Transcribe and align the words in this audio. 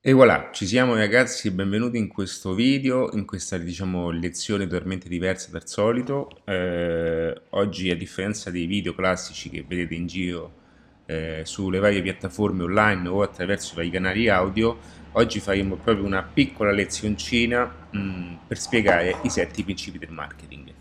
E 0.00 0.12
voilà, 0.12 0.50
ci 0.52 0.64
siamo 0.64 0.94
ragazzi, 0.94 1.50
benvenuti 1.50 1.98
in 1.98 2.06
questo 2.06 2.54
video, 2.54 3.10
in 3.14 3.24
questa 3.26 3.58
diciamo 3.58 4.10
lezione 4.10 4.68
totalmente 4.68 5.08
diversa 5.08 5.50
dal 5.50 5.66
solito. 5.66 6.30
Eh, 6.44 7.34
oggi 7.50 7.90
a 7.90 7.96
differenza 7.96 8.48
dei 8.52 8.66
video 8.66 8.94
classici 8.94 9.50
che 9.50 9.64
vedete 9.66 9.96
in 9.96 10.06
giro 10.06 10.52
eh, 11.06 11.40
sulle 11.44 11.80
varie 11.80 12.00
piattaforme 12.00 12.62
online 12.62 13.08
o 13.08 13.22
attraverso 13.22 13.72
i 13.72 13.76
vari 13.76 13.90
canali 13.90 14.28
audio, 14.28 14.78
oggi 15.12 15.40
faremo 15.40 15.74
proprio 15.74 16.06
una 16.06 16.22
piccola 16.22 16.70
lezioncina 16.70 17.88
mh, 17.90 17.98
mm, 17.98 18.34
per 18.46 18.56
spiegare 18.56 19.16
i 19.24 19.30
sette 19.30 19.64
principi 19.64 19.98
del 19.98 20.12
marketing. 20.12 20.72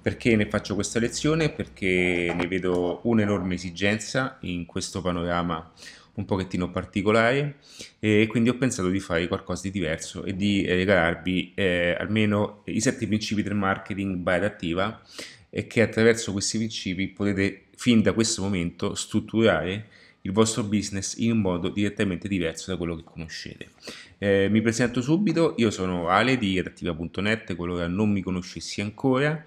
Perché 0.00 0.34
ne 0.34 0.48
faccio 0.48 0.74
questa 0.74 0.98
lezione? 0.98 1.50
Perché 1.50 2.32
ne 2.34 2.46
vedo 2.48 3.00
un'enorme 3.02 3.54
esigenza 3.54 4.38
in 4.40 4.64
questo 4.64 5.02
panorama 5.02 5.70
un 6.14 6.24
pochettino 6.24 6.70
particolare 6.70 7.56
e 7.98 8.26
quindi 8.28 8.50
ho 8.50 8.56
pensato 8.56 8.88
di 8.90 9.00
fare 9.00 9.26
qualcosa 9.28 9.62
di 9.62 9.70
diverso 9.70 10.24
e 10.24 10.36
di 10.36 10.64
regalarvi 10.66 11.52
eh, 11.54 11.96
almeno 11.98 12.62
i 12.66 12.80
sette 12.80 13.06
principi 13.06 13.42
del 13.42 13.54
marketing 13.54 14.16
by 14.16 14.34
adattiva 14.34 15.00
e 15.48 15.66
che 15.66 15.82
attraverso 15.82 16.32
questi 16.32 16.58
principi 16.58 17.08
potete 17.08 17.64
fin 17.76 18.02
da 18.02 18.12
questo 18.12 18.42
momento 18.42 18.94
strutturare 18.94 19.86
il 20.22 20.32
vostro 20.32 20.62
business 20.62 21.16
in 21.16 21.32
un 21.32 21.38
modo 21.38 21.68
direttamente 21.68 22.28
diverso 22.28 22.70
da 22.70 22.76
quello 22.76 22.94
che 22.94 23.02
conoscete. 23.04 23.70
Eh, 24.18 24.48
mi 24.50 24.60
presento 24.60 25.00
subito, 25.00 25.54
io 25.56 25.70
sono 25.70 26.08
Ale 26.08 26.38
di 26.38 26.58
adattiva.net, 26.58 27.56
qualora 27.56 27.88
non 27.88 28.10
mi 28.10 28.22
conoscessi 28.22 28.80
ancora, 28.80 29.44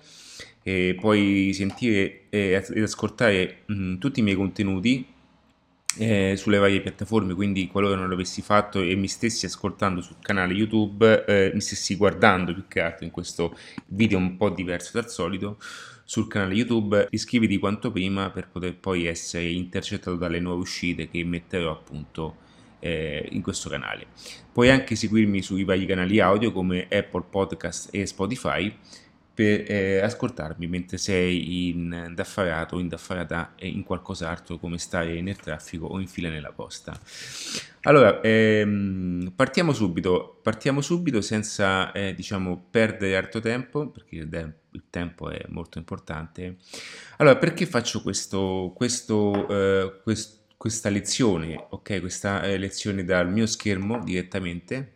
e 0.62 0.98
puoi 1.00 1.52
sentire 1.54 2.24
ed 2.30 2.82
ascoltare 2.82 3.60
mh, 3.68 3.98
tutti 4.00 4.20
i 4.20 4.24
miei 4.24 4.36
contenuti 4.36 5.06
eh, 5.98 6.36
sulle 6.38 6.58
varie 6.58 6.82
piattaforme, 6.82 7.34
quindi 7.34 7.68
qualora 7.68 7.96
non 7.96 8.10
l'avessi 8.10 8.42
fatto 8.42 8.82
e 8.82 8.96
mi 8.96 9.08
stessi 9.08 9.46
ascoltando 9.46 10.02
sul 10.02 10.18
canale 10.22 10.54
YouTube, 10.54 11.26
eh, 11.26 11.52
mi 11.54 11.62
stessi 11.62 11.96
guardando 11.96 12.54
più 12.54 12.66
che 12.68 12.82
altro 12.82 13.06
in 13.06 13.12
questo 13.12 13.56
video 13.88 14.18
un 14.18 14.38
po' 14.38 14.50
diverso 14.50 14.92
dal 14.94 15.10
solito, 15.10 15.58
sul 16.04 16.28
canale 16.28 16.54
YouTube 16.54 17.08
iscriviti 17.10 17.58
quanto 17.58 17.92
prima 17.92 18.30
per 18.30 18.48
poter 18.50 18.78
poi 18.78 19.06
essere 19.06 19.50
intercettato 19.50 20.16
dalle 20.16 20.40
nuove 20.40 20.62
uscite 20.62 21.10
che 21.10 21.24
metterò 21.24 21.72
appunto 21.72 22.38
eh, 22.80 23.28
in 23.32 23.42
questo 23.42 23.70
canale. 23.70 24.08
Puoi 24.52 24.70
anche 24.70 24.96
seguirmi 24.96 25.42
sui 25.42 25.64
vari 25.64 25.86
canali 25.86 26.20
audio 26.20 26.52
come 26.52 26.88
Apple 26.90 27.26
Podcast 27.30 27.90
e 27.92 28.06
Spotify 28.06 28.72
per 29.36 29.70
eh, 29.70 30.00
ascoltarmi 30.00 30.66
mentre 30.66 30.98
sei 30.98 31.70
indaffarato 31.70 32.78
o 32.78 32.80
indaffarata 32.80 33.54
in 33.60 33.84
qualcos'altro 33.84 34.58
come 34.58 34.78
stare 34.78 35.20
nel 35.22 35.36
traffico 35.36 35.88
o 35.88 36.00
in 36.00 36.08
fila 36.08 36.30
nella 36.30 36.54
posta. 36.54 36.98
Allora, 37.82 38.22
ehm, 38.22 39.34
partiamo 39.36 39.74
subito, 39.74 40.40
partiamo 40.42 40.82
subito 40.82 41.20
senza 41.22 41.92
eh, 41.92 42.16
diciamo 42.16 42.66
perdere 42.72 43.18
altro 43.18 43.42
tempo 43.42 43.90
perché 43.90 44.16
il, 44.16 44.54
tempo 44.90 45.30
è 45.30 45.44
molto 45.50 45.78
importante. 45.78 46.56
Allora, 47.18 47.38
perché 47.38 47.66
faccio 47.66 48.02
questo, 48.02 48.72
questo, 48.74 49.48
eh, 49.50 50.00
quest- 50.02 50.46
questa 50.58 50.90
lezione, 50.90 51.68
ok, 51.70 52.00
questa 52.00 52.42
eh, 52.44 52.58
lezione 52.58 53.04
dal 53.04 53.30
mio 53.30 53.46
schermo 53.46 54.02
direttamente? 54.04 54.95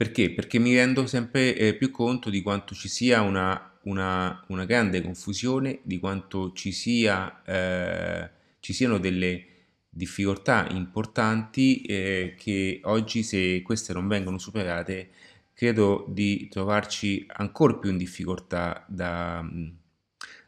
Perché? 0.00 0.30
Perché 0.30 0.58
mi 0.58 0.74
rendo 0.74 1.06
sempre 1.06 1.54
eh, 1.54 1.74
più 1.74 1.90
conto 1.90 2.30
di 2.30 2.40
quanto 2.40 2.74
ci 2.74 2.88
sia 2.88 3.20
una, 3.20 3.78
una, 3.82 4.42
una 4.46 4.64
grande 4.64 5.02
confusione, 5.02 5.80
di 5.82 5.98
quanto 5.98 6.54
ci, 6.54 6.72
sia, 6.72 7.42
eh, 7.44 8.30
ci 8.60 8.72
siano 8.72 8.96
delle 8.96 9.44
difficoltà 9.90 10.66
importanti 10.70 11.82
eh, 11.82 12.34
che 12.38 12.80
oggi 12.84 13.22
se 13.22 13.60
queste 13.60 13.92
non 13.92 14.08
vengono 14.08 14.38
superate 14.38 15.10
credo 15.52 16.06
di 16.08 16.48
trovarci 16.48 17.26
ancora 17.28 17.74
più 17.74 17.90
in 17.90 17.98
difficoltà 17.98 18.86
da, 18.88 19.46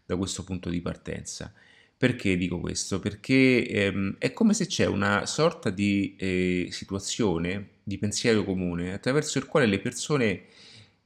da 0.06 0.16
questo 0.16 0.44
punto 0.44 0.70
di 0.70 0.80
partenza. 0.80 1.52
Perché 1.94 2.38
dico 2.38 2.58
questo? 2.58 3.00
Perché 3.00 3.66
ehm, 3.68 4.16
è 4.18 4.32
come 4.32 4.54
se 4.54 4.66
c'è 4.66 4.86
una 4.86 5.26
sorta 5.26 5.68
di 5.68 6.16
eh, 6.18 6.68
situazione, 6.70 7.71
di 7.82 7.98
pensiero 7.98 8.44
comune, 8.44 8.92
attraverso 8.92 9.38
il 9.38 9.46
quale 9.46 9.66
le 9.66 9.80
persone 9.80 10.42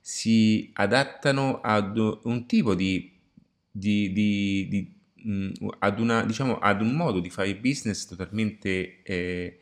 si 0.01 0.71
adattano 0.75 1.61
ad 1.61 1.97
un 1.99 2.47
tipo 2.47 2.75
di, 2.75 3.13
di, 3.71 4.13
di, 4.13 4.69
di 4.69 4.95
mh, 5.27 5.51
ad, 5.81 5.99
una, 5.99 6.25
diciamo, 6.25 6.59
ad 6.59 6.81
un 6.81 6.93
modo 6.93 7.21
di 7.21 7.31
fare 7.31 7.57
business 7.57 8.07
totalmente 8.07 9.03
eh, 9.03 9.59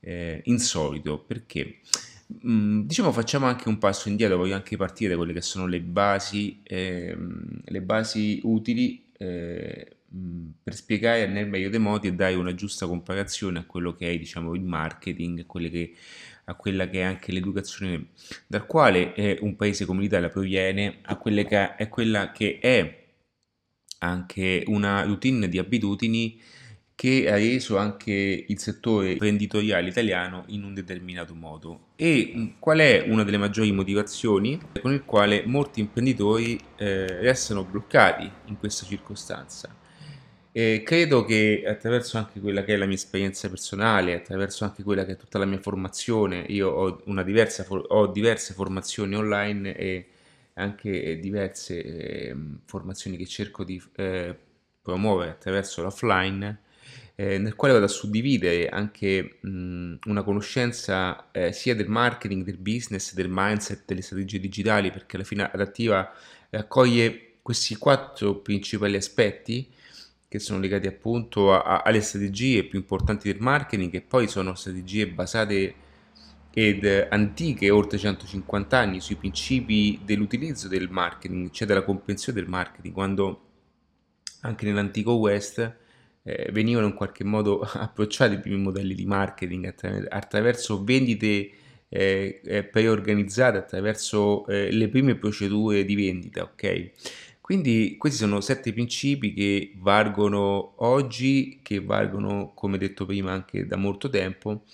eh, 0.00 0.40
insolito. 0.44 1.18
Perché? 1.18 1.78
Mh, 2.26 2.80
diciamo 2.82 3.12
facciamo 3.12 3.46
anche 3.46 3.68
un 3.68 3.78
passo 3.78 4.08
indietro, 4.08 4.36
voglio 4.36 4.56
anche 4.56 4.76
partire 4.76 5.10
da 5.10 5.16
quelle 5.16 5.32
che 5.32 5.40
sono 5.42 5.66
le 5.66 5.80
basi, 5.80 6.60
ehm, 6.62 7.60
le 7.64 7.82
basi 7.82 8.40
utili 8.42 9.04
eh, 9.18 9.96
per 10.62 10.74
spiegare 10.74 11.26
nel 11.26 11.48
meglio 11.48 11.68
dei 11.68 11.78
modi 11.78 12.08
e 12.08 12.14
dare 12.14 12.34
una 12.34 12.54
giusta 12.54 12.86
comparazione 12.86 13.58
a 13.58 13.64
quello 13.64 13.94
che 13.94 14.10
è 14.10 14.18
diciamo, 14.18 14.54
il 14.54 14.62
marketing, 14.62 15.44
a, 15.46 15.70
che, 15.70 15.94
a 16.48 16.54
quella 16.54 16.88
che 16.88 17.00
è 17.00 17.02
anche 17.02 17.32
l'educazione 17.32 18.08
dal 18.46 18.66
quale 18.66 19.12
è 19.14 19.38
un 19.40 19.56
paese 19.56 19.84
come 19.84 20.02
l'Italia 20.02 20.28
proviene, 20.28 20.98
a 21.02 21.16
quella 21.16 21.44
che 21.44 21.74
è, 21.74 21.88
quella 21.88 22.32
che 22.32 22.58
è 22.60 23.04
anche 23.98 24.62
una 24.66 25.02
routine 25.02 25.48
di 25.48 25.58
abitudini 25.58 26.40
che 26.94 27.30
ha 27.30 27.34
reso 27.34 27.76
anche 27.76 28.44
il 28.48 28.58
settore 28.58 29.12
imprenditoriale 29.12 29.88
italiano 29.88 30.44
in 30.48 30.64
un 30.64 30.72
determinato 30.72 31.34
modo. 31.34 31.88
E 31.96 32.54
qual 32.58 32.78
è 32.78 33.04
una 33.06 33.22
delle 33.22 33.36
maggiori 33.36 33.70
motivazioni 33.70 34.58
con 34.80 34.92
il 34.92 35.04
quale 35.04 35.44
molti 35.44 35.80
imprenditori 35.80 36.58
eh, 36.76 37.20
restano 37.20 37.64
bloccati 37.64 38.30
in 38.46 38.58
questa 38.58 38.86
circostanza? 38.86 39.85
E 40.58 40.82
credo 40.82 41.22
che 41.26 41.64
attraverso 41.66 42.16
anche 42.16 42.40
quella 42.40 42.64
che 42.64 42.72
è 42.72 42.76
la 42.78 42.86
mia 42.86 42.94
esperienza 42.94 43.46
personale, 43.50 44.14
attraverso 44.14 44.64
anche 44.64 44.82
quella 44.82 45.04
che 45.04 45.12
è 45.12 45.16
tutta 45.16 45.36
la 45.36 45.44
mia 45.44 45.60
formazione, 45.60 46.46
io 46.48 46.70
ho, 46.70 47.02
diversa, 47.22 47.66
ho 47.68 48.06
diverse 48.06 48.54
formazioni 48.54 49.16
online 49.16 49.76
e 49.76 50.06
anche 50.54 51.18
diverse 51.18 51.82
eh, 51.84 52.36
formazioni 52.64 53.18
che 53.18 53.26
cerco 53.26 53.64
di 53.64 53.78
eh, 53.96 54.34
promuovere 54.80 55.32
attraverso 55.32 55.82
l'offline, 55.82 56.60
eh, 57.16 57.36
nel 57.36 57.54
quale 57.54 57.74
vado 57.74 57.84
a 57.84 57.88
suddividere 57.88 58.70
anche 58.70 59.36
mh, 59.38 59.96
una 60.06 60.22
conoscenza 60.22 61.30
eh, 61.32 61.52
sia 61.52 61.74
del 61.74 61.88
marketing, 61.88 62.42
del 62.44 62.56
business, 62.56 63.12
del 63.12 63.28
mindset, 63.28 63.82
delle 63.84 64.00
strategie 64.00 64.40
digitali, 64.40 64.90
perché 64.90 65.16
alla 65.16 65.26
fine 65.26 65.50
adattiva 65.52 66.10
raccoglie 66.48 67.32
questi 67.42 67.76
quattro 67.76 68.36
principali 68.36 68.96
aspetti 68.96 69.74
che 70.28 70.38
sono 70.38 70.60
legati 70.60 70.86
appunto 70.86 71.52
a, 71.52 71.62
a, 71.62 71.82
alle 71.82 72.00
strategie 72.00 72.64
più 72.64 72.78
importanti 72.78 73.30
del 73.30 73.40
marketing 73.40 73.94
e 73.94 74.00
poi 74.00 74.28
sono 74.28 74.54
strategie 74.54 75.08
basate 75.08 75.74
ed 76.58 77.08
antiche, 77.10 77.68
oltre 77.68 77.98
150 77.98 78.78
anni, 78.78 79.00
sui 79.00 79.16
principi 79.16 80.00
dell'utilizzo 80.02 80.68
del 80.68 80.88
marketing, 80.88 81.50
cioè 81.50 81.66
della 81.68 81.82
comprensione 81.82 82.40
del 82.40 82.48
marketing, 82.48 82.94
quando 82.94 83.40
anche 84.40 84.64
nell'antico 84.64 85.12
West 85.16 85.58
eh, 86.22 86.50
venivano 86.52 86.86
in 86.86 86.94
qualche 86.94 87.24
modo 87.24 87.60
approcciati 87.72 88.34
i 88.34 88.40
primi 88.40 88.56
modelli 88.56 88.94
di 88.94 89.04
marketing 89.04 89.66
attraver- 89.66 90.10
attraverso 90.10 90.82
vendite 90.82 91.50
eh, 91.88 92.40
eh 92.42 92.64
preorganizzate, 92.64 93.58
attraverso 93.58 94.46
eh, 94.46 94.72
le 94.72 94.88
prime 94.88 95.14
procedure 95.16 95.84
di 95.84 95.94
vendita, 95.94 96.42
ok? 96.42 96.90
Quindi 97.46 97.94
questi 97.96 98.18
sono 98.18 98.40
sette 98.40 98.72
principi 98.72 99.32
che 99.32 99.72
valgono 99.76 100.72
oggi, 100.78 101.60
che 101.62 101.80
valgono, 101.80 102.50
come 102.56 102.76
detto 102.76 103.06
prima, 103.06 103.30
anche 103.30 103.68
da 103.68 103.76
molto 103.76 104.10
tempo 104.10 104.64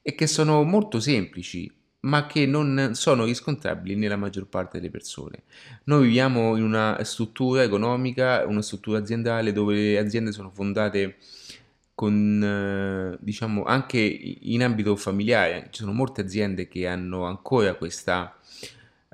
e 0.00 0.14
che 0.14 0.28
sono 0.28 0.62
molto 0.62 1.00
semplici, 1.00 1.68
ma 2.02 2.26
che 2.26 2.46
non 2.46 2.90
sono 2.92 3.24
riscontrabili 3.24 3.96
nella 3.96 4.14
maggior 4.14 4.46
parte 4.46 4.78
delle 4.78 4.92
persone. 4.92 5.42
Noi 5.86 6.04
viviamo 6.04 6.54
in 6.54 6.62
una 6.62 7.02
struttura 7.02 7.64
economica, 7.64 8.46
una 8.46 8.62
struttura 8.62 8.98
aziendale 8.98 9.52
dove 9.52 9.74
le 9.74 9.98
aziende 9.98 10.30
sono 10.30 10.52
fondate 10.52 11.16
con, 11.96 13.18
diciamo, 13.18 13.64
anche 13.64 13.98
in 13.98 14.62
ambito 14.62 14.94
familiare. 14.94 15.66
Ci 15.72 15.80
sono 15.80 15.92
molte 15.92 16.20
aziende 16.20 16.68
che 16.68 16.86
hanno 16.86 17.24
ancora 17.24 17.74
questa 17.74 18.38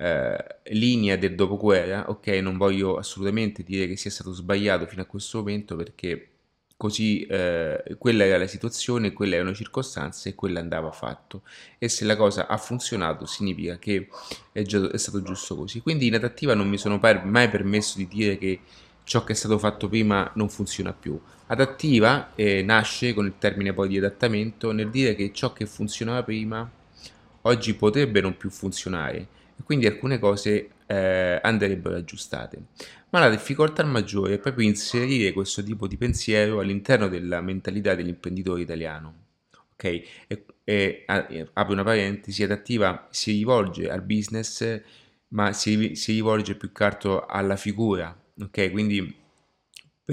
eh, 0.01 0.73
linea 0.73 1.15
del 1.15 1.35
dopoguerra, 1.35 2.09
ok, 2.09 2.27
non 2.41 2.57
voglio 2.57 2.97
assolutamente 2.97 3.61
dire 3.61 3.85
che 3.85 3.95
sia 3.95 4.09
stato 4.09 4.33
sbagliato 4.33 4.87
fino 4.87 5.03
a 5.03 5.05
questo 5.05 5.37
momento 5.37 5.75
perché 5.75 6.29
così 6.75 7.21
eh, 7.27 7.95
quella 7.99 8.25
era 8.25 8.39
la 8.39 8.47
situazione, 8.47 9.13
quella 9.13 9.35
erano 9.35 9.51
le 9.51 9.55
circostanze 9.55 10.29
e 10.29 10.35
quella 10.35 10.59
andava 10.59 10.91
fatto 10.91 11.43
e 11.77 11.87
se 11.87 12.05
la 12.05 12.15
cosa 12.15 12.47
ha 12.47 12.57
funzionato 12.57 13.27
significa 13.27 13.77
che 13.77 14.07
è, 14.51 14.63
già, 14.63 14.89
è 14.89 14.97
stato 14.97 15.21
giusto 15.21 15.55
così. 15.55 15.81
Quindi 15.81 16.07
in 16.07 16.15
adattiva 16.15 16.55
non 16.55 16.67
mi 16.67 16.79
sono 16.79 16.99
mai 16.99 17.49
permesso 17.49 17.99
di 17.99 18.07
dire 18.07 18.39
che 18.39 18.61
ciò 19.03 19.23
che 19.23 19.33
è 19.33 19.35
stato 19.35 19.59
fatto 19.59 19.87
prima 19.87 20.31
non 20.33 20.49
funziona 20.49 20.93
più. 20.93 21.19
Adattiva 21.45 22.33
eh, 22.33 22.63
nasce 22.63 23.13
con 23.13 23.27
il 23.27 23.33
termine 23.37 23.71
poi 23.73 23.87
di 23.87 23.99
adattamento 23.99 24.71
nel 24.71 24.89
dire 24.89 25.13
che 25.13 25.31
ciò 25.31 25.53
che 25.53 25.67
funzionava 25.67 26.23
prima 26.23 26.67
oggi 27.41 27.75
potrebbe 27.75 28.19
non 28.21 28.35
più 28.35 28.49
funzionare 28.49 29.27
quindi 29.63 29.85
alcune 29.85 30.19
cose 30.19 30.69
eh, 30.85 31.39
andrebbero 31.41 31.95
aggiustate. 31.95 32.63
Ma 33.09 33.19
la 33.19 33.29
difficoltà 33.29 33.83
maggiore 33.83 34.35
è 34.35 34.39
proprio 34.39 34.67
inserire 34.67 35.33
questo 35.33 35.63
tipo 35.63 35.87
di 35.87 35.97
pensiero 35.97 36.59
all'interno 36.59 37.07
della 37.07 37.41
mentalità 37.41 37.95
dell'imprenditore 37.95 38.61
italiano. 38.61 39.15
Ok? 39.73 39.83
E, 40.27 40.45
e, 40.63 41.05
apre 41.53 41.73
una 41.73 41.83
parentesi, 41.83 42.43
adattiva 42.43 43.07
si 43.11 43.31
rivolge 43.31 43.89
al 43.89 44.01
business, 44.01 44.81
ma 45.29 45.51
si, 45.53 45.95
si 45.95 46.13
rivolge 46.13 46.55
più 46.55 46.71
che 46.71 46.83
altro 46.83 47.25
alla 47.25 47.55
figura. 47.55 48.17
Ok? 48.41 48.71
Quindi 48.71 49.20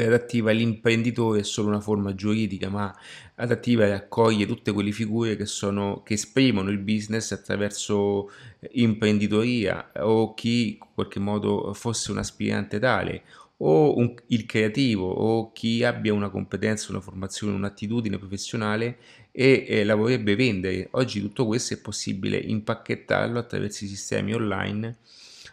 adattiva 0.04 0.50
l'imprenditore 0.50 1.40
è 1.40 1.42
solo 1.42 1.68
una 1.68 1.80
forma 1.80 2.14
giuridica, 2.14 2.68
ma 2.68 2.94
adattiva 3.36 3.88
raccoglie 3.88 4.46
tutte 4.46 4.72
quelle 4.72 4.92
figure 4.92 5.36
che, 5.36 5.46
sono, 5.46 6.02
che 6.04 6.14
esprimono 6.14 6.70
il 6.70 6.78
business 6.78 7.32
attraverso 7.32 8.30
imprenditoria 8.72 9.92
o 10.00 10.34
chi 10.34 10.72
in 10.72 10.86
qualche 10.94 11.20
modo 11.20 11.72
fosse 11.74 12.10
un 12.10 12.18
aspirante 12.18 12.78
tale 12.78 13.22
o 13.58 13.96
un, 13.96 14.14
il 14.28 14.46
creativo 14.46 15.08
o 15.08 15.52
chi 15.52 15.82
abbia 15.82 16.12
una 16.12 16.28
competenza, 16.28 16.90
una 16.90 17.00
formazione, 17.00 17.54
un'attitudine 17.54 18.18
professionale 18.18 18.98
e 19.32 19.64
eh, 19.68 19.84
la 19.84 19.94
vorrebbe 19.94 20.36
vendere. 20.36 20.88
Oggi 20.92 21.20
tutto 21.20 21.46
questo 21.46 21.74
è 21.74 21.78
possibile 21.78 22.36
impacchettarlo 22.36 23.38
attraverso 23.38 23.84
i 23.84 23.88
sistemi 23.88 24.34
online, 24.34 24.96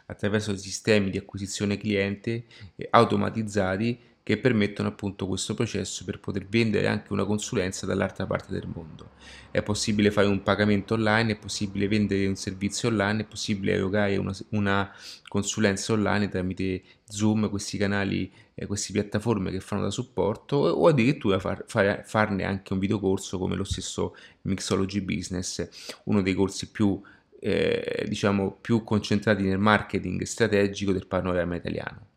attraverso 0.07 0.55
sistemi 0.55 1.09
di 1.09 1.17
acquisizione 1.17 1.77
cliente 1.77 2.45
eh, 2.75 2.87
automatizzati 2.91 4.13
che 4.25 4.39
permettono 4.39 4.87
appunto 4.87 5.27
questo 5.27 5.53
processo 5.53 6.03
per 6.03 6.19
poter 6.19 6.47
vendere 6.47 6.87
anche 6.87 7.13
una 7.13 7.25
consulenza 7.25 7.85
dall'altra 7.85 8.25
parte 8.25 8.51
del 8.51 8.65
mondo. 8.65 9.11
È 9.51 9.61
possibile 9.61 10.09
fare 10.09 10.25
un 10.25 10.41
pagamento 10.41 10.95
online, 10.95 11.33
è 11.33 11.37
possibile 11.37 11.87
vendere 11.87 12.25
un 12.25 12.35
servizio 12.35 12.89
online, 12.89 13.21
è 13.21 13.25
possibile 13.25 13.73
erogare 13.73 14.17
una, 14.17 14.35
una 14.49 14.91
consulenza 15.27 15.93
online 15.93 16.27
tramite 16.27 16.81
Zoom, 17.07 17.51
questi 17.51 17.77
canali, 17.77 18.31
eh, 18.55 18.65
queste 18.65 18.93
piattaforme 18.93 19.51
che 19.51 19.59
fanno 19.59 19.83
da 19.83 19.91
supporto 19.91 20.55
o 20.55 20.87
addirittura 20.87 21.37
far, 21.37 21.63
far, 21.67 22.01
farne 22.03 22.45
anche 22.45 22.73
un 22.73 22.79
videocorso 22.79 23.37
come 23.37 23.55
lo 23.55 23.63
stesso 23.63 24.15
Mixology 24.41 25.01
Business, 25.01 25.69
uno 26.05 26.23
dei 26.23 26.33
corsi 26.33 26.71
più 26.71 26.99
eh, 27.39 28.05
diciamo 28.07 28.57
più 28.59 28.83
concentrati 28.83 29.43
nel 29.43 29.59
marketing 29.59 30.23
strategico 30.23 30.91
del 30.91 31.05
panorama 31.05 31.55
italiano. 31.55 32.13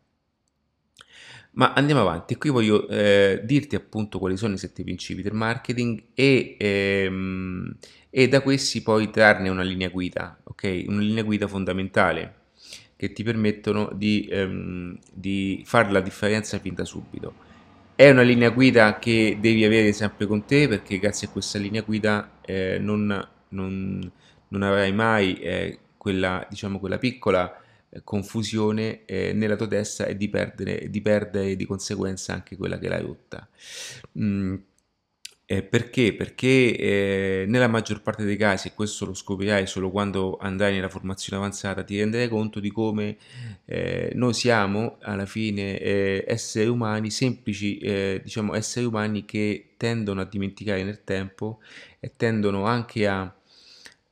Ma 1.59 1.73
andiamo 1.73 1.99
avanti, 1.99 2.37
qui 2.37 2.49
voglio 2.49 2.87
eh, 2.87 3.41
dirti 3.43 3.75
appunto 3.75 4.17
quali 4.17 4.37
sono 4.37 4.53
i 4.53 4.57
sette 4.57 4.81
principi 4.81 5.21
del 5.21 5.33
marketing 5.33 6.03
e, 6.13 6.55
ehm, 6.57 7.75
e, 8.09 8.29
da 8.29 8.39
questi 8.39 8.81
poi 8.81 9.09
trarne 9.09 9.49
una 9.49 9.61
linea 9.61 9.89
guida, 9.89 10.39
ok? 10.41 10.85
Una 10.87 11.01
linea 11.01 11.21
guida 11.21 11.49
fondamentale 11.49 12.35
che 12.95 13.11
ti 13.11 13.23
permettono 13.23 13.91
di, 13.93 14.25
ehm, 14.31 14.97
di 15.11 15.61
fare 15.65 15.91
la 15.91 15.99
differenza 15.99 16.59
fin 16.59 16.75
da 16.75 16.85
subito. 16.85 17.33
È 17.93 18.09
una 18.09 18.21
linea 18.21 18.51
guida 18.51 18.97
che 18.97 19.37
devi 19.41 19.65
avere 19.65 19.91
sempre 19.91 20.27
con 20.27 20.45
te 20.45 20.69
perché 20.69 20.97
grazie 20.97 21.27
a 21.27 21.31
questa 21.31 21.59
linea 21.59 21.81
guida 21.81 22.37
eh, 22.39 22.77
non, 22.79 23.27
non, 23.49 24.11
non, 24.47 24.61
avrai 24.61 24.93
mai 24.93 25.33
eh, 25.33 25.77
quella, 25.97 26.47
diciamo, 26.49 26.79
quella 26.79 26.97
piccola 26.97 27.53
confusione 28.03 29.05
eh, 29.05 29.33
nella 29.33 29.55
tua 29.55 29.67
testa 29.67 30.05
e 30.05 30.15
di 30.15 30.29
perdere, 30.29 30.89
di 30.89 31.01
perdere 31.01 31.55
di 31.55 31.65
conseguenza 31.65 32.33
anche 32.33 32.55
quella 32.55 32.77
che 32.77 32.87
l'hai 32.87 33.01
rotta. 33.01 33.47
Mm, 34.19 34.55
eh, 35.51 35.63
perché? 35.63 36.13
Perché 36.13 36.77
eh, 36.77 37.45
nella 37.47 37.67
maggior 37.67 38.03
parte 38.03 38.23
dei 38.23 38.37
casi, 38.37 38.67
e 38.67 38.73
questo 38.75 39.05
lo 39.05 39.15
scoprirai 39.15 39.65
solo 39.65 39.89
quando 39.89 40.37
andrai 40.39 40.75
nella 40.75 40.89
formazione 40.89 41.39
avanzata, 41.39 41.83
ti 41.83 41.97
renderai 41.97 42.27
conto 42.29 42.59
di 42.59 42.69
come 42.69 43.17
eh, 43.65 44.11
noi 44.13 44.33
siamo 44.33 44.97
alla 45.01 45.25
fine 45.25 45.79
eh, 45.79 46.23
esseri 46.27 46.67
umani, 46.67 47.09
semplici 47.09 47.79
diciamo 48.21 48.53
esseri 48.53 48.85
umani 48.85 49.25
che 49.25 49.73
tendono 49.75 50.21
a 50.21 50.25
dimenticare 50.25 50.83
nel 50.83 51.03
tempo 51.03 51.61
e 51.99 52.13
tendono 52.15 52.65
anche 52.65 53.07
a 53.07 53.23
eh, 53.23 53.38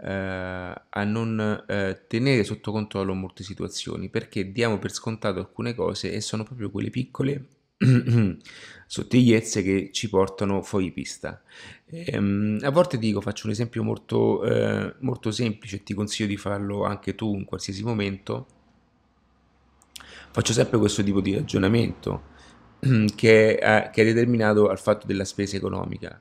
a 0.03 1.03
non 1.03 1.63
eh, 1.67 2.03
tenere 2.07 2.43
sotto 2.43 2.71
controllo 2.71 3.15
molte 3.15 3.43
situazioni 3.43 4.09
perché 4.09 4.51
diamo 4.51 4.77
per 4.77 4.91
scontato 4.91 5.39
alcune 5.39 5.73
cose 5.73 6.11
e 6.11 6.21
sono 6.21 6.43
proprio 6.43 6.69
quelle 6.69 6.91
piccole 6.91 7.47
sottigliezze 8.87 9.61
che 9.61 9.89
ci 9.91 10.09
portano 10.09 10.61
fuori 10.61 10.91
pista. 10.91 11.41
Ehm, 11.89 12.59
a 12.61 12.71
volte 12.71 12.97
dico, 12.97 13.21
faccio 13.21 13.45
un 13.45 13.51
esempio 13.51 13.83
molto, 13.83 14.43
eh, 14.43 14.95
molto 14.99 15.31
semplice 15.31 15.83
ti 15.83 15.93
consiglio 15.93 16.27
di 16.27 16.37
farlo 16.37 16.83
anche 16.83 17.15
tu 17.15 17.35
in 17.35 17.45
qualsiasi 17.45 17.83
momento. 17.83 18.47
Faccio 20.31 20.53
sempre 20.53 20.77
questo 20.77 21.03
tipo 21.03 21.21
di 21.21 21.35
ragionamento 21.35 22.35
che, 23.15 23.57
è, 23.57 23.89
che 23.91 24.01
è 24.01 24.05
determinato 24.05 24.69
al 24.69 24.79
fatto 24.79 25.05
della 25.05 25.25
spesa 25.25 25.55
economica. 25.55 26.19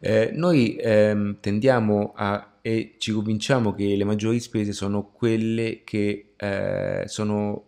Eh, 0.00 0.30
noi 0.32 0.76
ehm, 0.76 1.38
tendiamo 1.40 2.12
a 2.14 2.47
e 2.60 2.96
ci 2.98 3.12
convinciamo 3.12 3.74
che 3.74 3.96
le 3.96 4.04
maggiori 4.04 4.40
spese 4.40 4.72
sono 4.72 5.10
quelle 5.10 5.82
che 5.84 6.32
eh, 6.36 7.04
sono 7.06 7.64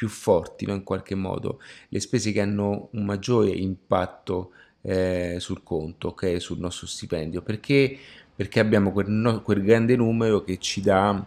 più 0.00 0.08
forti 0.08 0.64
no? 0.64 0.72
in 0.72 0.82
qualche 0.82 1.14
modo, 1.14 1.60
le 1.90 2.00
spese 2.00 2.32
che 2.32 2.40
hanno 2.40 2.88
un 2.92 3.04
maggiore 3.04 3.50
impatto 3.50 4.52
eh, 4.80 5.36
sul 5.38 5.62
conto, 5.62 6.08
okay? 6.08 6.40
sul 6.40 6.58
nostro 6.58 6.86
stipendio, 6.86 7.42
perché, 7.42 7.98
perché 8.34 8.60
abbiamo 8.60 8.92
quel, 8.92 9.10
no, 9.10 9.42
quel, 9.42 9.62
grande 9.62 9.96
numero 9.96 10.42
che 10.42 10.56
ci 10.56 10.80
dà, 10.80 11.22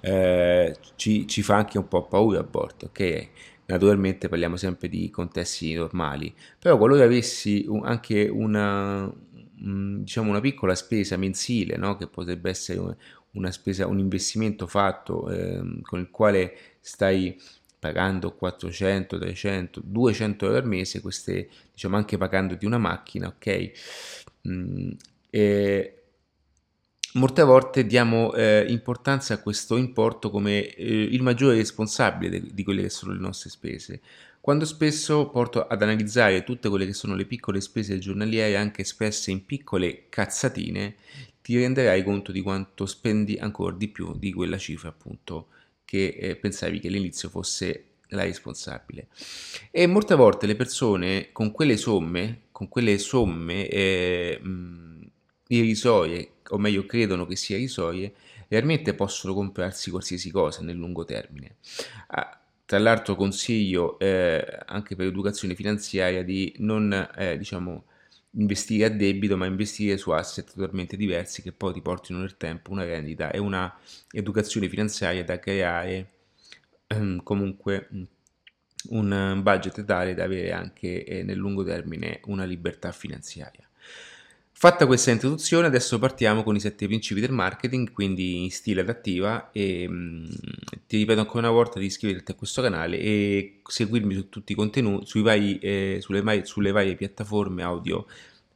eh, 0.00 0.74
ci, 0.96 1.26
ci, 1.28 1.42
fa 1.42 1.56
anche 1.56 1.76
un 1.76 1.86
po' 1.86 2.06
paura 2.06 2.40
a 2.40 2.48
volte, 2.50 2.86
ok? 2.86 3.28
Naturalmente 3.66 4.28
parliamo 4.28 4.56
sempre 4.56 4.88
di 4.88 5.10
contesti 5.10 5.74
normali, 5.74 6.34
però 6.58 6.78
qualora 6.78 7.04
avessi 7.04 7.66
un, 7.68 7.84
anche 7.84 8.26
una, 8.28 9.10
diciamo 9.56 10.30
una 10.30 10.40
piccola 10.40 10.74
spesa 10.74 11.16
mensile, 11.16 11.76
no? 11.76 11.96
che 11.96 12.06
potrebbe 12.06 12.50
essere 12.50 12.96
una 13.32 13.50
spesa, 13.50 13.86
un 13.86 13.98
investimento 13.98 14.66
fatto 14.66 15.30
eh, 15.30 15.80
con 15.82 16.00
il 16.00 16.10
quale 16.10 16.56
stai 16.80 17.40
pagando 17.78 18.32
400, 18.32 19.18
300, 19.18 19.82
200 19.84 20.46
euro 20.46 20.56
al 20.58 20.66
mese, 20.66 21.00
queste 21.00 21.48
diciamo 21.72 21.96
anche 21.96 22.16
pagandoti 22.16 22.64
una 22.64 22.78
macchina, 22.78 23.28
ok? 23.28 23.70
Mm, 24.48 24.90
e 25.30 26.02
molte 27.14 27.42
volte 27.42 27.86
diamo 27.86 28.32
eh, 28.34 28.64
importanza 28.68 29.34
a 29.34 29.38
questo 29.38 29.76
importo 29.76 30.30
come 30.30 30.66
eh, 30.66 31.02
il 31.02 31.22
maggiore 31.22 31.56
responsabile 31.56 32.40
de- 32.40 32.50
di 32.54 32.64
quelle 32.64 32.82
che 32.82 32.88
sono 32.90 33.12
le 33.12 33.20
nostre 33.20 33.50
spese 33.50 34.00
quando 34.44 34.66
spesso 34.66 35.30
porto 35.30 35.66
ad 35.66 35.80
analizzare 35.80 36.44
tutte 36.44 36.68
quelle 36.68 36.84
che 36.84 36.92
sono 36.92 37.14
le 37.14 37.24
piccole 37.24 37.62
spese 37.62 37.96
giornaliere 37.96 38.58
anche 38.58 38.82
espresse 38.82 39.30
in 39.30 39.46
piccole 39.46 40.10
cazzatine, 40.10 40.96
ti 41.40 41.56
renderai 41.56 42.04
conto 42.04 42.30
di 42.30 42.42
quanto 42.42 42.84
spendi 42.84 43.38
ancora 43.38 43.74
di 43.74 43.88
più 43.88 44.14
di 44.18 44.34
quella 44.34 44.58
cifra 44.58 44.90
appunto 44.90 45.46
che 45.86 46.08
eh, 46.08 46.36
pensavi 46.36 46.78
che 46.78 46.88
all'inizio 46.88 47.30
fosse 47.30 47.84
la 48.08 48.24
responsabile. 48.24 49.08
E 49.70 49.86
molte 49.86 50.14
volte 50.14 50.44
le 50.46 50.56
persone 50.56 51.30
con 51.32 51.50
quelle 51.50 51.78
somme, 51.78 52.42
con 52.52 52.68
quelle 52.68 52.98
somme 52.98 53.66
eh, 53.66 54.38
mh, 54.42 55.10
irrisorie, 55.46 56.32
o 56.50 56.58
meglio 56.58 56.84
credono 56.84 57.24
che 57.24 57.36
sia 57.36 57.56
irrisorie, 57.56 58.12
realmente 58.48 58.92
possono 58.92 59.32
comprarsi 59.32 59.88
qualsiasi 59.88 60.30
cosa 60.30 60.60
nel 60.60 60.76
lungo 60.76 61.06
termine. 61.06 61.56
Ah, 62.08 62.43
tra 62.66 62.78
l'altro 62.78 63.14
consiglio 63.14 63.98
eh, 63.98 64.58
anche 64.66 64.96
per 64.96 65.06
educazione 65.06 65.54
finanziaria 65.54 66.22
di 66.24 66.54
non 66.58 66.92
eh, 67.16 67.36
diciamo, 67.36 67.84
investire 68.32 68.86
a 68.86 68.88
debito 68.90 69.36
ma 69.36 69.46
investire 69.46 69.96
su 69.96 70.10
asset 70.10 70.52
totalmente 70.54 70.96
diversi 70.96 71.42
che 71.42 71.52
poi 71.52 71.72
ti 71.72 71.82
portino 71.82 72.18
nel 72.20 72.36
tempo 72.36 72.72
una 72.72 72.84
rendita 72.84 73.30
e 73.30 73.38
una 73.38 73.72
educazione 74.10 74.68
finanziaria 74.68 75.24
da 75.24 75.38
creare 75.38 76.10
ehm, 76.88 77.22
comunque 77.22 77.88
un 78.90 79.40
budget 79.42 79.84
tale 79.84 80.14
da 80.14 80.24
avere 80.24 80.52
anche 80.52 81.04
eh, 81.04 81.22
nel 81.22 81.36
lungo 81.36 81.64
termine 81.64 82.20
una 82.24 82.44
libertà 82.44 82.92
finanziaria. 82.92 83.63
Fatta 84.56 84.86
questa 84.86 85.10
introduzione, 85.10 85.66
adesso 85.66 85.98
partiamo 85.98 86.44
con 86.44 86.54
i 86.54 86.60
sette 86.60 86.86
principi 86.86 87.20
del 87.20 87.32
marketing, 87.32 87.90
quindi 87.90 88.44
in 88.44 88.50
stile 88.52 88.82
adattiva 88.82 89.50
e 89.50 89.88
mh, 89.88 89.92
mm, 89.92 90.26
ti 90.86 90.96
ripeto 90.98 91.18
ancora 91.18 91.48
una 91.48 91.56
volta 91.56 91.80
di 91.80 91.86
iscriverti 91.86 92.30
a 92.30 92.34
questo 92.36 92.62
canale 92.62 92.96
e 92.98 93.60
seguirmi 93.66 94.14
su 94.14 94.28
tutti 94.28 94.52
i 94.52 94.54
contenuti, 94.54 95.20
vari, 95.22 95.58
eh, 95.58 95.98
sulle, 96.00 96.22
mai, 96.22 96.46
sulle, 96.46 96.70
varie 96.70 96.94
piattaforme 96.94 97.64
audio 97.64 98.06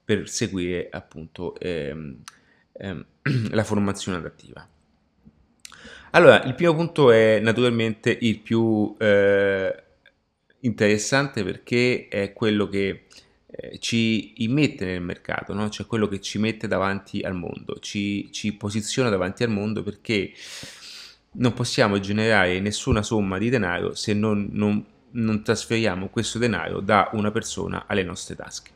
per 0.05 0.29
seguire 0.29 0.89
appunto 0.89 1.59
ehm, 1.59 2.23
ehm, 2.75 3.05
la 3.51 3.65
formazione 3.65 4.19
adattiva. 4.19 4.67
Allora, 6.13 6.45
il 6.45 6.55
primo 6.55 6.77
punto 6.77 7.11
è 7.11 7.41
naturalmente 7.41 8.17
il 8.21 8.39
più, 8.39 8.95
eh, 8.99 9.83
interessante 10.61 11.43
perché 11.43 12.07
è 12.09 12.33
quello 12.33 12.69
che 12.69 13.07
eh, 13.51 13.79
ci 13.79 14.43
immette 14.43 14.85
nel 14.85 15.01
mercato, 15.01 15.55
no? 15.55 15.71
cioè 15.71 15.87
quello 15.87 16.07
che 16.07 16.21
ci 16.21 16.39
mette 16.39 16.69
davanti 16.69 17.21
al 17.21 17.35
mondo, 17.35 17.79
ci, 17.81 18.31
ci 18.31 18.53
posiziona 18.53 19.09
davanti 19.09 19.43
al 19.43 19.51
mondo 19.51 19.83
perché 19.83 20.33
non 21.33 21.55
possiamo 21.55 21.99
generare 21.99 22.61
nessuna 22.61 23.03
somma 23.03 23.39
di 23.39 23.49
denaro 23.49 23.95
se 23.95 24.13
non, 24.13 24.49
non, 24.53 24.85
non 25.13 25.43
trasferiamo 25.43 26.09
questo 26.09 26.39
denaro 26.39 26.81
da 26.81 27.09
una 27.13 27.31
persona 27.31 27.87
alle 27.87 28.03
nostre 28.03 28.35
tasche. 28.35 28.71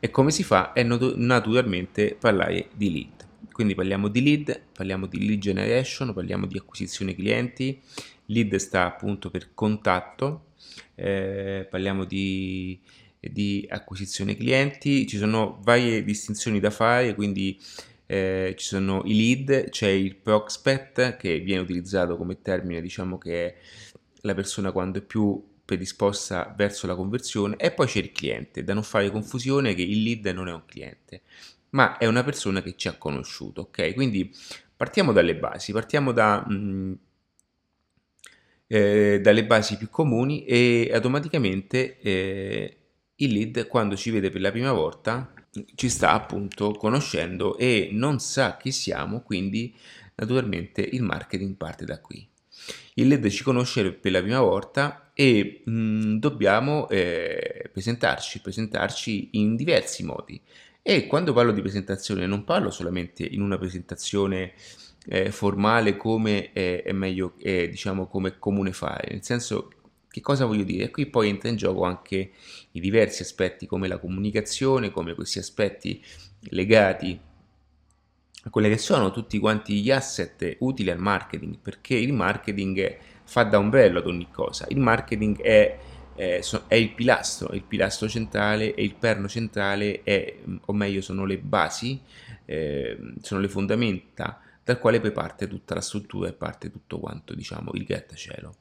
E 0.00 0.10
come 0.10 0.30
si 0.30 0.44
fa? 0.44 0.72
È 0.72 0.84
naturalmente 0.84 2.16
parlare 2.18 2.68
di 2.74 2.92
lead. 2.92 3.26
Quindi 3.50 3.74
parliamo 3.74 4.06
di 4.06 4.22
lead, 4.22 4.60
parliamo 4.72 5.06
di 5.06 5.26
lead 5.26 5.40
generation, 5.40 6.14
parliamo 6.14 6.46
di 6.46 6.56
acquisizione 6.56 7.16
clienti. 7.16 7.80
Lead 8.26 8.54
sta 8.56 8.86
appunto 8.86 9.30
per 9.30 9.54
contatto, 9.54 10.50
eh, 10.94 11.66
parliamo 11.68 12.04
di, 12.04 12.80
di 13.20 13.66
acquisizione 13.68 14.36
clienti. 14.36 15.06
Ci 15.06 15.18
sono 15.18 15.58
varie 15.62 16.04
distinzioni 16.04 16.60
da 16.60 16.70
fare, 16.70 17.14
quindi 17.14 17.58
eh, 18.06 18.54
ci 18.56 18.66
sono 18.66 19.02
i 19.04 19.14
lead, 19.14 19.68
c'è 19.68 19.88
il 19.88 20.16
prospect 20.16 21.16
che 21.16 21.40
viene 21.40 21.62
utilizzato 21.62 22.16
come 22.16 22.40
termine, 22.40 22.80
diciamo 22.80 23.18
che 23.18 23.46
è 23.46 23.54
la 24.22 24.34
persona 24.34 24.72
quando 24.72 24.98
è 24.98 25.02
più 25.02 25.42
predisposta 25.64 26.54
verso 26.56 26.86
la 26.86 26.94
conversione 26.94 27.56
e 27.56 27.70
poi 27.70 27.86
c'è 27.86 27.98
il 27.98 28.10
cliente, 28.10 28.64
da 28.64 28.72
non 28.72 28.82
fare 28.82 29.10
confusione 29.10 29.74
che 29.74 29.82
il 29.82 30.02
lead 30.02 30.24
non 30.28 30.48
è 30.48 30.52
un 30.52 30.64
cliente, 30.64 31.20
ma 31.70 31.98
è 31.98 32.06
una 32.06 32.24
persona 32.24 32.62
che 32.62 32.74
ci 32.76 32.88
ha 32.88 32.96
conosciuto, 32.96 33.62
ok? 33.62 33.92
Quindi 33.92 34.34
partiamo 34.74 35.12
dalle 35.12 35.36
basi, 35.36 35.72
partiamo 35.72 36.12
da, 36.12 36.42
mh, 36.48 36.54
mm, 36.54 36.92
eh, 38.68 39.20
dalle 39.20 39.44
basi 39.44 39.76
più 39.76 39.90
comuni 39.90 40.44
e 40.46 40.88
automaticamente 40.92 41.98
eh, 42.00 42.77
il 43.20 43.32
lead 43.32 43.66
quando 43.68 43.96
ci 43.96 44.10
vede 44.10 44.30
per 44.30 44.40
la 44.40 44.50
prima 44.50 44.72
volta 44.72 45.32
ci 45.74 45.88
sta 45.88 46.12
appunto 46.12 46.72
conoscendo 46.72 47.56
e 47.56 47.88
non 47.92 48.20
sa 48.20 48.56
chi 48.56 48.70
siamo, 48.70 49.22
quindi 49.22 49.74
naturalmente 50.14 50.82
il 50.82 51.02
marketing 51.02 51.56
parte 51.56 51.84
da 51.84 52.00
qui. 52.00 52.26
Il 52.94 53.08
lead 53.08 53.26
ci 53.28 53.42
conosce 53.42 53.92
per 53.92 54.12
la 54.12 54.20
prima 54.20 54.40
volta 54.40 55.10
e 55.14 55.62
mh, 55.64 55.70
mm, 55.70 56.16
dobbiamo 56.18 56.88
eh, 56.88 57.70
presentarci, 57.72 58.40
presentarci 58.40 59.30
in 59.32 59.56
diversi 59.56 60.04
modi. 60.04 60.40
E 60.82 61.06
quando 61.06 61.32
parlo 61.32 61.52
di 61.52 61.60
presentazione 61.60 62.26
non 62.26 62.44
parlo 62.44 62.70
solamente 62.70 63.24
in 63.24 63.42
una 63.42 63.58
presentazione 63.58 64.52
eh, 65.06 65.30
formale 65.30 65.96
come 65.96 66.52
eh, 66.52 66.82
è 66.82 66.92
meglio, 66.92 67.34
eh, 67.38 67.68
diciamo, 67.68 68.06
come 68.06 68.38
comune 68.38 68.72
fare, 68.72 69.08
nel 69.10 69.24
senso 69.24 69.70
che 70.08 70.20
cosa 70.20 70.46
voglio 70.46 70.64
dire? 70.64 70.90
Qui 70.90 71.06
poi 71.06 71.28
entra 71.28 71.48
in 71.48 71.56
gioco 71.56 71.84
anche 71.84 72.30
i 72.72 72.80
diversi 72.80 73.22
aspetti 73.22 73.66
come 73.66 73.88
la 73.88 73.98
comunicazione, 73.98 74.90
come 74.90 75.14
questi 75.14 75.38
aspetti 75.38 76.02
legati 76.50 77.18
a 78.44 78.50
quelli 78.50 78.68
che 78.68 78.78
sono 78.78 79.10
tutti 79.10 79.38
quanti 79.38 79.80
gli 79.80 79.90
asset 79.90 80.56
utili 80.60 80.90
al 80.90 80.98
marketing, 80.98 81.58
perché 81.58 81.94
il 81.94 82.12
marketing 82.12 82.96
fa 83.24 83.42
da 83.42 83.58
ombrello 83.58 83.98
ad 83.98 84.06
ogni 84.06 84.28
cosa. 84.30 84.64
Il 84.70 84.78
marketing 84.78 85.40
è, 85.42 85.78
è, 86.14 86.74
il 86.74 86.92
pilastro, 86.94 87.52
il 87.52 87.62
pilastro 87.62 88.08
centrale 88.08 88.74
e 88.74 88.82
il 88.82 88.94
perno 88.94 89.28
centrale, 89.28 90.02
è, 90.02 90.36
o 90.64 90.72
meglio 90.72 91.02
sono 91.02 91.26
le 91.26 91.38
basi, 91.38 92.00
eh, 92.46 92.96
sono 93.20 93.40
le 93.40 93.48
fondamenta 93.48 94.40
dal 94.68 94.78
quale 94.78 95.00
poi 95.00 95.12
parte 95.12 95.48
tutta 95.48 95.72
la 95.72 95.80
struttura 95.80 96.28
e 96.28 96.34
parte 96.34 96.70
tutto 96.70 97.00
quanto, 97.00 97.34
diciamo, 97.34 97.70
il 97.72 97.84
grattacielo. 97.84 98.56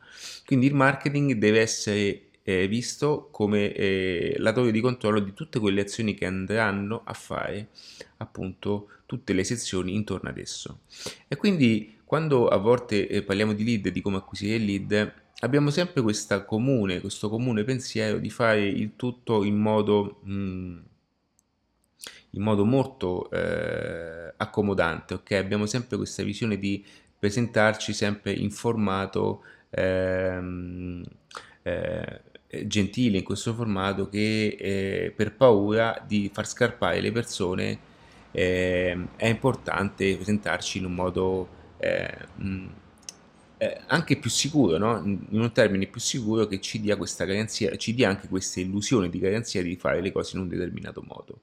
Quindi 0.45 0.67
il 0.67 0.73
marketing 0.73 1.33
deve 1.33 1.59
essere 1.59 2.27
eh, 2.43 2.65
visto 2.69 3.27
come 3.29 3.73
eh, 3.73 4.35
latore 4.37 4.71
di 4.71 4.79
controllo 4.79 5.19
di 5.19 5.33
tutte 5.33 5.59
quelle 5.59 5.81
azioni 5.81 6.13
che 6.13 6.25
andranno 6.25 7.01
a 7.03 7.11
fare 7.11 7.67
appunto 8.19 8.87
tutte 9.05 9.33
le 9.33 9.43
sezioni 9.43 9.95
intorno 9.95 10.29
ad 10.29 10.37
esso. 10.37 10.79
E 11.27 11.35
quindi 11.35 11.97
quando 12.05 12.47
a 12.47 12.55
volte 12.55 13.05
eh, 13.09 13.21
parliamo 13.21 13.51
di 13.51 13.65
lead 13.65 13.89
di 13.89 13.99
come 13.99 14.15
acquisire 14.15 14.55
il 14.55 14.63
lead, 14.63 15.13
abbiamo 15.39 15.71
sempre 15.71 16.01
comune, 16.45 17.01
questo 17.01 17.27
comune 17.27 17.65
pensiero 17.65 18.17
di 18.17 18.29
fare 18.29 18.65
il 18.65 18.91
tutto 18.95 19.43
in 19.43 19.57
modo... 19.57 20.21
Mh, 20.23 20.31
mm, 20.31 20.77
in 22.37 22.43
modo 22.43 22.63
molto 22.65 23.29
eh, 23.31 24.33
accomodante, 24.37 25.15
ok? 25.15 25.31
Abbiamo 25.31 25.65
sempre 25.65 25.97
questa 25.97 26.23
visione 26.23 26.57
di 26.57 26.83
presentarci 27.19 27.93
sempre 27.93 28.31
in 28.31 28.51
formato 28.51 29.43
ehm, 29.71 31.03
eh, 31.63 32.21
gentile, 32.65 33.17
in 33.17 33.23
questo 33.23 33.53
formato 33.53 34.07
che 34.07 34.55
eh, 34.59 35.13
per 35.15 35.33
paura 35.33 36.01
di 36.05 36.29
far 36.31 36.47
scarpare 36.47 37.01
le 37.01 37.11
persone 37.11 37.79
ehm, 38.31 39.09
è 39.15 39.27
importante 39.27 40.15
presentarci 40.15 40.77
in 40.77 40.85
un 40.85 40.93
modo 40.93 41.47
eh, 41.79 42.17
mh, 42.35 42.67
eh, 43.57 43.81
anche 43.87 44.17
più 44.17 44.29
sicuro, 44.29 44.77
no? 44.77 45.01
in 45.03 45.39
un 45.39 45.51
termine 45.51 45.87
più 45.87 45.99
sicuro 45.99 46.45
che 46.45 46.61
ci 46.61 46.79
dia 46.79 46.95
questa 46.95 47.25
garanzia, 47.25 47.75
ci 47.77 47.95
dia 47.95 48.07
anche 48.09 48.27
questa 48.27 48.59
illusione 48.59 49.09
di 49.09 49.17
garanzia 49.17 49.63
di 49.63 49.75
fare 49.75 50.01
le 50.01 50.11
cose 50.11 50.35
in 50.35 50.43
un 50.43 50.47
determinato 50.47 51.03
modo. 51.05 51.39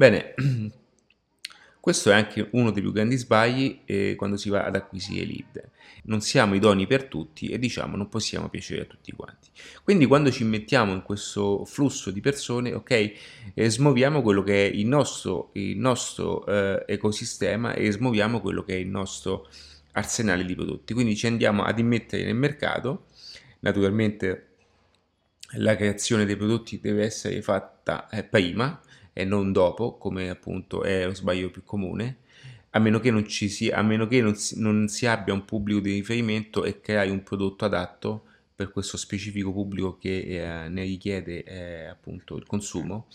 Bene, 0.00 0.32
questo 1.78 2.10
è 2.10 2.14
anche 2.14 2.48
uno 2.52 2.70
dei 2.70 2.80
più 2.80 2.90
grandi 2.90 3.18
sbagli 3.18 3.82
eh, 3.84 4.14
quando 4.16 4.38
si 4.38 4.48
va 4.48 4.64
ad 4.64 4.74
acquisire 4.74 5.26
lead. 5.26 5.70
Non 6.04 6.22
siamo 6.22 6.54
idoni 6.54 6.86
per 6.86 7.04
tutti 7.04 7.48
e 7.48 7.58
diciamo 7.58 7.98
non 7.98 8.08
possiamo 8.08 8.48
piacere 8.48 8.80
a 8.80 8.84
tutti 8.86 9.12
quanti. 9.12 9.50
Quindi 9.84 10.06
quando 10.06 10.30
ci 10.30 10.42
mettiamo 10.44 10.94
in 10.94 11.02
questo 11.02 11.66
flusso 11.66 12.10
di 12.10 12.22
persone, 12.22 12.72
ok, 12.72 13.12
eh, 13.52 13.68
smuoviamo 13.68 14.22
quello 14.22 14.42
che 14.42 14.68
è 14.68 14.70
il 14.72 14.86
nostro, 14.86 15.50
il 15.52 15.76
nostro 15.76 16.46
eh, 16.46 16.82
ecosistema 16.86 17.74
e 17.74 17.92
smuoviamo 17.92 18.40
quello 18.40 18.64
che 18.64 18.76
è 18.76 18.78
il 18.78 18.88
nostro 18.88 19.50
arsenale 19.92 20.46
di 20.46 20.54
prodotti. 20.54 20.94
Quindi 20.94 21.14
ci 21.14 21.26
andiamo 21.26 21.62
ad 21.62 21.78
immettere 21.78 22.24
nel 22.24 22.36
mercato, 22.36 23.04
naturalmente 23.58 24.46
la 25.56 25.76
creazione 25.76 26.24
dei 26.24 26.36
prodotti 26.36 26.80
deve 26.80 27.04
essere 27.04 27.42
fatta 27.42 28.08
eh, 28.08 28.24
prima, 28.24 28.80
e 29.12 29.24
non 29.24 29.52
dopo, 29.52 29.96
come 29.96 30.30
appunto 30.30 30.82
è 30.82 31.06
lo 31.06 31.14
sbaglio 31.14 31.50
più 31.50 31.64
comune, 31.64 32.18
a 32.70 32.78
meno 32.78 33.00
che 33.00 33.10
non, 33.10 33.26
ci 33.26 33.48
sia, 33.48 33.76
a 33.76 33.82
meno 33.82 34.06
che 34.06 34.20
non 34.20 34.34
si, 34.36 34.60
non 34.60 34.88
si 34.88 35.06
abbia 35.06 35.34
un 35.34 35.44
pubblico 35.44 35.80
di 35.80 35.92
riferimento 35.92 36.64
e 36.64 36.80
creare 36.80 37.10
un 37.10 37.22
prodotto 37.22 37.64
adatto 37.64 38.24
per 38.54 38.70
questo 38.70 38.96
specifico 38.96 39.52
pubblico 39.52 39.96
che 39.96 40.18
eh, 40.20 40.68
ne 40.68 40.82
richiede 40.82 41.42
eh, 41.44 41.86
appunto 41.86 42.36
il 42.36 42.46
consumo. 42.46 43.06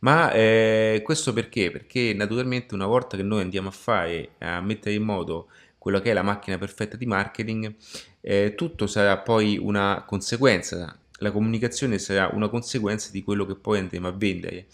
Ma 0.00 0.32
eh, 0.32 1.02
questo 1.04 1.32
perché? 1.32 1.70
Perché 1.70 2.14
naturalmente 2.14 2.74
una 2.74 2.86
volta 2.86 3.16
che 3.16 3.22
noi 3.22 3.42
andiamo 3.42 3.68
a 3.68 3.72
fare, 3.72 4.30
a 4.38 4.60
mettere 4.60 4.94
in 4.94 5.02
modo 5.02 5.48
quello 5.76 6.00
che 6.00 6.10
è 6.10 6.14
la 6.14 6.22
macchina 6.22 6.58
perfetta 6.58 6.96
di 6.96 7.06
marketing, 7.06 7.74
eh, 8.20 8.54
tutto 8.56 8.86
sarà 8.86 9.18
poi 9.18 9.58
una 9.58 10.02
conseguenza, 10.06 10.98
la 11.18 11.30
comunicazione 11.30 11.98
sarà 11.98 12.30
una 12.32 12.48
conseguenza 12.48 13.10
di 13.12 13.22
quello 13.22 13.46
che 13.46 13.54
poi 13.54 13.78
andremo 13.78 14.08
a 14.08 14.12
vendere 14.12 14.66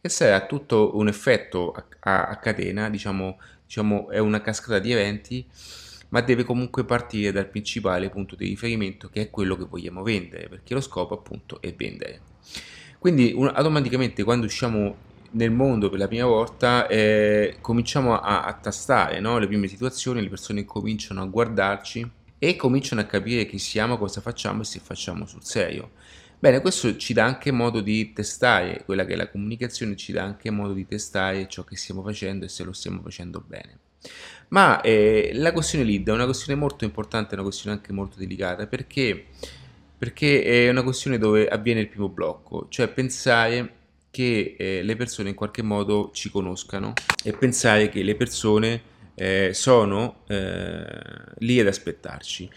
e 0.00 0.08
sarà 0.08 0.46
tutto 0.46 0.96
un 0.96 1.08
effetto 1.08 1.72
a, 1.72 1.84
a, 2.00 2.28
a 2.28 2.36
catena, 2.38 2.88
diciamo, 2.88 3.38
diciamo 3.64 4.10
è 4.10 4.18
una 4.18 4.40
cascata 4.40 4.78
di 4.78 4.92
eventi, 4.92 5.46
ma 6.10 6.20
deve 6.20 6.44
comunque 6.44 6.84
partire 6.84 7.32
dal 7.32 7.48
principale 7.48 8.08
punto 8.08 8.34
di 8.34 8.46
riferimento 8.46 9.08
che 9.08 9.22
è 9.22 9.30
quello 9.30 9.56
che 9.56 9.64
vogliamo 9.64 10.02
vendere, 10.02 10.48
perché 10.48 10.74
lo 10.74 10.80
scopo 10.80 11.14
appunto 11.14 11.60
è 11.60 11.74
vendere. 11.74 12.20
Quindi 12.98 13.32
un, 13.34 13.50
automaticamente 13.52 14.24
quando 14.24 14.46
usciamo 14.46 15.06
nel 15.32 15.50
mondo 15.50 15.90
per 15.90 15.98
la 15.98 16.08
prima 16.08 16.26
volta 16.26 16.86
eh, 16.86 17.56
cominciamo 17.60 18.18
a, 18.18 18.44
a 18.44 18.52
tastare 18.54 19.20
no? 19.20 19.38
le 19.38 19.46
prime 19.46 19.66
situazioni, 19.66 20.22
le 20.22 20.28
persone 20.28 20.64
cominciano 20.64 21.20
a 21.20 21.26
guardarci 21.26 22.10
e 22.38 22.56
cominciano 22.56 23.00
a 23.00 23.04
capire 23.04 23.46
chi 23.46 23.58
siamo, 23.58 23.98
cosa 23.98 24.20
facciamo 24.20 24.62
e 24.62 24.64
se 24.64 24.80
facciamo 24.80 25.26
sul 25.26 25.44
serio. 25.44 25.90
Bene, 26.40 26.60
questo 26.60 26.96
ci 26.96 27.12
dà 27.14 27.24
anche 27.24 27.50
modo 27.50 27.80
di 27.80 28.12
testare 28.12 28.84
quella 28.84 29.04
che 29.04 29.14
è 29.14 29.16
la 29.16 29.28
comunicazione, 29.28 29.96
ci 29.96 30.12
dà 30.12 30.22
anche 30.22 30.50
modo 30.50 30.72
di 30.72 30.86
testare 30.86 31.48
ciò 31.48 31.64
che 31.64 31.76
stiamo 31.76 32.00
facendo 32.00 32.44
e 32.44 32.48
se 32.48 32.62
lo 32.62 32.72
stiamo 32.72 33.00
facendo 33.02 33.42
bene. 33.44 33.78
Ma 34.48 34.80
eh, 34.80 35.32
la 35.34 35.52
questione 35.52 35.84
lead 35.84 36.06
è 36.06 36.12
una 36.12 36.26
questione 36.26 36.56
molto 36.56 36.84
importante, 36.84 37.34
una 37.34 37.42
questione 37.42 37.74
anche 37.74 37.92
molto 37.92 38.18
delicata 38.20 38.68
perché, 38.68 39.26
perché 39.98 40.44
è 40.44 40.70
una 40.70 40.84
questione 40.84 41.18
dove 41.18 41.48
avviene 41.48 41.80
il 41.80 41.88
primo 41.88 42.08
blocco, 42.08 42.66
cioè 42.68 42.86
pensare 42.86 43.72
che 44.08 44.54
eh, 44.56 44.82
le 44.84 44.94
persone 44.94 45.30
in 45.30 45.34
qualche 45.34 45.62
modo 45.62 46.10
ci 46.12 46.30
conoscano 46.30 46.92
e 47.24 47.32
pensare 47.32 47.88
che 47.88 48.04
le 48.04 48.14
persone 48.14 48.80
eh, 49.16 49.50
sono 49.54 50.20
eh, 50.28 50.86
lì 51.38 51.58
ad 51.58 51.66
aspettarci. 51.66 52.48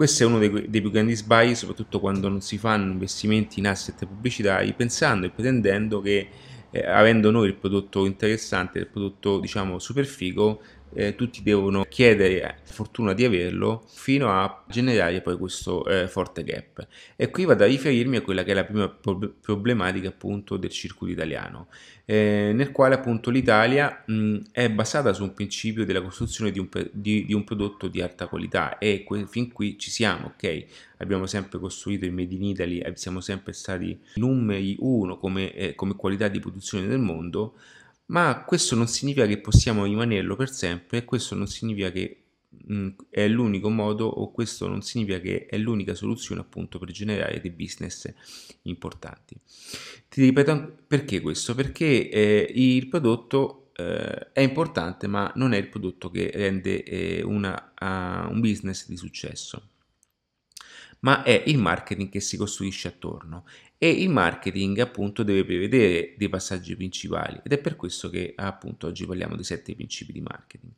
Questo 0.00 0.22
è 0.22 0.26
uno 0.26 0.38
dei, 0.38 0.70
dei, 0.70 0.80
più 0.80 0.90
grandi 0.90 1.14
sbagli, 1.14 1.54
soprattutto 1.54 2.00
quando 2.00 2.30
non 2.30 2.40
si 2.40 2.56
fanno 2.56 2.90
investimenti 2.90 3.58
in 3.58 3.66
asset 3.66 4.06
pubblicitari, 4.06 4.72
pensando 4.72 5.26
e 5.26 5.28
pretendendo 5.28 6.00
che 6.00 6.26
eh, 6.70 6.86
avendo 6.86 7.30
noi 7.30 7.48
il 7.48 7.54
prodotto 7.54 8.06
interessante, 8.06 8.78
il 8.78 8.86
prodotto 8.86 9.38
diciamo 9.40 9.78
super 9.78 10.06
figo, 10.06 10.62
eh, 10.94 11.14
tutti 11.14 11.42
devono 11.42 11.84
chiedere 11.84 12.58
fortuna 12.64 13.12
di 13.12 13.24
averlo 13.24 13.84
fino 13.88 14.28
a 14.30 14.64
generare 14.68 15.20
poi 15.20 15.36
questo 15.36 15.86
eh, 15.86 16.08
forte 16.08 16.42
gap. 16.44 16.86
E 17.16 17.30
qui 17.30 17.44
vado 17.44 17.64
a 17.64 17.66
riferirmi 17.66 18.16
a 18.16 18.22
quella 18.22 18.42
che 18.42 18.50
è 18.52 18.54
la 18.54 18.64
prima 18.64 18.88
pro- 18.88 19.34
problematica 19.40 20.08
appunto 20.08 20.56
del 20.56 20.70
circuito 20.70 21.14
italiano, 21.14 21.68
eh, 22.04 22.52
nel 22.54 22.72
quale 22.72 22.94
appunto 22.94 23.30
l'Italia 23.30 24.02
mh, 24.06 24.38
è 24.52 24.70
basata 24.70 25.12
su 25.12 25.22
un 25.22 25.32
principio 25.32 25.84
della 25.84 26.02
costruzione 26.02 26.50
di 26.50 26.58
un, 26.58 26.68
di, 26.92 27.24
di 27.24 27.34
un 27.34 27.44
prodotto 27.44 27.88
di 27.88 28.00
alta 28.00 28.26
qualità 28.26 28.78
e 28.78 29.04
que- 29.04 29.26
fin 29.26 29.52
qui 29.52 29.78
ci 29.78 29.90
siamo, 29.90 30.32
ok? 30.34 30.64
Abbiamo 30.98 31.26
sempre 31.26 31.58
costruito 31.58 32.04
il 32.04 32.12
Made 32.12 32.34
in 32.34 32.44
Italy, 32.44 32.82
siamo 32.94 33.20
sempre 33.20 33.52
stati 33.52 33.98
numeri 34.14 34.76
uno 34.80 35.18
come, 35.18 35.52
eh, 35.54 35.74
come 35.74 35.96
qualità 35.96 36.28
di 36.28 36.40
produzione 36.40 36.86
del 36.86 36.98
mondo, 36.98 37.54
ma 38.10 38.44
questo 38.44 38.74
non 38.74 38.88
significa 38.88 39.26
che 39.26 39.38
possiamo 39.38 39.84
rimanerlo 39.84 40.36
per 40.36 40.50
sempre 40.50 40.98
e 40.98 41.04
questo 41.04 41.34
non 41.34 41.46
significa 41.46 41.90
che 41.90 42.22
mh, 42.48 42.74
mm, 42.74 42.88
è 43.08 43.28
l'unico 43.28 43.70
modo 43.70 44.06
o 44.06 44.30
questo 44.32 44.68
non 44.68 44.82
significa 44.82 45.20
che 45.20 45.46
è 45.46 45.56
l'unica 45.56 45.94
soluzione 45.94 46.40
appunto 46.40 46.78
per 46.78 46.90
generare 46.90 47.40
dei 47.40 47.50
business 47.50 48.12
importanti. 48.62 49.36
Ti 50.08 50.22
ripeto 50.22 50.78
perché 50.86 51.20
questo? 51.20 51.54
Perché 51.54 52.08
eh, 52.10 52.52
il 52.54 52.88
prodotto 52.88 53.70
eh, 53.76 54.32
è 54.32 54.40
importante 54.40 55.06
ma 55.06 55.32
non 55.36 55.52
è 55.52 55.58
il 55.58 55.68
prodotto 55.68 56.10
che 56.10 56.30
rende 56.34 56.82
eh, 56.82 57.22
una, 57.22 57.72
uh, 57.80 58.30
un 58.30 58.40
business 58.40 58.88
di 58.88 58.96
successo 58.96 59.68
ma 61.00 61.22
è 61.22 61.44
il 61.46 61.58
marketing 61.58 62.08
che 62.08 62.20
si 62.20 62.36
costruisce 62.36 62.88
attorno 62.88 63.46
e 63.82 63.88
il 63.88 64.10
marketing 64.10 64.78
appunto 64.80 65.22
deve 65.22 65.42
prevedere 65.42 66.12
dei 66.18 66.28
passaggi 66.28 66.76
principali 66.76 67.40
ed 67.42 67.50
è 67.50 67.56
per 67.56 67.76
questo 67.76 68.10
che 68.10 68.34
appunto 68.36 68.88
oggi 68.88 69.06
parliamo 69.06 69.36
dei 69.36 69.44
sette 69.44 69.74
principi 69.74 70.12
di 70.12 70.20
marketing. 70.20 70.70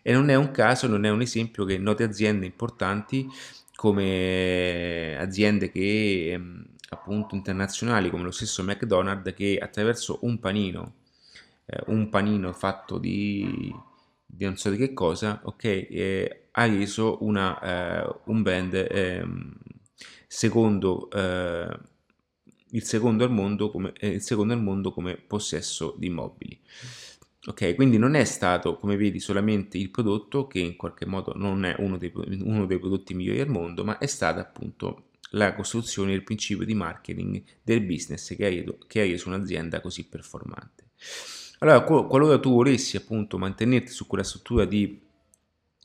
E 0.00 0.12
non 0.14 0.30
è 0.30 0.34
un 0.34 0.50
caso, 0.50 0.86
non 0.86 1.04
è 1.04 1.10
un 1.10 1.20
esempio 1.20 1.66
che 1.66 1.76
note 1.76 2.04
aziende 2.04 2.46
importanti 2.46 3.28
come 3.74 5.14
aziende 5.18 5.70
che 5.70 6.30
ehm, 6.32 6.64
appunto 6.88 7.34
internazionali 7.34 8.08
come 8.08 8.22
lo 8.22 8.30
stesso 8.30 8.62
McDonald's 8.62 9.34
che 9.34 9.58
attraverso 9.60 10.20
un 10.22 10.38
panino, 10.38 10.94
eh, 11.66 11.82
un 11.88 12.08
panino 12.08 12.54
fatto 12.54 12.96
di, 12.96 13.70
di, 14.24 14.44
non 14.46 14.56
so 14.56 14.70
di 14.70 14.78
che 14.78 14.94
cosa, 14.94 15.38
ok, 15.44 15.64
eh, 15.64 16.48
ha 16.52 16.64
reso 16.64 17.18
una, 17.20 17.60
eh, 17.60 18.16
un 18.24 18.40
brand 18.40 18.72
ehm, 18.72 19.54
secondo 20.26 21.10
eh, 21.10 21.96
il 22.70 22.82
secondo 22.84 23.24
al 23.24 23.30
mondo 23.30 23.70
come, 23.70 23.92
eh, 23.98 24.20
al 24.28 24.62
mondo 24.62 24.92
come 24.92 25.16
possesso 25.16 25.94
di 25.98 26.06
immobili. 26.06 26.58
Ok, 27.46 27.74
quindi 27.76 27.98
non 27.98 28.14
è 28.14 28.24
stato, 28.24 28.78
come 28.78 28.96
vedi, 28.96 29.20
solamente 29.20 29.78
il 29.78 29.90
prodotto 29.90 30.46
che 30.46 30.58
in 30.58 30.76
qualche 30.76 31.06
modo 31.06 31.32
non 31.34 31.64
è 31.64 31.76
uno 31.78 31.96
dei, 31.96 32.12
uno 32.14 32.66
dei 32.66 32.78
prodotti 32.78 33.14
migliori 33.14 33.40
al 33.40 33.48
mondo, 33.48 33.84
ma 33.84 33.98
è 33.98 34.06
stata 34.06 34.40
appunto 34.40 35.04
la 35.30 35.54
costruzione 35.54 36.10
del 36.10 36.24
principio 36.24 36.64
di 36.64 36.74
marketing 36.74 37.42
del 37.62 37.82
business 37.82 38.34
che 38.34 38.44
ha, 38.44 38.48
reso, 38.48 38.78
che 38.86 39.00
ha 39.00 39.04
reso 39.04 39.28
un'azienda 39.28 39.80
così 39.80 40.06
performante. 40.06 40.84
Allora, 41.60 41.82
qualora 41.82 42.38
tu 42.38 42.52
volessi 42.52 42.96
appunto 42.96 43.38
mantenerti 43.38 43.90
su 43.90 44.06
quella 44.06 44.24
struttura 44.24 44.64
di 44.64 45.00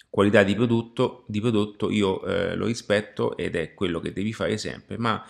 qualità 0.10 0.44
di 0.44 0.54
prodotto, 0.54 1.24
di 1.28 1.42
prodotto 1.42 1.90
io 1.90 2.24
eh, 2.26 2.56
lo 2.56 2.68
rispetto 2.68 3.36
ed 3.36 3.56
è 3.56 3.74
quello 3.74 4.00
che 4.00 4.14
devi 4.14 4.34
fare 4.34 4.58
sempre, 4.58 4.98
ma 4.98 5.26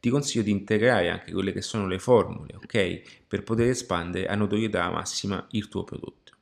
ti 0.00 0.10
consiglio 0.10 0.44
di 0.44 0.50
integrare 0.50 1.10
anche 1.10 1.32
quelle 1.32 1.52
che 1.52 1.62
sono 1.62 1.86
le 1.86 1.98
formule, 1.98 2.54
ok? 2.56 3.24
Per 3.26 3.42
poter 3.42 3.68
espandere 3.68 4.26
a 4.26 4.34
notorietà 4.34 4.90
massima 4.90 5.44
il 5.50 5.68
tuo 5.68 5.84
prodotto. 5.84 6.32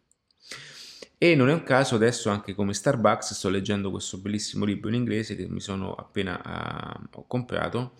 E 1.18 1.34
non 1.34 1.48
è 1.48 1.52
un 1.54 1.62
caso 1.62 1.94
adesso 1.94 2.28
anche 2.28 2.54
come 2.54 2.74
Starbucks, 2.74 3.32
sto 3.32 3.48
leggendo 3.48 3.90
questo 3.90 4.18
bellissimo 4.18 4.66
libro 4.66 4.90
in 4.90 4.96
inglese 4.96 5.34
che 5.34 5.48
mi 5.48 5.60
sono 5.60 5.94
appena 5.94 7.00
uh, 7.10 7.24
comprato. 7.26 7.92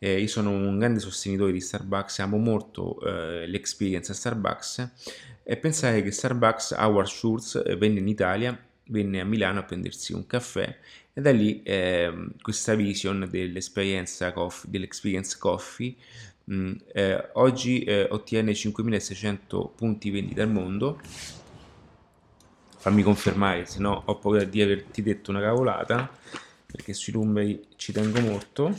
Eh, 0.00 0.20
io 0.20 0.26
sono 0.26 0.50
un 0.50 0.76
grande 0.78 0.98
sostenitore 0.98 1.52
di 1.52 1.60
Starbucks, 1.60 2.18
amo 2.18 2.36
molto 2.36 3.00
eh, 3.00 3.46
l'experience 3.46 4.10
a 4.10 4.14
Starbucks 4.14 4.90
e 5.44 5.56
pensare 5.56 6.02
che 6.02 6.10
Starbucks 6.10 6.74
Howard 6.76 7.08
Schultz 7.08 7.62
eh, 7.64 7.76
venne 7.76 8.00
in 8.00 8.08
Italia, 8.08 8.67
venne 8.88 9.20
a 9.20 9.24
Milano 9.24 9.60
a 9.60 9.62
prendersi 9.62 10.12
un 10.12 10.26
caffè 10.26 10.78
e 11.12 11.20
da 11.20 11.32
lì 11.32 11.62
eh, 11.62 12.12
questa 12.40 12.74
vision 12.74 13.26
dell'esperienza 13.30 14.32
coffee, 14.32 14.70
dell'experience 14.70 15.36
coffee 15.38 15.94
mh, 16.44 16.54
mm, 16.54 16.72
eh, 16.92 17.30
oggi 17.34 17.82
eh, 17.84 18.06
ottiene 18.10 18.54
5600 18.54 19.72
punti 19.76 20.10
vendita 20.10 20.42
al 20.42 20.50
mondo. 20.50 21.00
Fammi 22.80 23.02
confermare 23.02 23.66
se 23.66 23.80
no 23.80 24.02
ho 24.06 24.18
paura 24.18 24.44
di 24.44 24.62
averti 24.62 25.02
detto 25.02 25.30
una 25.30 25.40
cavolata 25.40 26.08
perché 26.64 26.92
sui 26.92 27.12
numeri 27.12 27.66
ci 27.76 27.92
tengo 27.92 28.20
molto. 28.20 28.76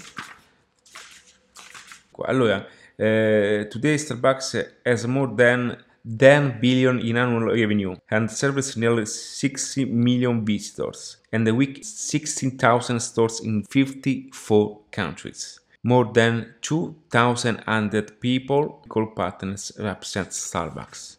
Allora 2.22 2.66
eh, 2.96 3.68
today 3.70 3.98
Starbucks 3.98 4.80
has 4.84 5.04
more 5.06 5.34
than 5.36 5.86
10 6.04 6.60
billion 6.60 7.00
in 7.00 7.18
annual 7.18 7.52
revenue 7.52 7.96
and 8.10 8.30
serves 8.30 8.76
nearly 8.76 9.06
60 9.06 9.86
million 9.86 10.44
visitors 10.44 11.18
and 11.32 11.48
a 11.48 11.54
week 11.54 11.80
16,000 11.84 13.00
stores 13.00 13.42
in 13.42 13.64
54 13.64 14.80
countries. 14.92 15.60
More 15.82 16.10
than 16.12 16.56
2,100 16.62 18.20
people 18.20 18.82
call 18.88 19.14
partners 19.14 19.74
represent 19.78 20.32
Starbucks. 20.32 21.16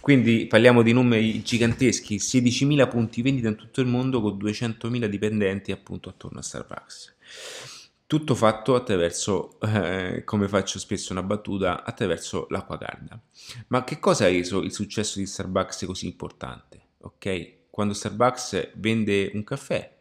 Quindi 0.00 0.46
parliamo 0.46 0.82
di 0.82 0.92
numeri 0.92 1.42
giganteschi, 1.42 2.16
16.000 2.16 2.88
punti 2.88 3.22
vendita 3.22 3.48
in 3.48 3.56
tutto 3.56 3.80
il 3.80 3.86
mondo 3.86 4.20
con 4.20 4.36
200.000 4.36 5.06
dipendenti 5.06 5.70
appunto 5.70 6.08
attorno 6.08 6.40
a 6.40 6.42
Starbucks. 6.42 7.14
Tutto 8.12 8.34
fatto 8.34 8.74
attraverso, 8.74 9.58
eh, 9.60 10.22
come 10.24 10.46
faccio 10.46 10.78
spesso 10.78 11.12
una 11.12 11.22
battuta, 11.22 11.82
attraverso 11.82 12.46
l'acqua 12.50 12.76
calda. 12.76 13.18
Ma 13.68 13.84
che 13.84 13.98
cosa 13.98 14.26
ha 14.26 14.28
reso 14.28 14.60
il 14.60 14.70
successo 14.70 15.18
di 15.18 15.24
Starbucks 15.24 15.86
così 15.86 16.08
importante? 16.08 16.88
Ok? 16.98 17.70
Quando 17.70 17.94
Starbucks 17.94 18.72
vende 18.74 19.30
un 19.32 19.42
caffè, 19.44 19.96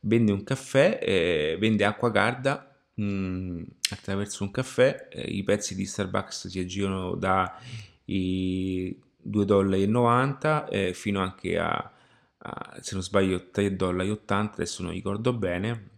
vende 0.00 0.32
un 0.32 0.42
caffè, 0.42 0.98
eh, 1.02 1.58
vende 1.60 1.84
acqua 1.84 2.10
calda 2.10 2.74
mm, 2.98 3.62
attraverso 3.90 4.42
un 4.42 4.50
caffè, 4.50 5.08
eh, 5.12 5.30
i 5.30 5.42
prezzi 5.42 5.74
di 5.74 5.84
Starbucks 5.84 6.48
si 6.48 6.58
aggirano 6.58 7.14
da 7.14 7.60
i 8.06 8.98
2,90 9.22 9.44
dollari 9.44 10.70
eh, 10.70 10.94
fino 10.94 11.20
anche 11.20 11.58
a, 11.58 11.92
a, 12.38 12.78
se 12.80 12.94
non 12.94 13.02
sbaglio, 13.02 13.50
3,80 13.54 13.68
dollari, 13.68 14.18
adesso 14.26 14.82
non 14.82 14.92
ricordo 14.92 15.34
bene, 15.34 15.92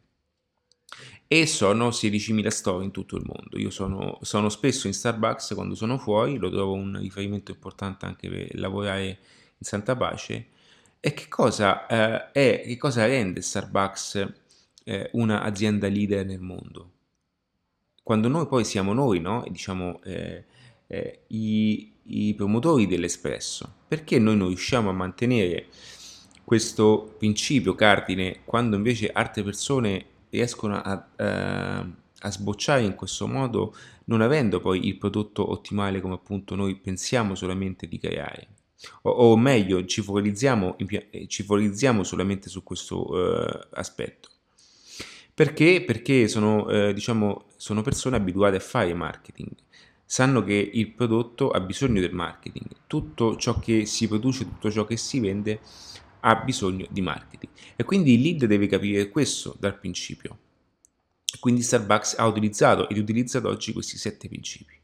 e 1.28 1.46
sono 1.46 1.88
16.000 1.88 2.46
store 2.48 2.84
in 2.84 2.90
tutto 2.90 3.16
il 3.16 3.24
mondo. 3.24 3.58
Io 3.58 3.70
sono, 3.70 4.18
sono, 4.22 4.48
spesso 4.48 4.86
in 4.86 4.94
Starbucks 4.94 5.54
quando 5.54 5.74
sono 5.74 5.98
fuori, 5.98 6.36
lo 6.36 6.50
trovo 6.50 6.74
un 6.74 6.98
riferimento 7.00 7.50
importante 7.50 8.06
anche 8.06 8.28
per 8.28 8.58
lavorare 8.58 9.06
in 9.06 9.16
Santa 9.60 9.96
Pace. 9.96 10.48
E 11.00 11.14
che 11.14 11.28
cosa, 11.28 11.86
eh, 11.86 12.30
è, 12.32 12.62
che 12.64 12.76
cosa 12.76 13.06
rende 13.06 13.40
Starbucks 13.40 14.32
eh, 14.84 15.10
un'azienda 15.12 15.88
leader 15.88 16.24
nel 16.24 16.40
mondo? 16.40 16.92
Quando 18.02 18.28
noi 18.28 18.46
poi 18.46 18.64
siamo 18.64 18.92
noi, 18.92 19.20
no? 19.20 19.44
diciamo, 19.48 20.00
eh, 20.04 20.44
eh, 20.86 21.24
i, 21.28 21.92
i 22.04 22.34
promotori 22.34 22.86
dell'espresso, 22.86 23.78
perché 23.88 24.20
noi 24.20 24.36
non 24.36 24.46
riusciamo 24.48 24.90
a 24.90 24.92
mantenere 24.92 25.66
questo 26.44 27.16
principio 27.18 27.74
cardine 27.74 28.42
quando 28.44 28.76
invece 28.76 29.10
altre 29.10 29.42
persone 29.42 30.06
riescono 30.36 30.80
a, 30.80 31.08
eh, 31.16 31.24
a 31.24 32.30
sbocciare 32.30 32.82
in 32.82 32.94
questo 32.94 33.26
modo 33.26 33.74
non 34.04 34.20
avendo 34.20 34.60
poi 34.60 34.86
il 34.86 34.96
prodotto 34.96 35.50
ottimale 35.50 36.00
come 36.00 36.14
appunto 36.14 36.54
noi 36.54 36.76
pensiamo 36.76 37.34
solamente 37.34 37.88
di 37.88 37.98
creare. 37.98 38.48
O, 39.02 39.10
o 39.10 39.36
meglio, 39.36 39.84
ci 39.86 40.02
focalizziamo, 40.02 40.76
eh, 40.78 41.26
ci 41.28 41.42
focalizziamo 41.42 42.04
solamente 42.04 42.48
su 42.48 42.62
questo 42.62 43.46
eh, 43.46 43.68
aspetto. 43.72 44.28
Perché? 45.34 45.82
Perché 45.84 46.28
sono, 46.28 46.68
eh, 46.68 46.92
diciamo, 46.92 47.46
sono 47.56 47.82
persone 47.82 48.16
abituate 48.16 48.56
a 48.56 48.60
fare 48.60 48.94
marketing, 48.94 49.50
sanno 50.04 50.44
che 50.44 50.70
il 50.72 50.90
prodotto 50.92 51.50
ha 51.50 51.60
bisogno 51.60 52.00
del 52.00 52.12
marketing, 52.14 52.66
tutto 52.86 53.36
ciò 53.36 53.58
che 53.58 53.86
si 53.86 54.08
produce, 54.08 54.44
tutto 54.44 54.70
ciò 54.70 54.84
che 54.84 54.96
si 54.96 55.20
vende 55.20 55.60
ha 56.20 56.36
bisogno 56.36 56.86
di 56.90 57.00
marketing 57.00 57.52
e 57.76 57.84
quindi 57.84 58.14
il 58.14 58.20
lead 58.20 58.44
deve 58.46 58.66
capire 58.66 59.08
questo 59.08 59.56
dal 59.58 59.78
principio. 59.78 60.38
Quindi 61.40 61.62
Starbucks 61.62 62.14
ha 62.18 62.26
utilizzato 62.26 62.88
ed 62.88 62.98
utilizza 62.98 63.38
ad 63.38 63.46
oggi 63.46 63.72
questi 63.72 63.98
sette 63.98 64.28
principi. 64.28 64.74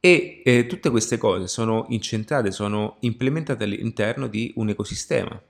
E 0.00 0.42
eh, 0.44 0.66
tutte 0.66 0.90
queste 0.90 1.18
cose 1.18 1.48
sono 1.48 1.86
incentrate, 1.88 2.50
sono 2.52 2.96
implementate 3.00 3.64
all'interno 3.64 4.28
di 4.28 4.52
un 4.56 4.68
ecosistema. 4.68 5.40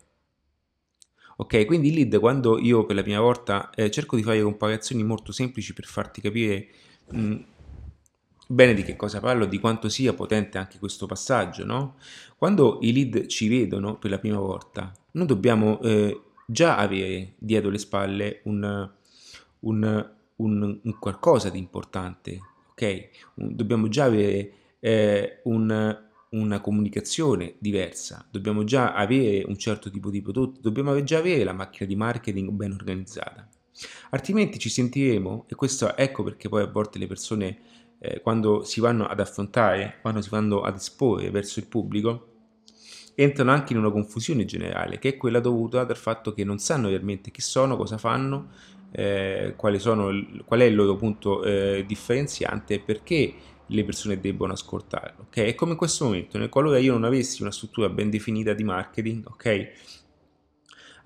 Ok, 1.37 1.67
quindi 1.67 1.89
il 1.89 1.95
lead 1.95 2.19
quando 2.19 2.59
io 2.59 2.85
per 2.85 2.97
la 2.97 3.03
prima 3.03 3.21
volta 3.21 3.71
eh, 3.71 3.91
cerco 3.91 4.17
di 4.17 4.23
fare 4.23 4.43
comparazioni 4.43 5.05
molto 5.05 5.31
semplici 5.31 5.73
per 5.73 5.85
farti 5.85 6.21
capire 6.21 6.69
mh, 7.11 7.37
Bene 8.51 8.73
di 8.73 8.83
che 8.83 8.97
cosa 8.97 9.21
parlo? 9.21 9.45
Di 9.45 9.59
quanto 9.59 9.91
sia 9.91 10.15
potente 10.15 10.57
anche 10.57 10.79
questo 10.79 11.05
passaggio, 11.05 11.67
no? 11.67 11.97
Quando 12.39 12.79
i 12.81 12.95
lead 12.95 13.27
ci 13.27 13.47
vedono 13.47 13.99
per 13.99 14.09
la 14.11 14.19
prima 14.19 14.39
volta, 14.39 14.91
noi 15.13 15.27
dobbiamo 15.27 15.79
eh, 15.83 16.19
già 16.47 16.79
avere 16.79 17.35
dietro 17.37 17.69
le 17.69 17.77
spalle 17.77 18.41
un, 18.45 18.91
un, 19.61 20.11
un, 20.37 20.81
un 20.83 20.99
qualcosa 20.99 21.51
di 21.51 21.59
importante, 21.59 22.41
ok? 22.71 23.09
dobbiamo 23.35 23.89
già 23.89 24.05
avere 24.05 24.53
eh, 24.81 25.41
un, 25.45 25.99
una 26.31 26.61
comunicazione 26.63 27.57
diversa, 27.59 28.27
dobbiamo 28.31 28.65
già 28.65 28.95
avere 28.95 29.45
un 29.47 29.59
certo 29.59 29.91
tipo 29.91 30.09
di 30.09 30.23
prodotto, 30.23 30.59
dobbiamo 30.63 31.05
già 31.05 31.19
avere 31.19 31.45
la 31.45 31.53
macchina 31.53 31.87
di 31.87 31.97
marketing 31.97 32.49
ben 32.49 32.73
organizzata. 32.73 33.47
Altrimenti 34.11 34.59
ci 34.59 34.71
sentiremo, 34.71 35.45
e 35.49 35.55
questo 35.55 35.95
ecco 35.95 36.23
perché 36.23 36.49
poi 36.49 36.63
a 36.63 36.67
volte 36.67 36.99
le 36.99 37.07
persone 37.07 37.59
eh, 37.99 38.21
quando 38.21 38.63
si 38.63 38.81
vanno 38.81 39.07
ad 39.07 39.21
affrontare, 39.21 39.99
quando 40.01 40.21
si 40.21 40.29
vanno 40.31 40.63
ad 40.63 40.77
esporre 40.77 41.31
verso 41.31 41.59
il 41.59 41.67
pubblico, 41.67 42.27
entrano 43.15 43.51
anche 43.51 43.73
in 43.73 43.81
una 43.81 43.91
confusione 43.91 44.45
generale, 44.45 44.99
che 44.99 45.11
è 45.11 45.17
quella 45.17 45.41
dovuta 45.41 45.85
dal 45.85 45.97
fatto 45.97 46.33
che 46.33 46.45
non 46.45 46.59
sanno 46.59 46.89
realmente 46.89 47.31
chi 47.31 47.41
sono, 47.41 47.77
cosa 47.77 47.99
fanno, 47.99 48.51
eh, 48.93 49.55
sono, 49.79 50.11
qual 50.45 50.61
è 50.61 50.65
il 50.65 50.75
loro 50.75 50.97
punto 50.97 51.43
eh, 51.43 51.85
differenziante 51.87 52.75
e 52.75 52.79
perché 52.79 53.35
le 53.67 53.85
persone 53.85 54.21
debbono 54.21 54.53
ascoltarlo. 54.53 55.27
Ok? 55.29 55.39
È 55.39 55.55
come 55.55 55.73
in 55.73 55.77
questo 55.77 56.05
momento, 56.05 56.39
nel 56.39 56.49
qualora 56.49 56.79
io 56.79 56.93
non 56.93 57.05
avessi 57.05 57.43
una 57.43 57.51
struttura 57.51 57.89
ben 57.89 58.09
definita 58.09 58.53
di 58.53 58.65
marketing, 58.65 59.27
ok? 59.27 59.73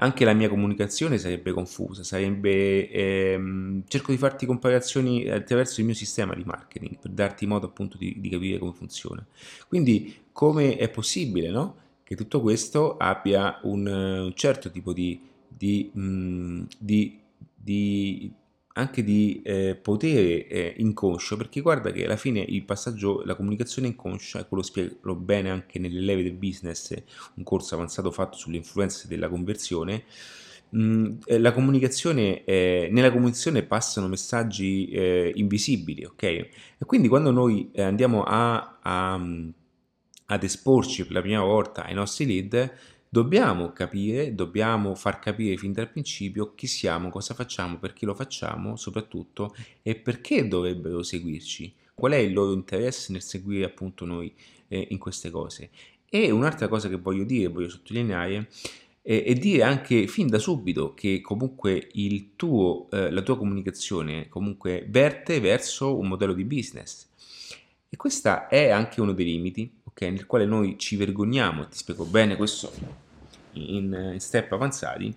Anche 0.02 0.24
la 0.24 0.32
mia 0.32 0.48
comunicazione 0.48 1.16
sarebbe 1.16 1.52
confusa, 1.52 2.02
sarebbe, 2.02 2.90
ehm, 2.90 3.84
cerco 3.86 4.10
di 4.10 4.18
farti 4.18 4.46
comparazioni 4.46 5.28
attraverso 5.28 5.80
il 5.80 5.86
mio 5.86 5.94
sistema 5.94 6.34
di 6.34 6.42
marketing 6.44 6.98
per 6.98 7.12
darti 7.12 7.46
modo 7.46 7.66
appunto 7.66 7.96
di, 7.96 8.16
di 8.18 8.28
capire 8.28 8.58
come 8.58 8.72
funziona. 8.72 9.24
Quindi 9.68 10.24
come 10.32 10.76
è 10.76 10.88
possibile 10.90 11.50
no? 11.50 11.76
che 12.02 12.16
tutto 12.16 12.40
questo 12.40 12.96
abbia 12.96 13.60
un, 13.62 13.86
un 13.86 14.32
certo 14.34 14.70
tipo 14.70 14.92
di, 14.92 15.20
di, 15.48 15.88
mh, 15.94 16.00
mm, 16.02 16.62
di 16.78 17.20
anche 18.74 19.04
di 19.04 19.42
eh, 19.44 19.78
potere 19.80 20.46
eh, 20.46 20.74
inconscio, 20.78 21.36
perché 21.36 21.60
guarda 21.60 21.90
che 21.92 22.04
alla 22.04 22.16
fine 22.16 22.40
il 22.40 22.64
passaggio, 22.64 23.22
la 23.24 23.34
comunicazione 23.34 23.88
inconscia, 23.88 24.40
e 24.40 24.46
quello 24.46 24.62
spiego 24.62 25.14
bene 25.14 25.50
anche 25.50 25.78
nelle 25.78 26.00
leve 26.00 26.22
del 26.22 26.34
business, 26.34 26.94
un 27.34 27.44
corso 27.44 27.74
avanzato 27.74 28.10
fatto 28.10 28.36
sulle 28.38 28.56
influenze 28.56 29.08
della 29.08 29.28
conversione, 29.28 30.04
mm, 30.74 31.16
eh, 31.26 31.38
la 31.38 31.52
comunicazione, 31.52 32.44
eh, 32.44 32.88
nella 32.90 33.10
comunicazione 33.10 33.62
passano 33.62 34.08
messaggi 34.08 34.88
eh, 34.88 35.32
invisibili, 35.34 36.04
ok? 36.04 36.22
E 36.22 36.50
quindi 36.86 37.08
quando 37.08 37.30
noi 37.30 37.70
eh, 37.72 37.82
andiamo 37.82 38.22
a, 38.22 38.78
a, 38.80 39.14
ad 40.26 40.42
esporci 40.42 41.04
per 41.04 41.12
la 41.12 41.20
prima 41.20 41.42
volta 41.42 41.84
ai 41.84 41.94
nostri 41.94 42.24
lead, 42.26 42.72
Dobbiamo 43.14 43.72
capire, 43.72 44.34
dobbiamo 44.34 44.94
far 44.94 45.18
capire 45.18 45.58
fin 45.58 45.70
dal 45.70 45.90
principio 45.90 46.54
chi 46.54 46.66
siamo, 46.66 47.10
cosa 47.10 47.34
facciamo, 47.34 47.76
perché 47.76 48.06
lo 48.06 48.14
facciamo 48.14 48.74
soprattutto 48.76 49.54
e 49.82 49.96
perché 49.96 50.48
dovrebbero 50.48 51.02
seguirci, 51.02 51.74
qual 51.92 52.12
è 52.12 52.16
il 52.16 52.32
loro 52.32 52.54
interesse 52.54 53.12
nel 53.12 53.20
seguire 53.20 53.66
appunto 53.66 54.06
noi 54.06 54.32
eh, 54.68 54.86
in 54.88 54.96
queste 54.96 55.28
cose. 55.28 55.68
E 56.08 56.30
un'altra 56.30 56.68
cosa 56.68 56.88
che 56.88 56.96
voglio 56.96 57.24
dire, 57.24 57.48
voglio 57.48 57.68
sottolineare, 57.68 58.48
eh, 59.02 59.24
è 59.24 59.34
dire 59.34 59.62
anche 59.62 60.06
fin 60.06 60.28
da 60.28 60.38
subito 60.38 60.94
che 60.94 61.20
comunque 61.20 61.90
tuo, 62.34 62.88
eh, 62.92 63.10
la 63.10 63.20
tua 63.20 63.36
comunicazione 63.36 64.30
comunque 64.30 64.86
verte 64.88 65.38
verso 65.38 65.98
un 65.98 66.08
modello 66.08 66.32
di 66.32 66.44
business. 66.44 67.08
E 67.90 67.96
questo 67.98 68.48
è 68.48 68.70
anche 68.70 69.02
uno 69.02 69.12
dei 69.12 69.26
limiti, 69.26 69.70
okay, 69.84 70.10
nel 70.10 70.24
quale 70.24 70.46
noi 70.46 70.78
ci 70.78 70.96
vergogniamo, 70.96 71.68
ti 71.68 71.76
spiego 71.76 72.06
bene 72.06 72.36
questo 72.36 73.01
in, 73.52 74.16
step 74.18 74.52
avanzati 74.52 75.14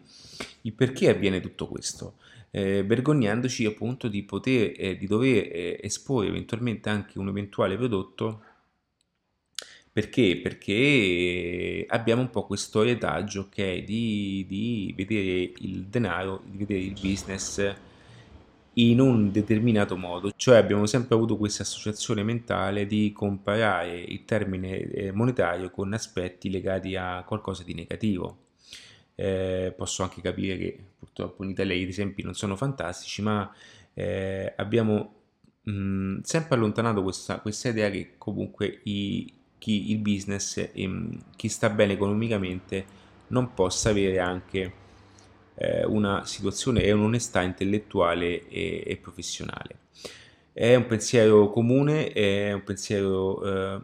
il 0.62 0.74
perché 0.74 1.10
avviene 1.10 1.40
tutto 1.40 1.68
questo. 1.68 2.18
Eh, 2.52 2.84
vergognandoci 2.84 3.66
appunto 3.66 4.08
di 4.08 4.24
poter, 4.24 4.74
eh, 4.78 4.98
di 4.98 5.08
dover 5.08 5.50
eh, 5.52 5.80
esporre 5.82 6.28
eventualmente 6.28 6.90
anche 6.90 7.20
un 7.20 7.28
eventuale 7.28 7.76
prodotto 7.76 8.42
perché? 9.96 10.36
Perché 10.44 11.86
abbiamo 11.88 12.20
un 12.22 12.30
po' 12.30 12.46
questo 12.46 12.82
retaggio 12.82 13.44
ok, 13.44 13.78
di, 13.78 14.46
di 14.46 14.94
vedere 14.94 15.54
il 15.60 15.86
denaro, 15.86 16.42
di 16.44 16.58
vedere 16.58 16.82
il 16.82 17.00
business 17.00 17.74
in 18.78 19.00
un 19.00 19.32
determinato 19.32 19.96
modo, 19.96 20.32
cioè 20.36 20.58
abbiamo 20.58 20.86
sempre 20.86 21.16
avuto 21.16 21.38
questa 21.38 21.64
associazione 21.64 22.24
mentale 22.24 22.86
di 22.86 23.12
comparare 23.14 23.98
il 24.00 24.26
termine 24.26 24.80
eh, 24.80 25.12
monetario 25.12 25.70
con 25.70 25.94
aspetti 25.94 26.50
legati 26.50 26.96
a 26.96 27.24
qualcosa 27.24 27.64
di 27.64 27.74
negativo. 27.74 28.44
Eh, 29.16 29.74
posso 29.78 30.04
anche 30.04 30.20
capire 30.22 30.58
che 30.58 30.78
purtroppo 31.00 31.44
in 31.46 31.52
Italia 31.52 31.76
gli 31.76 31.88
esempi 31.88 32.22
non 32.22 32.34
sono 32.34 32.58
fantastici, 32.58 33.22
ma 33.22 33.50
eh, 33.94 34.54
abbiamo 34.58 35.14
mh, 35.62 35.72
mm, 35.72 36.20
sempre 36.24 36.56
allontanato 36.56 37.02
questa, 37.02 37.40
questa, 37.40 37.70
idea 37.70 37.90
che 37.90 38.16
comunque 38.18 38.82
i, 38.84 39.32
chi, 39.58 39.92
il 39.92 40.00
business, 40.00 40.58
e, 40.58 41.10
chi 41.38 41.48
sta 41.48 41.70
bene 41.70 41.94
economicamente, 41.94 43.04
non 43.28 43.54
possa 43.54 43.90
avere 43.90 44.20
anche 44.20 44.84
eh, 45.56 45.86
una 45.86 46.26
situazione 46.26 46.84
e 46.84 46.92
un'onestà 46.92 47.42
intellettuale 47.42 48.48
e, 48.48 48.84
e, 48.86 48.98
professionale. 48.98 49.80
È 50.52 50.76
un 50.76 50.86
pensiero 50.86 51.50
comune, 51.50 52.12
è 52.12 52.54
un 52.54 52.64
pensiero 52.64 53.44
eh, 53.44 53.82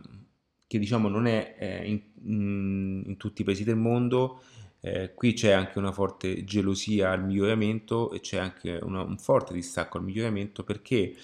che 0.67 0.79
diciamo 0.79 1.09
non 1.09 1.27
è 1.27 1.55
eh, 1.59 1.87
in, 1.89 2.01
in, 2.23 3.03
in, 3.05 3.17
tutti 3.17 3.41
i 3.41 3.45
paesi 3.45 3.63
del 3.63 3.75
mondo, 3.75 4.41
eh, 4.79 5.13
qui 5.13 5.33
c'è 5.33 5.51
anche 5.51 5.77
una 5.79 5.91
forte 5.91 6.43
gelosia 6.43 7.11
al 7.11 7.23
miglioramento 7.23 8.11
e 8.11 8.19
c'è 8.19 8.37
anche 8.37 8.79
una, 8.81 9.01
un 9.01 9.17
forte 9.17 9.53
distacco 9.53 9.97
al 9.97 10.03
miglioramento 10.03 10.63
perché 10.63 11.15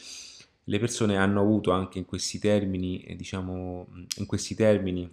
le 0.70 0.80
persone 0.80 1.16
hanno 1.18 1.40
avuto 1.40 1.72
anche 1.72 1.98
in 1.98 2.06
questi 2.06 2.40
termini, 2.40 3.02
eh, 3.04 3.16
diciamo, 3.16 3.88
in 4.18 4.26
questi 4.26 4.54
termini 4.54 5.10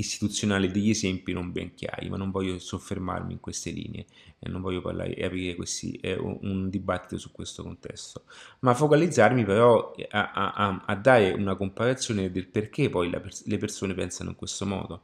istituzionale 0.00 0.70
degli 0.70 0.90
esempi 0.90 1.32
non 1.32 1.52
ben 1.52 1.74
chiari, 1.74 2.08
ma 2.08 2.16
non 2.16 2.30
voglio 2.30 2.58
soffermarmi 2.58 3.32
in 3.32 3.40
queste 3.40 3.70
linee 3.70 4.06
e 4.38 4.48
non 4.48 4.60
voglio 4.60 4.80
parlare 4.80 5.14
e 5.14 5.24
aprire 5.24 5.54
questi, 5.54 5.92
eh, 6.02 6.18
un 6.18 6.68
dibattito 6.68 7.18
su 7.18 7.30
questo 7.30 7.62
contesto, 7.62 8.24
ma 8.60 8.74
focalizzarmi 8.74 9.44
però 9.44 9.94
a, 10.10 10.32
a, 10.32 10.84
a 10.84 10.94
dare 10.96 11.30
una 11.32 11.54
comparazione 11.54 12.30
del 12.30 12.48
perché 12.48 12.90
poi 12.90 13.08
pers- 13.10 13.46
le 13.46 13.58
persone 13.58 13.94
pensano 13.94 14.30
in 14.30 14.36
questo 14.36 14.66
modo. 14.66 15.02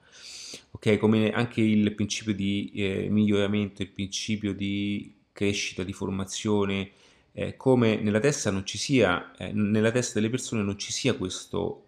Ok, 0.73 0.99
come 0.99 1.31
anche 1.31 1.61
il 1.61 1.95
principio 1.95 2.35
di 2.35 2.71
eh, 2.75 3.09
miglioramento, 3.09 3.83
il 3.83 3.91
principio 3.91 4.53
di 4.55 5.15
crescita, 5.33 5.83
di 5.83 5.93
formazione, 5.93 6.91
eh, 7.33 7.57
come 7.57 7.97
nella 7.97 8.21
testa 8.21 8.51
non 8.51 8.65
ci 8.65 8.79
sia, 8.79 9.33
eh, 9.37 9.53
nella 9.53 9.91
testa 9.91 10.15
delle 10.15 10.31
persone 10.31 10.63
non 10.63 10.79
ci 10.79 10.93
sia 10.93 11.15
questo 11.15 11.85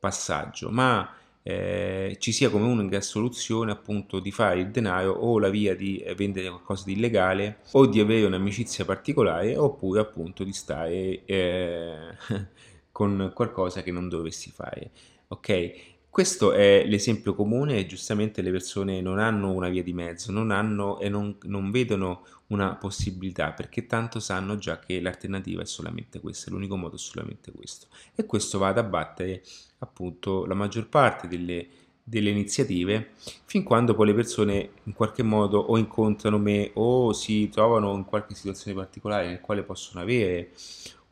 passaggio, 0.00 0.70
ma 0.70 1.08
eh, 1.42 2.16
ci 2.18 2.32
sia 2.32 2.50
come 2.50 2.66
unica 2.66 3.00
soluzione 3.00 3.72
appunto 3.72 4.20
di 4.20 4.30
fare 4.30 4.60
il 4.60 4.70
denaro 4.70 5.12
o 5.12 5.38
la 5.38 5.48
via 5.48 5.74
di 5.74 5.98
eh, 5.98 6.14
vendere 6.14 6.48
qualcosa 6.48 6.84
di 6.84 6.92
illegale 6.92 7.60
o 7.72 7.86
di 7.86 8.00
avere 8.00 8.26
un'amicizia 8.26 8.84
particolare 8.84 9.56
oppure 9.56 10.00
appunto 10.00 10.44
di 10.44 10.52
stare 10.52 11.24
eh, 11.24 12.16
con 12.92 13.32
qualcosa 13.34 13.82
che 13.82 13.90
non 13.90 14.08
dovresti 14.08 14.50
fare 14.50 14.90
ok 15.28 15.98
questo 16.10 16.50
è 16.50 16.84
l'esempio 16.86 17.36
comune 17.36 17.86
giustamente 17.86 18.42
le 18.42 18.50
persone 18.50 19.00
non 19.00 19.20
hanno 19.20 19.52
una 19.52 19.68
via 19.68 19.84
di 19.84 19.92
mezzo, 19.92 20.32
non 20.32 20.50
hanno 20.50 20.98
e 20.98 21.08
non, 21.08 21.36
non, 21.42 21.70
vedono 21.70 22.26
una 22.48 22.74
possibilità 22.74 23.52
perché 23.52 23.86
tanto 23.86 24.18
sanno 24.18 24.58
già 24.58 24.80
che 24.80 25.00
l'alternativa 25.00 25.62
è 25.62 25.66
solamente 25.66 26.18
questa, 26.18 26.50
l'unico 26.50 26.76
modo 26.76 26.96
è 26.96 26.98
solamente 26.98 27.52
questo. 27.52 27.86
E 28.16 28.26
questo 28.26 28.58
va 28.58 28.68
ad 28.68 28.78
abbattere 28.78 29.42
appunto 29.80 30.46
la 30.46 30.54
maggior 30.54 30.88
parte 30.88 31.28
delle, 31.28 31.66
delle 32.02 32.30
iniziative 32.30 33.10
fin 33.44 33.62
quando 33.62 33.94
poi 33.94 34.06
le 34.06 34.14
persone 34.14 34.70
in 34.84 34.92
qualche 34.92 35.22
modo 35.22 35.58
o 35.58 35.76
incontrano 35.76 36.38
me 36.38 36.70
o 36.74 37.12
si 37.12 37.48
trovano 37.48 37.94
in 37.94 38.04
qualche 38.04 38.34
situazione 38.34 38.76
particolare 38.76 39.26
nel 39.28 39.40
quale 39.40 39.62
possono 39.62 40.00
avere 40.00 40.52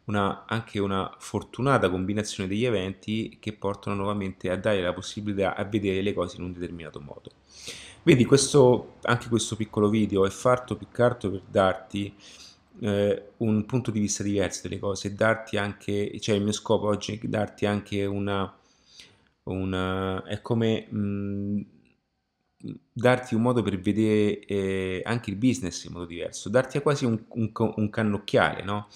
una, 0.06 0.44
anche 0.46 0.78
una 0.78 1.14
fortunata 1.18 1.90
combinazione 1.90 2.48
degli 2.48 2.64
eventi 2.64 3.36
che 3.40 3.52
portano 3.52 3.96
nuovamente 3.96 4.50
a 4.50 4.56
dare 4.56 4.82
la 4.82 4.92
possibilità 4.92 5.54
a 5.54 5.64
vedere 5.64 6.02
le 6.02 6.14
cose 6.14 6.36
in 6.36 6.44
un 6.44 6.52
determinato 6.52 7.00
modo. 7.00 7.30
Vedi, 8.02 8.24
questo, 8.24 8.94
anche 9.02 9.28
questo 9.28 9.54
piccolo 9.54 9.88
video 9.88 10.24
è 10.24 10.30
fatto 10.30 10.76
più 10.76 10.86
che 10.90 11.02
altro 11.02 11.30
per 11.30 11.42
darti 11.46 12.14
eh, 12.80 13.30
un 13.38 13.66
punto 13.66 13.90
di 13.90 14.00
vista 14.00 14.22
diverso 14.22 14.62
delle 14.68 14.78
cose, 14.78 15.14
darti 15.14 15.56
anche, 15.56 16.18
cioè 16.20 16.36
il 16.36 16.42
mio 16.42 16.52
scopo 16.52 16.86
oggi 16.86 17.18
è 17.18 17.26
darti 17.26 17.66
anche 17.66 18.04
una, 18.04 18.52
una 19.44 20.22
è 20.24 20.40
come 20.42 20.86
mh, 20.90 21.60
darti 22.92 23.34
un 23.34 23.42
modo 23.42 23.62
per 23.62 23.78
vedere 23.78 24.40
eh, 24.40 25.02
anche 25.04 25.30
il 25.30 25.36
business 25.36 25.84
in 25.84 25.92
modo 25.92 26.06
diverso, 26.06 26.48
darti 26.48 26.80
quasi 26.80 27.04
un, 27.04 27.22
un, 27.28 27.52
un 27.54 27.90
cannocchiale, 27.90 28.62
no? 28.62 28.88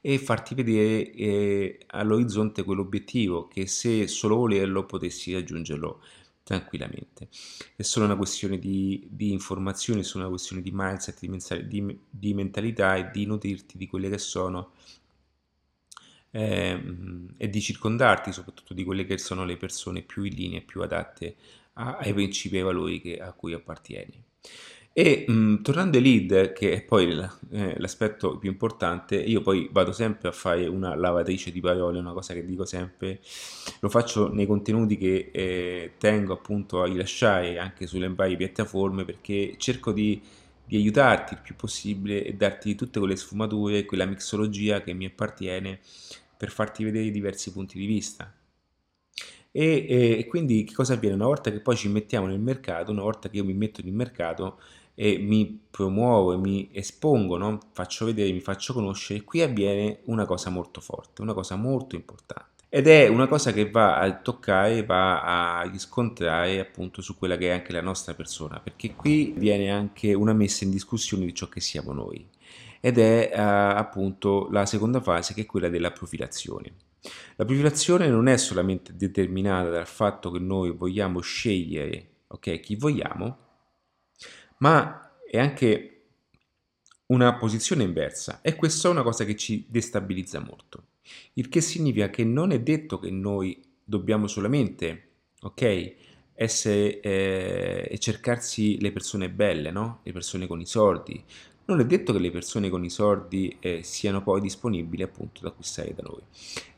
E 0.00 0.18
farti 0.18 0.54
vedere 0.54 1.12
eh, 1.12 1.78
all'orizzonte 1.88 2.62
quell'obiettivo 2.62 3.48
che 3.48 3.66
se 3.66 4.06
solo 4.06 4.36
volerlo 4.36 4.86
potessi 4.86 5.34
raggiungerlo 5.34 6.00
tranquillamente. 6.50 7.28
È 7.76 7.82
solo 7.82 8.06
una 8.06 8.16
questione 8.16 8.58
di, 8.58 9.06
di 9.08 9.30
informazioni, 9.30 10.00
è 10.00 10.02
solo 10.02 10.24
una 10.24 10.32
questione 10.32 10.62
di 10.62 10.72
mindset, 10.74 11.20
di, 11.20 11.68
di, 11.68 11.98
di 12.10 12.34
mentalità 12.34 12.96
e 12.96 13.10
di 13.12 13.24
nutrirti 13.24 13.78
di 13.78 13.86
quelle 13.86 14.10
che 14.10 14.18
sono 14.18 14.72
eh, 16.32 16.82
e 17.36 17.48
di 17.48 17.60
circondarti 17.60 18.32
soprattutto 18.32 18.74
di 18.74 18.82
quelle 18.82 19.04
che 19.04 19.16
sono 19.16 19.44
le 19.44 19.56
persone 19.56 20.02
più 20.02 20.24
in 20.24 20.34
linea, 20.34 20.60
più 20.60 20.82
adatte 20.82 21.36
a, 21.74 21.98
ai 21.98 22.12
principi 22.12 22.56
e 22.56 22.58
ai 22.58 22.64
valori 22.64 23.00
che, 23.00 23.18
a 23.18 23.32
cui 23.32 23.52
appartieni. 23.52 24.20
E 24.92 25.24
mh, 25.26 25.62
tornando 25.62 25.96
ai 25.98 26.02
lead, 26.02 26.52
che 26.52 26.72
è 26.72 26.82
poi 26.82 27.08
eh, 27.50 27.78
l'aspetto 27.78 28.38
più 28.38 28.50
importante, 28.50 29.16
io 29.16 29.40
poi 29.40 29.68
vado 29.70 29.92
sempre 29.92 30.28
a 30.28 30.32
fare 30.32 30.66
una 30.66 30.96
lavatrice 30.96 31.52
di 31.52 31.60
parole, 31.60 32.00
una 32.00 32.12
cosa 32.12 32.34
che 32.34 32.44
dico 32.44 32.64
sempre, 32.64 33.20
lo 33.80 33.88
faccio 33.88 34.32
nei 34.32 34.46
contenuti 34.46 34.96
che 34.96 35.30
eh, 35.32 35.92
tengo 35.96 36.32
appunto 36.32 36.82
a 36.82 36.86
rilasciare 36.86 37.58
anche 37.58 37.86
sulle 37.86 38.08
varie 38.12 38.36
piattaforme 38.36 39.04
perché 39.04 39.54
cerco 39.58 39.92
di, 39.92 40.20
di 40.64 40.76
aiutarti 40.76 41.34
il 41.34 41.40
più 41.40 41.54
possibile 41.54 42.24
e 42.24 42.34
darti 42.34 42.74
tutte 42.74 42.98
quelle 42.98 43.16
sfumature, 43.16 43.84
quella 43.84 44.06
mixologia 44.06 44.82
che 44.82 44.92
mi 44.92 45.06
appartiene 45.06 45.78
per 46.36 46.50
farti 46.50 46.82
vedere 46.82 47.10
diversi 47.10 47.52
punti 47.52 47.78
di 47.78 47.86
vista. 47.86 48.32
E, 49.52 50.18
e, 50.18 50.26
quindi 50.28 50.62
che 50.64 50.74
cosa 50.74 50.94
avviene? 50.94 51.16
Una 51.16 51.26
volta 51.26 51.50
che 51.50 51.60
poi 51.60 51.76
ci 51.76 51.88
mettiamo 51.88 52.26
nel 52.26 52.38
mercato, 52.38 52.92
una 52.92 53.02
volta 53.02 53.28
che 53.28 53.36
io 53.36 53.44
mi 53.44 53.52
metto 53.52 53.82
nel 53.82 53.92
mercato 53.92 54.60
e 55.02 55.16
mi 55.16 55.58
promuovo 55.70 56.34
e 56.34 56.36
mi 56.36 56.68
espongo, 56.72 57.38
no? 57.38 57.58
faccio 57.72 58.04
vedere, 58.04 58.30
mi 58.32 58.40
faccio 58.40 58.74
conoscere, 58.74 59.22
qui 59.22 59.40
avviene 59.40 60.00
una 60.04 60.26
cosa 60.26 60.50
molto 60.50 60.82
forte, 60.82 61.22
una 61.22 61.32
cosa 61.32 61.56
molto 61.56 61.96
importante. 61.96 62.64
Ed 62.68 62.86
è 62.86 63.08
una 63.08 63.26
cosa 63.26 63.50
che 63.50 63.70
va 63.70 63.96
a 63.96 64.14
toccare, 64.18 64.84
va 64.84 65.60
a 65.60 65.62
riscontrare 65.62 66.60
appunto 66.60 67.00
su 67.00 67.16
quella 67.16 67.38
che 67.38 67.48
è 67.48 67.52
anche 67.52 67.72
la 67.72 67.80
nostra 67.80 68.12
persona, 68.12 68.60
perché 68.60 68.94
qui 68.94 69.32
viene 69.34 69.70
anche 69.70 70.12
una 70.12 70.34
messa 70.34 70.64
in 70.64 70.70
discussione 70.70 71.24
di 71.24 71.32
ciò 71.32 71.48
che 71.48 71.60
siamo 71.60 71.94
noi. 71.94 72.28
Ed 72.78 72.98
è 72.98 73.30
uh, 73.32 73.78
appunto 73.78 74.48
la 74.50 74.66
seconda 74.66 75.00
fase 75.00 75.32
che 75.32 75.40
è 75.40 75.46
quella 75.46 75.70
della 75.70 75.92
profilazione. 75.92 76.74
La 77.36 77.46
profilazione 77.46 78.06
non 78.08 78.28
è 78.28 78.36
solamente 78.36 78.94
determinata 78.94 79.70
dal 79.70 79.86
fatto 79.86 80.30
che 80.30 80.40
noi 80.40 80.72
vogliamo 80.72 81.20
scegliere 81.20 82.08
okay, 82.26 82.60
chi 82.60 82.76
vogliamo, 82.76 83.48
ma 84.60 85.12
è 85.28 85.38
anche 85.38 85.94
una 87.06 87.34
posizione 87.34 87.82
inversa 87.82 88.40
e 88.40 88.54
questa 88.54 88.88
è 88.88 88.90
una 88.90 89.02
cosa 89.02 89.24
che 89.24 89.36
ci 89.36 89.66
destabilizza 89.68 90.40
molto. 90.40 90.84
Il 91.34 91.48
che 91.48 91.60
significa 91.60 92.08
che 92.08 92.24
non 92.24 92.52
è 92.52 92.60
detto 92.60 92.98
che 92.98 93.10
noi 93.10 93.60
dobbiamo 93.84 94.26
solamente, 94.26 95.08
ok, 95.40 95.94
essere 96.34 97.00
eh, 97.00 97.88
e 97.90 97.98
cercarsi 97.98 98.80
le 98.80 98.92
persone 98.92 99.28
belle, 99.28 99.70
no? 99.70 100.00
Le 100.04 100.12
persone 100.12 100.46
con 100.46 100.60
i 100.60 100.66
soldi, 100.66 101.22
non 101.66 101.80
è 101.80 101.86
detto 101.86 102.12
che 102.12 102.18
le 102.18 102.30
persone 102.30 102.68
con 102.68 102.84
i 102.84 102.90
soldi 102.90 103.56
eh, 103.60 103.82
siano 103.82 104.22
poi 104.22 104.40
disponibili 104.40 105.02
appunto 105.02 105.40
da 105.42 105.48
acquistare 105.48 105.94
da 105.94 106.02
noi. 106.02 106.22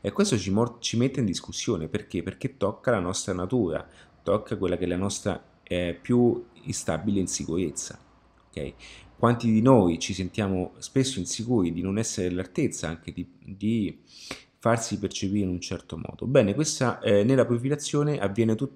E 0.01 0.11
questo 0.11 0.37
ci, 0.37 0.53
ci, 0.79 0.97
mette 0.97 1.19
in 1.19 1.25
discussione 1.25 1.87
perché? 1.87 2.21
Perché 2.23 2.57
tocca 2.57 2.91
la 2.91 2.99
nostra 2.99 3.33
natura, 3.33 3.87
tocca 4.21 4.57
quella 4.57 4.77
che 4.77 4.85
è 4.85 4.87
la 4.87 4.97
nostra 4.97 5.41
eh, 5.73 5.97
più 5.99 6.45
instabile 6.63 7.19
insicurezza. 7.19 7.99
Okay? 8.49 8.73
Quanti 9.15 9.51
di 9.51 9.61
noi 9.61 9.99
ci 9.99 10.13
sentiamo 10.13 10.73
spesso 10.79 11.19
insicuri 11.19 11.71
di 11.71 11.81
non 11.81 11.97
essere 11.97 12.27
all'altezza 12.27 12.87
anche 12.87 13.13
di, 13.13 13.27
di 13.39 14.01
farsi 14.59 14.97
percepire 14.97 15.43
in 15.43 15.49
un 15.49 15.59
certo 15.59 15.97
modo. 15.97 16.25
Bene, 16.25 16.53
questa, 16.53 16.99
eh, 16.99 17.23
nella 17.23 17.45
profilazione 17.45 18.17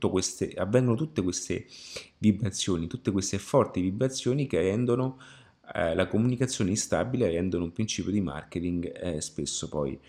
queste, 0.10 0.54
avvengono 0.56 0.98
tutte 0.98 1.22
queste 1.22 1.66
vibrazioni, 2.18 2.88
tutte 2.88 3.12
queste 3.12 3.38
forti 3.38 3.82
vibrazioni 3.82 4.48
che 4.48 4.60
rendono 4.60 5.18
eh, 5.74 5.96
la 5.96 6.08
comunicazione 6.08 6.70
instabile 6.70 7.30
rendono 7.30 7.66
un 7.66 7.74
principio 7.74 8.12
di 8.12 8.22
marketing 8.22 8.90
eh, 9.02 9.22
spesso 9.22 9.68
poi 9.68 10.00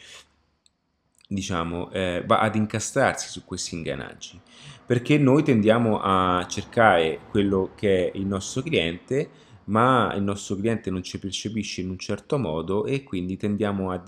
diciamo 1.26 1.90
eh, 1.90 2.22
va 2.24 2.40
ad 2.40 2.54
incastrarsi 2.54 3.28
su 3.28 3.44
questi 3.44 3.74
ingranaggi 3.74 4.40
perché 4.88 5.18
noi 5.18 5.42
tendiamo 5.42 6.00
a 6.02 6.46
cercare 6.48 7.20
quello 7.28 7.72
che 7.74 8.06
è 8.06 8.16
il 8.16 8.24
nostro 8.24 8.62
cliente 8.62 9.28
ma 9.64 10.14
il 10.14 10.22
nostro 10.22 10.56
cliente 10.56 10.88
non 10.88 11.02
ci 11.02 11.18
percepisce 11.18 11.82
in 11.82 11.90
un 11.90 11.98
certo 11.98 12.38
modo 12.38 12.86
e 12.86 13.02
quindi 13.02 13.36
tendiamo 13.36 13.90
a 13.90 14.02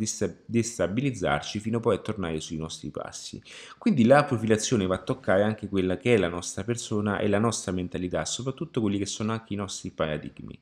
destabilizzarci 0.47 1.59
fino 1.59 1.81
poi 1.81 1.97
a 1.97 1.99
tornare 1.99 2.41
sui 2.41 2.57
nostri 2.57 2.89
passi. 2.89 3.43
Quindi 3.77 4.07
la 4.07 4.25
profilazione 4.25 4.87
va 4.87 4.95
a 4.95 5.03
toccare 5.03 5.43
anche 5.43 5.69
quella 5.69 5.99
che 5.99 6.15
è 6.15 6.17
la 6.17 6.29
nostra 6.29 6.65
persona 6.65 7.19
e 7.19 7.29
la 7.29 7.39
nostra 7.39 7.73
mentalità, 7.73 8.25
soprattutto 8.25 8.81
quelli 8.81 8.97
che 8.97 9.05
sono 9.05 9.33
anche 9.33 9.53
i 9.53 9.57
nostri 9.57 9.91
paradigmi. 9.91 10.59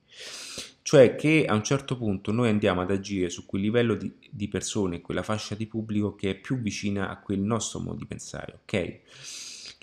Cioè 0.83 1.14
che 1.14 1.44
a 1.46 1.54
un 1.54 1.62
certo 1.62 1.96
punto 1.96 2.33
noi 2.33 2.48
andiamo 2.48 2.81
ad 2.81 2.90
agire 2.90 3.31
su 3.31 3.46
quel 3.46 3.62
livello 3.62 3.94
di, 3.94 4.12
di 4.28 4.48
persone, 4.48 5.00
quella 5.00 5.22
fascia 5.22 5.54
di 5.54 5.66
pubblico 5.66 6.16
che 6.16 6.31
è 6.31 6.35
più 6.35 6.59
vicina 6.59 7.09
a 7.09 7.20
quel 7.20 7.38
nostro 7.38 7.78
modo 7.78 7.98
di 7.98 8.07
pensare, 8.07 8.59
ok? 8.64 9.00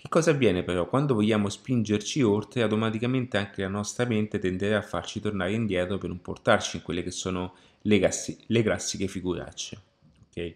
Che 0.06 0.12
cosa 0.12 0.30
avviene 0.30 0.62
però? 0.62 0.88
Quando 0.88 1.14
vogliamo 1.14 1.48
spingerci 1.48 2.22
oltre, 2.22 2.62
automaticamente 2.62 3.38
anche 3.38 3.62
la 3.62 3.68
nostra 3.68 4.04
mente 4.04 4.38
tenderà 4.38 4.78
a 4.78 4.82
farci 4.82 5.18
tornare 5.18 5.52
indietro 5.52 5.98
per 5.98 6.08
non 6.08 6.20
portarci 6.20 6.76
in 6.76 6.84
quelle 6.84 7.02
che 7.02 7.10
sono 7.10 7.56
le, 7.82 7.98
gassi, 7.98 8.38
le 8.46 8.62
classiche 8.62 9.08
figuracce. 9.08 9.82
Ok? 10.28 10.54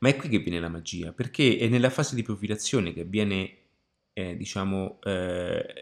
Ma 0.00 0.08
è 0.08 0.16
qui 0.16 0.28
che 0.30 0.38
viene 0.38 0.58
la 0.58 0.68
magia, 0.68 1.12
perché 1.12 1.58
è 1.58 1.68
nella 1.68 1.90
fase 1.90 2.16
di 2.16 2.24
profilazione 2.24 2.92
che 2.92 3.04
viene, 3.04 3.56
eh, 4.12 4.36
diciamo, 4.36 4.98
eh, 5.04 5.74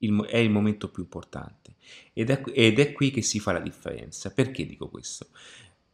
il, 0.00 0.22
è 0.26 0.36
il 0.36 0.50
momento 0.50 0.90
più 0.90 1.04
importante. 1.04 1.76
Ed 2.12 2.28
è, 2.28 2.42
ed 2.52 2.78
è, 2.78 2.92
qui 2.92 3.10
che 3.10 3.22
si 3.22 3.40
fa 3.40 3.52
la 3.52 3.60
differenza. 3.60 4.30
Perché 4.34 4.66
dico 4.66 4.90
questo? 4.90 5.28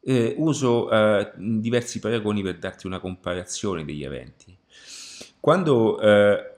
Eh, 0.01 0.35
uso 0.37 0.91
eh, 0.91 1.31
diversi 1.37 2.01
paragoni 2.01 2.43
per 2.43 2.59
darti 2.59 2.89
una 2.89 2.99
comparazione 2.99 3.85
degli 3.85 4.03
eventi. 4.03 4.59
Quando 5.41 5.99
eh, 6.01 6.51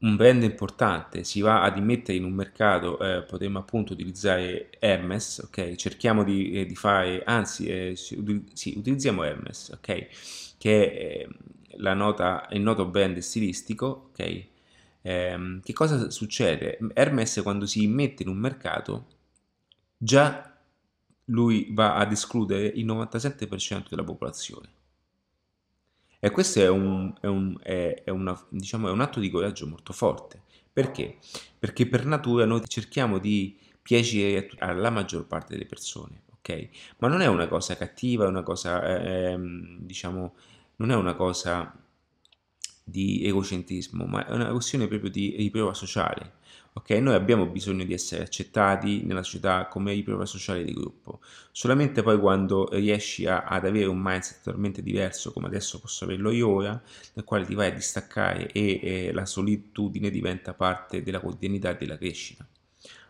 un 0.00 0.16
brand 0.16 0.42
importante 0.42 1.24
si 1.24 1.40
va 1.40 1.62
ad 1.62 1.76
immettere 1.76 2.16
in 2.16 2.24
un 2.24 2.32
mercato, 2.32 2.98
eh, 2.98 3.22
potremmo 3.24 3.58
appunto 3.58 3.92
utilizzare 3.92 4.70
Hermes, 4.78 5.38
ok? 5.46 5.74
Cerchiamo 5.74 6.24
di, 6.24 6.52
eh, 6.52 6.66
di 6.66 6.74
fare, 6.76 7.22
anzi, 7.24 7.66
eh, 7.66 7.96
sì, 7.96 8.16
utilizziamo 8.16 9.22
Hermes, 9.24 9.70
ok? 9.70 10.06
Che 10.56 10.92
è 10.92 11.28
la 11.76 11.94
nota, 11.94 12.46
il 12.52 12.60
noto 12.62 12.86
brand 12.86 13.18
stilistico, 13.18 14.10
ok? 14.10 14.44
Eh, 15.02 15.60
che 15.62 15.72
cosa 15.72 16.10
succede? 16.10 16.78
Hermes 16.94 17.40
quando 17.42 17.66
si 17.66 17.82
immette 17.82 18.22
in 18.22 18.28
un 18.28 18.36
mercato, 18.38 19.06
già 19.96 20.56
lui 21.26 21.68
va 21.72 21.96
ad 21.96 22.12
escludere 22.12 22.66
il 22.66 22.86
97% 22.86 23.88
della 23.90 24.04
popolazione. 24.04 24.68
E 26.20 26.30
questo 26.30 26.60
è 26.60 26.68
un, 26.68 27.14
è 27.20 27.26
un, 27.26 27.56
è, 27.62 28.02
è 28.04 28.10
una, 28.10 28.38
diciamo, 28.48 28.90
un 28.90 29.00
atto 29.00 29.20
di 29.20 29.30
coraggio 29.30 29.66
molto 29.68 29.92
forte. 29.92 30.42
Perché? 30.72 31.18
Perché 31.58 31.86
per 31.86 32.04
natura 32.06 32.44
noi 32.44 32.62
cerchiamo 32.66 33.18
di 33.18 33.56
piacere 33.80 34.50
alla 34.58 34.90
maggior 34.90 35.26
parte 35.26 35.54
delle 35.54 35.66
persone, 35.66 36.22
ok? 36.38 36.68
Ma 36.98 37.08
non 37.08 37.20
è 37.20 37.26
una 37.26 37.48
cosa 37.48 37.76
cattiva, 37.76 38.24
è 38.24 38.28
una 38.28 38.42
cosa, 38.42 38.82
eh, 38.84 39.30
ehm, 39.32 39.78
diciamo, 39.80 40.34
non 40.76 40.90
è 40.90 40.94
una 40.94 41.14
cosa 41.14 41.74
di 42.84 43.24
egocentrismo, 43.24 44.04
ma 44.06 44.26
è 44.26 44.32
una 44.32 44.50
questione 44.50 44.88
proprio 44.88 45.10
di 45.10 45.34
riprova 45.36 45.74
sociale. 45.74 46.37
Ok, 46.78 46.90
noi 46.90 47.14
abbiamo 47.14 47.46
bisogno 47.46 47.82
di 47.82 47.92
essere 47.92 48.22
accettati 48.22 49.02
nella 49.02 49.24
società 49.24 49.66
come 49.66 49.92
riprova 49.94 50.24
sociale 50.26 50.62
di 50.62 50.72
gruppo. 50.72 51.18
Solamente 51.50 52.04
poi 52.04 52.20
quando 52.20 52.68
riesci 52.70 53.26
a, 53.26 53.42
ad 53.42 53.66
avere 53.66 53.86
un 53.86 53.98
mindset 54.00 54.44
totalmente 54.44 54.80
diverso, 54.80 55.32
come 55.32 55.48
adesso 55.48 55.80
posso 55.80 56.04
averlo 56.04 56.30
io 56.30 56.48
ora, 56.48 56.80
nel 57.14 57.24
quale 57.24 57.44
ti 57.46 57.54
vai 57.54 57.70
a 57.70 57.74
distaccare 57.74 58.52
e, 58.52 58.78
e 58.80 59.12
la 59.12 59.26
solitudine 59.26 60.08
diventa 60.08 60.54
parte 60.54 61.02
della 61.02 61.18
quotidianità 61.18 61.70
e 61.70 61.76
della 61.76 61.98
crescita. 61.98 62.46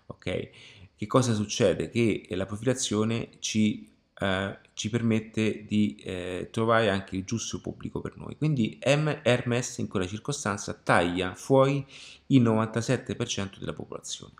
Ok? 0.06 0.50
Che 0.96 1.06
cosa 1.06 1.34
succede? 1.34 1.90
Che 1.90 2.26
la 2.30 2.46
profilazione 2.46 3.32
ci 3.38 3.86
eh, 4.18 4.58
ci 4.74 4.90
permette 4.90 5.64
di 5.64 5.96
eh, 5.96 6.48
trovare 6.50 6.90
anche 6.90 7.16
il 7.16 7.24
giusto 7.24 7.60
pubblico 7.60 8.00
per 8.00 8.16
noi. 8.16 8.36
Quindi 8.36 8.78
Hermes 8.80 9.78
in 9.78 9.88
quella 9.88 10.06
circostanza 10.06 10.74
taglia 10.74 11.34
fuori 11.34 11.86
il 12.26 12.42
97% 12.42 13.58
della 13.58 13.72
popolazione 13.72 14.34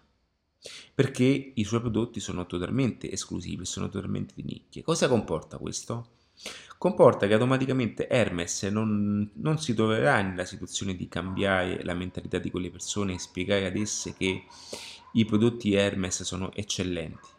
perché 0.93 1.53
i 1.55 1.65
suoi 1.65 1.81
prodotti 1.81 2.19
sono 2.19 2.45
totalmente 2.47 3.11
esclusivi, 3.11 3.65
sono 3.65 3.89
totalmente 3.89 4.35
di 4.37 4.43
nicchia. 4.43 4.83
Cosa 4.83 5.09
comporta 5.09 5.57
questo? 5.57 6.11
comporta 6.79 7.27
che 7.27 7.33
automaticamente 7.33 8.09
Hermes 8.09 8.63
non, 8.65 9.29
non, 9.35 9.59
si 9.59 9.75
troverà 9.75 10.23
nella 10.23 10.45
situazione 10.45 10.95
di 10.95 11.09
cambiare 11.09 11.83
la 11.83 11.95
mentalità 11.95 12.39
di 12.39 12.51
quelle 12.51 12.71
persone 12.71 13.15
e 13.15 13.19
spiegare 13.19 13.67
ad 13.67 13.77
esse 13.77 14.15
che 14.15 14.45
i 15.13 15.25
prodotti 15.25 15.75
Hermes 15.75 16.23
sono 16.23 16.53
eccellenti. 16.53 17.37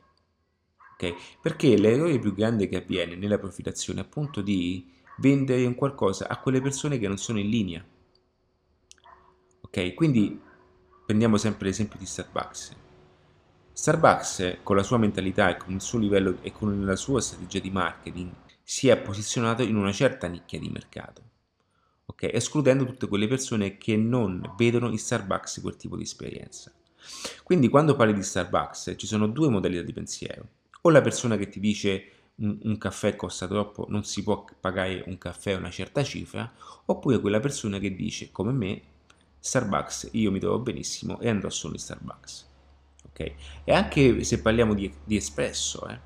Okay? 1.02 1.16
Perché 1.42 1.78
l'errore 1.78 2.20
più 2.20 2.34
grande 2.34 2.68
che 2.68 2.76
avviene 2.76 3.16
nella 3.16 3.38
profilazione 3.38 4.02
è 4.02 4.04
appunto 4.04 4.42
di 4.42 4.92
vendere 5.20 5.66
un 5.66 5.74
qualcosa 5.76 6.28
a 6.28 6.38
quelle 6.40 6.60
persone 6.60 7.00
che 7.00 7.08
non 7.08 7.18
sono 7.18 7.40
in 7.40 7.48
linea. 7.48 7.86
Ok, 9.62 9.94
quindi 9.94 10.38
prendiamo 11.06 11.38
sempre 11.38 11.68
l'esempio 11.68 11.98
di 11.98 12.06
Starbucks. 12.06 12.76
Starbucks 13.72 14.58
con 14.62 14.76
la 14.76 14.84
sua 14.84 14.98
mentalità 14.98 15.50
e 15.50 15.58
con 15.58 15.74
il 15.74 15.80
suo 15.80 16.00
livello 16.00 16.40
e 16.42 16.52
con 16.52 16.84
la 16.84 16.98
sua 16.98 17.22
strategia 17.22 17.60
di 17.60 17.72
marketing 17.72 18.32
si 18.62 18.90
è 18.90 18.98
posizionato 18.98 19.64
in 19.64 19.78
una 19.78 19.94
certa 19.94 20.28
nicchia 20.28 20.60
di 20.60 20.68
mercato, 20.68 21.22
ok? 22.08 22.24
escludendo 22.24 22.86
tutte 22.86 23.08
quelle 23.08 23.28
persone 23.28 23.78
che 23.78 23.96
non 23.96 24.54
vedono 24.58 24.90
in 24.90 25.00
Starbucks 25.00 25.62
quel 25.62 25.78
tipo 25.78 25.96
di 25.96 26.04
esperienza. 26.04 26.74
Quindi 27.44 27.70
quando 27.70 27.96
parli 27.96 28.14
di 28.14 28.22
Starbucks 28.22 28.96
ci 28.98 29.08
sono 29.08 29.28
due 29.28 29.50
modalità 29.50 29.82
di 29.82 29.94
pensiero, 29.94 30.48
o 30.90 30.92
la 30.92 31.02
persona 31.02 31.38
che 31.38 31.50
ti 31.50 31.60
dice 31.60 32.12
un, 32.36 32.60
un 32.64 32.78
caffè 32.78 33.16
costa 33.16 33.48
troppo, 33.48 33.86
non 33.90 34.04
si 34.04 34.24
può 34.24 34.46
pagare 34.60 35.04
un 35.08 35.18
caffè 35.18 35.56
una 35.56 35.70
certa 35.70 36.04
cifra, 36.04 36.52
oppure 36.86 37.20
quella 37.20 37.40
persona 37.40 37.80
che 37.80 37.96
dice 37.96 38.32
come 38.32 38.52
me 38.52 38.82
Starbucks 39.40 40.10
io 40.14 40.32
mi 40.32 40.40
trovo 40.40 40.60
benissimo 40.60 41.20
e 41.20 41.30
andrò 41.30 41.50
solo 41.50 41.74
in 41.74 41.80
Starbucks. 41.80 42.48
Ok? 43.06 43.34
E 43.64 43.74
anche 43.74 44.24
se 44.24 44.42
parliamo 44.42 44.74
di, 44.74 44.92
di 45.04 45.16
espresso, 45.16 45.88
eh, 45.88 46.00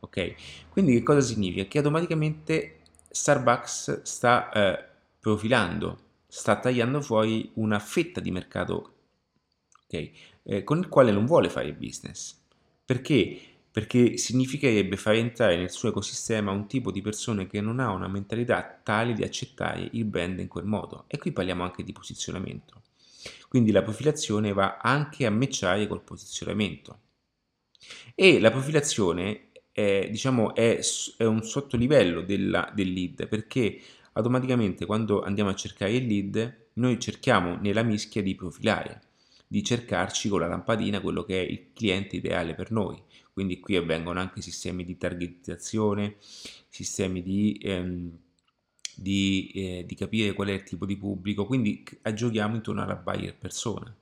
ok? 0.00 0.34
Quindi 0.70 0.92
che 0.92 1.02
cosa 1.02 1.20
significa? 1.20 1.64
Che 1.64 1.78
automaticamente 1.78 2.80
Starbucks 3.10 4.02
sta 4.02 4.50
eh, 4.50 4.84
profilando, 5.18 5.98
sta 6.26 6.58
tagliando 6.58 7.00
fuori 7.00 7.50
una 7.54 7.78
fetta 7.78 8.20
di 8.20 8.30
mercato, 8.30 8.94
ok? 9.84 10.10
Eh, 10.42 10.64
con 10.64 10.78
il 10.78 10.88
quale 10.88 11.10
non 11.10 11.24
vuole 11.24 11.48
fare 11.48 11.72
business. 11.72 12.36
Perché? 12.84 13.40
Perché 13.70 14.16
significherebbe 14.16 14.96
far 14.96 15.14
entrare 15.14 15.56
nel 15.56 15.70
suo 15.70 15.90
ecosistema 15.90 16.50
un 16.50 16.66
tipo 16.66 16.90
di 16.90 17.00
persone 17.00 17.46
che 17.46 17.60
non 17.60 17.80
ha 17.80 17.90
una 17.90 18.08
mentalità 18.08 18.80
tale 18.82 19.12
di 19.12 19.22
accettare 19.22 19.88
il 19.92 20.04
brand 20.04 20.38
in 20.38 20.48
quel 20.48 20.64
modo. 20.64 21.04
E 21.06 21.18
qui 21.18 21.32
parliamo 21.32 21.62
anche 21.62 21.84
di 21.84 21.92
posizionamento. 21.92 22.82
Quindi 23.48 23.70
la 23.70 23.82
profilazione 23.82 24.52
va 24.52 24.78
anche 24.78 25.26
a 25.26 25.30
matchare 25.30 25.86
col 25.86 26.02
posizionamento. 26.02 27.00
E 28.14 28.40
la 28.40 28.50
profilazione 28.50 29.50
è, 29.72 30.08
diciamo, 30.10 30.54
è, 30.54 30.80
è 31.16 31.24
un 31.24 31.42
sottolivello 31.42 32.22
della, 32.22 32.70
del 32.74 32.92
lead 32.92 33.28
perché 33.28 33.80
automaticamente 34.12 34.84
quando 34.86 35.22
andiamo 35.22 35.50
a 35.50 35.54
cercare 35.54 35.92
il 35.92 36.06
lead 36.06 36.66
noi 36.74 36.98
cerchiamo 36.98 37.56
nella 37.56 37.82
mischia 37.82 38.22
di 38.22 38.34
profilare, 38.34 39.02
di 39.46 39.62
cercarci 39.62 40.28
con 40.28 40.40
la 40.40 40.48
lampadina 40.48 41.00
quello 41.00 41.22
che 41.22 41.40
è 41.40 41.48
il 41.48 41.72
cliente 41.72 42.16
ideale 42.16 42.54
per 42.54 42.70
noi. 42.70 43.00
Quindi 43.38 43.60
qui 43.60 43.76
avvengono 43.76 44.18
anche 44.18 44.42
sistemi 44.42 44.84
di 44.84 44.96
targetizzazione, 44.98 46.16
sistemi 46.68 47.22
di, 47.22 47.56
ehm, 47.62 48.18
di, 48.96 49.52
eh, 49.54 49.84
di 49.86 49.94
capire 49.94 50.32
qual 50.32 50.48
è 50.48 50.54
il 50.54 50.64
tipo 50.64 50.84
di 50.84 50.96
pubblico, 50.96 51.46
quindi 51.46 51.84
giochiamo 52.14 52.56
intorno 52.56 52.82
alla 52.82 52.96
buyer 52.96 53.36
persona. 53.38 53.96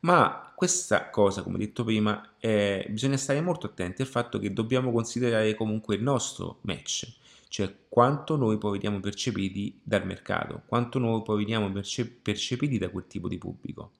Ma 0.00 0.54
questa 0.56 1.10
cosa, 1.10 1.42
come 1.42 1.58
detto 1.58 1.84
prima, 1.84 2.36
eh, 2.38 2.86
bisogna 2.88 3.18
stare 3.18 3.42
molto 3.42 3.66
attenti 3.66 4.00
al 4.00 4.08
fatto 4.08 4.38
che 4.38 4.54
dobbiamo 4.54 4.90
considerare 4.90 5.54
comunque 5.54 5.96
il 5.96 6.02
nostro 6.02 6.60
match, 6.62 7.14
cioè 7.48 7.70
quanto 7.90 8.36
noi 8.36 8.56
poi 8.56 8.78
veniamo 8.78 9.00
percepiti 9.00 9.78
dal 9.82 10.06
mercato, 10.06 10.62
quanto 10.64 10.98
noi 10.98 11.20
poi 11.22 11.44
veniamo 11.44 11.70
perce 11.70 12.06
percepiti 12.06 12.78
da 12.78 12.88
quel 12.88 13.06
tipo 13.06 13.28
di 13.28 13.36
pubblico 13.36 13.92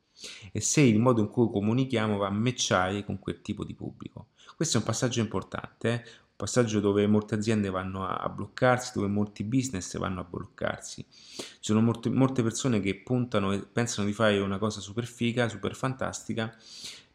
e 0.53 0.61
se 0.61 0.81
il 0.81 0.98
modo 0.98 1.20
in 1.20 1.29
cui 1.29 1.48
comunichiamo 1.51 2.16
va 2.16 2.27
a 2.27 2.31
matchare 2.31 3.05
con 3.05 3.18
quel 3.18 3.40
tipo 3.40 3.64
di 3.64 3.74
pubblico. 3.74 4.29
Questo 4.58 4.78
è 4.78 4.80
un 4.80 4.86
passaggio 4.86 5.20
importante, 5.20 5.92
eh? 5.92 6.04
passaggio 6.34 6.80
dove 6.80 7.06
molte 7.06 7.36
aziende 7.36 7.70
vanno 7.70 8.04
a, 8.04 8.28
bloccarsi, 8.28 8.90
dove 8.92 9.06
molti 9.06 9.44
business 9.44 9.96
vanno 9.98 10.18
a 10.18 10.24
bloccarsi. 10.24 11.06
Ci 11.08 11.44
sono 11.60 11.80
molte, 11.80 12.10
molte 12.10 12.42
persone 12.42 12.80
che 12.80 12.96
puntano 12.96 13.52
e 13.52 13.64
pensano 13.64 14.08
di 14.08 14.12
fare 14.12 14.40
una 14.40 14.58
cosa 14.58 14.80
super 14.80 15.06
figa, 15.06 15.48
super 15.48 15.76
fantastica, 15.76 16.52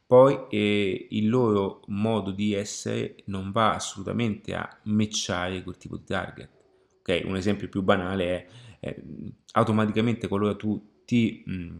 poi 0.07 0.45
eh, 0.51 1.07
il 1.09 1.27
loro 1.27 1.81
modo 1.87 2.31
di 2.31 2.53
essere 2.53 3.17
non 3.25 3.51
va 3.51 3.73
assolutamente 3.73 4.55
a 4.55 4.79
matchare 4.83 5.63
quel 5.63 5.75
tipo 5.75 5.97
di 5.97 6.05
target. 6.05 6.49
Okay? 6.99 7.25
Un 7.25 7.35
esempio 7.35 7.67
più 7.67 7.81
banale 7.81 8.25
è 8.25 8.47
eh, 8.79 9.03
automaticamente 9.51 10.29
qualora 10.29 10.55
tu 10.55 11.01
ti 11.03 11.43
mh, 11.45 11.77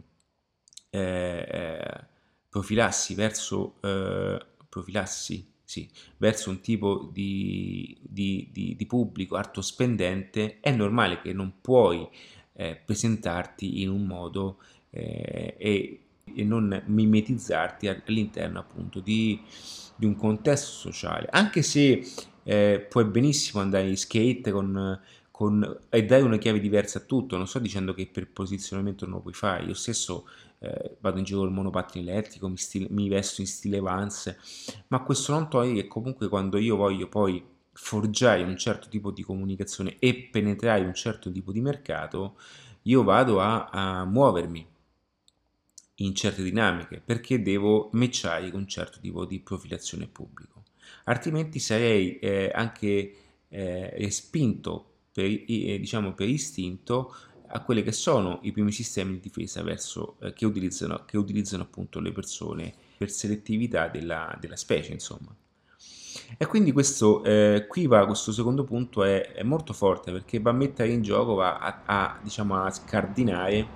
eh, 0.90 1.48
eh 1.48 2.12
profilassi 2.50 3.14
verso 3.14 3.80
eh, 3.80 4.46
profilassi 4.68 5.52
sì, 5.64 5.88
verso 6.18 6.50
un 6.50 6.60
tipo 6.60 7.10
di, 7.12 7.96
di, 8.02 8.48
di, 8.52 8.74
di 8.76 8.86
pubblico 8.86 9.40
spendente, 9.62 10.58
è 10.60 10.70
normale 10.70 11.20
che 11.20 11.32
non 11.32 11.54
puoi 11.60 12.06
eh, 12.52 12.78
presentarti 12.84 13.82
in 13.82 13.88
un 13.88 14.04
modo 14.04 14.58
eh, 14.90 15.54
e, 15.58 16.00
e, 16.34 16.44
non 16.44 16.82
mimetizzarti 16.86 17.88
all'interno 17.88 18.60
appunto 18.60 19.00
di, 19.00 19.40
un 20.00 20.16
contesto 20.16 20.70
sociale, 20.70 21.28
anche 21.30 21.62
se 21.62 22.04
eh, 22.42 22.86
puoi 22.88 23.06
benissimo 23.06 23.62
andare 23.62 23.88
in 23.88 23.96
skate 23.96 24.50
con, 24.50 25.00
con, 25.30 25.78
e 25.88 26.04
dare 26.04 26.22
una 26.22 26.36
chiave 26.36 26.60
diversa 26.60 26.98
a 26.98 27.02
tutto, 27.02 27.36
non 27.36 27.48
sto 27.48 27.58
dicendo 27.58 27.94
che 27.94 28.06
per 28.06 28.28
posizionamento 28.28 29.06
non 29.06 29.14
lo 29.14 29.20
puoi 29.20 29.34
fare, 29.34 29.64
io 29.64 29.74
stesso 29.74 30.28
eh, 30.64 30.96
vado 31.00 31.18
in 31.18 31.24
giro 31.24 31.40
col 31.40 31.52
monopattino 31.52 32.08
elettrico, 32.08 32.48
mi, 32.48 32.56
stile, 32.56 32.86
mi, 32.90 33.08
vesto 33.08 33.42
in 33.42 33.46
stile 33.46 33.80
Vance, 33.80 34.38
ma 34.88 35.02
questo 35.02 35.32
non 35.32 35.50
toglie 35.50 35.82
che 35.82 35.88
comunque 35.88 36.28
quando 36.28 36.56
io 36.56 36.76
voglio 36.76 37.08
poi 37.08 37.44
forgiare 37.72 38.42
un 38.42 38.56
certo 38.56 38.88
tipo 38.88 39.10
di 39.10 39.22
comunicazione 39.22 39.96
e 39.98 40.28
penetrare 40.30 40.84
un 40.84 40.94
certo 40.94 41.30
tipo 41.30 41.52
di 41.52 41.60
mercato, 41.60 42.36
io 42.82 43.02
vado 43.02 43.40
a, 43.40 43.66
a 43.66 44.04
muovermi 44.04 44.66
in 45.96 46.14
certe 46.14 46.42
dinamiche 46.42 47.00
perché 47.04 47.42
devo 47.42 47.90
matchare 47.92 48.50
con 48.50 48.60
un 48.60 48.68
certo 48.68 49.00
tipo 49.00 49.24
di 49.24 49.40
profilazione 49.40 50.06
pubblico. 50.06 50.62
Altrimenti 51.04 51.58
sarei 51.58 52.18
eh, 52.18 52.50
anche 52.54 53.14
eh, 53.48 54.10
spinto 54.10 54.92
per, 55.12 55.24
eh, 55.24 55.78
diciamo, 55.78 56.14
per 56.14 56.28
istinto 56.28 57.14
a 57.54 57.62
quelli 57.62 57.84
che 57.84 57.92
sono 57.92 58.40
i 58.42 58.50
primi 58.50 58.72
sistemi 58.72 59.12
di 59.12 59.20
difesa 59.20 59.62
verso, 59.62 60.16
eh, 60.20 60.32
che, 60.32 60.44
utilizzano, 60.44 61.04
che, 61.06 61.16
utilizzano, 61.16 61.62
appunto 61.62 62.00
le 62.00 62.10
persone 62.10 62.74
per 62.96 63.10
selettività 63.10 63.86
della, 63.86 64.36
della 64.40 64.56
specie, 64.56 64.92
insomma. 64.92 65.32
E 66.36 66.46
quindi 66.46 66.72
questo, 66.72 67.22
eh, 67.22 67.66
qui 67.68 67.86
va, 67.86 68.06
questo 68.06 68.32
secondo 68.32 68.64
punto 68.64 69.04
è, 69.04 69.32
è, 69.32 69.42
molto 69.44 69.72
forte 69.72 70.10
perché 70.10 70.40
va 70.40 70.50
a 70.50 70.54
mettere 70.54 70.90
in 70.90 71.02
gioco, 71.02 71.34
va 71.34 71.58
a, 71.58 71.82
a, 71.84 72.18
diciamo, 72.20 72.60
a 72.60 72.70
scardinare, 72.70 73.68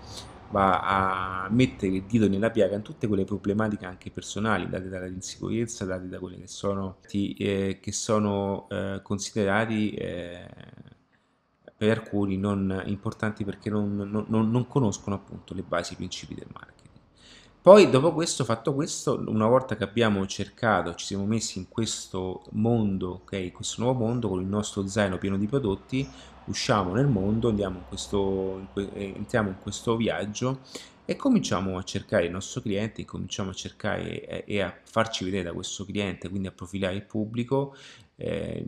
va 0.50 1.44
a 1.44 1.48
mettere 1.50 1.92
il 1.96 2.02
dito 2.02 2.28
nella 2.28 2.50
piaga 2.50 2.74
in 2.74 2.82
tutte 2.82 3.06
quelle 3.06 3.24
problematiche 3.24 3.86
anche 3.86 4.10
personali 4.10 4.68
date 4.68 4.88
dall'insicurezza, 4.88 5.84
date 5.84 6.08
da 6.08 6.18
quelli 6.18 6.40
che 6.40 6.48
sono, 6.48 6.98
eh, 7.10 7.78
che 7.80 7.92
sono 7.92 8.66
eh, 8.70 9.00
considerati 9.04 9.94
per 11.78 11.96
alcuni 11.96 12.36
non 12.36 12.82
importanti 12.86 13.44
perché 13.44 13.70
non, 13.70 13.96
non, 13.96 14.50
non 14.50 14.66
conoscono 14.66 15.14
appunto 15.14 15.54
le 15.54 15.62
basi, 15.62 15.92
i 15.92 15.96
principi 15.96 16.34
del 16.34 16.48
marketing. 16.52 16.88
Poi 17.62 17.88
dopo 17.88 18.12
questo, 18.12 18.44
fatto 18.44 18.74
questo, 18.74 19.22
una 19.28 19.46
volta 19.46 19.76
che 19.76 19.84
abbiamo 19.84 20.26
cercato, 20.26 20.94
ci 20.96 21.06
siamo 21.06 21.24
messi 21.24 21.58
in 21.58 21.68
questo 21.68 22.42
mondo, 22.52 23.20
ok, 23.22 23.52
questo 23.52 23.82
nuovo 23.82 24.06
mondo 24.06 24.28
con 24.28 24.40
il 24.40 24.46
nostro 24.46 24.88
zaino 24.88 25.18
pieno 25.18 25.38
di 25.38 25.46
prodotti, 25.46 26.08
usciamo 26.46 26.94
nel 26.94 27.06
mondo, 27.06 27.50
in 27.50 27.82
questo, 27.86 28.68
eh, 28.74 29.12
entriamo 29.14 29.50
in 29.50 29.56
questo 29.60 29.96
viaggio 29.96 30.60
e 31.04 31.14
cominciamo 31.14 31.78
a 31.78 31.82
cercare 31.84 32.24
il 32.24 32.32
nostro 32.32 32.60
cliente, 32.60 33.04
cominciamo 33.04 33.50
a 33.50 33.54
cercare 33.54 34.26
e, 34.26 34.44
e 34.46 34.60
a 34.62 34.76
farci 34.82 35.24
vedere 35.24 35.44
da 35.44 35.52
questo 35.52 35.84
cliente, 35.84 36.28
quindi 36.28 36.48
a 36.48 36.52
profilare 36.52 36.96
il 36.96 37.04
pubblico 37.04 37.76
eh, 38.20 38.66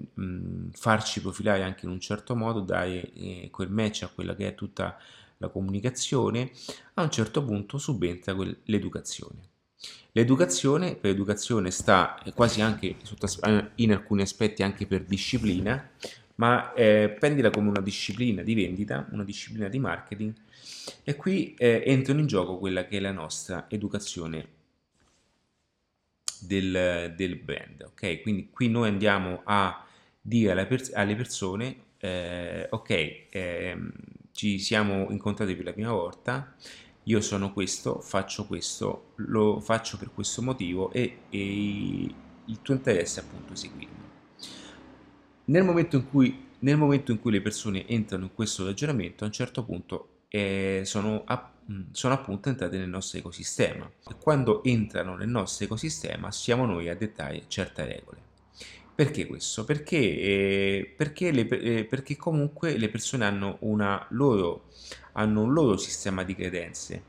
farci 0.73 1.21
profilare 1.21 1.63
anche 1.63 1.85
in 1.85 1.91
un 1.91 2.01
certo 2.01 2.37
modo, 2.37 2.61
dare 2.61 3.13
eh, 3.13 3.49
quel 3.51 3.71
match 3.71 4.05
a 4.05 4.09
quella 4.09 4.37
che 4.37 4.49
è 4.49 4.55
tutta 4.55 4.97
la 5.39 5.49
comunicazione, 5.49 6.53
a 6.95 7.03
un 7.03 7.11
certo 7.11 7.45
punto 7.45 7.77
subentra 7.77 8.37
l'educazione. 8.65 9.49
L'educazione, 10.13 10.95
per 10.95 11.11
educazione 11.11 11.71
sta 11.71 12.23
quasi 12.35 12.61
anche 12.61 12.97
in 13.77 13.93
alcuni 13.93 14.23
aspetti 14.23 14.63
anche 14.63 14.87
per 14.87 15.05
disciplina, 15.05 15.91
ma 16.37 16.73
eh, 16.75 17.15
prendila 17.19 17.51
come 17.51 17.69
una 17.69 17.81
disciplina 17.81 18.43
di 18.43 18.55
vendita, 18.55 19.07
una 19.13 19.25
disciplina 19.25 19.69
di 19.69 19.79
marketing 19.79 20.33
e 21.05 21.17
qui 21.17 21.55
eh, 21.55 21.83
entrano 21.85 22.21
in 22.21 22.27
gioco 22.27 22.59
quella 22.59 22.87
che 22.87 22.97
è 22.97 23.01
la 23.01 23.13
nostra 23.13 23.67
educazione 23.69 24.59
del, 26.47 27.15
del 27.17 27.37
brand. 27.37 27.83
Ok, 27.83 28.23
quindi 28.23 28.51
qui 28.51 28.69
noi 28.69 28.89
andiamo 28.89 29.43
a 29.45 29.87
dire 30.21 30.53
alle, 30.53 30.67
pers 30.67 30.93
alle 30.95 31.17
persone 31.17 31.89
eh, 32.03 32.67
ok, 32.71 33.27
ehm, 33.31 33.93
ci 34.33 34.59
siamo 34.59 35.11
incontrati 35.11 35.55
per 35.55 35.67
la 35.67 35.73
prima 35.73 35.93
volta, 35.93 36.55
io 37.05 37.21
sono 37.21 37.53
questo, 37.53 38.01
faccio 38.01 38.47
questo, 38.47 39.13
lo 39.17 39.61
faccio 39.61 39.99
per 39.99 40.11
questo 40.13 40.41
motivo 40.41 40.91
e, 40.93 41.19
e 41.29 42.15
il 42.45 42.59
tuo 42.63 42.75
interesse 42.75 43.21
è 43.21 43.25
appunto 43.25 43.55
seguirlo. 43.55 43.99
Nel 45.47 45.65
momento, 45.65 45.97
in 45.97 46.09
cui, 46.09 46.47
nel 46.61 46.79
momento 46.79 47.13
in 47.13 47.21
cui 47.21 47.33
le 47.33 47.43
persone 47.43 47.87
entrano 47.87 48.25
in 48.25 48.35
questo 48.35 48.65
ragionamento, 48.65 49.25
a 49.25 49.27
un 49.27 49.33
certo 49.33 49.65
punto 49.65 50.09
eh, 50.29 50.83
sono, 50.85 51.25
sono, 51.93 52.15
appunto 52.15 52.49
entrate 52.49 52.79
nel 52.79 52.89
nostro 52.89 53.19
ecosistema 53.19 53.91
e 54.09 54.15
quando 54.19 54.63
entrano 54.65 55.17
nel 55.17 55.29
nostro 55.29 55.65
ecosistema 55.65 56.31
siamo 56.33 56.67
noi 56.67 56.89
a 56.89 56.95
dettare 56.95 57.45
certe 57.47 57.85
regole. 57.85 58.29
Perché 59.01 59.27
questo? 59.27 59.65
Perché, 59.65 59.97
eh, 59.97 60.95
perché, 60.95 61.31
le, 61.33 61.49
eh, 61.49 61.85
perché 61.85 62.17
comunque 62.17 62.77
le 62.77 62.91
persone 62.91 63.25
hanno, 63.25 63.57
loro, 64.11 64.65
hanno, 65.13 65.43
un 65.43 65.53
loro 65.55 65.79
sistema 65.79 66.23
di 66.23 66.35
credenze. 66.35 67.05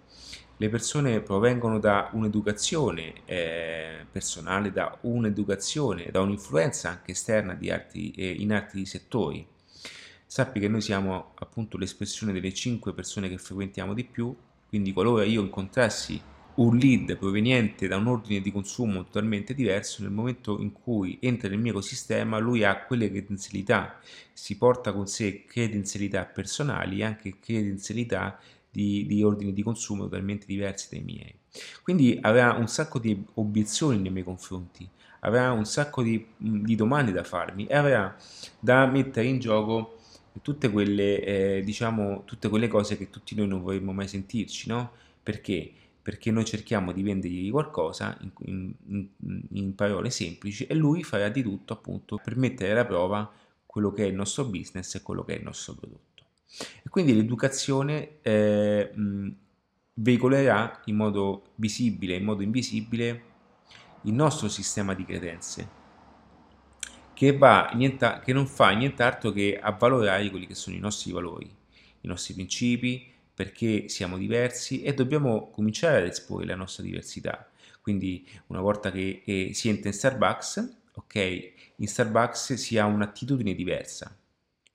Le 0.55 0.70
persone 0.70 1.20
provengono 1.20 1.80
da 1.80 2.09
un'educazione 2.14 3.26
eh, 3.26 4.05
personale, 4.09 4.72
da 4.72 4.97
un'educazione, 5.01 6.12
da 6.12 6.22
un'influenza 6.22 6.88
anche 6.88 7.12
esterna 7.12 7.57
arti, 7.70 8.12
eh, 8.12 8.30
in 8.30 8.53
altri 8.53 8.86
settori. 8.86 9.45
Sappi 10.26 10.62
che 10.62 10.70
noi 10.70 10.80
siamo 10.80 11.34
appunto 11.39 11.78
l'espressione 11.78 12.32
delle 12.32 12.53
5 12.53 12.93
persone 12.93 13.28
che 13.28 13.38
frequentiamo 13.38 13.93
di 13.93 14.05
più, 14.05 14.34
quindi 14.72 14.93
qualora 14.93 15.26
io 15.26 15.41
incontrassi 15.41 16.17
un 16.55 16.78
lead 16.78 17.17
proveniente 17.17 17.89
da 17.89 17.97
un 17.97 18.07
ordine 18.07 18.39
di 18.39 18.53
consumo 18.53 19.03
totalmente 19.03 19.53
diverso, 19.53 20.01
nel 20.01 20.11
momento 20.11 20.61
in 20.61 20.72
cui 20.72 21.17
entra 21.19 21.49
nel 21.49 21.59
mio 21.59 21.72
ecosistema, 21.72 22.38
lui 22.38 22.63
ha 22.63 22.86
quelle 22.86 23.09
credenzialità, 23.09 23.99
si 24.32 24.55
porta 24.55 24.93
con 24.93 25.07
sé 25.07 25.43
credenzialità 25.43 26.24
personali 26.24 26.99
e 26.99 27.03
anche 27.03 27.36
credenzialità 27.41 28.39
di, 28.72 29.05
di 29.05 29.22
ordini 29.22 29.51
di 29.51 29.61
consumo 29.61 30.03
totalmente 30.03 30.45
diversi 30.45 30.88
dai 30.89 31.03
miei. 31.03 31.36
Quindi 31.84 32.17
aveva 32.22 32.53
un 32.53 32.69
sacco 32.69 32.97
di 32.97 33.22
obiezioni 33.34 33.99
nei 33.99 34.09
miei 34.09 34.24
confronti, 34.24 34.88
aveva 35.19 35.51
un 35.51 35.65
sacco 35.65 36.01
di, 36.01 36.26
di 36.38 36.76
domande 36.76 37.11
da 37.11 37.26
farmi 37.26 37.65
e 37.65 37.76
aveva 37.76 38.15
da 38.57 38.86
mettere 38.86 39.28
in 39.28 39.39
gioco 39.39 39.97
tutte 40.42 40.70
quelle, 40.70 41.24
eh, 41.24 41.62
diciamo, 41.64 42.24
tutte 42.26 42.50
quelle 42.50 42.68
cose 42.68 42.98
che 42.98 43.10
tutti 43.10 43.36
noi 43.36 43.48
non 43.48 43.62
vorremmo 43.62 43.92
mai 43.92 44.08
sentirci, 44.08 44.70
no? 44.70 44.92
Perché? 45.22 45.74
perché 46.02 46.32
noi 46.32 46.46
cerchiamo 46.46 46.92
di 46.92 47.04
vendergli 47.04 47.52
qualcosa 47.52 48.18
in, 48.22 48.74
in, 48.86 49.08
in, 49.52 49.76
parole 49.76 50.10
semplici 50.10 50.66
e 50.66 50.74
lui 50.74 51.04
farà 51.04 51.30
di 51.30 51.44
tutto 51.44 51.74
appunto 51.74 52.20
per 52.24 52.36
mettere 52.38 52.72
alla 52.72 52.86
prova 52.86 53.32
quello 53.68 53.94
che 53.94 54.06
è 54.06 54.08
il 54.08 54.16
nostro 54.16 54.46
business 54.46 54.96
e 54.96 55.04
quello 55.04 55.24
che 55.24 55.36
è 55.36 55.38
il 55.38 55.44
nostro 55.44 55.74
prodotto. 55.74 56.24
E 56.84 56.90
quindi 56.90 57.14
l'educazione 57.14 58.20
eh, 58.22 58.92
veicolerà 59.94 60.82
in 60.86 60.96
modo 60.96 61.44
visibile 61.56 62.16
in 62.16 62.24
modo 62.24 62.42
invisibile 62.42 63.24
il 64.04 64.14
nostro 64.14 64.50
sistema 64.50 64.96
di 64.96 65.06
credenze 65.06 65.80
che, 67.22 67.38
va, 67.38 67.72
che 68.24 68.34
non 68.34 68.47
fa 68.47 68.72
nient'altro 68.72 69.32
che 69.32 69.59
avvalorare 69.61 70.28
quelli 70.32 70.47
che 70.47 70.55
sono 70.55 70.76
i 70.76 70.80
nostri 70.80 71.11
valori, 71.11 71.45
i 71.45 72.07
nostri 72.07 72.34
principi, 72.34 73.13
perché 73.32 73.89
siamo 73.89 74.17
diversi 74.17 74.82
e 74.82 74.95
dobbiamo 74.95 75.51
cominciare 75.51 75.97
ad 75.97 76.07
esporre 76.07 76.45
la 76.45 76.55
nostra 76.55 76.82
diversità. 76.82 77.47
Quindi 77.80 78.28
una 78.47 78.59
volta 78.59 78.89
che 78.89 79.22
eh, 79.24 79.51
si 79.53 79.69
entra 79.69 79.89
in 79.89 79.93
Starbucks, 79.93 80.78
ok, 80.95 81.53
in 81.76 81.88
Starbucks 81.88 82.55
si 82.55 82.80
ha 82.80 82.86
un'attitudine 82.86 83.53
diversa. 83.53 84.17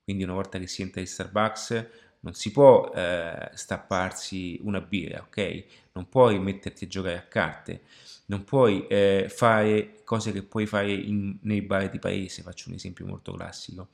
Quindi 0.04 0.22
una 0.22 0.34
volta 0.34 0.60
che 0.60 0.68
si 0.68 0.82
entra 0.82 1.00
in 1.00 1.08
Starbucks 1.08 1.86
non 2.20 2.34
si 2.34 2.52
può 2.52 2.92
eh, 2.94 3.50
stapparsi 3.54 4.60
una 4.62 4.80
birra, 4.80 5.22
ok? 5.22 5.64
Non 5.94 6.08
puoi 6.08 6.38
metterti 6.38 6.84
a 6.84 6.86
giocare 6.86 7.18
a 7.18 7.22
carte, 7.22 7.82
non 8.26 8.44
puoi 8.44 8.86
eh, 8.86 9.26
fare 9.28 10.00
cose 10.04 10.32
che 10.32 10.42
puoi 10.42 10.66
fare 10.66 10.92
in, 10.92 11.38
nei 11.42 11.62
bar 11.62 11.90
di 11.90 11.98
paese, 11.98 12.42
faccio 12.42 12.68
un 12.68 12.74
esempio 12.74 13.06
molto 13.06 13.32
classico. 13.32 13.88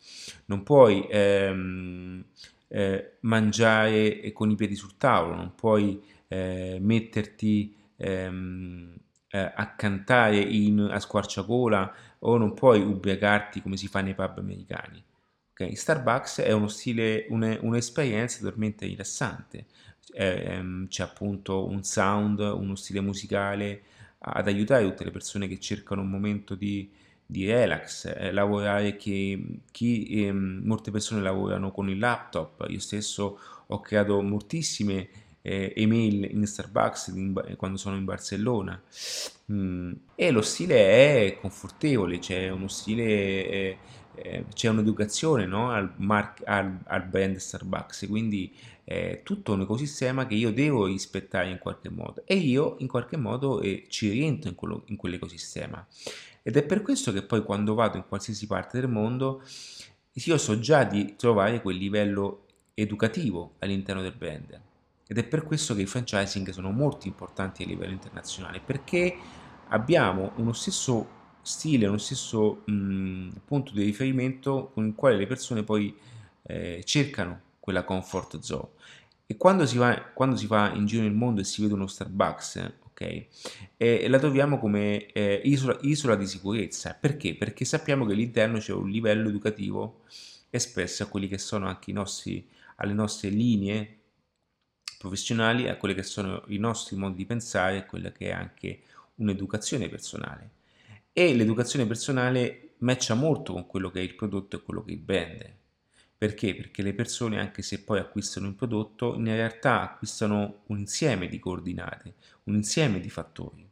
Non 0.46 0.62
puoi 0.62 1.06
ehm, 1.10 2.24
eh, 2.68 3.16
mangiare 3.20 4.32
con 4.32 4.50
i 4.50 4.54
piedi 4.54 4.74
sul 4.74 4.96
tavolo, 4.96 5.36
non 5.36 5.54
puoi 5.54 6.02
eh, 6.28 6.78
metterti 6.80 7.74
ehm, 7.96 8.94
eh, 9.28 9.52
a 9.54 9.74
cantare 9.74 10.38
in, 10.38 10.80
a 10.80 10.98
squarciagola 10.98 11.94
o 12.20 12.36
non 12.36 12.54
puoi 12.54 12.80
ubriacarti 12.80 13.62
come 13.62 13.76
si 13.76 13.88
fa 13.88 14.00
nei 14.00 14.14
pub 14.14 14.38
americani. 14.38 15.02
Okay? 15.50 15.74
Starbucks 15.74 16.40
è 16.40 16.52
uno 16.52 16.68
stile, 16.68 17.26
un'esperienza 17.28 18.40
totalmente 18.40 18.86
rilassante, 18.86 19.66
ehm, 20.14 20.88
c'è 20.88 21.02
appunto 21.02 21.66
un 21.66 21.82
sound, 21.82 22.40
uno 22.40 22.74
stile 22.74 23.00
musicale 23.00 23.82
ad 24.24 24.46
aiutare 24.46 24.84
tutte 24.84 25.04
le 25.04 25.10
persone 25.10 25.48
che 25.48 25.58
cercano 25.58 26.02
un 26.02 26.10
momento 26.10 26.54
di, 26.54 26.88
di 27.26 27.46
relax, 27.46 28.06
eh, 28.06 28.30
lavorare 28.30 28.96
che 28.96 29.42
chi, 29.70 30.26
eh, 30.26 30.32
molte 30.32 30.90
persone 30.90 31.20
lavorano 31.20 31.72
con 31.72 31.88
il 31.88 31.98
laptop, 31.98 32.66
io 32.68 32.78
stesso 32.78 33.38
ho 33.66 33.80
creato 33.80 34.20
moltissime 34.22 35.08
eh, 35.42 35.72
email 35.76 36.28
in 36.30 36.46
Starbucks 36.46 37.08
in, 37.08 37.54
quando 37.56 37.76
sono 37.76 37.96
in 37.96 38.04
Barcellona 38.04 38.80
mm, 39.50 39.92
e 40.14 40.30
lo 40.30 40.42
stile 40.42 40.76
è 41.26 41.38
confortevole, 41.40 42.20
c'è 42.20 42.48
uno 42.48 42.68
stile, 42.68 43.04
eh, 43.04 43.78
eh, 44.14 44.44
c'è 44.54 44.68
un'educazione 44.68 45.46
no? 45.46 45.70
al, 45.70 45.92
mark, 45.96 46.42
al, 46.44 46.78
al, 46.84 47.04
brand 47.06 47.36
Starbucks, 47.36 48.06
quindi 48.08 48.54
è 48.84 49.20
tutto 49.22 49.52
un 49.52 49.62
ecosistema 49.62 50.26
che 50.26 50.34
io 50.34 50.52
devo 50.52 50.86
rispettare 50.86 51.48
in 51.50 51.58
qualche 51.58 51.88
modo 51.88 52.22
e 52.24 52.34
io 52.34 52.76
in 52.78 52.88
qualche 52.88 53.16
modo 53.16 53.60
eh, 53.60 53.86
ci 53.88 54.10
rientro 54.10 54.48
in, 54.48 54.54
quello, 54.54 54.82
in 54.86 54.96
quell'ecosistema. 54.96 55.86
Ed 56.42 56.56
è 56.56 56.64
per 56.64 56.82
questo 56.82 57.12
che 57.12 57.22
poi 57.22 57.42
quando 57.42 57.74
vado 57.74 57.96
in 57.96 58.04
qualsiasi 58.08 58.46
parte 58.46 58.80
del 58.80 58.88
mondo 58.88 59.42
io 60.12 60.36
so 60.36 60.58
già 60.58 60.84
di 60.84 61.14
trovare 61.16 61.62
quel 61.62 61.76
livello 61.76 62.46
educativo 62.74 63.54
all'interno 63.60 64.02
del 64.02 64.14
brand. 64.16 64.60
Ed 65.06 65.18
è 65.18 65.24
per 65.24 65.44
questo 65.44 65.74
che 65.74 65.82
i 65.82 65.86
franchising 65.86 66.50
sono 66.50 66.70
molto 66.70 67.06
importanti 67.06 67.62
a 67.62 67.66
livello 67.66 67.92
internazionale, 67.92 68.60
perché 68.60 69.14
abbiamo 69.68 70.32
uno 70.36 70.52
stesso 70.52 71.20
stile, 71.42 71.86
uno 71.86 71.98
stesso 71.98 72.62
mh, 72.64 73.28
punto 73.44 73.72
di 73.72 73.82
riferimento 73.82 74.70
con 74.72 74.86
il 74.86 74.94
quale 74.94 75.16
le 75.16 75.26
persone 75.26 75.62
poi 75.62 75.94
eh, 76.42 76.82
cercano 76.84 77.50
quella 77.62 77.84
comfort 77.84 78.40
zone. 78.40 78.70
E 79.24 79.36
quando 79.36 79.66
si, 79.66 79.78
va, 79.78 80.10
quando 80.12 80.34
si 80.34 80.48
va 80.48 80.72
in 80.74 80.84
giro 80.84 81.02
nel 81.02 81.12
mondo 81.12 81.40
e 81.40 81.44
si 81.44 81.62
vede 81.62 81.74
uno 81.74 81.86
Starbucks, 81.86 82.78
ok? 82.86 83.26
E 83.76 84.08
la 84.08 84.18
troviamo 84.18 84.58
come 84.58 85.06
eh, 85.12 85.40
isola, 85.44 85.78
isola, 85.82 86.16
di 86.16 86.26
sicurezza. 86.26 86.94
Perché? 87.00 87.36
Perché 87.36 87.64
sappiamo 87.64 88.04
che 88.04 88.14
all'interno 88.14 88.58
c'è 88.58 88.72
un 88.72 88.90
livello 88.90 89.28
educativo 89.28 90.00
espresso 90.50 91.04
a 91.04 91.06
quelli 91.06 91.28
che 91.28 91.38
sono 91.38 91.68
anche 91.68 91.90
i 91.90 91.94
nostri, 91.94 92.46
alle 92.76 92.94
nostre 92.94 93.28
linee 93.28 93.98
professionali, 94.98 95.68
a 95.68 95.76
quelli 95.76 95.94
che 95.94 96.02
sono 96.02 96.42
i 96.48 96.58
nostri 96.58 96.96
modi 96.96 97.14
di 97.14 97.26
pensare, 97.26 97.78
a 97.78 97.86
quella 97.86 98.10
che 98.10 98.26
è 98.26 98.32
anche 98.32 98.80
un'educazione 99.16 99.88
personale. 99.88 100.50
E 101.12 101.32
l'educazione 101.32 101.86
personale 101.86 102.74
matcha 102.78 103.14
molto 103.14 103.52
con 103.52 103.66
quello 103.68 103.88
che 103.92 104.00
è 104.00 104.02
il 104.02 104.16
prodotto 104.16 104.56
e 104.56 104.62
quello 104.62 104.82
che 104.82 104.96
brand. 104.96 105.60
Perché? 106.22 106.54
Perché 106.54 106.82
le 106.82 106.94
persone, 106.94 107.40
anche 107.40 107.62
se 107.62 107.82
poi 107.82 107.98
acquistano 107.98 108.46
un 108.46 108.54
prodotto, 108.54 109.16
in 109.16 109.24
realtà 109.24 109.80
acquistano 109.80 110.60
un 110.66 110.78
insieme 110.78 111.26
di 111.26 111.40
coordinate, 111.40 112.14
un 112.44 112.54
insieme 112.54 113.00
di 113.00 113.10
fattori. 113.10 113.68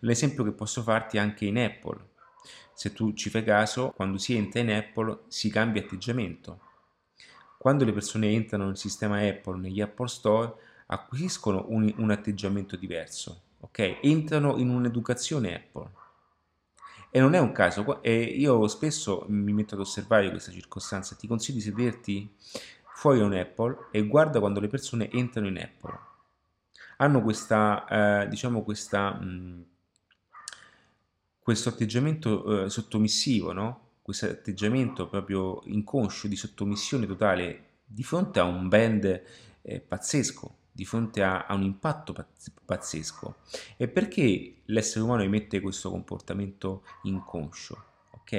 L'esempio 0.00 0.44
che 0.44 0.52
posso 0.52 0.82
farti 0.82 1.16
è 1.16 1.20
anche 1.20 1.46
in 1.46 1.56
Apple. 1.56 2.10
Se 2.74 2.92
tu 2.92 3.14
ci 3.14 3.30
fai 3.30 3.42
caso, 3.42 3.92
quando 3.96 4.18
si 4.18 4.36
entra 4.36 4.60
in 4.60 4.70
Apple 4.70 5.20
si 5.28 5.48
cambia 5.48 5.80
atteggiamento. 5.80 6.60
Quando 7.56 7.86
le 7.86 7.94
persone 7.94 8.32
entrano 8.32 8.66
nel 8.66 8.76
sistema 8.76 9.26
Apple, 9.26 9.58
negli 9.58 9.80
Apple 9.80 10.08
Store, 10.08 10.52
acquisiscono 10.88 11.64
un, 11.68 11.90
un 11.96 12.10
atteggiamento 12.10 12.76
diverso, 12.76 13.44
ok? 13.60 14.00
Entrano 14.02 14.58
in 14.58 14.68
un'educazione 14.68 15.54
Apple 15.54 15.90
e 17.10 17.20
non 17.20 17.34
è 17.34 17.38
un 17.38 17.52
caso, 17.52 18.02
e 18.02 18.22
io 18.22 18.66
spesso 18.68 19.24
mi 19.28 19.52
metto 19.52 19.74
ad 19.74 19.80
osservare 19.80 20.30
questa 20.30 20.52
circostanza, 20.52 21.16
ti 21.16 21.26
consiglio 21.26 21.58
di 21.58 21.64
sederti 21.64 22.34
fuori 22.98 23.20
un 23.20 23.32
Apple 23.32 23.86
e 23.92 24.06
guarda 24.06 24.40
quando 24.40 24.60
le 24.60 24.68
persone 24.68 25.10
entrano 25.10 25.46
in 25.46 25.58
Apple. 25.58 25.98
Hanno 26.98 27.22
questa, 27.22 28.24
eh, 28.24 28.28
diciamo 28.28 28.62
questa, 28.62 29.12
mh, 29.12 29.24
mm, 29.24 29.60
questo 31.38 31.68
atteggiamento 31.68 32.64
eh, 32.64 32.68
sottomissivo, 32.68 33.52
no? 33.52 33.86
Questo 34.02 34.26
atteggiamento 34.26 35.08
proprio 35.08 35.60
inconscio 35.64 36.28
di 36.28 36.36
sottomissione 36.36 37.06
totale 37.06 37.64
di 37.84 38.02
fronte 38.02 38.40
a 38.40 38.44
un 38.44 38.68
band 38.68 39.22
eh, 39.62 39.80
pazzesco, 39.80 40.56
di 40.78 40.84
fronte 40.84 41.24
a, 41.24 41.44
a 41.46 41.54
un 41.54 41.64
impatto 41.64 42.14
pazzesco. 42.64 43.38
E 43.76 43.88
perché 43.88 44.58
l'essere 44.66 45.04
umano 45.04 45.22
emette 45.22 45.60
questo 45.60 45.90
comportamento 45.90 46.84
inconscio? 47.02 47.84
Ok? 48.12 48.32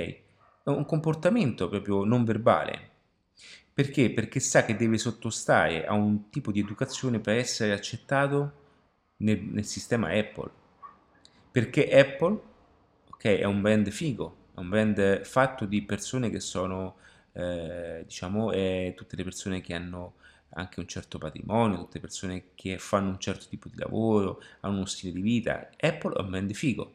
È 0.64 0.70
un 0.70 0.86
comportamento 0.86 1.68
proprio 1.68 2.06
non 2.06 2.24
verbale. 2.24 2.92
Perché? 3.74 4.12
Perché 4.12 4.40
sa 4.40 4.64
che 4.64 4.78
deve 4.78 4.98
sottostare 4.98 5.86
a 5.86 5.92
un 5.96 6.30
tipo 6.30 6.54
di 6.54 6.62
educazione 6.62 7.20
per 7.20 7.36
essere 7.36 7.74
accettato 7.74 8.54
nel, 9.18 9.42
nel 9.42 9.66
sistema 9.66 10.08
Apple. 10.08 10.50
Perché 11.52 11.90
Apple 11.90 12.40
okay, 13.10 13.36
è 13.40 13.44
un 13.44 13.60
brand 13.60 13.90
figo, 13.90 14.36
è 14.56 14.60
un 14.60 14.70
brand 14.70 15.24
fatto 15.26 15.66
di 15.66 15.82
persone 15.82 16.30
che 16.30 16.40
sono, 16.40 16.96
eh, 17.34 18.04
diciamo, 18.06 18.54
eh, 18.54 18.94
tutte 18.96 19.18
le 19.18 19.26
persone 19.26 19.60
che 19.60 19.74
hanno 19.74 20.14
anche 20.52 20.80
un 20.80 20.88
certo 20.88 21.18
patrimonio, 21.18 21.78
tutte 21.78 22.00
persone 22.00 22.52
che 22.56 22.78
fanno 22.78 23.10
un 23.10 23.20
certo 23.20 23.47
tipo 23.47 23.70
di 23.70 23.78
lavoro, 23.78 24.41
hanno 24.62 24.78
uno 24.78 24.86
stile 24.86 25.14
di 25.14 25.22
vita. 25.22 25.70
Apple 25.80 26.16
è 26.16 26.22
un 26.22 26.30
brand 26.30 26.54
figo. 26.54 26.93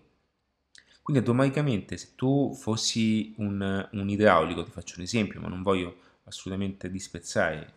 Quindi 1.02 1.22
automaticamente 1.22 1.96
se 1.98 2.14
tu 2.14 2.54
fossi 2.54 3.34
un, 3.38 3.88
un 3.92 4.08
idraulico, 4.08 4.64
ti 4.64 4.70
faccio 4.70 4.94
un 4.96 5.02
esempio, 5.04 5.40
ma 5.40 5.48
non 5.48 5.62
voglio 5.62 5.96
assolutamente 6.24 6.90
disprezzare 6.90 7.72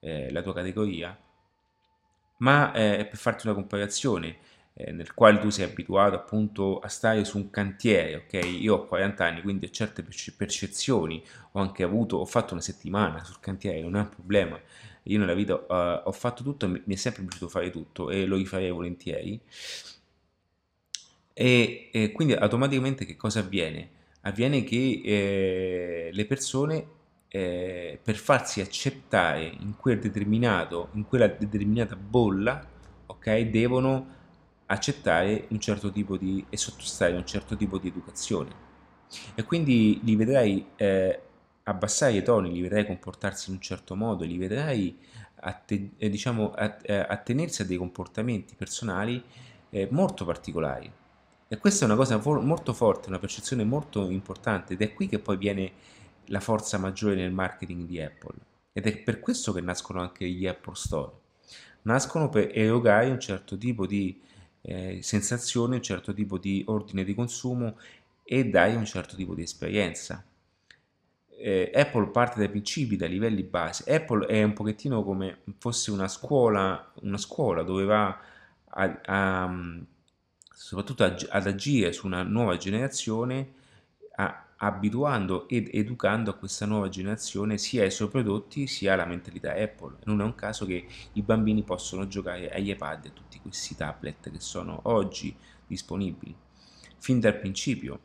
eh, 0.00 0.30
la 0.32 0.42
tua 0.42 0.54
categoria, 0.54 1.16
ma 2.38 2.72
eh, 2.72 3.06
per 3.06 3.16
farti 3.18 3.46
una 3.46 3.54
comparazione, 3.54 4.38
eh, 4.74 4.90
nel 4.92 5.14
quale 5.14 5.38
tu 5.38 5.50
sei 5.50 5.66
abituato 5.66 6.16
appunto 6.16 6.80
a 6.80 6.88
stare 6.88 7.24
su 7.24 7.38
un 7.38 7.50
cantiere, 7.50 8.16
ok? 8.16 8.44
Io 8.44 8.74
ho 8.74 8.86
40 8.86 9.24
anni, 9.24 9.42
quindi 9.42 9.66
ho 9.66 9.70
certe 9.70 10.04
percezioni, 10.36 11.24
ho 11.52 11.60
anche 11.60 11.82
avuto, 11.84 12.16
ho 12.16 12.24
fatto 12.24 12.54
una 12.54 12.62
settimana 12.62 13.22
sul 13.24 13.40
cantiere, 13.40 13.80
non 13.80 13.96
è 13.96 14.00
un 14.00 14.08
problema. 14.08 14.60
Io 15.04 15.18
nella 15.18 15.34
vita 15.34 15.54
uh, 15.54 16.08
ho 16.08 16.12
fatto 16.12 16.42
tutto, 16.42 16.68
mi, 16.68 16.82
mi 16.84 16.94
è 16.94 16.96
sempre 16.96 17.22
piaciuto 17.22 17.48
fare 17.48 17.70
tutto 17.70 18.10
e 18.10 18.26
lo 18.26 18.36
rifarei 18.36 18.70
volentieri. 18.70 19.40
E, 21.32 21.88
e 21.92 22.12
quindi 22.12 22.34
automaticamente 22.34 23.04
che 23.04 23.16
cosa 23.16 23.40
avviene? 23.40 23.90
Avviene 24.22 24.62
che 24.62 25.00
eh, 25.04 26.10
le 26.12 26.26
persone 26.26 26.86
eh, 27.28 27.98
per 28.02 28.16
farsi 28.16 28.60
accettare 28.60 29.44
in 29.44 29.76
quel 29.76 29.98
determinato, 29.98 30.88
in 30.92 31.04
quella 31.04 31.26
determinata 31.26 31.96
bolla, 31.96 32.66
ok, 33.06 33.40
devono 33.40 34.06
accettare 34.66 35.46
un 35.48 35.60
certo 35.60 35.90
tipo 35.90 36.16
di 36.16 36.44
e 36.48 36.56
sottostare 36.56 37.14
a 37.14 37.18
un 37.18 37.26
certo 37.26 37.56
tipo 37.56 37.78
di 37.78 37.88
educazione. 37.88 38.62
E 39.34 39.42
quindi 39.42 40.00
li 40.02 40.16
vedrai 40.16 40.64
eh, 40.76 41.20
abbassare 41.64 42.12
i 42.12 42.22
toni, 42.22 42.52
li 42.52 42.60
vedrai 42.60 42.86
comportarsi 42.86 43.50
in 43.50 43.56
un 43.56 43.62
certo 43.62 43.94
modo, 43.94 44.24
li 44.24 44.36
vedrai 44.36 44.96
atte, 45.36 45.90
eh, 45.96 46.08
diciamo, 46.08 46.54
eh, 46.56 46.94
attenersi 46.94 47.62
a 47.62 47.64
dei 47.64 47.76
comportamenti 47.76 48.54
personali 48.54 49.22
eh, 49.70 49.88
molto 49.90 50.24
particolari. 50.24 50.90
E 51.46 51.58
questa 51.58 51.84
è 51.84 51.88
una 51.88 51.96
cosa 51.96 52.20
for 52.20 52.40
molto 52.40 52.72
forte, 52.72 53.08
una 53.08 53.18
percezione 53.18 53.64
molto 53.64 54.08
importante 54.10 54.74
ed 54.74 54.82
è 54.82 54.92
qui 54.94 55.06
che 55.06 55.18
poi 55.18 55.36
viene 55.36 55.72
la 56.26 56.40
forza 56.40 56.78
maggiore 56.78 57.14
nel 57.14 57.32
marketing 57.32 57.86
di 57.86 58.00
Apple. 58.00 58.34
Ed 58.72 58.86
è 58.86 58.96
per 58.98 59.20
questo 59.20 59.52
che 59.52 59.60
nascono 59.60 60.00
anche 60.00 60.28
gli 60.28 60.46
Apple 60.46 60.74
Store. 60.74 61.12
Nascono 61.82 62.28
per 62.28 62.50
erogare 62.52 63.10
un 63.10 63.20
certo 63.20 63.58
tipo 63.58 63.86
di 63.86 64.20
eh, 64.62 65.00
sensazione, 65.02 65.76
un 65.76 65.82
certo 65.82 66.14
tipo 66.14 66.38
di 66.38 66.64
ordine 66.66 67.04
di 67.04 67.14
consumo 67.14 67.76
e 68.24 68.48
dare 68.48 68.74
un 68.74 68.86
certo 68.86 69.14
tipo 69.16 69.34
di 69.34 69.42
esperienza. 69.42 70.24
Eh, 71.36 71.70
Apple 71.74 72.08
parte 72.08 72.38
dai 72.38 72.48
principi, 72.48 72.96
dai 72.96 73.08
livelli 73.08 73.42
base. 73.42 73.92
Apple 73.92 74.26
è 74.26 74.42
un 74.42 74.52
pochettino 74.52 75.02
come 75.02 75.42
fosse 75.58 75.90
una 75.90 76.08
scuola, 76.08 76.92
una 77.02 77.18
scuola 77.18 77.62
dove 77.62 77.84
va 77.84 78.18
a, 78.70 79.00
a, 79.04 79.54
soprattutto 80.50 81.04
ad 81.04 81.46
agire 81.46 81.92
su 81.92 82.06
una 82.06 82.22
nuova 82.22 82.56
generazione, 82.56 83.54
a, 84.16 84.46
abituando 84.56 85.48
ed 85.48 85.68
educando 85.72 86.30
a 86.30 86.34
questa 86.34 86.64
nuova 86.64 86.88
generazione 86.88 87.58
sia 87.58 87.82
ai 87.82 87.90
suoi 87.90 88.08
prodotti 88.08 88.66
sia 88.66 88.94
alla 88.94 89.04
mentalità 89.04 89.52
Apple. 89.54 89.96
Non 90.04 90.20
è 90.20 90.24
un 90.24 90.34
caso 90.34 90.64
che 90.64 90.86
i 91.12 91.22
bambini 91.22 91.62
possono 91.62 92.06
giocare 92.06 92.50
agli 92.50 92.70
iPad 92.70 93.04
e 93.04 93.08
a 93.08 93.12
tutti 93.12 93.40
questi 93.40 93.74
tablet 93.76 94.30
che 94.30 94.40
sono 94.40 94.80
oggi 94.84 95.36
disponibili, 95.66 96.34
fin 96.98 97.20
dal 97.20 97.38
principio, 97.38 98.00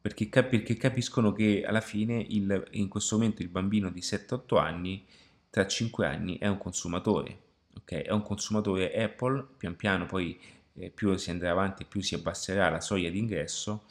perché, 0.00 0.28
perché 0.28 0.76
capiscono 0.76 1.32
che 1.32 1.64
alla 1.64 1.80
fine 1.80 2.24
il, 2.28 2.66
in 2.72 2.88
questo 2.88 3.16
momento 3.16 3.42
il 3.42 3.48
bambino 3.48 3.90
di 3.90 4.00
7-8 4.00 4.58
anni, 4.58 5.04
tra 5.50 5.66
5 5.66 6.06
anni, 6.06 6.38
è 6.38 6.46
un 6.46 6.58
consumatore. 6.58 7.38
Okay? 7.78 8.02
È 8.02 8.12
un 8.12 8.22
consumatore 8.22 8.92
Apple, 8.94 9.46
pian 9.56 9.76
piano 9.76 10.06
poi 10.06 10.38
eh, 10.74 10.90
più 10.90 11.14
si 11.16 11.30
andrà 11.30 11.50
avanti 11.50 11.84
più 11.84 12.00
si 12.00 12.14
abbasserà 12.14 12.68
la 12.70 12.80
soglia 12.80 13.10
d'ingresso 13.10 13.84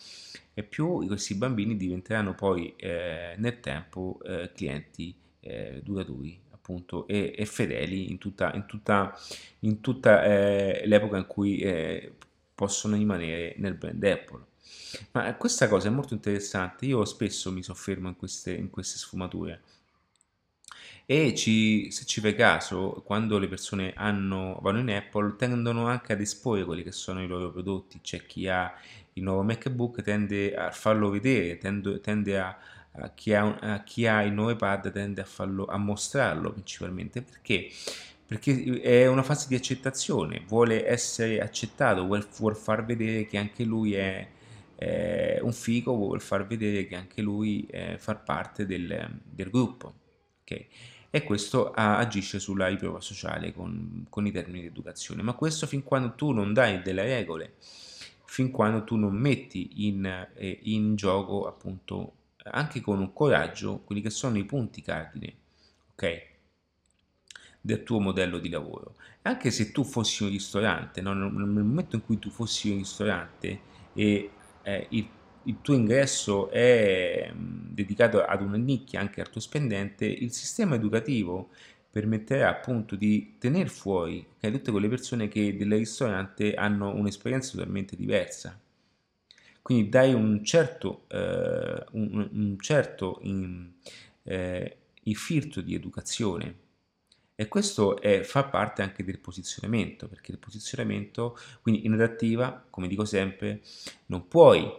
e 0.53 0.63
più 0.63 1.05
questi 1.05 1.35
bambini 1.35 1.77
diventeranno 1.77 2.33
poi 2.33 2.73
eh, 2.75 3.35
nel 3.37 3.59
tempo 3.59 4.19
eh, 4.23 4.51
clienti 4.53 5.13
eh, 5.41 5.81
duraturi 5.83 6.39
appunto 6.51 7.07
e, 7.07 7.33
e, 7.35 7.45
fedeli 7.45 8.09
in 8.09 8.17
tutta, 8.17 8.53
in 8.53 8.65
tutta, 8.65 9.17
in 9.59 9.81
tutta 9.81 10.23
eh, 10.23 10.83
l'epoca 10.85 11.17
in 11.17 11.27
cui 11.27 11.59
eh, 11.59 12.13
possono 12.53 12.95
rimanere 12.95 13.55
nel 13.57 13.73
brand 13.75 14.03
Apple. 14.03 14.45
Ma 15.11 15.33
questa 15.35 15.67
cosa 15.67 15.87
è 15.87 15.91
molto 15.91 16.13
interessante, 16.13 16.85
io 16.85 17.05
spesso 17.05 17.51
mi 17.51 17.63
soffermo 17.63 18.07
in 18.07 18.15
queste, 18.15 18.53
in 18.53 18.69
queste 18.69 18.97
sfumature. 18.97 19.61
E 21.05 21.33
ci, 21.33 21.89
se 21.89 22.05
ci 22.05 22.21
fai 22.21 22.35
caso, 22.35 23.01
quando 23.03 23.39
le 23.39 23.47
persone 23.47 23.93
hanno, 23.95 24.59
vanno 24.61 24.79
in 24.79 24.91
Apple 24.91 25.35
tendono 25.37 25.87
anche 25.87 26.13
ad 26.13 26.21
esporre 26.21 26.63
quelli 26.63 26.83
che 26.83 26.91
sono 26.91 27.23
i 27.23 27.27
loro 27.27 27.51
prodotti, 27.51 27.99
c'è 28.01 28.25
chi 28.27 28.47
ha 28.47 28.71
il 29.13 29.23
nuovo 29.23 29.41
MacBook 29.41 30.01
tende 30.01 30.55
a 30.55 30.71
farlo 30.71 31.09
vedere, 31.09 31.57
tende, 31.57 31.99
tende 31.99 32.39
a, 32.39 32.57
a, 32.91 33.09
chi 33.13 33.33
ha, 33.33 33.57
a, 33.59 33.83
chi 33.83 34.05
ha, 34.07 34.21
il 34.21 34.33
nuovo 34.33 34.51
iPad 34.51 34.91
tende 34.91 35.21
a, 35.21 35.25
farlo, 35.25 35.65
a 35.65 35.77
mostrarlo 35.77 36.51
principalmente. 36.51 37.21
Perché? 37.21 37.69
Perché 38.25 38.79
è 38.81 39.07
una 39.07 39.23
fase 39.23 39.47
di 39.47 39.55
accettazione, 39.55 40.43
vuole 40.47 40.87
essere 40.87 41.39
accettato, 41.41 42.05
vuole, 42.05 42.53
far 42.53 42.85
vedere 42.85 43.25
che 43.25 43.39
anche 43.39 43.63
lui 43.63 43.95
è, 43.95 44.27
è 44.79 45.39
un 45.41 45.51
figo, 45.51 45.93
vuole 45.93 46.21
far 46.21 46.47
vedere 46.47 46.87
che 46.87 46.95
anche 46.95 47.21
lui 47.21 47.65
è, 47.69 47.97
fa 47.97 48.15
parte 48.15 48.65
del, 48.65 49.19
del 49.23 49.49
gruppo. 49.49 49.93
Okay? 50.41 50.67
e 51.11 51.23
questo 51.23 51.71
agisce 51.71 52.39
sulla 52.39 52.67
riprova 52.67 53.01
sociale 53.01 53.51
con, 53.51 54.05
con, 54.09 54.27
i 54.27 54.31
termini 54.31 54.61
di 54.61 54.67
educazione. 54.67 55.23
Ma 55.23 55.33
questo 55.33 55.65
fin 55.65 55.83
quando 55.83 56.13
tu 56.13 56.31
non 56.31 56.53
dai 56.53 56.81
delle 56.83 57.03
regole, 57.03 57.55
fin 58.25 58.51
quando 58.51 58.83
tu 58.83 58.95
non 58.95 59.15
metti 59.15 59.87
in, 59.87 60.05
eh, 60.35 60.59
in 60.63 60.95
gioco 60.95 61.47
appunto 61.47 62.13
anche 62.43 62.79
con 62.79 62.99
un 62.99 63.11
coraggio 63.11 63.81
quelli 63.83 64.01
che 64.01 64.11
sono 64.11 64.37
i 64.37 64.45
punti 64.45 64.81
cardine, 64.81 65.33
ok? 65.93 66.27
del 67.61 67.83
tuo 67.83 67.99
modello 67.99 68.37
di 68.37 68.49
lavoro. 68.49 68.95
Anche 69.23 69.51
se 69.51 69.71
tu 69.71 69.83
fossi 69.83 70.23
un 70.23 70.29
ristorante, 70.29 71.01
no? 71.01 71.13
nel 71.13 71.31
momento 71.31 71.95
in 71.95 72.05
cui 72.05 72.19
tu 72.19 72.29
fossi 72.29 72.69
un 72.69 72.77
ristorante 72.77 73.59
e 73.93 74.31
eh, 74.75 74.87
il 74.89 75.09
il 75.43 75.61
tuo 75.61 75.73
ingresso 75.73 76.49
è 76.49 77.31
dedicato 77.33 78.23
ad 78.23 78.41
una 78.41 78.57
nicchia 78.57 78.99
anche 78.99 79.21
al 79.21 79.29
tuo 79.29 79.41
spendente, 79.41 80.05
il 80.05 80.31
sistema 80.31 80.75
educativo 80.75 81.49
permetterà 81.89 82.49
appunto 82.49 82.95
di 82.95 83.35
tenere 83.39 83.67
fuori 83.67 84.25
okay, 84.37 84.51
tutte 84.51 84.71
quelle 84.71 84.89
persone 84.89 85.27
che 85.27 85.55
del 85.55 85.73
ristorante 85.73 86.53
hanno 86.53 86.93
un'esperienza 86.93 87.51
totalmente 87.53 87.95
diversa. 87.95 88.59
Quindi 89.61 89.89
dai 89.89 90.13
un 90.13 90.43
certo, 90.43 91.05
eh, 91.09 91.83
un, 91.91 92.29
un 92.31 92.55
certo 92.59 93.19
in, 93.23 93.71
eh, 94.23 94.77
il 95.03 95.15
filtro 95.15 95.61
di 95.61 95.73
educazione 95.73 96.67
e 97.39 97.47
questo 97.47 98.01
è, 98.01 98.21
fa 98.23 98.43
parte 98.43 98.81
anche 98.81 99.01
del 99.01 99.17
posizionamento, 99.17 100.09
perché 100.09 100.33
il 100.33 100.39
posizionamento, 100.39 101.37
quindi 101.61 101.85
in 101.85 101.93
adattiva, 101.93 102.65
come 102.69 102.89
dico 102.89 103.05
sempre, 103.05 103.61
non 104.07 104.27
puoi 104.27 104.69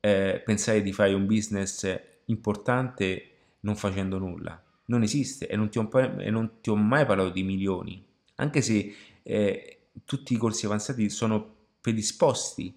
eh, 0.00 0.40
pensare 0.42 0.80
di 0.80 0.94
fare 0.94 1.12
un 1.12 1.26
business 1.26 1.86
importante 2.24 3.30
non 3.60 3.76
facendo 3.76 4.16
nulla. 4.16 4.58
Non 4.86 5.02
esiste 5.02 5.48
e 5.48 5.56
non 5.56 5.68
ti 5.68 5.76
ho, 5.76 5.86
non 6.30 6.62
ti 6.62 6.70
ho 6.70 6.76
mai 6.76 7.04
parlato 7.04 7.28
di 7.28 7.42
milioni, 7.42 8.02
anche 8.36 8.62
se 8.62 8.94
eh, 9.22 9.80
tutti 10.06 10.32
i 10.32 10.38
corsi 10.38 10.64
avanzati 10.64 11.10
sono 11.10 11.56
predisposti 11.82 12.74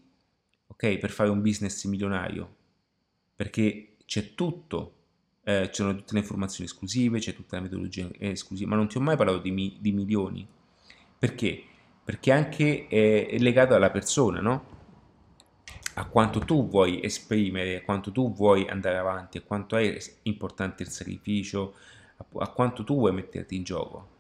okay, 0.68 0.98
per 0.98 1.12
fare 1.12 1.30
un 1.30 1.42
business 1.42 1.86
milionario, 1.86 2.54
perché 3.34 3.96
c'è 4.04 4.36
tutto, 4.36 4.99
eh, 5.50 5.70
c'è 5.72 5.84
tutte 5.84 6.14
le 6.14 6.20
informazioni 6.20 6.70
esclusive, 6.70 7.20
c'è 7.20 7.34
tutta 7.34 7.56
la 7.56 7.64
metodologia 7.64 8.08
esclusiva, 8.20 8.70
ma 8.70 8.76
non 8.76 8.88
ti 8.88 8.98
ho 8.98 9.02
mai 9.02 9.18
parlato 9.18 9.40
di, 9.40 9.52
mi, 9.52 9.78
di 9.80 9.92
milioni. 9.92 10.48
Perché? 11.18 11.64
Perché 12.04 12.32
anche 12.32 12.88
è 12.88 13.38
legato 13.40 13.74
alla 13.74 13.90
persona, 13.90 14.42
no? 14.42 14.78
a 15.96 16.06
quanto 16.06 16.40
tu 16.40 16.68
vuoi 16.68 17.04
esprimere, 17.04 17.78
a 17.78 17.82
quanto 17.82 18.12
tu 18.12 18.32
vuoi 18.32 18.68
andare 18.70 18.98
avanti, 18.98 19.38
a 19.38 19.42
quanto 19.42 19.76
è 19.76 19.98
importante 20.24 20.84
il 20.84 20.90
sacrificio, 20.90 21.74
a, 22.38 22.48
quanto 22.50 22.84
tu 22.84 22.96
vuoi 22.96 23.12
metterti 23.12 23.56
in 23.56 23.64
gioco. 23.64 24.18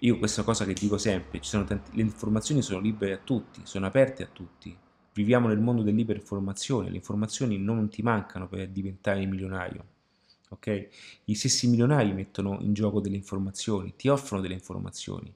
Io 0.00 0.18
questa 0.18 0.42
cosa 0.42 0.64
che 0.64 0.74
dico 0.74 0.96
sempre, 0.96 1.40
tanti, 1.40 1.96
le 1.96 2.02
informazioni 2.02 2.62
sono 2.62 2.78
libere 2.78 3.14
a 3.14 3.20
tutti, 3.22 3.62
sono 3.64 3.86
aperte 3.86 4.22
a 4.22 4.28
tutti. 4.30 4.76
Viviamo 5.12 5.48
nel 5.48 5.58
mondo 5.58 5.82
dell'iperinformazione, 5.82 6.90
le 6.90 6.96
informazioni 6.96 7.58
non 7.58 7.88
ti 7.88 8.02
mancano 8.02 8.46
per 8.46 8.68
diventare 8.68 9.24
milionario. 9.24 9.94
Ok? 10.48 10.88
Gli 11.24 11.34
stessi 11.34 11.68
milionari 11.68 12.12
mettono 12.12 12.58
in 12.60 12.72
gioco 12.72 13.00
delle 13.00 13.16
informazioni, 13.16 13.94
ti 13.96 14.08
offrono 14.08 14.42
delle 14.42 14.54
informazioni, 14.54 15.32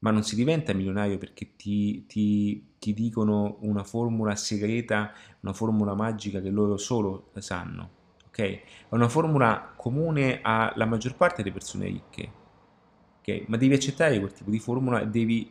ma 0.00 0.10
non 0.10 0.22
si 0.22 0.34
diventa 0.34 0.72
milionario 0.72 1.18
perché 1.18 1.56
ti, 1.56 2.06
ti, 2.06 2.74
ti 2.78 2.94
dicono 2.94 3.58
una 3.60 3.84
formula 3.84 4.34
segreta, 4.34 5.12
una 5.40 5.52
formula 5.52 5.94
magica 5.94 6.40
che 6.40 6.50
loro 6.50 6.76
solo 6.76 7.30
sanno, 7.38 7.90
ok? 8.28 8.38
È 8.38 8.62
una 8.90 9.08
formula 9.08 9.74
comune 9.76 10.40
alla 10.42 10.86
maggior 10.86 11.16
parte 11.16 11.42
delle 11.42 11.54
persone 11.54 11.86
ricche, 11.86 12.32
ok? 13.20 13.44
Ma 13.48 13.56
devi 13.56 13.74
accettare 13.74 14.18
quel 14.18 14.32
tipo 14.32 14.50
di 14.50 14.58
formula 14.58 15.00
e 15.02 15.06
devi, 15.08 15.50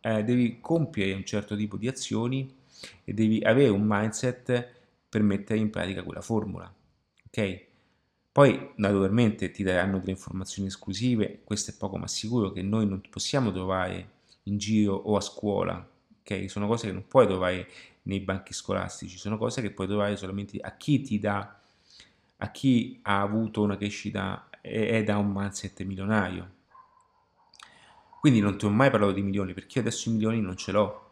eh, 0.00 0.24
devi 0.24 0.58
compiere 0.60 1.12
un 1.12 1.24
certo 1.24 1.54
tipo 1.56 1.76
di 1.76 1.88
azioni 1.88 2.60
e 3.04 3.12
devi 3.12 3.42
avere 3.42 3.68
un 3.70 3.82
mindset 3.84 4.80
per 5.08 5.22
mettere 5.22 5.60
in 5.60 5.68
pratica 5.68 6.02
quella 6.02 6.22
formula, 6.22 6.72
ok? 7.26 7.70
Poi 8.32 8.72
naturalmente 8.76 9.50
ti 9.50 9.62
daranno 9.62 9.98
delle 9.98 10.12
informazioni 10.12 10.68
esclusive, 10.68 11.42
questo 11.44 11.70
è 11.70 11.74
poco 11.74 11.98
ma 11.98 12.08
sicuro 12.08 12.50
che 12.50 12.62
noi 12.62 12.86
non 12.86 13.02
possiamo 13.10 13.52
trovare 13.52 14.20
in 14.44 14.56
giro 14.56 14.94
o 14.94 15.16
a 15.16 15.20
scuola, 15.20 15.86
ok? 16.20 16.48
Sono 16.50 16.66
cose 16.66 16.86
che 16.86 16.94
non 16.94 17.06
puoi 17.06 17.26
trovare 17.26 17.68
nei 18.04 18.20
banchi 18.20 18.54
scolastici, 18.54 19.18
sono 19.18 19.36
cose 19.36 19.60
che 19.60 19.70
puoi 19.70 19.86
trovare 19.86 20.16
solamente 20.16 20.58
a 20.60 20.74
chi 20.76 21.02
ti 21.02 21.18
dà, 21.18 21.60
a 22.38 22.50
chi 22.50 23.00
ha 23.02 23.20
avuto 23.20 23.60
una 23.60 23.76
crescita 23.76 24.48
e 24.62 25.04
da 25.04 25.18
un 25.18 25.30
mindset 25.30 25.82
milionario. 25.82 26.50
Quindi 28.18 28.40
non 28.40 28.56
ti 28.56 28.64
ho 28.64 28.70
mai 28.70 28.88
parlato 28.90 29.12
di 29.12 29.22
milioni, 29.22 29.52
perché 29.52 29.78
io 29.78 29.84
adesso 29.84 30.08
i 30.08 30.12
milioni 30.12 30.40
non 30.40 30.56
ce 30.56 30.72
l'ho, 30.72 31.10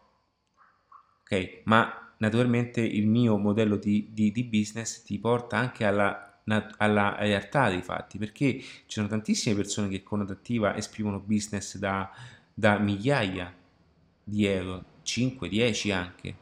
ok? 1.22 1.62
Ma 1.64 2.12
naturalmente 2.16 2.80
il 2.80 3.06
mio 3.06 3.36
modello 3.36 3.76
di, 3.76 4.08
di, 4.10 4.32
di 4.32 4.44
business 4.44 5.02
ti 5.02 5.18
porta 5.18 5.58
anche 5.58 5.84
alla 5.84 6.29
alla 6.78 7.16
realtà 7.18 7.68
dei 7.68 7.82
fatti, 7.82 8.18
perché 8.18 8.58
ci 8.58 8.84
sono 8.86 9.08
tantissime 9.08 9.54
persone 9.54 9.88
che 9.88 10.02
con 10.02 10.20
Adattiva 10.20 10.76
esprimono 10.76 11.20
business 11.20 11.76
da, 11.76 12.10
da 12.52 12.78
migliaia 12.78 13.54
di 14.22 14.46
euro, 14.46 14.84
5, 15.02 15.48
10 15.48 15.92
anche. 15.92 16.34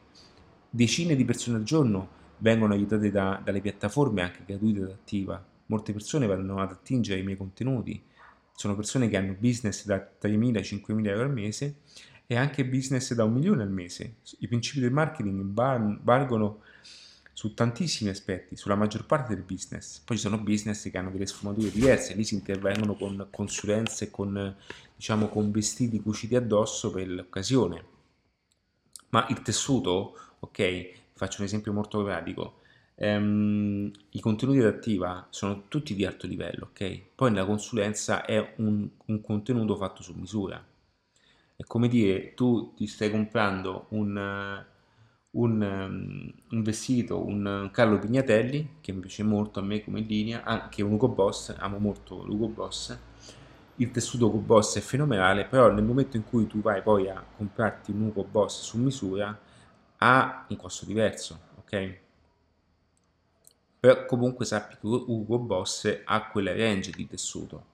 Decine 0.69 1.15
di 1.15 1.25
persone 1.25 1.57
al 1.57 1.63
giorno 1.63 2.17
vengono 2.37 2.73
aiutate 2.73 3.09
da, 3.09 3.41
dalle 3.43 3.61
piattaforme 3.61 4.21
anche 4.21 4.43
gratuite 4.45 4.81
Adattiva. 4.81 5.43
Molte 5.67 5.93
persone 5.93 6.27
vanno 6.27 6.59
ad 6.59 6.71
attingere 6.71 7.19
i 7.19 7.23
miei 7.23 7.37
contenuti. 7.37 8.01
Sono 8.53 8.75
persone 8.75 9.07
che 9.07 9.17
hanno 9.17 9.35
business 9.39 9.85
da 9.85 9.95
3.000-5.000 10.21 11.07
euro 11.07 11.23
al 11.23 11.31
mese 11.31 11.77
e 12.27 12.35
anche 12.35 12.65
business 12.65 13.13
da 13.13 13.23
un 13.23 13.33
milione 13.33 13.63
al 13.63 13.71
mese. 13.71 14.17
I 14.39 14.47
principi 14.47 14.79
del 14.81 14.91
marketing 14.91 15.51
valgono 15.51 16.61
su 17.39 17.53
tantissimi 17.53 18.09
aspetti, 18.09 18.57
sulla 18.57 18.75
maggior 18.75 19.05
parte 19.05 19.33
del 19.33 19.45
business. 19.45 19.99
Poi 19.99 20.17
ci 20.17 20.23
sono 20.23 20.39
business 20.39 20.91
che 20.91 20.97
hanno 20.97 21.09
delle 21.09 21.25
sfumature 21.25 21.71
diverse, 21.71 22.13
lì 22.13 22.25
si 22.25 22.33
intervengono 22.33 22.95
con 22.95 23.27
consulenze, 23.31 24.11
con, 24.11 24.57
diciamo, 24.93 25.29
con 25.29 25.49
vestiti 25.49 26.01
cuciti 26.01 26.35
addosso 26.35 26.91
per 26.91 27.07
l'occasione. 27.07 27.85
Ma 29.11 29.25
il 29.29 29.41
tessuto, 29.41 30.17
ok, 30.39 31.13
faccio 31.13 31.39
un 31.39 31.45
esempio 31.45 31.71
molto 31.71 32.03
pratico, 32.03 32.59
ehm, 32.95 33.89
i 34.09 34.19
contenuti 34.19 34.59
adattiva 34.59 35.25
sono 35.29 35.69
tutti 35.69 35.95
di 35.95 36.03
alto 36.03 36.27
livello, 36.27 36.71
ok? 36.71 37.01
Poi 37.15 37.31
nella 37.31 37.45
consulenza 37.45 38.25
è 38.25 38.55
un, 38.57 38.85
un 39.05 39.21
contenuto 39.21 39.77
fatto 39.77 40.03
su 40.03 40.13
misura. 40.13 40.61
È 41.55 41.63
come 41.63 41.87
dire, 41.87 42.33
tu 42.33 42.73
ti 42.75 42.85
stai 42.85 43.09
comprando 43.09 43.85
un 43.91 44.67
un, 45.31 45.61
um, 45.61 46.33
un 46.49 46.63
vestito, 46.63 47.23
un 47.23 47.69
Carlo 47.71 47.99
Pignatelli, 47.99 48.77
che 48.81 48.91
mi 48.91 48.99
piace 49.01 49.23
molto 49.23 49.59
a 49.59 49.63
me 49.63 49.83
come 49.83 50.01
linea, 50.01 50.43
anche 50.43 50.81
un 50.81 50.93
Ugo 50.93 51.09
Boss, 51.09 51.55
amo 51.57 51.77
molto 51.77 52.23
l'Ugo 52.25 52.47
Boss, 52.47 52.97
il 53.75 53.91
tessuto 53.91 54.27
Ugo 54.27 54.39
Boss 54.39 54.77
è 54.77 54.81
fenomenale, 54.81 55.45
però 55.45 55.71
nel 55.71 55.83
momento 55.83 56.17
in 56.17 56.23
cui 56.25 56.47
tu 56.47 56.61
vai 56.61 56.81
poi 56.81 57.09
a 57.09 57.23
comprarti 57.37 57.91
un 57.91 58.01
Ugo 58.07 58.23
Boss 58.23 58.61
su 58.61 58.77
misura, 58.77 59.37
ha 59.97 60.45
un 60.49 60.55
costo 60.55 60.85
diverso, 60.85 61.39
ok? 61.59 61.99
Però 63.79 64.05
comunque 64.05 64.45
sappi 64.45 64.75
che 64.75 64.85
Ugo 64.87 65.37
Boss 65.39 66.01
ha 66.05 66.27
quella 66.29 66.55
range 66.55 66.91
di 66.91 67.07
tessuto. 67.07 67.65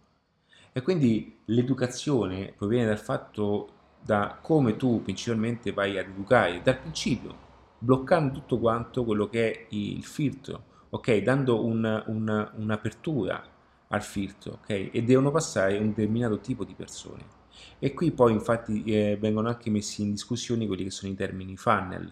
E 0.72 0.82
quindi 0.82 1.40
l'educazione 1.46 2.54
proviene 2.56 2.86
dal 2.88 3.00
fatto 3.00 3.70
da 4.02 4.38
come 4.42 4.76
tu 4.76 5.02
principalmente 5.02 5.72
vai 5.72 5.98
ad 5.98 6.08
educare, 6.08 6.62
dal 6.62 6.78
principio, 6.78 7.45
bloccando 7.86 8.34
tutto 8.34 8.58
quanto 8.58 9.06
quello 9.06 9.30
che 9.30 9.52
è 9.52 9.66
il 9.70 10.04
filtro, 10.04 10.64
ok? 10.90 11.18
Dando 11.18 11.64
un, 11.64 12.04
un, 12.08 12.52
un'apertura 12.56 13.44
al 13.90 14.02
filtro, 14.02 14.54
ok? 14.54 14.90
E 14.92 15.04
devono 15.04 15.30
passare 15.30 15.78
un 15.78 15.90
determinato 15.90 16.40
tipo 16.40 16.64
di 16.64 16.74
persone. 16.74 17.34
E 17.78 17.94
qui 17.94 18.12
poi 18.12 18.34
infatti 18.34 18.84
eh, 18.86 19.18
vengono 19.18 19.50
anche 19.50 19.70
messi 19.70 20.02
in 20.02 20.12
discussione 20.12 20.66
quelli 20.66 20.84
che 20.84 20.90
sono 20.90 21.12
i 21.12 21.16
termini 21.16 21.56
funnel. 21.56 22.12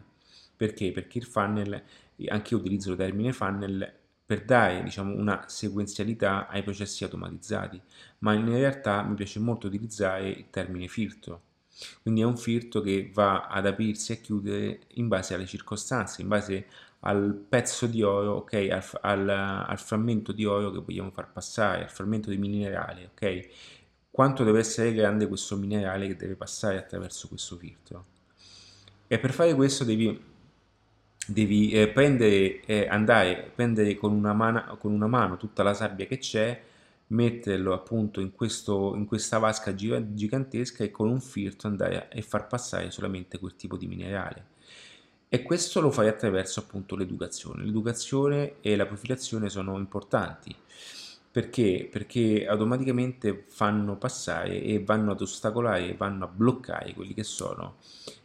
Perché? 0.56 0.92
Perché 0.92 1.18
il 1.18 1.26
funnel, 1.26 1.84
anche 2.28 2.54
io 2.54 2.60
utilizzo 2.60 2.92
il 2.92 2.98
termine 2.98 3.34
funnel 3.34 3.92
per 4.26 4.46
dare 4.46 4.84
diciamo, 4.84 5.16
una 5.16 5.46
sequenzialità 5.48 6.48
ai 6.48 6.62
processi 6.62 7.04
automatizzati, 7.04 7.82
ma 8.20 8.34
in 8.34 8.48
realtà 8.48 9.02
mi 9.02 9.16
piace 9.16 9.40
molto 9.40 9.68
utilizzare 9.68 10.30
il 10.30 10.50
termine 10.52 10.88
filtro 10.88 11.42
quindi 12.02 12.22
è 12.22 12.26
un 12.26 12.38
filtro 12.38 12.82
che 12.82 13.10
va 13.14 13.48
ad 13.48 13.66
aprirsi 13.66 14.12
e 14.12 14.22
chiudere 14.22 14.82
in 14.96 15.08
base 15.08 15.34
alle 15.34 15.46
circostanze, 15.46 16.22
in 16.22 16.28
base 16.28 16.66
al 17.06 17.34
pezzo 17.34 17.86
di 17.86 18.02
oro, 18.02 18.36
ok, 18.36 18.54
al, 18.72 18.84
al, 19.02 19.30
al 19.30 19.80
frammento 19.80 20.32
di 20.32 20.46
oro 20.46 20.72
che 20.72 20.80
vogliamo 20.80 21.12
far 21.12 21.32
passare, 21.32 21.84
al 21.84 21.90
frammento 21.90 22.30
di 22.30 22.38
minerale, 22.38 23.12
ok? 23.14 23.48
Quanto 24.10 24.44
deve 24.44 24.60
essere 24.60 24.94
grande 24.94 25.28
questo 25.28 25.58
minerale 25.58 26.08
che 26.08 26.16
deve 26.16 26.36
passare 26.36 26.78
attraverso 26.78 27.28
questo 27.28 27.58
filtro. 27.58 28.06
E 29.08 29.20
per 29.20 29.34
fare 29.34 29.54
questo 29.54 29.84
devi, 29.84 30.22
devi 31.28 31.72
eh, 31.72 31.88
prendere, 31.90 32.62
eh, 32.62 32.88
andare, 32.88 33.52
prendere 33.54 33.96
con 33.96 34.14
una, 34.14 34.34
mano, 34.34 34.78
con 34.78 34.94
una 34.94 35.08
mano 35.08 35.38
tutta 35.38 35.64
la 35.64 35.74
sabbia 35.74 36.06
che 36.06 36.20
c'è 36.20 36.62
metterlo 37.14 37.74
appunto 37.74 38.20
in, 38.20 38.32
questo, 38.32 38.96
in 38.96 39.06
questa 39.06 39.38
vasca 39.38 39.74
gigantesca 39.74 40.84
e 40.84 40.92
con 40.92 41.10
un 41.10 41.22
filtro 41.22 41.70
andare 41.70 42.10
a, 42.12 42.22
far 42.22 42.48
passare 42.48 42.92
solamente 42.92 43.40
quel 43.40 43.56
tipo 43.56 43.78
di 43.78 43.88
minerale. 43.88 44.52
E 45.30 45.42
questo 45.42 45.82
lo 45.82 45.90
fai 45.90 46.08
attraverso 46.08 46.60
appunto 46.60 46.96
l'educazione. 46.96 47.64
L'educazione 47.64 48.56
e 48.62 48.76
la 48.76 48.86
profilazione 48.86 49.50
sono 49.50 49.78
importanti. 49.78 50.56
Perché? 51.32 51.88
Perché 51.92 52.46
automaticamente 52.46 53.46
fanno 53.48 53.98
passare 53.98 54.62
e 54.62 54.84
vanno 54.84 55.14
ad 55.14 55.22
ostacolare, 55.22 55.96
vanno 55.96 56.26
a 56.26 56.28
bloccare 56.28 56.94
quelli 56.94 57.16
che 57.16 57.24
sono 57.24 57.78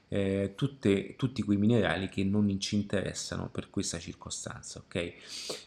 eh, 0.08 0.52
tutte, 0.54 1.16
tutti 1.16 1.42
quei 1.42 1.56
minerali 1.56 2.08
che 2.10 2.24
non 2.24 2.58
ci 2.60 2.76
interessano 2.76 3.48
per 3.48 3.70
questa 3.70 3.98
circostanza, 3.98 4.80
ok? 4.80 5.12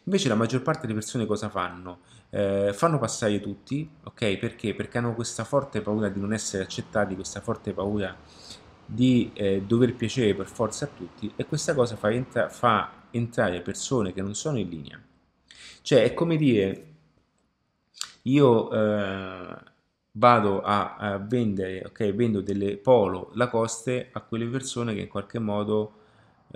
Invece 0.04 0.28
la 0.28 0.36
maggior 0.36 0.62
parte 0.62 0.82
delle 0.82 1.00
persone 1.00 1.26
cosa 1.26 1.50
fanno? 1.50 2.02
Eh, 2.34 2.72
fanno 2.74 2.98
passare 2.98 3.40
tutti, 3.42 3.90
ok? 4.04 4.38
Perché? 4.38 4.74
Perché 4.74 4.98
hanno 4.98 5.14
questa 5.14 5.44
forte 5.44 5.82
paura 5.82 6.08
di 6.10 6.20
non 6.20 6.34
essere 6.34 6.64
accettati, 6.64 7.16
questa 7.16 7.42
forte 7.42 7.74
paura 7.74 8.16
di 8.86 9.32
eh, 9.34 9.62
dover 9.62 9.96
piacere 9.96 10.34
per 10.34 10.48
forza 10.48 10.86
a 10.86 10.90
tutti 10.90 11.32
e 11.36 11.46
questa 11.46 11.74
cosa 11.74 11.96
fa, 11.96 12.10
entra 12.12 12.50
fa 12.50 12.92
entrare 13.12 13.62
persone 13.62 14.14
che 14.14 14.22
non 14.22 14.34
sono 14.34 14.58
in 14.58 14.70
linea. 14.70 15.02
Cioè 15.82 16.04
è 16.04 16.14
come 16.14 16.38
dire, 16.38 16.86
io 18.24 18.72
eh, 18.72 19.64
vado 20.14 20.62
a, 20.62 20.96
a 20.96 21.18
vendere, 21.18 21.84
ok, 21.86 22.14
vendo 22.14 22.42
delle 22.42 22.78
polo 22.78 23.32
Lacoste 23.34 24.10
a 24.12 24.22
quelle 24.22 24.48
persone 24.48 24.94
che 24.94 25.02
in 25.02 25.08
qualche 25.08 25.40
modo 25.40 26.00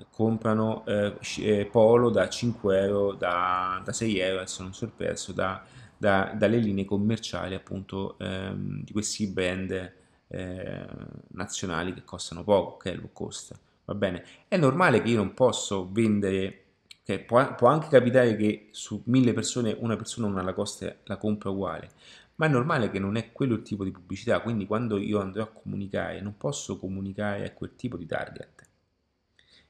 comprano 0.10 0.86
eh, 0.86 1.16
eh 1.40 1.66
polo 1.66 2.10
da 2.10 2.30
5 2.30 2.80
euro, 2.80 3.14
da, 3.14 3.82
da 3.84 3.94
6 3.94 4.20
euro, 4.20 4.38
adesso 4.40 4.64
non 4.64 4.74
so 4.74 4.86
il 4.86 4.92
prezzo, 4.96 5.32
da, 5.32 5.64
da, 5.98 6.34
dalle 6.36 6.58
linee 6.58 6.86
commerciali 6.86 7.56
appunto 7.56 8.18
ehm, 8.20 8.84
di 8.84 8.92
questi 8.92 9.28
brand 9.28 9.94
eh, 10.28 10.86
nazionali 11.30 11.94
che 11.94 12.04
costano 12.04 12.44
poco, 12.44 12.74
ok, 12.74 12.96
low 12.98 13.10
cost, 13.14 13.58
va 13.86 13.96
bene. 13.96 14.24
È 14.48 14.58
normale 14.58 15.02
che 15.02 15.10
io 15.10 15.18
non 15.18 15.34
posso 15.34 15.90
vendere, 15.92 16.64
okay, 17.02 17.24
può, 17.24 17.56
può 17.56 17.68
anche 17.68 17.88
capitare 17.90 18.36
che 18.36 18.70
su 18.72 19.02
mille 19.06 19.34
persone 19.34 19.76
una 19.80 19.96
persona 19.96 20.28
una 20.28 20.42
Lacoste 20.42 21.00
la 21.04 21.18
compra 21.18 21.50
uguale, 21.50 21.90
ma 22.36 22.48
è 22.48 22.50
normale 22.50 22.92
che 22.92 23.00
non 23.00 23.16
è 23.16 23.32
quello 23.32 23.56
il 23.56 23.62
tipo 23.62 23.84
di 23.84 23.92
pubblicità, 23.92 24.42
quindi 24.42 24.66
quando 24.66 24.98
io 24.98 25.20
andrò 25.22 25.44
a 25.44 25.48
comunicare 25.48 26.22
non 26.22 26.36
posso 26.38 26.78
comunicare 26.78 27.46
a 27.46 27.52
quel 27.52 27.76
tipo 27.76 27.98
di 27.98 28.06
target. 28.06 28.55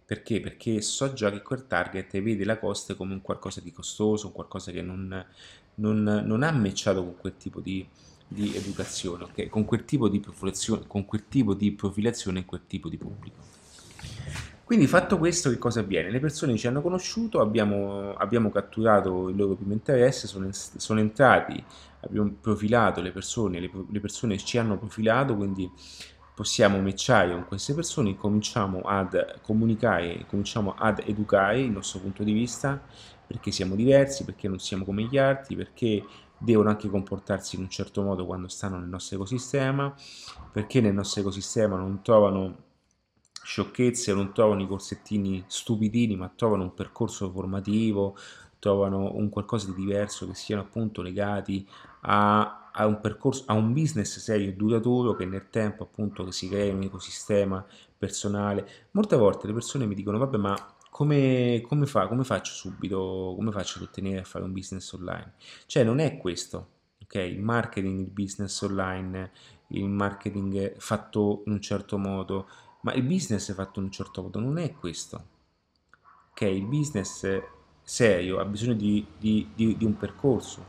Perché? 0.06 0.39
Perché 0.39 0.82
so 0.82 1.14
già 1.14 1.32
che 1.32 1.41
quel 1.41 1.66
target 1.66 2.22
vede 2.22 2.45
la 2.45 2.60
costa 2.60 2.93
come 2.93 3.14
un 3.14 3.22
qualcosa 3.22 3.60
di 3.60 3.72
costoso, 3.72 4.28
un 4.28 4.34
qualcosa 4.34 4.72
che 4.72 4.84
non, 4.84 5.26
non, 5.76 6.24
non 6.26 6.43
ha 6.43 6.51
matchato 6.51 7.03
con 7.03 7.16
quel 7.18 7.38
tipo 7.38 7.60
di, 7.60 7.86
di 8.28 8.56
educazione, 8.56 9.24
okay? 9.24 9.47
con, 9.47 9.66
quel 9.66 9.84
tipo 9.84 10.08
di 10.08 10.24
con 10.88 11.06
quel 11.06 11.28
tipo 11.28 11.56
di 11.56 11.72
profilazione 11.72 12.39
e 12.39 12.45
quel 12.45 12.62
tipo 12.68 12.88
di 12.88 12.97
pubblico. 12.97 13.53
Quindi 14.64 14.88
fatto 14.88 15.20
questo 15.20 15.51
che 15.51 15.60
cosa 15.60 15.82
avviene? 15.82 16.10
Le 16.10 16.20
persone 16.20 16.58
ci 16.58 16.66
hanno 16.66 16.82
conosciuto, 16.82 17.39
abbiamo, 17.39 18.16
abbiamo 18.16 18.49
catturato 18.49 19.30
il 19.30 19.36
loro 19.36 19.53
primo 19.53 19.74
interesse, 19.74 20.26
sono, 20.26 20.49
sono, 20.51 20.99
entrati, 20.99 21.64
abbiamo 21.99 22.34
profilato 22.41 22.99
le 23.01 23.12
persone, 23.12 23.60
le, 23.60 23.70
le 23.88 23.99
persone 23.99 24.38
ci 24.39 24.58
hanno 24.58 24.80
profilato, 24.80 25.36
quindi 25.36 25.70
possiamo 26.36 26.79
matchare 26.81 27.31
con 27.31 27.45
queste 27.47 27.73
persone, 27.73 28.15
cominciamo 28.17 28.81
ad 28.81 29.39
comunicare, 29.41 30.25
cominciamo 30.27 30.75
ad 30.77 31.01
educare 31.05 31.61
il 31.61 31.71
nostro 31.71 31.99
punto 31.99 32.23
di 32.23 32.33
vista, 32.33 32.79
perché 33.25 33.51
siamo 33.51 33.75
diversi, 33.75 34.25
perché 34.25 34.47
non 34.49 34.59
siamo 34.59 34.83
come 34.83 35.03
gli 35.03 35.17
altri, 35.17 35.55
perché 35.55 36.05
devono 36.38 36.69
anche 36.69 36.89
comportarsi 36.89 37.55
in 37.55 37.63
un 37.63 37.69
certo 37.69 38.03
modo 38.03 38.25
quando 38.25 38.49
stanno 38.49 38.77
nel 38.77 38.89
nostro 38.89 39.15
ecosistema, 39.15 39.95
perché 40.51 40.81
nel 40.81 40.93
nostro 40.93 41.21
ecosistema 41.21 41.77
non 41.77 42.01
trovano 42.01 42.63
sciocchezze, 43.41 44.13
non 44.13 44.33
trovano 44.33 44.61
i 44.61 44.67
corsettini 44.67 45.43
stupidini, 45.47 46.17
ma 46.17 46.29
trovano 46.36 46.63
un 46.63 46.73
percorso 46.73 47.31
formativo, 47.31 48.17
trovano 48.59 49.15
un 49.15 49.29
qualcosa 49.29 49.67
di 49.67 49.75
diverso 49.75 50.27
che 50.27 50.36
siano 50.36 50.63
appunto 50.63 51.01
legati 51.01 51.65
a, 52.01 52.64
a 52.78 52.86
un 52.86 52.99
percorso, 52.99 53.43
a 53.47 53.53
un 53.53 53.73
business 53.73 54.19
serio 54.19 54.49
e 54.49 54.53
duraturo 54.53 55.15
che 55.15 55.26
nel 55.26 55.49
tempo 55.49 55.84
appunto 55.84 56.23
che 56.26 56.32
si 56.32 56.49
crea 56.49 56.73
un 56.73 56.84
ecosistema 56.84 57.65
personale. 57.97 58.67
Molte 58.91 59.15
volte 59.15 59.47
le 59.47 59.53
persone 59.53 59.86
mi 59.86 59.95
dicono 59.95 60.17
vabbè 60.17 60.38
ma 60.38 60.76
come, 60.89 61.61
come, 61.67 61.86
fa, 61.86 62.07
come 62.07 62.23
faccio 62.23 62.53
subito, 62.53 63.34
come 63.36 63.51
faccio 63.51 63.80
ad 63.80 63.86
ottenere 63.86 64.19
a 64.19 64.23
fare 64.23 64.45
un 64.45 64.53
business 64.53 64.91
online? 64.93 65.34
Cioè 65.65 65.84
non 65.84 65.99
è 65.99 66.17
questo, 66.17 66.69
ok? 67.01 67.15
Il 67.15 67.41
marketing, 67.41 67.99
il 67.99 68.11
business 68.11 68.61
online, 68.61 69.32
il 69.69 69.89
marketing 69.89 70.78
fatto 70.78 71.43
in 71.45 71.53
un 71.53 71.61
certo 71.61 71.97
modo, 71.97 72.47
ma 72.82 72.93
il 72.93 73.03
business 73.03 73.53
fatto 73.53 73.80
in 73.80 73.86
un 73.86 73.91
certo 73.91 74.21
modo 74.21 74.39
non 74.39 74.57
è 74.57 74.73
questo. 74.73 75.34
Ok, 76.32 76.41
il 76.41 76.65
business 76.65 77.41
serio 77.82 78.39
ha 78.39 78.45
bisogno 78.45 78.73
di, 78.73 79.05
di, 79.17 79.49
di, 79.53 79.78
di 79.78 79.86
un 79.86 79.95
percorso, 79.97 80.63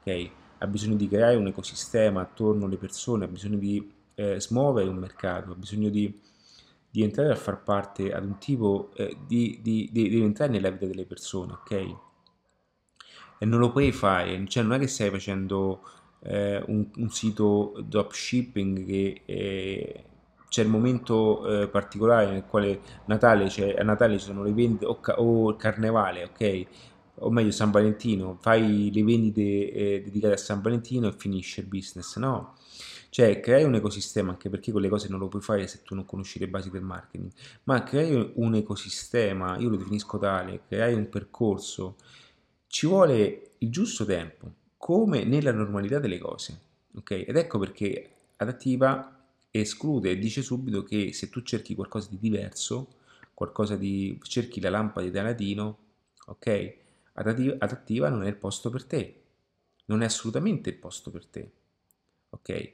ok? 0.00 0.30
Ha 0.58 0.66
bisogno 0.66 0.96
di 0.96 1.08
creare 1.08 1.36
un 1.36 1.46
ecosistema 1.46 2.22
attorno 2.22 2.66
alle 2.66 2.76
persone, 2.76 3.24
ha 3.24 3.28
bisogno 3.28 3.58
di 3.58 3.92
eh, 4.14 4.40
smuovere 4.40 4.88
un 4.88 4.96
mercato, 4.96 5.52
ha 5.52 5.54
bisogno 5.54 5.88
di, 5.88 6.20
di 6.90 7.02
entrare 7.02 7.32
a 7.32 7.36
far 7.36 7.62
parte 7.62 8.12
ad 8.12 8.24
un 8.24 8.38
tipo 8.38 8.90
eh, 8.94 9.16
di, 9.26 9.60
di, 9.62 9.90
di, 9.92 10.20
entrare 10.22 10.50
nella 10.50 10.70
vita 10.70 10.86
delle 10.86 11.04
persone, 11.04 11.52
ok? 11.52 11.96
E 13.38 13.44
non 13.44 13.58
lo 13.58 13.70
puoi 13.70 13.92
fare, 13.92 14.46
cioè 14.46 14.62
non 14.62 14.72
è 14.74 14.78
che 14.78 14.86
stai 14.86 15.10
facendo 15.10 15.82
eh, 16.20 16.62
un, 16.66 16.88
un, 16.96 17.10
sito 17.10 17.74
dropshipping 17.84 18.86
che 18.86 19.22
eh, 19.26 20.04
c'è 20.48 20.62
il 20.62 20.68
momento 20.68 21.62
eh, 21.62 21.68
particolare 21.68 22.30
nel 22.30 22.44
quale 22.46 22.80
Natale, 23.06 23.50
a 23.76 23.82
Natale 23.82 24.18
ci 24.18 24.24
sono 24.24 24.42
le 24.42 24.52
vendite 24.52 24.86
o, 24.86 24.98
o, 25.16 25.50
il 25.50 25.56
carnevale, 25.56 26.24
ok? 26.24 26.66
O 27.18 27.30
meglio 27.30 27.50
San 27.50 27.70
Valentino, 27.70 28.36
fai 28.40 28.90
le 28.92 29.02
vendite 29.02 29.72
eh, 29.72 30.02
dedicate 30.02 30.34
a 30.34 30.36
San 30.36 30.60
Valentino 30.60 31.08
e 31.08 31.12
finisce 31.12 31.62
il 31.62 31.66
business, 31.66 32.16
no? 32.16 32.56
Cioè, 33.08 33.40
crei 33.40 33.64
un 33.64 33.74
ecosistema, 33.74 34.32
anche 34.32 34.50
perché 34.50 34.72
quelle 34.72 34.90
cose 34.90 35.08
non 35.08 35.18
lo 35.18 35.28
puoi 35.28 35.40
fare 35.40 35.66
se 35.66 35.82
tu 35.82 35.94
non 35.94 36.04
conosci 36.04 36.38
le 36.38 36.48
basi 36.48 36.70
del 36.70 36.82
marketing, 36.82 37.30
ma 37.64 37.82
crei 37.82 38.32
un 38.34 38.54
ecosistema, 38.54 39.56
io 39.56 39.70
lo 39.70 39.76
definisco 39.76 40.18
tale, 40.18 40.62
crei 40.68 40.92
un 40.94 41.08
percorso, 41.08 41.96
ci 42.66 42.86
vuole 42.86 43.52
il 43.58 43.70
giusto 43.70 44.04
tempo, 44.04 44.52
come 44.76 45.24
nella 45.24 45.52
normalità 45.52 45.98
delle 45.98 46.18
cose, 46.18 46.60
ok? 46.94 47.24
Ed 47.26 47.36
ecco 47.36 47.58
perché 47.58 48.10
adattiva 48.36 49.16
esclude 49.50 50.10
e 50.10 50.18
dice 50.18 50.42
subito 50.42 50.82
che 50.82 51.12
se 51.14 51.30
tu 51.30 51.42
cerchi 51.42 51.74
qualcosa 51.74 52.08
di 52.10 52.18
diverso, 52.18 52.88
qualcosa 53.32 53.76
di 53.76 54.18
cerchi 54.22 54.60
la 54.60 54.70
lampada 54.70 55.08
di 55.08 55.18
Aladino, 55.18 55.78
ok? 56.26 56.74
Adattiva 57.16 58.08
non 58.08 58.24
è 58.24 58.28
il 58.28 58.36
posto 58.36 58.70
per 58.70 58.84
te, 58.84 59.22
non 59.86 60.02
è 60.02 60.04
assolutamente 60.04 60.70
il 60.70 60.76
posto 60.76 61.10
per 61.10 61.26
te, 61.26 61.52
ok? 62.30 62.72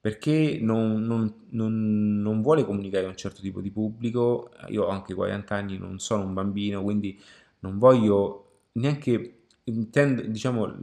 Perché 0.00 0.58
non, 0.60 1.02
non, 1.04 1.46
non, 1.50 2.20
non 2.20 2.42
vuole 2.42 2.64
comunicare 2.64 3.06
a 3.06 3.08
un 3.08 3.16
certo 3.16 3.40
tipo 3.40 3.60
di 3.60 3.70
pubblico, 3.70 4.50
io 4.68 4.84
ho 4.84 4.88
anche 4.88 5.14
40 5.14 5.54
anni, 5.54 5.78
non 5.78 5.98
sono 6.00 6.24
un 6.24 6.34
bambino, 6.34 6.82
quindi 6.82 7.20
non 7.60 7.78
voglio 7.78 8.62
neanche, 8.72 9.44
intendo, 9.64 10.22
diciamo, 10.22 10.74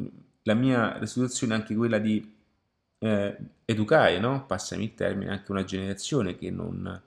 la 0.44 0.54
mia 0.54 1.06
situazione 1.06 1.54
è 1.54 1.58
anche 1.58 1.76
quella 1.76 2.00
di 2.00 2.34
eh, 3.00 3.38
educare, 3.66 4.20
no? 4.20 4.46
passami 4.46 4.86
il 4.86 4.94
termine, 4.94 5.32
anche 5.32 5.52
una 5.52 5.64
generazione 5.64 6.38
che 6.38 6.50
non, 6.52 7.02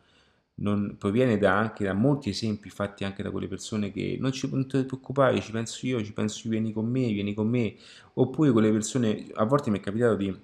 non 0.62 0.94
proviene 0.96 1.38
da, 1.38 1.58
anche 1.58 1.84
da 1.84 1.92
molti 1.92 2.30
esempi 2.30 2.70
fatti 2.70 3.04
anche 3.04 3.22
da 3.22 3.30
quelle 3.30 3.48
persone 3.48 3.90
che 3.90 4.16
non 4.18 4.32
ci 4.32 4.48
non 4.50 4.66
ti 4.66 4.84
preoccupare, 4.84 5.40
ci 5.40 5.50
penso 5.50 5.86
io, 5.86 6.02
ci 6.02 6.12
penso 6.12 6.42
io, 6.44 6.50
vieni 6.50 6.72
con 6.72 6.86
me, 6.86 7.12
vieni 7.12 7.34
con 7.34 7.48
me, 7.48 7.74
oppure 8.14 8.50
quelle 8.52 8.70
persone, 8.70 9.26
a 9.34 9.44
volte 9.44 9.70
mi 9.70 9.78
è 9.78 9.80
capitato 9.80 10.16
di 10.16 10.34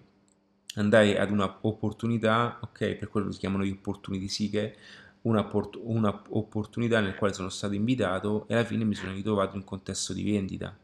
andare 0.75 1.19
ad 1.19 1.31
una 1.31 1.59
opportunità, 1.63 2.59
ok, 2.61 2.97
per 2.97 3.09
quello 3.09 3.31
si 3.31 3.39
chiamano 3.39 3.65
gli 3.65 3.71
opportunity 3.71 4.29
seeker, 4.29 4.75
una, 5.23 5.49
una 5.83 6.23
opportunità 6.31 7.01
nel 7.01 7.15
quale 7.15 7.33
sono 7.33 7.49
stato 7.49 7.75
invitato 7.75 8.47
e 8.49 8.55
alla 8.55 8.65
fine 8.65 8.85
mi 8.85 8.95
sono 8.95 9.13
ritrovato 9.13 9.55
in 9.55 9.61
un 9.61 9.65
contesto 9.65 10.13
di 10.13 10.23
vendita. 10.23 10.77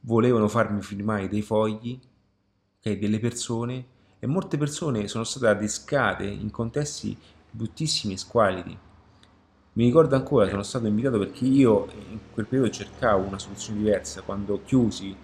Volevano 0.00 0.48
farmi 0.48 0.82
firmare 0.82 1.28
dei 1.28 1.42
fogli 1.42 1.98
okay, 2.78 2.98
delle 2.98 3.18
persone 3.18 3.94
e 4.18 4.26
molte 4.26 4.56
persone 4.56 5.08
sono 5.08 5.24
state 5.24 5.48
adescate 5.48 6.24
in 6.24 6.50
contesti 6.50 7.16
bruttissimi 7.56 8.14
e 8.14 8.18
squalidi. 8.18 8.78
Mi 9.72 9.84
ricordo 9.84 10.14
ancora, 10.14 10.48
sono 10.48 10.62
stato 10.62 10.86
invitato 10.86 11.18
perché 11.18 11.44
io 11.44 11.88
in 12.10 12.18
quel 12.32 12.46
periodo 12.46 12.70
cercavo 12.70 13.26
una 13.26 13.38
soluzione 13.38 13.78
diversa, 13.80 14.22
quando 14.22 14.62
chiusi 14.64 15.14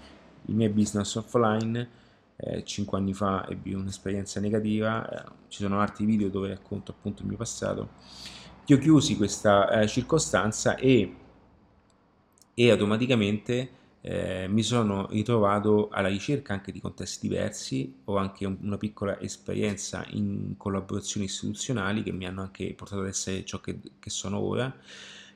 i 0.46 0.52
miei 0.52 0.68
business 0.68 1.14
offline, 1.14 1.88
eh, 2.36 2.64
5 2.64 2.98
anni 2.98 3.14
fa 3.14 3.46
ebbi 3.48 3.72
un'esperienza 3.72 4.40
negativa, 4.40 5.08
eh, 5.08 5.30
ci 5.48 5.62
sono 5.62 5.80
altri 5.80 6.04
video 6.04 6.28
dove 6.28 6.48
racconto 6.48 6.90
appunto 6.90 7.22
il 7.22 7.28
mio 7.28 7.36
passato, 7.36 7.90
io 8.66 8.78
chiusi 8.78 9.16
questa 9.16 9.70
eh, 9.70 9.86
circostanza 9.88 10.76
e, 10.76 11.16
e 12.52 12.70
automaticamente 12.70 13.70
eh, 14.02 14.48
mi 14.48 14.62
sono 14.62 15.06
ritrovato 15.10 15.88
alla 15.90 16.08
ricerca 16.08 16.52
anche 16.52 16.72
di 16.72 16.80
contesti 16.80 17.28
diversi, 17.28 18.00
ho 18.04 18.16
anche 18.16 18.44
un, 18.44 18.58
una 18.62 18.76
piccola 18.76 19.20
esperienza 19.20 20.04
in 20.10 20.54
collaborazioni 20.56 21.26
istituzionali 21.26 22.02
che 22.02 22.12
mi 22.12 22.26
hanno 22.26 22.42
anche 22.42 22.74
portato 22.74 23.02
ad 23.02 23.08
essere 23.08 23.44
ciò 23.44 23.60
che, 23.60 23.78
che 23.98 24.10
sono 24.10 24.40
ora 24.40 24.74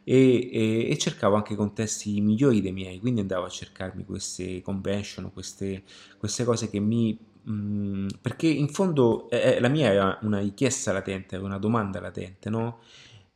e, 0.03 0.51
e, 0.53 0.91
e, 0.91 0.99
cercavo 0.99 1.37
anche 1.37 1.55
contesti 1.55 2.21
migliori 2.21 2.61
dei 2.61 2.73
miei, 2.73 3.01
quindi 3.01 3.21
andavo 3.21 3.45
a 3.47 3.49
cercarmi 3.49 4.05
queste 4.05 4.63
convention, 4.63 5.33
queste, 5.33 5.83
queste 6.19 6.45
cose 6.45 6.69
che 6.71 6.81
mi... 6.81 7.17
Mh, 7.43 7.53
mm, 7.53 8.07
perché 8.21 8.47
in 8.49 8.69
fondo 8.69 9.29
eh, 9.31 9.55
eh, 9.57 9.61
la 9.61 9.69
mia 9.69 9.91
era 9.93 10.19
una 10.23 10.39
richiesta 10.41 10.93
latente, 10.93 11.37
era 11.37 11.45
una 11.45 11.59
domanda 11.59 12.01
latente, 12.01 12.51
no? 12.51 12.79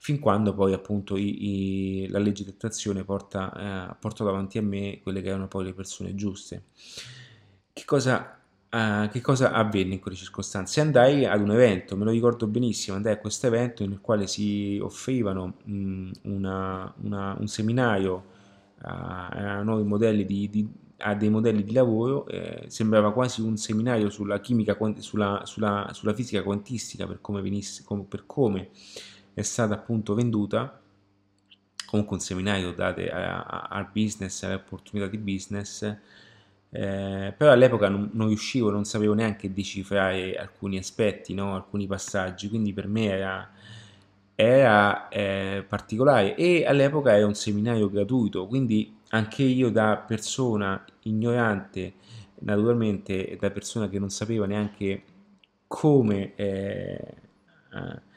Fin 0.02 0.18
quando 0.18 0.54
poi 0.54 0.72
appunto 0.72 1.18
i, 1.18 2.04
i, 2.04 2.08
la 2.08 2.18
legge 2.18 2.42
di 2.42 2.48
attrazione 2.48 3.04
porta, 3.04 3.90
eh, 3.90 3.96
portò 4.00 4.24
davanti 4.24 4.56
a 4.56 4.62
me 4.62 4.98
quelle 5.02 5.20
che 5.20 5.28
erano 5.28 5.46
poi 5.46 5.64
le 5.66 5.74
persone 5.74 6.14
giuste. 6.14 6.64
Che 7.70 7.84
cosa, 7.84 8.40
eh, 8.70 9.10
che 9.12 9.20
cosa 9.20 9.52
avvenne 9.52 9.92
in 9.92 10.00
quelle 10.00 10.16
circostanze? 10.16 10.80
Andai 10.80 11.26
ad 11.26 11.42
un 11.42 11.50
evento, 11.50 11.98
me 11.98 12.04
lo 12.04 12.12
ricordo 12.12 12.46
benissimo, 12.46 12.96
andai 12.96 13.12
a 13.12 13.18
questo 13.18 13.46
evento 13.46 13.86
nel 13.86 14.00
quale 14.00 14.26
si 14.26 14.78
offrivano 14.82 15.56
mh, 15.64 16.10
una, 16.22 16.94
una, 17.02 17.36
un 17.38 17.46
seminario 17.46 18.24
a, 18.78 19.28
a 19.28 19.62
modelli 19.62 20.24
di, 20.24 20.48
di 20.48 20.66
a 21.02 21.14
dei 21.14 21.28
modelli 21.30 21.62
di 21.62 21.72
lavoro, 21.72 22.26
eh, 22.26 22.64
sembrava 22.68 23.12
quasi 23.12 23.42
un 23.42 23.56
seminario 23.56 24.08
sulla 24.10 24.40
chimica, 24.40 24.76
sulla, 24.98 25.42
sulla, 25.44 25.90
sulla 25.92 26.14
fisica 26.14 26.42
quantistica 26.42 27.06
per 27.06 27.20
come, 27.20 27.40
venisse, 27.42 27.82
come, 27.84 28.04
per 28.04 28.24
come 28.26 28.70
è 29.40 29.44
stata 29.44 29.74
appunto 29.74 30.14
venduta 30.14 30.80
comunque 31.90 32.16
un 32.16 32.22
seminario 32.22 32.72
date 32.72 33.10
al 33.10 33.88
business, 33.92 34.44
alle 34.44 34.54
opportunità 34.54 35.08
di 35.08 35.18
business, 35.18 35.82
eh, 36.70 37.34
però 37.36 37.50
all'epoca 37.50 37.88
non, 37.88 38.10
non, 38.12 38.28
riuscivo, 38.28 38.70
non 38.70 38.84
sapevo 38.84 39.12
neanche 39.12 39.52
decifrare 39.52 40.36
alcuni 40.36 40.78
aspetti, 40.78 41.34
no? 41.34 41.56
alcuni 41.56 41.88
passaggi, 41.88 42.48
quindi 42.48 42.72
per 42.72 42.86
me 42.86 43.06
era, 43.06 43.50
era 44.36 45.08
eh, 45.08 45.64
particolare 45.68 46.36
e 46.36 46.64
all'epoca 46.64 47.16
era 47.16 47.26
un 47.26 47.34
seminario 47.34 47.90
gratuito, 47.90 48.46
quindi 48.46 48.96
anche 49.08 49.42
io 49.42 49.68
da 49.70 49.96
persona 49.96 50.84
ignorante, 51.02 51.94
naturalmente 52.42 53.36
da 53.40 53.50
persona 53.50 53.88
che 53.88 53.98
non 53.98 54.10
sapeva 54.10 54.46
neanche 54.46 55.02
come... 55.66 56.34
Eh, 56.36 57.14
eh 57.74 58.08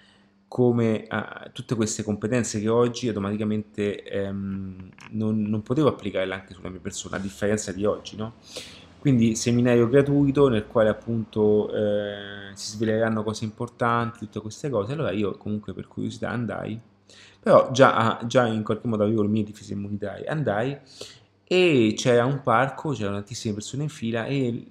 come 0.53 1.05
a 1.07 1.49
tutte 1.51 1.73
queste 1.73 2.03
competenze 2.03 2.59
che 2.59 2.69
oggi 2.69 3.07
automaticamente 3.07 4.03
ehm, 4.03 4.89
non, 5.09 5.41
non, 5.41 5.63
potevo 5.63 5.87
applicarle 5.87 6.31
anche 6.31 6.53
sulla 6.53 6.69
mia 6.69 6.79
persona, 6.79 7.15
a 7.15 7.19
differenza 7.19 7.71
di 7.71 7.85
oggi, 7.85 8.15
no? 8.15 8.33
Quindi 8.99 9.35
seminario 9.35 9.89
gratuito 9.89 10.49
nel 10.49 10.67
quale 10.67 10.89
appunto 10.89 11.73
eh, 11.73 12.51
si 12.53 12.69
sveleranno 12.69 13.23
cose 13.23 13.45
importanti, 13.45 14.19
tutte 14.19 14.41
queste 14.41 14.69
cose. 14.69 14.93
Allora 14.93 15.09
io 15.09 15.37
comunque 15.37 15.73
per 15.73 15.87
curiosità 15.87 16.29
andai 16.29 16.79
Però 17.39 17.71
già, 17.71 18.21
già 18.27 18.45
in 18.45 18.61
qualche 18.61 18.87
modo 18.87 19.05
avevo 19.05 19.23
le 19.23 19.29
mie 19.29 19.43
difese 19.43 19.73
immunitarie, 19.73 20.27
andai 20.27 20.77
e 21.45 21.93
c'era 21.97 22.25
un 22.25 22.43
parco, 22.43 22.91
c'erano 22.91 23.15
tantissime 23.15 23.55
persone 23.55 23.81
in 23.81 23.89
fila 23.89 24.27
e 24.27 24.65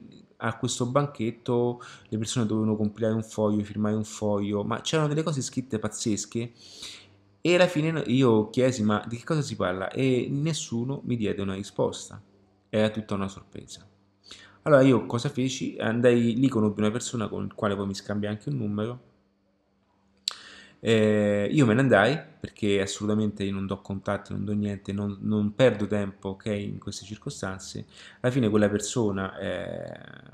a 0.44 0.56
questo 0.56 0.86
banchetto 0.86 1.80
le 2.08 2.18
persone 2.18 2.46
dovevano 2.46 2.76
compilare 2.76 3.14
un 3.14 3.22
foglio, 3.22 3.62
firmare 3.64 3.94
un 3.94 4.04
foglio, 4.04 4.64
ma 4.64 4.80
c'erano 4.80 5.08
delle 5.08 5.22
cose 5.22 5.40
scritte 5.40 5.78
pazzesche 5.78 6.52
e 7.40 7.54
alla 7.54 7.66
fine 7.66 8.02
io 8.06 8.50
chiesi 8.50 8.82
ma 8.82 9.04
di 9.08 9.16
che 9.16 9.24
cosa 9.24 9.42
si 9.42 9.56
parla 9.56 9.90
e 9.90 10.28
nessuno 10.30 11.00
mi 11.04 11.16
diede 11.16 11.42
una 11.42 11.54
risposta, 11.54 12.20
era 12.68 12.90
tutta 12.90 13.14
una 13.14 13.28
sorpresa. 13.28 13.86
Allora 14.62 14.82
io 14.82 15.06
cosa 15.06 15.28
feci? 15.28 15.76
Andai 15.78 16.36
lì, 16.36 16.48
conobbi 16.48 16.80
una 16.80 16.90
persona 16.90 17.28
con 17.28 17.44
il 17.44 17.54
quale 17.54 17.74
poi 17.74 17.86
mi 17.86 17.94
scambiai 17.94 18.32
anche 18.32 18.48
un 18.48 18.56
numero. 18.56 19.00
Eh, 20.84 21.48
io 21.52 21.64
me 21.64 21.74
ne 21.74 21.80
andai 21.80 22.18
perché 22.40 22.80
assolutamente 22.80 23.48
non 23.50 23.66
do 23.66 23.80
contatti, 23.80 24.32
non 24.32 24.44
do 24.44 24.52
niente, 24.52 24.92
non, 24.92 25.16
non 25.20 25.54
perdo 25.54 25.86
tempo 25.86 26.30
ok, 26.30 26.46
in 26.46 26.78
queste 26.78 27.04
circostanze. 27.04 27.86
Alla 28.20 28.32
fine 28.32 28.48
quella 28.48 28.68
persona, 28.68 29.38
eh, 29.38 30.30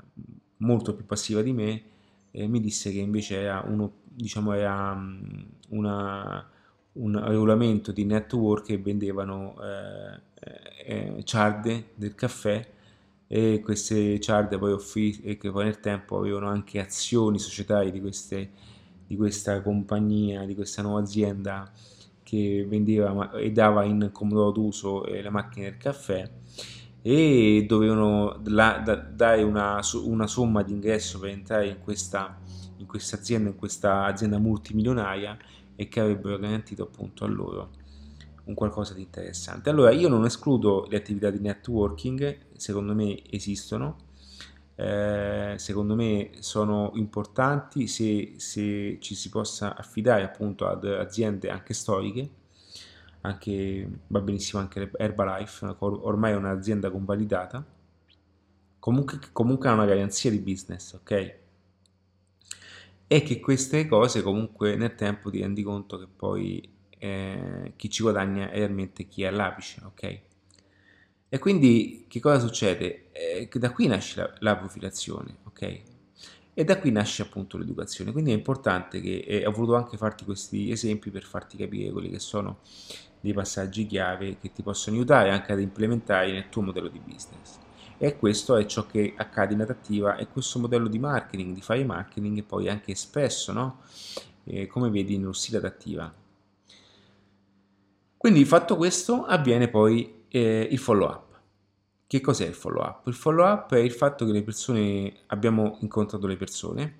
molto 0.57 0.95
più 0.95 1.05
passiva 1.05 1.41
di 1.41 1.53
me, 1.53 1.83
eh, 2.31 2.47
mi 2.47 2.59
disse 2.59 2.91
che 2.91 2.99
invece 2.99 3.41
era, 3.41 3.63
uno, 3.67 3.91
diciamo, 4.03 4.53
era 4.53 4.91
um, 4.93 5.45
una, 5.69 6.47
un 6.93 7.27
regolamento 7.27 7.91
di 7.91 8.05
network 8.05 8.65
che 8.65 8.77
vendevano 8.79 9.55
eh, 9.61 10.19
eh, 10.85 11.23
ciarde 11.23 11.89
del 11.95 12.15
caffè 12.15 12.65
e 13.27 13.61
queste 13.63 14.19
ciarde 14.19 14.57
poi 14.57 14.71
offrì 14.71 15.19
e 15.21 15.37
che 15.37 15.51
poi 15.51 15.65
nel 15.65 15.79
tempo 15.79 16.17
avevano 16.17 16.47
anche 16.49 16.79
azioni 16.79 17.37
societarie 17.39 17.91
di, 17.91 18.01
queste, 18.01 18.49
di 19.09 19.15
questa 19.15 19.59
compagnia, 19.63 20.45
di 20.45 20.53
questa 20.53 20.83
nuova 20.83 20.99
azienda 20.99 21.67
che 22.21 22.63
vendeva 22.69 23.31
e 23.31 23.51
dava 23.51 23.83
in 23.83 24.11
comodo 24.11 24.51
d'uso 24.51 25.03
eh, 25.03 25.23
le 25.23 25.31
macchine 25.31 25.65
del 25.65 25.77
caffè 25.77 26.29
e 27.01 27.65
dovevano 27.67 28.39
dare 28.39 29.41
una, 29.41 29.79
una, 30.03 30.27
somma 30.27 30.61
di 30.61 30.73
ingresso 30.73 31.17
per 31.17 31.31
entrare 31.31 31.69
in 31.69 31.79
questa, 31.79 32.37
in 32.77 32.85
questa 32.85 33.15
azienda, 33.15 33.49
in 33.49 33.55
questa 33.55 34.03
azienda 34.03 34.37
multimilionaria 34.37 35.35
e 35.75 35.87
che 35.87 35.99
avrebbero 36.01 36.37
garantito 36.37 36.83
appunto 36.83 37.23
a 37.23 37.27
loro 37.27 37.69
un 38.43 38.53
qualcosa 38.53 38.93
di 38.93 39.01
interessante. 39.01 39.71
Allora 39.71 39.89
io 39.89 40.07
non 40.07 40.23
escludo 40.23 40.85
le 40.87 40.97
attività 40.97 41.31
di 41.31 41.39
networking, 41.39 42.37
secondo 42.57 42.93
me 42.93 43.19
esistono, 43.31 44.08
eh, 44.79 45.55
secondo 45.57 45.93
me 45.93 46.29
sono 46.39 46.91
importanti 46.93 47.85
se, 47.87 48.35
se, 48.37 48.97
ci 49.01 49.13
si 49.13 49.29
possa 49.29 49.75
affidare 49.75 50.23
appunto 50.23 50.67
ad 50.67 50.85
aziende 50.85 51.49
anche 51.49 51.73
storiche, 51.73 52.29
anche, 53.21 53.89
va 54.07 54.21
benissimo 54.21 54.61
anche 54.61 54.89
Herbalife, 54.95 55.75
ormai 55.79 56.31
è 56.31 56.35
un'azienda 56.35 56.89
convalidata, 56.89 57.65
comunque, 58.79 59.19
comunque 59.33 59.67
ha 59.67 59.73
una 59.73 59.85
garanzia 59.85 60.31
di 60.31 60.39
business, 60.39 60.93
ok? 60.93 61.35
E 63.05 63.21
che 63.23 63.39
queste 63.41 63.85
cose 63.85 64.21
comunque 64.21 64.77
nel 64.77 64.95
tempo 64.95 65.29
ti 65.29 65.41
rendi 65.41 65.61
conto 65.61 65.99
che 65.99 66.07
poi 66.07 66.73
eh, 66.97 67.73
chi 67.75 67.89
ci 67.89 68.01
guadagna 68.01 68.49
è 68.49 68.59
realmente 68.59 69.07
chi 69.09 69.23
è 69.23 69.27
all'apice, 69.27 69.81
ok? 69.83 70.28
E 71.29 71.37
quindi 71.37 72.05
che 72.07 72.19
cosa 72.19 72.39
succede? 72.39 73.11
Eh, 73.11 73.47
da 73.53 73.71
qui 73.71 73.85
nasce 73.87 74.19
la, 74.19 74.33
la, 74.39 74.57
profilazione, 74.57 75.37
ok? 75.43 75.81
E 76.53 76.63
da 76.63 76.79
qui 76.79 76.91
nasce 76.91 77.21
appunto 77.21 77.57
l'educazione. 77.57 78.11
Quindi 78.11 78.31
è 78.31 78.33
importante 78.33 78.99
che 78.99 79.19
eh, 79.19 79.45
ho 79.45 79.51
voluto 79.51 79.75
anche 79.75 79.95
farti 79.95 80.25
questi 80.25 80.71
esempi 80.71 81.11
per 81.11 81.23
farti 81.23 81.55
capire 81.55 81.91
quelli 81.91 82.09
che 82.09 82.19
sono 82.19 82.59
dei 83.21 83.33
passaggi 83.33 83.85
chiave 83.85 84.37
che 84.39 84.51
ti 84.51 84.63
possono 84.63 84.95
aiutare 84.95 85.29
anche 85.29 85.51
ad 85.51 85.59
implementare 85.59 86.31
nel 86.31 86.49
tuo 86.49 86.63
modello 86.63 86.87
di 86.87 86.99
business. 86.99 87.57
E 87.97 88.17
questo 88.17 88.55
è 88.55 88.65
ciò 88.65 88.87
che 88.87 89.13
accade 89.15 89.53
in 89.53 89.61
adattiva 89.61 90.15
e 90.15 90.27
questo 90.27 90.57
modello 90.57 90.87
di 90.87 90.99
marketing, 90.99 91.53
di 91.53 91.61
fare 91.61 91.83
marketing, 91.83 92.39
è 92.39 92.43
poi 92.43 92.69
anche 92.69 92.91
espresso, 92.93 93.51
no? 93.51 93.81
Eh, 94.45 94.67
come 94.67 94.89
vedi 94.89 95.17
nello 95.17 95.33
stile 95.33 95.57
adattiva 95.57 96.11
quindi 98.19 98.43
fatto 98.43 98.75
questo 98.75 99.23
avviene 99.23 99.69
poi 99.69 100.18
eh, 100.29 100.67
il 100.69 100.77
follow 100.77 101.09
up. 101.09 101.27
Che 102.07 102.21
cos'è 102.21 102.47
il 102.47 102.53
follow 102.53 102.83
up? 102.83 103.07
Il 103.07 103.13
follow 103.13 103.45
up 103.45 103.73
è 103.73 103.79
il 103.79 103.91
fatto 103.91 104.25
che 104.25 104.31
le 104.31 104.43
persone, 104.43 105.13
abbiamo 105.27 105.77
incontrato 105.81 106.25
le 106.25 106.37
persone, 106.37 106.97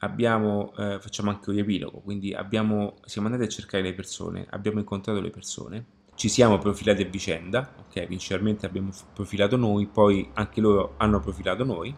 abbiamo, 0.00 0.72
eh, 0.76 0.98
facciamo 1.00 1.30
anche 1.30 1.50
un 1.50 1.56
riepilogo, 1.56 2.00
quindi 2.00 2.32
abbiamo, 2.32 2.96
siamo 3.04 3.28
andati 3.28 3.44
a 3.44 3.48
cercare 3.48 3.82
le 3.82 3.94
persone, 3.94 4.46
abbiamo 4.50 4.78
incontrato 4.78 5.20
le 5.20 5.30
persone, 5.30 5.84
ci 6.14 6.28
siamo 6.28 6.58
profilati 6.58 7.02
a 7.02 7.06
vicenda, 7.06 7.74
ok, 7.86 8.06
inizialmente 8.08 8.66
abbiamo 8.66 8.90
profilato 9.12 9.56
noi, 9.56 9.86
poi 9.86 10.30
anche 10.34 10.60
loro 10.60 10.94
hanno 10.96 11.20
profilato 11.20 11.64
noi, 11.64 11.94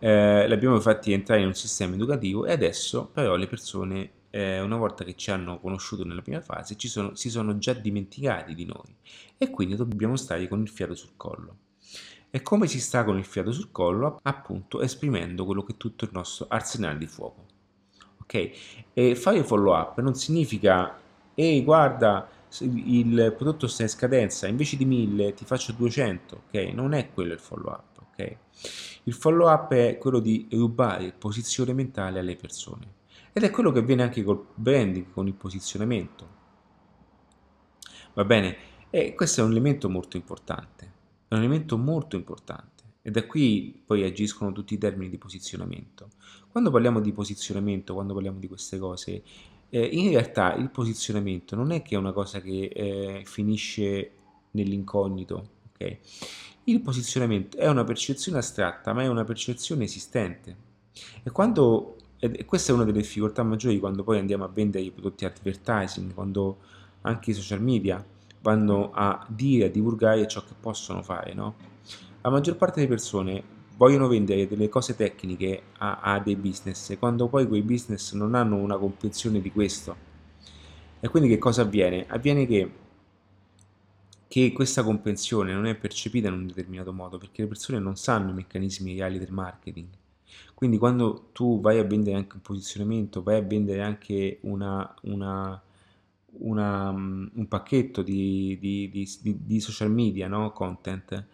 eh, 0.00 0.52
abbiamo 0.52 0.80
fatti 0.80 1.12
entrare 1.12 1.42
in 1.42 1.46
un 1.46 1.54
sistema 1.54 1.94
educativo 1.94 2.44
e 2.44 2.52
adesso 2.52 3.08
però 3.12 3.36
le 3.36 3.46
persone 3.46 4.10
eh, 4.34 4.60
una 4.60 4.76
volta 4.76 5.04
che 5.04 5.14
ci 5.14 5.30
hanno 5.30 5.60
conosciuto 5.60 6.04
nella 6.04 6.22
prima 6.22 6.40
fase, 6.40 6.74
sono, 6.78 7.14
si 7.14 7.28
sono 7.28 7.58
già 7.58 7.74
dimenticati 7.74 8.54
di 8.54 8.64
noi 8.64 8.96
e 9.36 9.50
quindi 9.50 9.76
dobbiamo 9.76 10.16
stare 10.16 10.48
con 10.48 10.62
il 10.62 10.68
fiato 10.68 10.94
sul 10.94 11.12
collo. 11.16 11.56
E 12.30 12.40
come 12.40 12.66
si 12.66 12.80
sta 12.80 13.04
con 13.04 13.18
il 13.18 13.26
fiato 13.26 13.52
sul 13.52 13.70
collo? 13.70 14.18
Appunto 14.22 14.80
esprimendo 14.80 15.44
quello 15.44 15.62
che 15.62 15.72
è 15.72 15.76
tutto 15.76 16.06
il 16.06 16.12
nostro 16.14 16.46
arsenale 16.48 16.96
di 16.96 17.06
fuoco. 17.06 17.44
Ok? 18.22 18.50
E 18.94 19.14
fare 19.16 19.44
follow 19.44 19.74
up 19.74 20.00
non 20.00 20.14
significa, 20.14 20.98
ehi 21.34 21.62
guarda, 21.62 22.26
il 22.60 23.34
prodotto 23.36 23.66
sta 23.66 23.82
in 23.82 23.90
scadenza, 23.90 24.46
invece 24.46 24.78
di 24.78 24.86
1000 24.86 25.34
ti 25.34 25.44
faccio 25.44 25.72
200, 25.72 26.44
ok? 26.46 26.54
Non 26.72 26.94
è 26.94 27.10
quello 27.12 27.34
il 27.34 27.38
follow 27.38 27.70
up, 27.70 28.02
ok? 28.12 28.36
Il 29.04 29.12
follow 29.12 29.50
up 29.50 29.72
è 29.72 29.98
quello 29.98 30.20
di 30.20 30.48
rubare 30.52 31.12
posizione 31.12 31.74
mentale 31.74 32.18
alle 32.18 32.36
persone 32.36 33.00
ed 33.32 33.42
è 33.42 33.50
quello 33.50 33.72
che 33.72 33.78
avviene 33.78 34.02
anche 34.02 34.22
col 34.22 34.44
branding, 34.54 35.10
con 35.10 35.26
il 35.26 35.34
posizionamento. 35.34 36.40
Va 38.14 38.24
bene? 38.24 38.56
E 38.90 39.14
questo 39.14 39.40
è 39.40 39.44
un 39.44 39.52
elemento 39.52 39.88
molto 39.88 40.16
importante, 40.16 40.92
è 41.28 41.34
un 41.34 41.40
elemento 41.40 41.78
molto 41.78 42.16
importante 42.16 42.72
e 43.02 43.10
da 43.10 43.26
qui 43.26 43.82
poi 43.84 44.04
agiscono 44.04 44.52
tutti 44.52 44.74
i 44.74 44.78
termini 44.78 45.10
di 45.10 45.18
posizionamento. 45.18 46.10
Quando 46.50 46.70
parliamo 46.70 47.00
di 47.00 47.12
posizionamento, 47.12 47.94
quando 47.94 48.14
parliamo 48.14 48.38
di 48.38 48.46
queste 48.46 48.78
cose, 48.78 49.22
eh, 49.70 49.84
in 49.84 50.10
realtà 50.10 50.54
il 50.54 50.70
posizionamento 50.70 51.56
non 51.56 51.72
è 51.72 51.82
che 51.82 51.96
è 51.96 51.98
una 51.98 52.12
cosa 52.12 52.40
che 52.40 52.70
eh, 52.72 53.22
finisce 53.24 54.12
nell'incognito, 54.52 55.48
ok? 55.72 55.98
Il 56.64 56.80
posizionamento 56.80 57.56
è 57.56 57.66
una 57.68 57.82
percezione 57.82 58.38
astratta, 58.38 58.92
ma 58.92 59.02
è 59.02 59.08
una 59.08 59.24
percezione 59.24 59.84
esistente. 59.84 60.56
E 61.24 61.30
quando 61.30 61.96
e 62.24 62.44
questa 62.44 62.70
è 62.70 62.74
una 62.76 62.84
delle 62.84 63.00
difficoltà 63.00 63.42
maggiori 63.42 63.80
quando 63.80 64.04
poi 64.04 64.20
andiamo 64.20 64.44
a 64.44 64.48
vendere 64.48 64.84
i 64.84 64.92
prodotti 64.92 65.24
advertising, 65.24 66.14
quando 66.14 66.58
anche 67.00 67.32
i 67.32 67.34
social 67.34 67.60
media 67.60 68.04
vanno 68.42 68.92
a 68.92 69.26
dire, 69.28 69.64
a 69.64 69.68
divulgare 69.68 70.28
ciò 70.28 70.44
che 70.44 70.54
possono 70.58 71.02
fare, 71.02 71.34
no? 71.34 71.56
La 72.20 72.30
maggior 72.30 72.54
parte 72.56 72.76
delle 72.76 72.86
persone 72.86 73.42
vogliono 73.76 74.06
vendere 74.06 74.46
delle 74.46 74.68
cose 74.68 74.94
tecniche 74.94 75.62
a, 75.78 75.98
a 76.00 76.20
dei 76.20 76.36
business 76.36 76.96
quando 76.96 77.26
poi 77.26 77.48
quei 77.48 77.62
business 77.62 78.12
non 78.12 78.36
hanno 78.36 78.54
una 78.54 78.78
comprensione 78.78 79.40
di 79.40 79.50
questo. 79.50 79.96
E 81.00 81.08
quindi 81.08 81.28
che 81.28 81.38
cosa 81.38 81.62
avviene? 81.62 82.06
Avviene 82.06 82.46
che, 82.46 82.70
che 84.28 84.52
questa 84.52 84.84
comprensione 84.84 85.52
non 85.52 85.66
è 85.66 85.74
percepita 85.74 86.28
in 86.28 86.34
un 86.34 86.46
determinato 86.46 86.92
modo 86.92 87.18
perché 87.18 87.42
le 87.42 87.48
persone 87.48 87.80
non 87.80 87.96
sanno 87.96 88.30
i 88.30 88.34
meccanismi 88.34 88.94
reali 88.94 89.18
del 89.18 89.32
marketing 89.32 89.88
quindi 90.62 90.78
quando 90.78 91.30
tu 91.32 91.60
vai 91.60 91.80
a 91.80 91.82
vendere 91.82 92.14
anche 92.14 92.36
un 92.36 92.40
posizionamento, 92.40 93.20
vai 93.24 93.38
a 93.38 93.42
vendere 93.42 93.82
anche 93.82 94.38
una, 94.42 94.94
una, 95.02 95.60
una, 96.38 96.88
un 96.90 97.46
pacchetto 97.48 98.02
di, 98.02 98.56
di, 98.60 98.88
di, 98.88 99.38
di 99.44 99.58
social 99.58 99.90
media, 99.90 100.28
no? 100.28 100.52
content, 100.52 101.26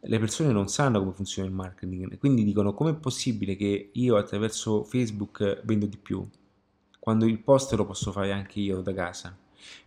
le 0.00 0.18
persone 0.18 0.52
non 0.52 0.68
sanno 0.68 0.98
come 0.98 1.12
funziona 1.12 1.48
il 1.48 1.54
marketing, 1.54 2.18
quindi 2.18 2.44
dicono 2.44 2.74
com'è 2.74 2.92
possibile 2.92 3.56
che 3.56 3.88
io 3.90 4.16
attraverso 4.18 4.84
Facebook 4.84 5.62
vendo 5.64 5.86
di 5.86 5.96
più, 5.96 6.22
quando 6.98 7.24
il 7.24 7.38
post 7.38 7.72
lo 7.72 7.86
posso 7.86 8.12
fare 8.12 8.32
anche 8.32 8.60
io 8.60 8.82
da 8.82 8.92
casa, 8.92 9.34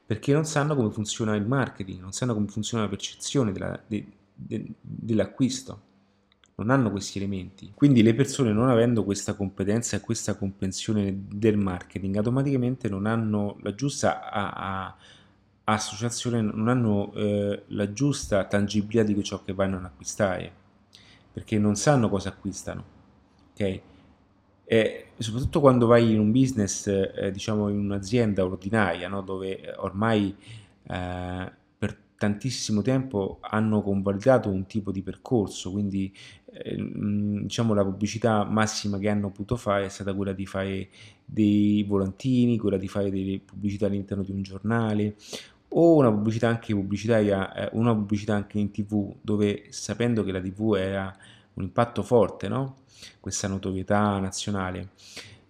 perché 0.08 0.34
non 0.34 0.46
sanno 0.46 0.76
come 0.76 0.90
funziona 0.90 1.36
il 1.36 1.46
marketing, 1.46 2.00
non 2.00 2.14
sanno 2.14 2.34
come 2.34 2.48
funziona 2.48 2.86
la 2.86 2.90
percezione 2.90 3.52
della, 3.52 3.80
de, 3.86 4.08
de, 4.34 4.66
dell'acquisto 4.82 5.86
non 6.60 6.72
hanno 6.72 6.90
questi 6.90 7.20
elementi. 7.20 7.72
Quindi 7.76 8.02
le 8.02 8.16
persone 8.16 8.52
non 8.52 8.70
avendo 8.70 9.04
questa 9.04 9.36
competenza 9.36 9.96
e 9.96 10.00
questa 10.00 10.36
comprensione 10.36 11.26
del 11.30 11.56
marketing 11.56 12.16
automaticamente 12.18 12.90
non 12.90 13.06
hanno 13.06 13.58
la 13.62 13.76
giusta 13.76 14.32
a, 14.32 14.54
a, 14.54 14.98
associazione, 15.66 16.42
non 16.42 16.68
hanno 16.68 17.14
eh, 17.14 17.64
la 17.68 17.94
giusta 17.94 18.46
tangibilità 18.46 19.04
di 19.04 19.24
ciò 19.24 19.44
che 19.44 19.54
vanno 19.54 19.78
ad 19.78 19.86
acquistare, 19.86 20.52
perché 21.32 21.60
non 21.60 21.76
sanno 21.76 22.10
cosa 22.10 22.30
acquistano. 22.30 22.84
Ok? 23.52 23.82
E 24.66 25.06
soprattutto 25.20 25.60
quando 25.60 25.86
vai 25.86 26.12
in 26.12 26.20
un 26.20 26.32
business, 26.32 26.88
eh, 26.88 27.30
diciamo 27.32 27.70
in 27.70 27.78
un'azienda 27.78 28.44
ordinaria, 28.44 29.08
no? 29.08 29.22
dove 29.22 29.76
ormai 29.78 30.36
eh, 30.90 31.52
tantissimo 32.18 32.82
tempo 32.82 33.38
hanno 33.42 33.82
convalidato 33.82 34.50
un 34.50 34.66
tipo 34.66 34.92
di 34.92 35.02
percorso, 35.02 35.72
quindi 35.72 36.14
eh, 36.52 36.76
diciamo 37.42 37.74
la 37.74 37.84
pubblicità 37.84 38.44
massima 38.44 38.98
che 38.98 39.10
hanno 39.10 39.30
potuto 39.30 39.56
fare 39.56 39.86
è 39.86 39.90
stata 39.90 40.14
quella 40.14 40.34
di 40.34 40.46
fare 40.46 40.90
dei 41.24 41.84
volantini, 41.84 42.58
quella 42.58 42.78
di 42.78 42.88
fare 42.88 43.12
delle 43.12 43.40
pubblicità 43.40 43.86
all'interno 43.86 44.24
di 44.24 44.32
un 44.32 44.42
giornale 44.42 45.16
o 45.70 45.96
una 45.96 46.12
pubblicità 46.12 46.48
anche 46.48 46.74
pubblicitaria, 46.74 47.54
eh, 47.54 47.70
una 47.74 47.94
pubblicità 47.94 48.36
anche 48.36 48.58
in 48.58 48.72
tv 48.72 49.16
dove 49.22 49.66
sapendo 49.70 50.24
che 50.24 50.32
la 50.32 50.42
tv 50.42 50.76
era 50.76 51.16
un 51.54 51.64
impatto 51.64 52.04
forte, 52.04 52.48
no? 52.48 52.78
questa 53.20 53.48
notorietà 53.48 54.20
nazionale. 54.20 54.90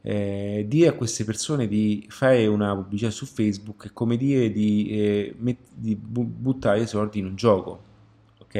Eh, 0.01 0.65
dire 0.67 0.89
a 0.89 0.93
queste 0.93 1.25
persone 1.25 1.67
di 1.67 2.05
fare 2.09 2.45
una 2.47 2.73
pubblicità 2.75 3.11
su 3.11 3.25
Facebook 3.25 3.87
è 3.87 3.93
come 3.93 4.15
dire 4.15 4.51
di, 4.51 4.87
eh, 4.89 5.35
met- 5.39 5.71
di 5.73 5.95
bu- 5.95 6.23
buttare 6.23 6.81
i 6.81 6.87
soldi 6.87 7.19
in 7.19 7.25
un 7.25 7.35
gioco, 7.35 7.83
ok? 8.39 8.55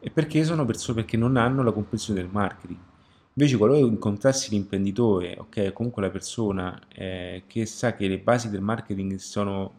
E 0.00 0.10
perché 0.12 0.44
sono 0.44 0.64
persone 0.64 1.00
perché 1.00 1.16
non 1.16 1.36
hanno 1.36 1.62
la 1.62 1.72
comprensione 1.72 2.20
del 2.20 2.30
marketing. 2.30 2.78
Invece 3.34 3.56
qualora 3.58 3.78
incontrassi 3.78 4.50
l'imprenditore, 4.50 5.36
ok, 5.38 5.72
comunque 5.72 6.02
la 6.02 6.10
persona 6.10 6.80
eh, 6.88 7.42
che 7.46 7.66
sa 7.66 7.94
che 7.94 8.08
le 8.08 8.18
basi 8.18 8.48
del 8.50 8.62
marketing 8.62 9.16
sono, 9.16 9.74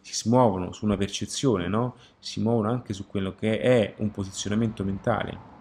si 0.00 0.28
muovono 0.28 0.72
su 0.72 0.84
una 0.84 0.96
percezione, 0.96 1.68
no? 1.68 1.96
Si 2.18 2.40
muovono 2.40 2.68
anche 2.70 2.92
su 2.92 3.06
quello 3.06 3.34
che 3.34 3.60
è 3.60 3.94
un 3.98 4.10
posizionamento 4.10 4.84
mentale 4.84 5.54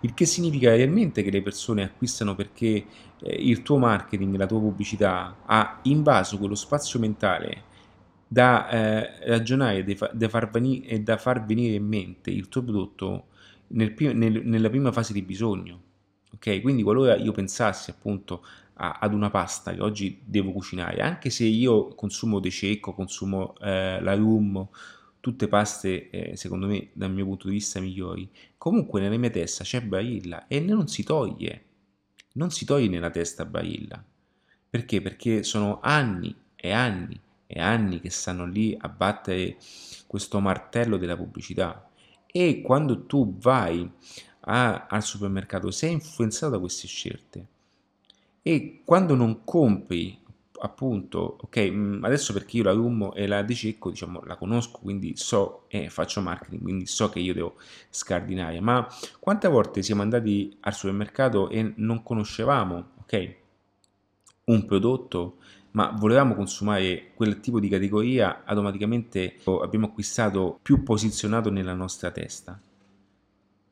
il 0.00 0.14
che 0.14 0.26
significa 0.26 0.74
realmente 0.74 1.22
che 1.22 1.30
le 1.30 1.42
persone 1.42 1.82
acquistano 1.82 2.34
perché 2.34 2.84
il 3.20 3.62
tuo 3.62 3.78
marketing, 3.78 4.36
la 4.36 4.46
tua 4.46 4.60
pubblicità 4.60 5.36
ha 5.44 5.78
invaso 5.82 6.38
quello 6.38 6.54
spazio 6.54 6.98
mentale 6.98 7.72
da 8.26 8.68
eh, 8.68 9.26
ragionare 9.28 9.84
da 10.12 10.28
far 10.28 10.50
venire, 10.50 10.86
e 10.86 11.00
da 11.00 11.16
far 11.16 11.44
venire 11.44 11.74
in 11.74 11.86
mente 11.86 12.30
il 12.30 12.48
tuo 12.48 12.62
prodotto 12.62 13.26
nel, 13.68 13.94
nel, 14.14 14.42
nella 14.44 14.68
prima 14.68 14.92
fase 14.92 15.12
di 15.12 15.22
bisogno. 15.22 15.82
Ok, 16.34 16.60
quindi 16.60 16.82
qualora 16.82 17.14
io 17.14 17.30
pensassi 17.30 17.90
appunto 17.90 18.44
a, 18.74 18.98
ad 19.00 19.14
una 19.14 19.30
pasta 19.30 19.72
che 19.72 19.80
oggi 19.80 20.20
devo 20.24 20.50
cucinare, 20.50 21.00
anche 21.00 21.30
se 21.30 21.44
io 21.44 21.94
consumo 21.94 22.40
De 22.40 22.50
Cecco, 22.50 22.92
consumo 22.92 23.54
eh, 23.60 24.00
la 24.00 24.14
Rum, 24.16 24.66
tutte 25.20 25.46
paste 25.46 26.10
eh, 26.10 26.36
secondo 26.36 26.66
me 26.66 26.88
dal 26.92 27.12
mio 27.12 27.24
punto 27.24 27.46
di 27.46 27.54
vista 27.54 27.78
migliori, 27.78 28.28
comunque 28.58 29.00
nella 29.00 29.16
mia 29.16 29.30
testa 29.30 29.62
c'è 29.62 29.80
Barilla 29.80 30.48
e 30.48 30.58
non 30.58 30.88
si 30.88 31.04
toglie, 31.04 31.64
non 32.34 32.50
si 32.50 32.64
toglie 32.64 32.88
nella 32.88 33.10
testa 33.10 33.44
Barilla. 33.44 34.02
Perché? 34.68 35.00
Perché 35.00 35.42
sono 35.42 35.80
anni 35.82 36.34
e 36.56 36.72
anni 36.72 37.20
e 37.46 37.60
anni 37.60 38.00
che 38.00 38.10
stanno 38.10 38.46
lì 38.46 38.76
a 38.78 38.88
battere 38.88 39.56
questo 40.06 40.40
martello 40.40 40.96
della 40.96 41.16
pubblicità 41.16 41.88
e 42.26 42.62
quando 42.62 43.06
tu 43.06 43.36
vai 43.38 43.88
a, 44.40 44.86
al 44.86 45.02
supermercato 45.02 45.70
sei 45.70 45.92
influenzato 45.92 46.52
da 46.52 46.58
queste 46.58 46.86
scelte 46.86 47.46
e 48.42 48.82
quando 48.84 49.14
non 49.14 49.44
compri 49.44 50.18
appunto, 50.60 51.38
ok, 51.40 51.70
mm, 51.70 52.04
adesso 52.04 52.32
perché 52.32 52.58
io 52.58 52.64
la 52.64 52.72
Rummo 52.72 53.14
e 53.14 53.26
la 53.26 53.42
De 53.42 53.54
Cecco, 53.54 53.90
diciamo, 53.90 54.22
la 54.24 54.36
conosco, 54.36 54.78
quindi 54.80 55.16
so 55.16 55.64
e 55.68 55.90
faccio 55.90 56.20
marketing, 56.20 56.62
quindi 56.62 56.86
so 56.86 57.08
che 57.08 57.20
io 57.20 57.34
devo 57.34 57.56
scardinare, 57.90 58.60
ma 58.60 58.86
quante 59.18 59.48
volte 59.48 59.82
siamo 59.82 60.02
andati 60.02 60.56
al 60.60 60.74
supermercato 60.74 61.48
e 61.48 61.72
non 61.76 62.02
conoscevamo, 62.02 62.90
ok, 63.00 63.36
un 64.44 64.64
prodotto, 64.66 65.36
ma 65.72 65.90
volevamo 65.96 66.34
consumare 66.34 67.12
quel 67.14 67.40
tipo 67.40 67.58
di 67.60 67.68
categoria, 67.68 68.42
automaticamente 68.44 69.36
abbiamo 69.62 69.86
acquistato 69.86 70.58
più 70.62 70.82
posizionato 70.82 71.50
nella 71.50 71.74
nostra 71.74 72.10
testa. 72.10 72.60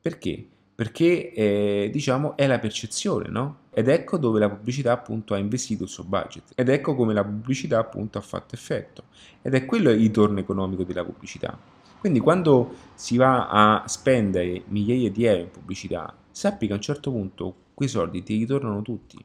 Perché? 0.01 0.47
perché 0.75 1.31
eh, 1.31 1.89
diciamo 1.91 2.35
è 2.35 2.47
la 2.47 2.59
percezione, 2.59 3.29
no? 3.29 3.59
Ed 3.73 3.87
ecco 3.87 4.17
dove 4.17 4.39
la 4.39 4.49
pubblicità 4.49 4.91
appunto 4.91 5.33
ha 5.33 5.37
investito 5.37 5.83
il 5.83 5.89
suo 5.89 6.03
budget 6.03 6.51
ed 6.55 6.69
ecco 6.69 6.93
come 6.93 7.13
la 7.13 7.23
pubblicità 7.23 7.79
appunto 7.79 8.19
ha 8.19 8.21
fatto 8.21 8.53
effetto 8.53 9.05
ed 9.41 9.55
è 9.55 9.65
quello 9.65 9.89
il 9.89 9.97
ritorno 9.97 10.39
economico 10.39 10.83
della 10.83 11.03
pubblicità. 11.03 11.57
Quindi 11.99 12.19
quando 12.19 12.75
si 12.93 13.17
va 13.17 13.47
a 13.47 13.87
spendere 13.87 14.63
migliaia 14.67 15.09
di 15.09 15.25
euro 15.25 15.41
in 15.41 15.51
pubblicità, 15.51 16.15
sappi 16.29 16.67
che 16.67 16.73
a 16.73 16.75
un 16.75 16.81
certo 16.81 17.11
punto 17.11 17.55
quei 17.73 17.89
soldi 17.89 18.21
ti 18.21 18.37
ritornano 18.37 18.81
tutti 18.81 19.23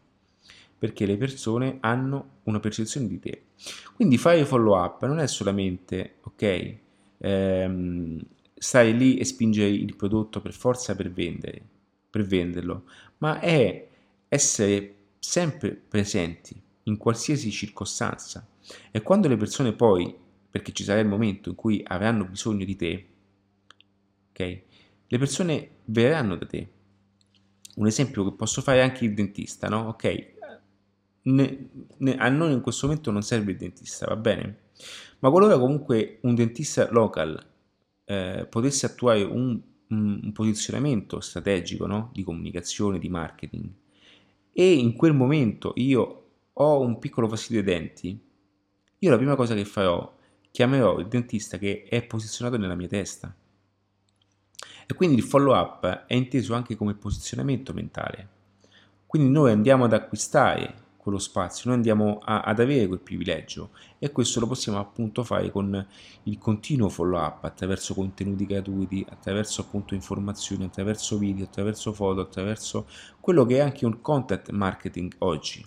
perché 0.79 1.05
le 1.07 1.17
persone 1.17 1.79
hanno 1.81 2.37
una 2.45 2.61
percezione 2.61 3.09
di 3.09 3.19
te. 3.19 3.43
Quindi 3.95 4.17
fare 4.17 4.45
follow 4.45 4.81
up 4.81 5.05
non 5.05 5.19
è 5.19 5.27
solamente, 5.27 6.19
ok, 6.23 6.75
ehm, 7.19 8.21
stare 8.55 8.93
lì 8.93 9.19
e 9.19 9.25
spingere 9.25 9.69
il 9.69 9.97
prodotto 9.97 10.41
per 10.41 10.53
forza 10.53 10.95
per 10.95 11.11
vendere, 11.11 11.61
per 12.09 12.25
venderlo, 12.25 12.85
ma 13.19 13.41
è 13.41 13.89
essere 14.29 14.97
sempre 15.19 15.73
presenti 15.73 16.61
in 16.85 16.97
qualsiasi 16.97 17.51
circostanza. 17.51 18.47
E 18.91 19.03
quando 19.03 19.29
le 19.29 19.37
persone 19.37 19.73
poi, 19.73 20.15
perché 20.51 20.73
ci 20.73 20.85
sarà 20.85 21.01
il 21.01 21.09
momento 21.09 21.49
in 21.49 21.55
cui 21.55 21.83
avranno 21.85 22.25
bisogno 22.25 22.65
di 22.65 22.77
te, 22.77 23.09
ok? 24.31 24.63
Le 25.07 25.19
persone 25.19 25.71
verranno 25.87 26.37
da 26.37 26.47
te. 26.47 26.69
Un 27.77 27.87
esempio 27.87 28.25
che 28.25 28.37
posso 28.37 28.61
fare 28.61 28.83
anche 28.83 29.05
il 29.05 29.15
dentista, 29.15 29.69
no? 29.69 29.89
Ok, 29.89 30.33
ne, 31.23 31.69
ne, 31.99 32.17
a 32.17 32.29
noi 32.29 32.53
in 32.53 32.61
questo 32.61 32.87
momento 32.87 33.11
non 33.11 33.23
serve 33.23 33.53
il 33.53 33.59
dentista, 33.59 34.07
va 34.07 34.17
bene? 34.17 34.67
Ma 35.21 35.31
qualora 35.31 35.59
comunque 35.59 36.19
un 36.23 36.35
dentista 36.35 36.91
local 36.91 37.45
eh, 38.05 38.47
potesse 38.49 38.87
attuare 38.87 39.23
un, 39.23 39.61
un, 39.89 40.21
un 40.23 40.33
posizionamento 40.33 41.21
strategico 41.21 41.87
no? 41.87 42.11
di 42.13 42.23
comunicazione, 42.23 42.99
di 42.99 43.09
marketing, 43.09 43.69
e 44.61 44.73
in 44.73 44.97
quel 44.97 45.15
momento 45.15 45.73
io 45.77 46.31
ho 46.53 46.81
un 46.81 46.99
piccolo 46.99 47.29
fastidio 47.29 47.61
ai 47.61 47.65
denti, 47.65 48.21
io 48.99 49.11
la 49.11 49.17
prima 49.17 49.37
cosa 49.37 49.55
che 49.55 49.65
farò, 49.65 50.13
chiamerò 50.51 50.99
il 50.99 51.07
dentista 51.07 51.59
che 51.59 51.85
è 51.89 52.03
posizionato 52.03 52.57
nella 52.57 52.75
mia 52.75 52.89
testa. 52.89 53.33
E 54.85 54.95
quindi 54.95 55.15
il 55.15 55.23
follow 55.23 55.55
up 55.55 56.07
è 56.07 56.15
inteso 56.15 56.55
anche 56.55 56.75
come 56.75 56.95
posizionamento 56.95 57.73
mentale. 57.73 58.29
Quindi 59.07 59.31
noi 59.31 59.53
andiamo 59.53 59.85
ad 59.85 59.93
acquistare 59.93 60.75
quello 61.09 61.19
spazio, 61.19 61.65
noi 61.67 61.77
andiamo 61.77 62.19
a, 62.23 62.43
ad 62.43 62.61
avere 62.61 62.87
quel 62.87 63.01
privilegio 63.01 63.71
e 63.99 64.13
questo 64.13 64.41
lo 64.41 64.47
possiamo 64.47 64.79
appunto 64.79 65.25
fare 65.25 65.51
con 65.51 65.87
il 66.25 66.39
continuo 66.39 66.91
follow 66.91 67.19
up 67.19 67.45
attraverso 67.45 67.95
contenuti 67.95 68.45
gratuiti, 68.45 69.05
attraverso 69.09 69.63
appunto 69.63 69.95
informazioni, 69.95 70.65
attraverso 70.65 71.17
video, 71.17 71.47
attraverso 71.47 71.93
foto, 71.93 72.21
attraverso 72.21 72.87
quello 73.21 73.47
che 73.47 73.57
è 73.57 73.61
anche 73.61 73.87
un 73.87 74.01
content 74.03 74.51
marketing 74.51 75.15
oggi. 75.19 75.65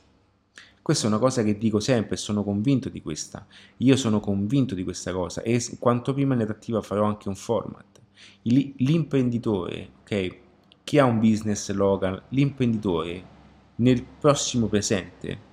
Questa 0.82 1.06
è 1.06 1.10
una 1.10 1.20
cosa 1.20 1.44
che 1.44 1.58
dico 1.58 1.80
sempre 1.80 2.18
sono 2.18 2.44
convinto 2.44 2.90
di 2.90 3.02
questa. 3.02 3.46
Io 3.78 3.96
sono 3.96 4.20
convinto 4.20 4.76
di 4.76 4.84
questa 4.84 5.12
cosa 5.12 5.42
e 5.42 5.60
quanto 5.80 6.14
prima 6.14 6.36
in 6.36 6.42
attiva 6.42 6.82
farò 6.82 7.06
anche 7.06 7.28
un 7.28 7.36
format. 7.36 8.00
L'imprenditore, 8.44 9.90
ok, 10.02 10.38
chi 10.84 11.00
ha 11.00 11.06
un 11.06 11.20
business 11.20 11.72
local, 11.72 12.24
l'imprenditore 12.30 13.40
nel 13.82 14.04
prossimo 14.04 14.68
presente 14.68 15.50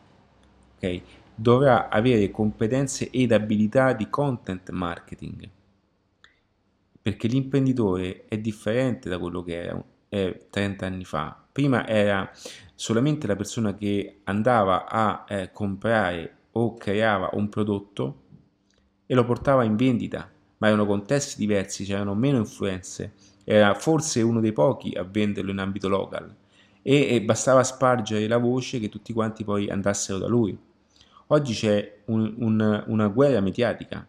okay, 0.76 1.02
dovrà 1.34 1.88
avere 1.88 2.30
competenze 2.30 3.10
ed 3.10 3.32
abilità 3.32 3.92
di 3.92 4.08
content 4.08 4.70
marketing. 4.70 5.48
Perché 7.00 7.26
l'imprenditore 7.28 8.26
è 8.28 8.38
differente 8.38 9.08
da 9.08 9.18
quello 9.18 9.42
che 9.42 9.62
era 9.62 9.84
eh, 10.10 10.46
30 10.50 10.86
anni 10.86 11.04
fa. 11.04 11.42
Prima 11.50 11.86
era 11.86 12.30
solamente 12.74 13.26
la 13.26 13.36
persona 13.36 13.74
che 13.74 14.20
andava 14.24 14.86
a 14.86 15.24
eh, 15.26 15.50
comprare 15.52 16.36
o 16.52 16.74
creava 16.74 17.30
un 17.32 17.48
prodotto 17.48 18.22
e 19.06 19.14
lo 19.14 19.24
portava 19.24 19.64
in 19.64 19.76
vendita 19.76 20.30
ma 20.58 20.66
erano 20.66 20.86
contesti 20.86 21.38
diversi 21.38 21.84
c'erano 21.84 22.14
meno 22.14 22.38
influenze. 22.38 23.12
Era 23.44 23.74
forse 23.74 24.20
uno 24.20 24.40
dei 24.40 24.52
pochi 24.52 24.92
a 24.96 25.04
venderlo 25.04 25.50
in 25.50 25.58
ambito 25.58 25.88
local 25.88 26.34
e, 26.89 27.16
e 27.16 27.22
bastava 27.22 27.62
spargere 27.64 28.26
la 28.26 28.39
voce 28.39 28.80
che 28.80 28.89
tutti 28.89 29.12
quanti 29.12 29.45
poi 29.45 29.68
andassero 29.68 30.16
da 30.16 30.26
lui. 30.26 30.57
Oggi 31.26 31.53
c'è 31.53 31.99
un, 32.07 32.34
un, 32.39 32.84
una 32.86 33.09
guerra 33.09 33.41
mediatica 33.41 34.09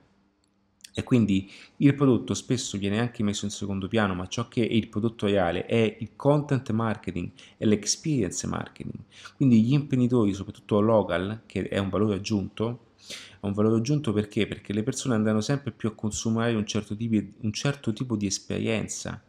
e 0.93 1.03
quindi 1.03 1.51
il 1.77 1.93
prodotto 1.93 2.33
spesso 2.33 2.77
viene 2.77 3.01
anche 3.01 3.21
messo 3.21 3.43
in 3.43 3.51
secondo 3.51 3.89
piano, 3.89 4.15
ma 4.15 4.27
ciò 4.27 4.47
che 4.47 4.65
è 4.65 4.71
il 4.71 4.87
prodotto 4.87 5.25
reale 5.25 5.65
è 5.65 5.97
il 5.99 6.11
content 6.15 6.69
marketing 6.71 7.31
e 7.57 7.65
l'experience 7.65 8.47
marketing. 8.47 9.03
Quindi 9.35 9.61
gli 9.61 9.73
imprenditori, 9.73 10.33
soprattutto 10.33 10.79
local, 10.79 11.41
che 11.47 11.67
è 11.67 11.79
un 11.79 11.89
valore 11.89 12.15
aggiunto, 12.15 12.91
è 13.41 13.45
un 13.45 13.51
valore 13.51 13.75
aggiunto 13.75 14.13
perché? 14.13 14.47
Perché 14.47 14.71
le 14.71 14.83
persone 14.83 15.15
andranno 15.15 15.41
sempre 15.41 15.71
più 15.73 15.89
a 15.89 15.95
consumare 15.95 16.55
un 16.55 16.65
certo 16.65 16.95
tipo, 16.95 17.21
un 17.41 17.51
certo 17.51 17.91
tipo 17.91 18.15
di 18.15 18.25
esperienza 18.25 19.21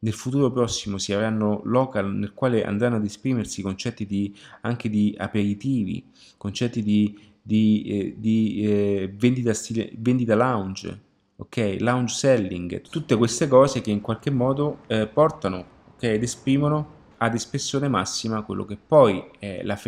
nel 0.00 0.12
futuro 0.12 0.50
prossimo 0.50 0.98
si 0.98 1.12
avranno 1.12 1.60
local 1.64 2.14
nel 2.14 2.32
quale 2.32 2.64
andranno 2.64 2.96
ad 2.96 3.04
esprimersi 3.04 3.62
concetti 3.62 4.06
di, 4.06 4.34
anche 4.60 4.88
di 4.88 5.14
aperitivi, 5.18 6.04
concetti 6.36 6.82
di, 6.82 7.18
di, 7.42 7.82
eh, 7.86 8.14
di 8.16 8.62
eh, 8.62 9.14
vendita, 9.16 9.52
stile, 9.54 9.90
vendita 9.96 10.34
lounge, 10.34 11.00
ok? 11.36 11.76
Lounge 11.80 12.14
selling, 12.14 12.80
tutte 12.82 13.16
queste 13.16 13.48
cose 13.48 13.80
che 13.80 13.90
in 13.90 14.00
qualche 14.00 14.30
modo 14.30 14.80
eh, 14.86 15.06
portano 15.06 15.64
okay, 15.94 16.14
ed 16.14 16.22
esprimono 16.22 16.96
ad 17.18 17.34
espressione 17.34 17.88
massima 17.88 18.42
quello 18.42 18.64
che 18.64 18.76
poi 18.76 19.24
è 19.38 19.62
la, 19.64 19.78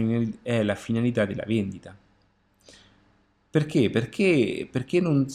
è 0.43 0.63
la 0.65 0.75
finalità 0.75 1.25
della 1.25 1.45
vendita. 1.47 1.97
Perché? 3.51 3.91
Perché, 3.91 4.69
perché 4.71 5.01
non, 5.01 5.27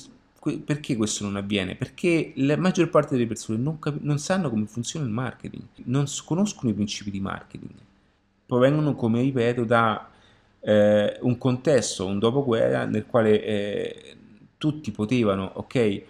perché 0.53 0.95
questo 0.95 1.23
non 1.23 1.35
avviene? 1.35 1.75
Perché 1.75 2.33
la 2.35 2.57
maggior 2.57 2.89
parte 2.89 3.15
delle 3.15 3.27
persone 3.27 3.57
non, 3.57 3.79
non 4.01 4.19
sanno 4.19 4.49
come 4.49 4.65
funziona 4.65 5.05
il 5.05 5.11
marketing, 5.11 5.63
non 5.85 6.05
conoscono 6.23 6.71
i 6.71 6.73
principi 6.73 7.09
di 7.11 7.19
marketing, 7.19 7.71
provengono, 8.45 8.95
come 8.95 9.21
ripeto, 9.21 9.63
da 9.63 10.09
eh, 10.59 11.17
un 11.21 11.37
contesto, 11.37 12.05
un 12.05 12.19
dopoguerra 12.19 12.85
nel 12.85 13.05
quale 13.05 13.43
eh, 13.43 14.15
tutti 14.57 14.91
potevano, 14.91 15.49
ok, 15.55 16.03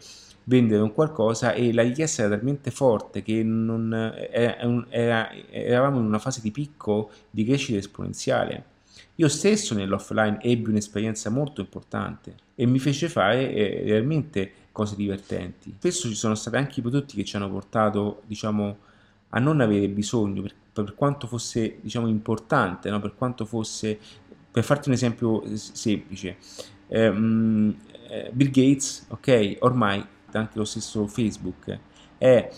vendere 0.44 0.82
un 0.82 0.94
qualcosa 0.94 1.54
e 1.54 1.74
la 1.74 1.82
richiesta 1.82 2.24
era 2.24 2.36
talmente 2.36 2.72
forte 2.72 3.24
che 3.24 3.42
non, 3.44 3.92
era, 4.32 4.58
era, 4.90 5.32
eravamo 5.50 6.00
in 6.00 6.06
una 6.06 6.20
fase 6.20 6.42
di 6.42 6.52
picco 6.52 7.10
di 7.30 7.46
crescita 7.46 7.80
esponenziale 7.80 8.74
io 9.16 9.28
stesso 9.30 9.74
nell'offline 9.74 10.39
ebbi 10.41 10.70
un'esperienza 10.70 11.30
molto 11.30 11.61
importante 11.61 12.36
e 12.55 12.66
mi 12.66 12.80
fece 12.80 13.07
fare 13.07 13.53
eh, 13.53 13.82
realmente 13.86 14.51
cose 14.72 14.95
divertenti. 14.95 15.74
Spesso 15.78 16.09
ci 16.09 16.16
sono 16.16 16.36
stati 16.36 16.57
anche 16.57 16.80
i 16.80 16.82
prodotti 16.82 17.16
che 17.16 17.24
ci 17.24 17.38
hanno 17.38 17.49
portato, 17.49 18.24
diciamo, 18.26 18.78
a 19.30 19.39
non 19.39 19.61
avere 19.61 19.88
bisogno, 19.88 20.41
per, 20.41 20.53
per 20.74 20.95
quanto 20.95 21.28
fosse, 21.28 21.78
diciamo, 21.82 22.07
importante, 22.07 22.89
no? 22.89 22.99
per 22.99 23.16
quanto 23.16 23.45
fosse, 23.45 23.97
per 24.51 24.63
farti 24.63 24.89
un 24.89 24.95
esempio 24.95 25.43
semplice, 25.55 26.38
ehm, 26.88 27.76
eh, 28.09 28.32
Bill 28.34 28.49
Gates, 28.49 29.05
ok, 29.09 29.57
ormai 29.59 30.05
anche 30.32 30.57
lo 30.57 30.66
stesso 30.66 31.07
Facebook, 31.07 31.80
è 32.18 32.49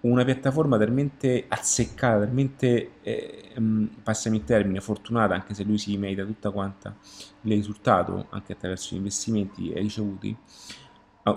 una 0.00 0.24
piattaforma 0.24 0.78
talmente 0.78 1.44
azzeccata, 1.48 2.24
talmente, 2.24 2.90
eh, 3.02 3.52
mm, 3.58 3.86
passami 4.02 4.36
il 4.36 4.44
termine, 4.44 4.80
fortunata, 4.80 5.34
anche 5.34 5.54
se 5.54 5.64
lui 5.64 5.78
si 5.78 5.96
merita 5.96 6.24
tutta 6.24 6.50
quanta 6.50 6.96
il 7.42 7.52
risultato, 7.52 8.26
anche 8.30 8.52
attraverso 8.52 8.94
gli 8.94 8.98
investimenti 8.98 9.72
ricevuti, 9.74 10.36
ha 11.22 11.36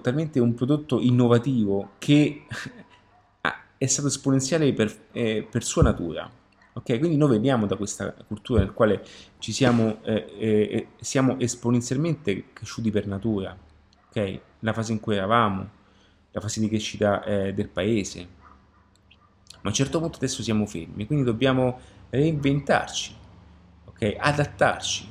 talmente 0.00 0.40
un 0.40 0.54
prodotto 0.54 1.00
innovativo 1.00 1.90
che 1.98 2.46
è 3.76 3.86
stato 3.86 4.08
esponenziale 4.08 4.72
per, 4.72 4.94
eh, 5.12 5.46
per 5.48 5.62
sua 5.62 5.82
natura. 5.82 6.30
Ok, 6.72 6.98
quindi 6.98 7.16
noi 7.16 7.30
veniamo 7.30 7.66
da 7.66 7.76
questa 7.76 8.14
cultura 8.26 8.60
nel 8.60 8.72
quale 8.72 9.04
ci 9.38 9.52
siamo, 9.52 10.02
eh, 10.04 10.26
eh, 10.38 10.86
siamo 11.00 11.38
esponenzialmente 11.38 12.52
cresciuti 12.52 12.90
per 12.90 13.06
natura, 13.06 13.56
ok? 14.08 14.40
La 14.60 14.72
fase 14.72 14.92
in 14.92 15.00
cui 15.00 15.16
eravamo, 15.16 15.68
la 16.32 16.40
fase 16.40 16.60
di 16.60 16.68
crescita 16.68 17.22
eh, 17.24 17.52
del 17.52 17.68
paese. 17.68 18.38
Ma 19.52 19.66
a 19.66 19.68
un 19.68 19.74
certo 19.74 20.00
punto 20.00 20.16
adesso 20.16 20.42
siamo 20.42 20.66
fermi, 20.66 21.06
quindi 21.06 21.24
dobbiamo 21.24 21.78
reinventarci, 22.10 23.14
okay? 23.84 24.16
adattarci. 24.18 25.08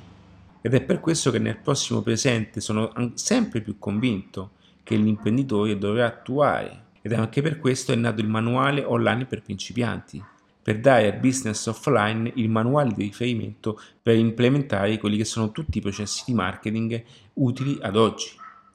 Ed 0.61 0.73
è 0.73 0.81
per 0.81 0.99
questo 0.99 1.31
che 1.31 1.39
nel 1.39 1.57
prossimo 1.57 2.01
presente 2.01 2.59
sono 2.59 2.91
sempre 3.13 3.61
più 3.61 3.77
convinto 3.77 4.51
che 4.83 4.95
l'imprenditore 4.95 5.77
dovrà 5.77 6.07
attuare. 6.07 6.87
Ed 7.01 7.13
è 7.13 7.15
anche 7.15 7.41
per 7.41 7.59
questo 7.59 7.93
è 7.93 7.95
nato 7.95 8.19
il 8.19 8.27
manuale 8.27 8.83
online 8.83 9.25
per 9.25 9.41
principianti, 9.41 10.21
per 10.61 10.79
dare 10.79 11.11
al 11.11 11.19
business 11.19 11.65
offline 11.67 12.29
il 12.35 12.49
manuale 12.49 12.91
di 12.93 13.03
riferimento 13.03 13.79
per 14.01 14.15
implementare 14.15 14.97
quelli 14.97 15.15
che 15.15 15.25
sono 15.25 15.51
tutti 15.51 15.77
i 15.77 15.81
processi 15.81 16.23
di 16.25 16.33
marketing 16.33 17.03
utili 17.35 17.77
ad 17.81 17.95
oggi. 17.95 18.31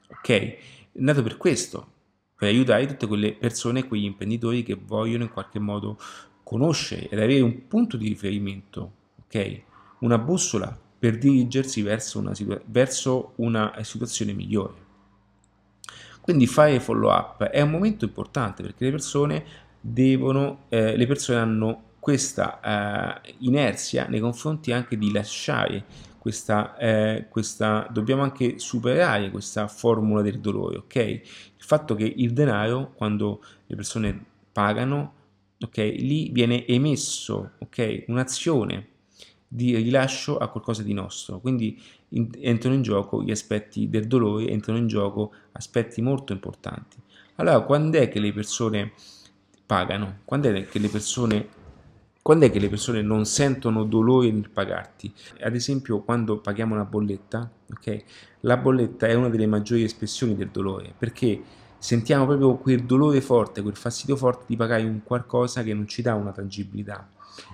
Ok? 0.09 0.29
È 0.31 0.59
nato 0.95 1.23
per 1.23 1.37
questo, 1.37 1.94
per 2.37 2.49
aiutare 2.49 2.87
tutte 2.87 3.07
quelle 3.07 3.33
persone, 3.33 3.87
quegli 3.87 4.05
imprenditori 4.05 4.63
che 4.63 4.79
vogliono 4.81 5.25
in 5.25 5.31
qualche 5.31 5.59
modo 5.59 5.99
conoscere 6.43 7.09
ed 7.09 7.19
avere 7.19 7.41
un 7.41 7.67
punto 7.67 7.97
di 7.97 8.09
riferimento, 8.09 8.93
ok? 9.25 9.61
Una 10.01 10.19
bussola 10.19 10.77
per 10.99 11.19
dirigersi 11.19 11.83
verso 11.83 12.19
una, 12.19 12.35
situa- 12.35 12.61
verso 12.65 13.33
una 13.37 13.75
situazione 13.83 14.33
migliore. 14.33 14.83
Quindi 16.21 16.47
fare 16.47 16.81
follow 16.81 17.11
up 17.11 17.45
è 17.45 17.61
un 17.61 17.71
momento 17.71 18.07
importante 18.07 18.63
perché 18.63 18.87
le 18.87 18.91
persone 18.91 19.45
devono, 19.79 20.65
eh, 20.71 20.97
le 20.97 21.07
persone 21.07 21.39
hanno 21.39 21.83
questa 21.99 23.21
eh, 23.23 23.35
inerzia 23.41 24.07
nei 24.07 24.21
confronti 24.21 24.73
anche 24.73 24.97
di 24.97 25.13
lasciare 25.13 25.85
questa, 26.19 26.77
eh, 26.79 27.27
questa, 27.29 27.87
dobbiamo 27.91 28.23
anche 28.23 28.59
superare 28.59 29.31
questa 29.31 29.69
formula 29.69 30.23
del 30.23 30.41
dolore, 30.41 30.79
ok? 30.79 31.21
Il 31.65 31.71
fatto 31.71 31.95
che 31.95 32.05
il 32.05 32.35
denaro, 32.35 32.93
quando 32.95 33.43
le 33.65 33.75
persone 33.75 34.23
pagano, 34.53 35.15
ok, 35.59 35.79
lì 35.79 36.29
viene 36.29 36.67
emesso, 36.67 37.53
ok, 37.57 38.05
un'azione 38.09 38.89
di 39.49 39.75
rilascio 39.77 40.37
a 40.37 40.49
qualcosa 40.49 40.83
di 40.83 40.93
nostro, 40.93 41.41
quindi 41.41 41.81
in, 42.11 42.29
entrano 42.39 42.75
in 42.75 42.83
gioco 42.83 43.23
gli 43.23 43.31
aspetti 43.31 43.89
del 43.89 44.07
dolore, 44.07 44.51
entrano 44.51 44.79
in 44.79 44.89
gioco 44.89 45.33
aspetti 45.53 46.03
molto 46.03 46.35
importanti. 46.35 46.99
Allora, 47.37 47.61
quando 47.61 47.97
è 47.97 48.11
che 48.11 48.21
le 48.21 48.35
persone 48.35 48.93
pagano? 49.65 50.19
Quando 50.27 50.53
è 50.53 50.69
che 50.69 50.79
le 50.79 50.89
persone 50.91 51.49
quando 52.25 52.47
è 52.47 52.51
che 52.51 52.59
le 52.59 52.71
persone 52.71 53.03
non 53.03 53.27
sentono 53.27 53.85
dolore 53.85 54.31
nel 54.31 54.49
pagarti? 54.49 55.13
Ad 55.43 55.55
esempio, 55.55 56.01
quando 56.01 56.39
paghiamo 56.39 56.73
una 56.73 56.87
bolletta, 56.87 57.53
ok? 57.71 58.05
La 58.41 58.57
bolletta 58.57 59.07
è 59.07 59.13
una 59.13 59.29
delle 59.29 59.47
maggiori 59.47 59.83
espressioni 59.83 60.35
del 60.35 60.49
dolore, 60.49 60.95
perché 60.97 61.43
sentiamo 61.77 62.25
proprio 62.25 62.57
quel 62.57 62.85
dolore 62.85 63.21
forte, 63.21 63.61
quel 63.61 63.77
fastidio 63.77 64.17
forte 64.17 64.45
di 64.47 64.57
pagare 64.57 64.85
un 64.85 65.03
qualcosa 65.03 65.63
che 65.63 65.75
non 65.75 65.87
ci 65.87 66.01
dà 66.01 66.15
una 66.15 66.33
tangibilità. 66.33 67.07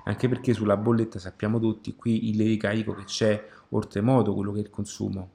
Anche 0.05 0.29
perché 0.29 0.55
sulla 0.55 0.77
bolletta 0.77 1.19
sappiamo 1.19 1.59
tutti 1.59 1.97
qui 1.97 2.29
il 2.29 2.39
ricarico 2.39 2.95
che 2.95 3.03
c'è 3.07 3.45
oltremodo 3.71 4.35
quello 4.35 4.53
che 4.53 4.59
è 4.59 4.63
il 4.63 4.71
consumo. 4.71 5.31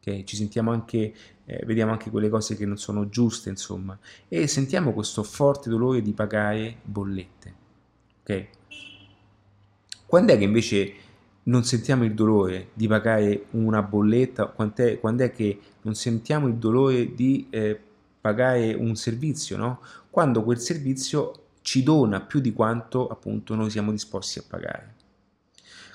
Okay? 0.00 0.24
Ci 0.24 0.34
sentiamo 0.34 0.72
anche, 0.72 1.14
eh, 1.44 1.62
vediamo 1.64 1.92
anche 1.92 2.10
quelle 2.10 2.28
cose 2.28 2.56
che 2.56 2.66
non 2.66 2.76
sono 2.76 3.08
giuste, 3.08 3.50
insomma, 3.50 3.96
e 4.26 4.48
sentiamo 4.48 4.92
questo 4.92 5.22
forte 5.22 5.70
dolore 5.70 6.02
di 6.02 6.12
pagare 6.12 6.78
bollette. 6.82 7.54
Ok? 8.22 8.48
Quando 10.14 10.32
è 10.32 10.38
che 10.38 10.44
invece 10.44 10.92
non 11.42 11.64
sentiamo 11.64 12.04
il 12.04 12.14
dolore 12.14 12.68
di 12.74 12.86
pagare 12.86 13.46
una 13.50 13.82
bolletta? 13.82 14.46
Quant'è, 14.46 15.00
quando 15.00 15.24
è 15.24 15.32
che 15.32 15.58
non 15.82 15.96
sentiamo 15.96 16.46
il 16.46 16.54
dolore 16.54 17.14
di 17.14 17.48
eh, 17.50 17.76
pagare 18.20 18.74
un 18.74 18.94
servizio? 18.94 19.56
No? 19.56 19.80
Quando 20.10 20.44
quel 20.44 20.60
servizio 20.60 21.46
ci 21.62 21.82
dona 21.82 22.20
più 22.20 22.38
di 22.38 22.52
quanto 22.52 23.08
appunto 23.08 23.56
noi 23.56 23.70
siamo 23.70 23.90
disposti 23.90 24.38
a 24.38 24.44
pagare. 24.46 24.94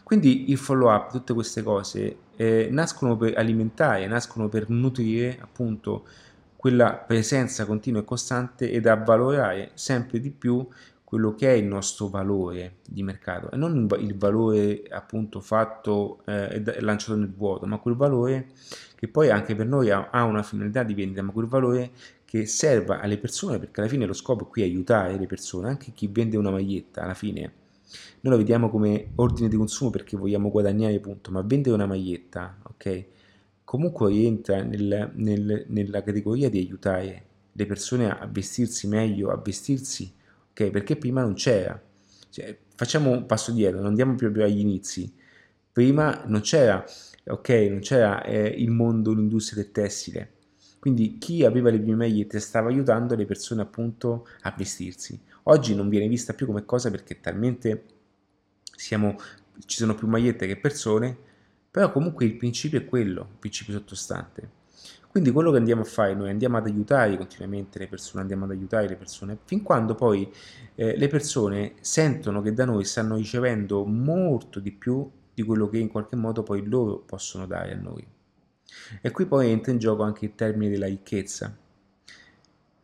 Quindi 0.03 0.51
il 0.51 0.57
follow 0.57 0.93
up, 0.93 1.11
tutte 1.11 1.33
queste 1.33 1.63
cose 1.63 2.17
eh, 2.35 2.67
nascono 2.69 3.15
per 3.15 3.37
alimentare, 3.37 4.05
nascono 4.05 4.49
per 4.49 4.69
nutrire 4.69 5.37
appunto 5.39 6.05
quella 6.57 6.91
presenza 6.91 7.65
continua 7.65 8.01
e 8.01 8.03
costante 8.03 8.69
ed 8.69 8.85
avvalorare 8.85 9.71
sempre 9.75 10.19
di 10.19 10.29
più 10.29 10.67
quello 11.09 11.33
che 11.33 11.51
è 11.51 11.53
il 11.53 11.65
nostro 11.65 12.07
valore 12.07 12.75
di 12.87 13.01
mercato 13.01 13.49
e 13.49 13.57
non 13.57 13.87
il 13.97 14.15
valore 14.15 14.83
appunto 14.91 15.41
fatto 15.41 16.21
eh, 16.25 16.61
e 16.63 16.81
lanciato 16.81 17.17
nel 17.17 17.33
vuoto, 17.33 17.65
ma 17.65 17.79
quel 17.79 17.95
valore 17.95 18.49
che 18.93 19.07
poi 19.07 19.31
anche 19.31 19.55
per 19.55 19.65
noi 19.65 19.89
ha, 19.89 20.11
ha, 20.11 20.23
una 20.25 20.43
finalità 20.43 20.83
di 20.83 20.93
vendita, 20.93 21.23
ma 21.23 21.31
quel 21.31 21.47
valore 21.47 21.89
che 22.25 22.45
serva 22.45 22.99
alle 22.99 23.17
persone, 23.17 23.57
perché 23.57 23.79
alla 23.79 23.89
fine 23.89 24.05
lo 24.05 24.13
scopo 24.13 24.45
qui 24.45 24.61
è 24.61 24.65
aiutare 24.65 25.17
le 25.17 25.25
persone, 25.25 25.69
anche 25.69 25.93
chi 25.93 26.07
vende 26.11 26.37
una 26.37 26.51
maglietta, 26.51 27.01
alla 27.01 27.15
fine 27.15 27.53
noi 28.19 28.33
lo 28.33 28.37
vediamo 28.37 28.69
come 28.69 29.13
ordine 29.15 29.49
di 29.49 29.57
consumo 29.57 29.89
perché 29.89 30.15
vogliamo 30.15 30.51
guadagnare 30.51 30.99
punto, 30.99 31.31
ma 31.31 31.41
vendere 31.41 31.73
una 31.73 31.87
maglietta, 31.87 32.55
ok? 32.61 33.05
Comunque 33.63 34.09
rientra 34.11 34.61
nel, 34.61 35.11
nel, 35.15 35.65
nella 35.69 36.03
categoria 36.03 36.51
di 36.51 36.59
aiutare 36.59 37.25
le 37.51 37.65
persone 37.65 38.11
a 38.11 38.29
vestirsi 38.31 38.87
meglio, 38.87 39.31
a 39.31 39.41
vestirsi 39.43 40.17
ok? 40.59 40.69
Perché 40.69 40.97
prima 40.97 41.21
non 41.21 41.33
c'era. 41.33 41.81
Cioè, 42.29 42.57
facciamo 42.75 43.11
un 43.11 43.25
passo 43.25 43.51
dietro, 43.51 43.77
non 43.77 43.87
andiamo 43.87 44.15
proprio 44.15 44.43
agli 44.43 44.59
inizi. 44.59 45.13
Prima 45.71 46.23
non 46.25 46.41
c'era, 46.41 46.83
ok, 47.25 47.49
non 47.69 47.79
c'era 47.79 48.23
eh, 48.23 48.47
il 48.47 48.69
mondo, 48.69 49.13
l'industria 49.13 49.63
del 49.63 49.71
tessile. 49.71 50.33
Quindi 50.79 51.17
chi 51.17 51.43
aveva 51.45 51.69
le 51.69 51.79
prime 51.79 51.95
magliette 51.95 52.39
stava 52.39 52.69
aiutando 52.69 53.15
le 53.15 53.25
persone 53.25 53.61
appunto 53.61 54.27
a 54.41 54.53
vestirsi. 54.57 55.19
Oggi 55.43 55.75
non 55.75 55.89
viene 55.89 56.07
vista 56.07 56.33
più 56.33 56.45
come 56.45 56.65
cosa 56.65 56.89
perché 56.89 57.19
talmente 57.19 57.83
siamo, 58.75 59.17
ci 59.65 59.77
sono 59.77 59.95
più 59.95 60.07
magliette 60.07 60.47
che 60.47 60.57
persone, 60.57 61.17
però 61.69 61.91
comunque 61.91 62.25
il 62.25 62.35
principio 62.37 62.79
è 62.79 62.85
quello, 62.85 63.21
il 63.21 63.37
principio 63.39 63.73
sottostante. 63.73 64.57
Quindi 65.19 65.35
quello 65.35 65.51
che 65.51 65.57
andiamo 65.57 65.81
a 65.81 65.85
fare 65.85 66.13
noi 66.13 66.29
andiamo 66.29 66.55
ad 66.55 66.65
aiutare 66.65 67.17
continuamente 67.17 67.77
le 67.77 67.89
persone, 67.89 68.21
andiamo 68.21 68.45
ad 68.45 68.51
aiutare 68.51 68.87
le 68.87 68.95
persone, 68.95 69.37
fin 69.43 69.63
quando 69.63 69.93
poi 69.93 70.31
eh, 70.75 70.95
le 70.95 71.07
persone 71.09 71.73
sentono 71.81 72.41
che 72.41 72.53
da 72.53 72.63
noi 72.63 72.85
stanno 72.85 73.17
ricevendo 73.17 73.83
molto 73.83 74.61
di 74.61 74.71
più 74.71 75.11
di 75.33 75.43
quello 75.43 75.67
che 75.67 75.77
in 75.77 75.89
qualche 75.89 76.15
modo 76.15 76.41
poi 76.41 76.65
loro 76.65 76.99
possono 76.99 77.45
dare 77.45 77.73
a 77.73 77.75
noi. 77.75 78.07
E 79.01 79.11
qui 79.11 79.25
poi 79.25 79.49
entra 79.49 79.73
in 79.73 79.77
gioco 79.77 80.03
anche 80.03 80.23
il 80.23 80.35
termine 80.35 80.71
della 80.71 80.87
ricchezza 80.87 81.53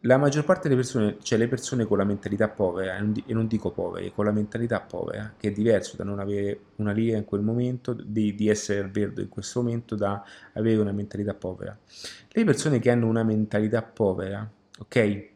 la 0.05 0.17
maggior 0.17 0.43
parte 0.43 0.67
delle 0.67 0.79
persone, 0.79 1.17
cioè 1.21 1.37
le 1.37 1.47
persone 1.47 1.85
con 1.85 1.97
la 1.97 2.03
mentalità 2.03 2.47
povera, 2.47 2.95
e 2.97 3.33
non 3.33 3.47
dico 3.47 3.71
povere, 3.71 4.11
con 4.11 4.25
la 4.25 4.31
mentalità 4.31 4.79
povera, 4.79 5.33
che 5.35 5.47
è 5.47 5.51
diverso 5.51 5.95
da 5.95 6.03
non 6.03 6.19
avere 6.19 6.59
una 6.75 6.91
lira 6.91 7.17
in 7.17 7.25
quel 7.25 7.41
momento, 7.41 7.93
di, 7.93 8.35
di 8.35 8.47
essere 8.47 8.81
al 8.81 8.91
verde 8.91 9.23
in 9.23 9.29
questo 9.29 9.61
momento, 9.61 9.95
da 9.95 10.23
avere 10.53 10.79
una 10.79 10.91
mentalità 10.91 11.33
povera. 11.33 11.77
Le 12.29 12.43
persone 12.43 12.79
che 12.79 12.91
hanno 12.91 13.07
una 13.07 13.23
mentalità 13.23 13.81
povera, 13.81 14.47
ok? 14.79 15.29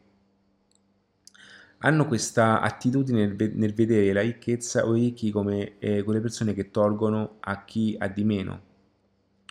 Hanno 1.80 2.06
questa 2.06 2.62
attitudine 2.62 3.36
nel, 3.54 3.74
vedere 3.74 4.14
la 4.14 4.22
ricchezza 4.22 4.86
o 4.86 4.96
i 4.96 5.00
ricchi 5.00 5.32
come 5.32 5.80
eh, 5.80 6.04
quelle 6.04 6.20
persone 6.20 6.54
che 6.54 6.70
tolgono 6.70 7.38
a 7.40 7.64
chi 7.66 7.96
ha 7.98 8.08
di 8.08 8.24
meno, 8.24 8.62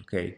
ok? 0.00 0.36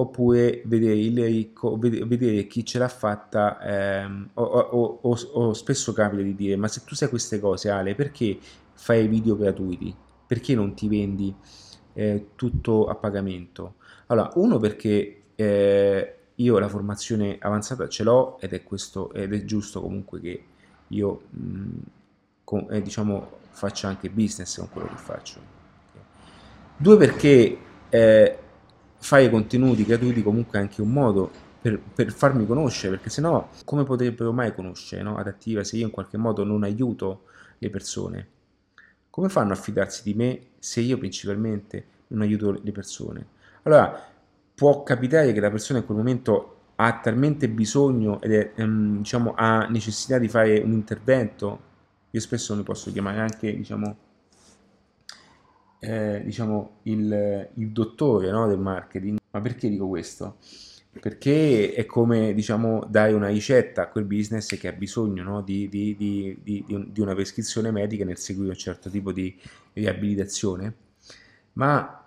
Oppure 0.00 0.62
vedere 0.64 0.94
ricco, 1.26 1.76
vedere 1.76 2.46
chi 2.46 2.64
ce 2.64 2.78
l'ha 2.78 2.88
fatta, 2.88 3.60
ehm, 3.60 4.30
o, 4.34 4.42
o, 4.42 4.98
o, 5.02 5.18
o, 5.32 5.52
spesso 5.52 5.92
capita 5.92 6.22
di 6.22 6.36
dire, 6.36 6.56
ma 6.56 6.68
se 6.68 6.82
tu 6.84 6.94
sai 6.94 7.08
queste 7.08 7.40
cose 7.40 7.68
Ale, 7.68 7.96
perché 7.96 8.38
fai 8.74 9.08
video 9.08 9.36
gratuiti? 9.36 9.94
Perché 10.26 10.54
non 10.54 10.74
ti 10.74 10.88
vendi 10.88 11.34
eh, 11.94 12.28
tutto 12.36 12.86
a 12.86 12.94
pagamento? 12.94 13.74
Allora, 14.06 14.30
uno 14.36 14.58
perché 14.58 15.22
eh, 15.34 16.16
io 16.32 16.58
la 16.60 16.68
formazione 16.68 17.36
avanzata 17.40 17.88
ce 17.88 18.04
l'ho 18.04 18.38
ed 18.38 18.52
è 18.52 18.62
questo, 18.62 19.12
ed 19.12 19.32
è 19.34 19.44
giusto 19.44 19.80
comunque 19.80 20.20
che 20.20 20.44
io 20.88 21.22
mh, 21.30 21.68
con, 22.44 22.66
eh, 22.70 22.80
diciamo 22.82 23.36
faccia 23.50 23.88
anche 23.88 24.10
business 24.10 24.58
con 24.58 24.68
quello 24.70 24.88
che 24.88 24.96
faccio. 24.96 25.40
Due 26.76 26.96
perché 26.96 27.58
eh, 27.88 28.38
fare 28.98 29.30
contenuti 29.30 29.84
gratuiti 29.84 30.22
comunque 30.22 30.58
è 30.58 30.62
anche 30.62 30.82
un 30.82 30.92
modo 30.92 31.30
per, 31.60 31.80
per, 31.94 32.12
farmi 32.12 32.46
conoscere, 32.46 32.94
perché 32.94 33.10
sennò 33.10 33.48
come 33.64 33.84
potrebbero 33.84 34.32
mai 34.32 34.54
conoscere 34.54 35.02
no? 35.02 35.16
Adattiva 35.16 35.64
se 35.64 35.76
io 35.76 35.86
in 35.86 35.90
qualche 35.90 36.16
modo 36.16 36.44
non 36.44 36.62
aiuto 36.62 37.24
le 37.58 37.70
persone? 37.70 38.28
Come 39.10 39.28
fanno 39.28 39.52
a 39.52 39.56
fidarsi 39.56 40.02
di 40.04 40.14
me 40.14 40.40
se 40.58 40.80
io 40.80 40.98
principalmente 40.98 41.84
non 42.08 42.22
aiuto 42.22 42.60
le 42.62 42.72
persone? 42.72 43.26
Allora, 43.62 44.00
può 44.54 44.82
capitare 44.82 45.32
che 45.32 45.40
la 45.40 45.50
persona 45.50 45.80
in 45.80 45.86
quel 45.86 45.98
momento 45.98 46.54
ha 46.76 47.00
talmente 47.00 47.48
bisogno 47.48 48.20
ed 48.20 48.32
è, 48.32 48.52
um, 48.62 48.98
diciamo, 48.98 49.34
ha 49.36 49.66
necessità 49.66 50.18
di 50.18 50.28
fare 50.28 50.58
un 50.60 50.72
intervento, 50.72 51.60
io 52.10 52.20
spesso 52.20 52.54
mi 52.54 52.62
posso 52.62 52.92
chiamare 52.92 53.18
anche, 53.18 53.54
diciamo, 53.54 53.96
eh, 55.80 56.22
diciamo, 56.24 56.78
il, 56.84 57.50
il 57.54 57.70
dottore 57.70 58.30
no, 58.30 58.46
del 58.46 58.58
marketing. 58.58 59.18
Ma 59.30 59.40
perché 59.40 59.68
dico 59.68 59.88
questo? 59.88 60.38
Perché 61.00 61.74
è 61.74 61.86
come 61.86 62.34
diciamo, 62.34 62.84
dare 62.88 63.12
una 63.12 63.28
ricetta 63.28 63.82
a 63.82 63.88
quel 63.88 64.04
business 64.04 64.58
che 64.58 64.68
ha 64.68 64.72
bisogno 64.72 65.22
no, 65.22 65.42
di, 65.42 65.68
di, 65.68 65.94
di, 65.96 66.36
di, 66.42 67.00
una 67.00 67.14
prescrizione 67.14 67.70
medica 67.70 68.04
nel 68.04 68.18
seguire 68.18 68.50
un 68.50 68.56
certo 68.56 68.90
tipo 68.90 69.12
di 69.12 69.38
riabilitazione, 69.74 70.74
ma 71.54 72.04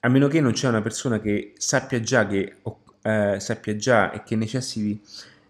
a 0.00 0.08
meno 0.08 0.28
che 0.28 0.40
non 0.40 0.52
c'è 0.52 0.68
una 0.68 0.82
persona 0.82 1.20
che 1.20 1.54
sappia 1.56 2.00
già, 2.00 2.26
che, 2.26 2.56
eh, 3.02 3.36
sappia 3.40 3.76
già 3.76 4.10
e 4.12 4.22
che 4.22 4.36
necessiti 4.36 5.00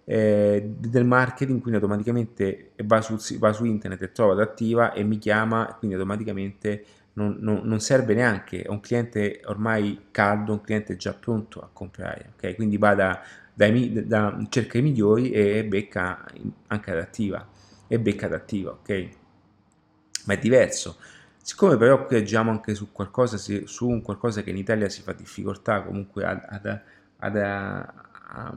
eh, 0.09 0.63
del 0.79 1.05
marketing, 1.05 1.61
quindi 1.61 1.81
automaticamente 1.81 2.71
va 2.85 3.01
su, 3.01 3.17
va 3.39 3.53
su, 3.53 3.65
internet 3.65 4.03
e 4.03 4.13
trova 4.13 4.35
adattiva 4.35 4.93
e 4.93 5.03
mi 5.03 5.19
chiama, 5.19 5.75
quindi 5.79 5.97
automaticamente 5.97 6.85
non, 7.15 7.39
non, 7.41 7.63
non, 7.65 7.81
serve 7.81 8.15
neanche, 8.15 8.63
è 8.63 8.69
un 8.69 8.79
cliente 8.79 9.41
ormai 9.47 10.07
caldo, 10.13 10.53
un 10.53 10.61
cliente 10.61 10.97
già 10.97 11.13
pronto 11.13 11.61
a 11.61 11.69
comprare, 11.73 12.35
ok? 12.37 12.55
Quindi 12.55 12.79
va 12.79 12.95
da, 12.95 13.21
dai, 13.53 14.07
da, 14.07 14.39
cerca 14.49 14.79
i 14.79 14.83
migliori 14.83 15.33
e 15.33 15.65
becca 15.65 16.25
anche 16.69 16.91
adattiva, 16.93 17.45
e 17.89 17.99
becca 17.99 18.27
adattiva, 18.27 18.71
ok? 18.71 19.09
Ma 20.27 20.35
è 20.35 20.39
diverso. 20.39 20.99
Siccome 21.43 21.77
però 21.77 22.07
qui 22.07 22.17
agiamo 22.17 22.51
anche 22.53 22.75
su 22.77 22.93
qualcosa, 22.93 23.37
su 23.39 23.89
un 23.89 24.03
qualcosa 24.03 24.43
che 24.43 24.51
in 24.51 24.57
Italia 24.57 24.89
si 24.89 25.03
fa 25.03 25.13
difficoltà 25.13 25.83
comunque 25.83 26.25
ad, 26.25 26.43
ad, 26.49 26.81
ad, 27.19 27.37
a, 27.37 28.55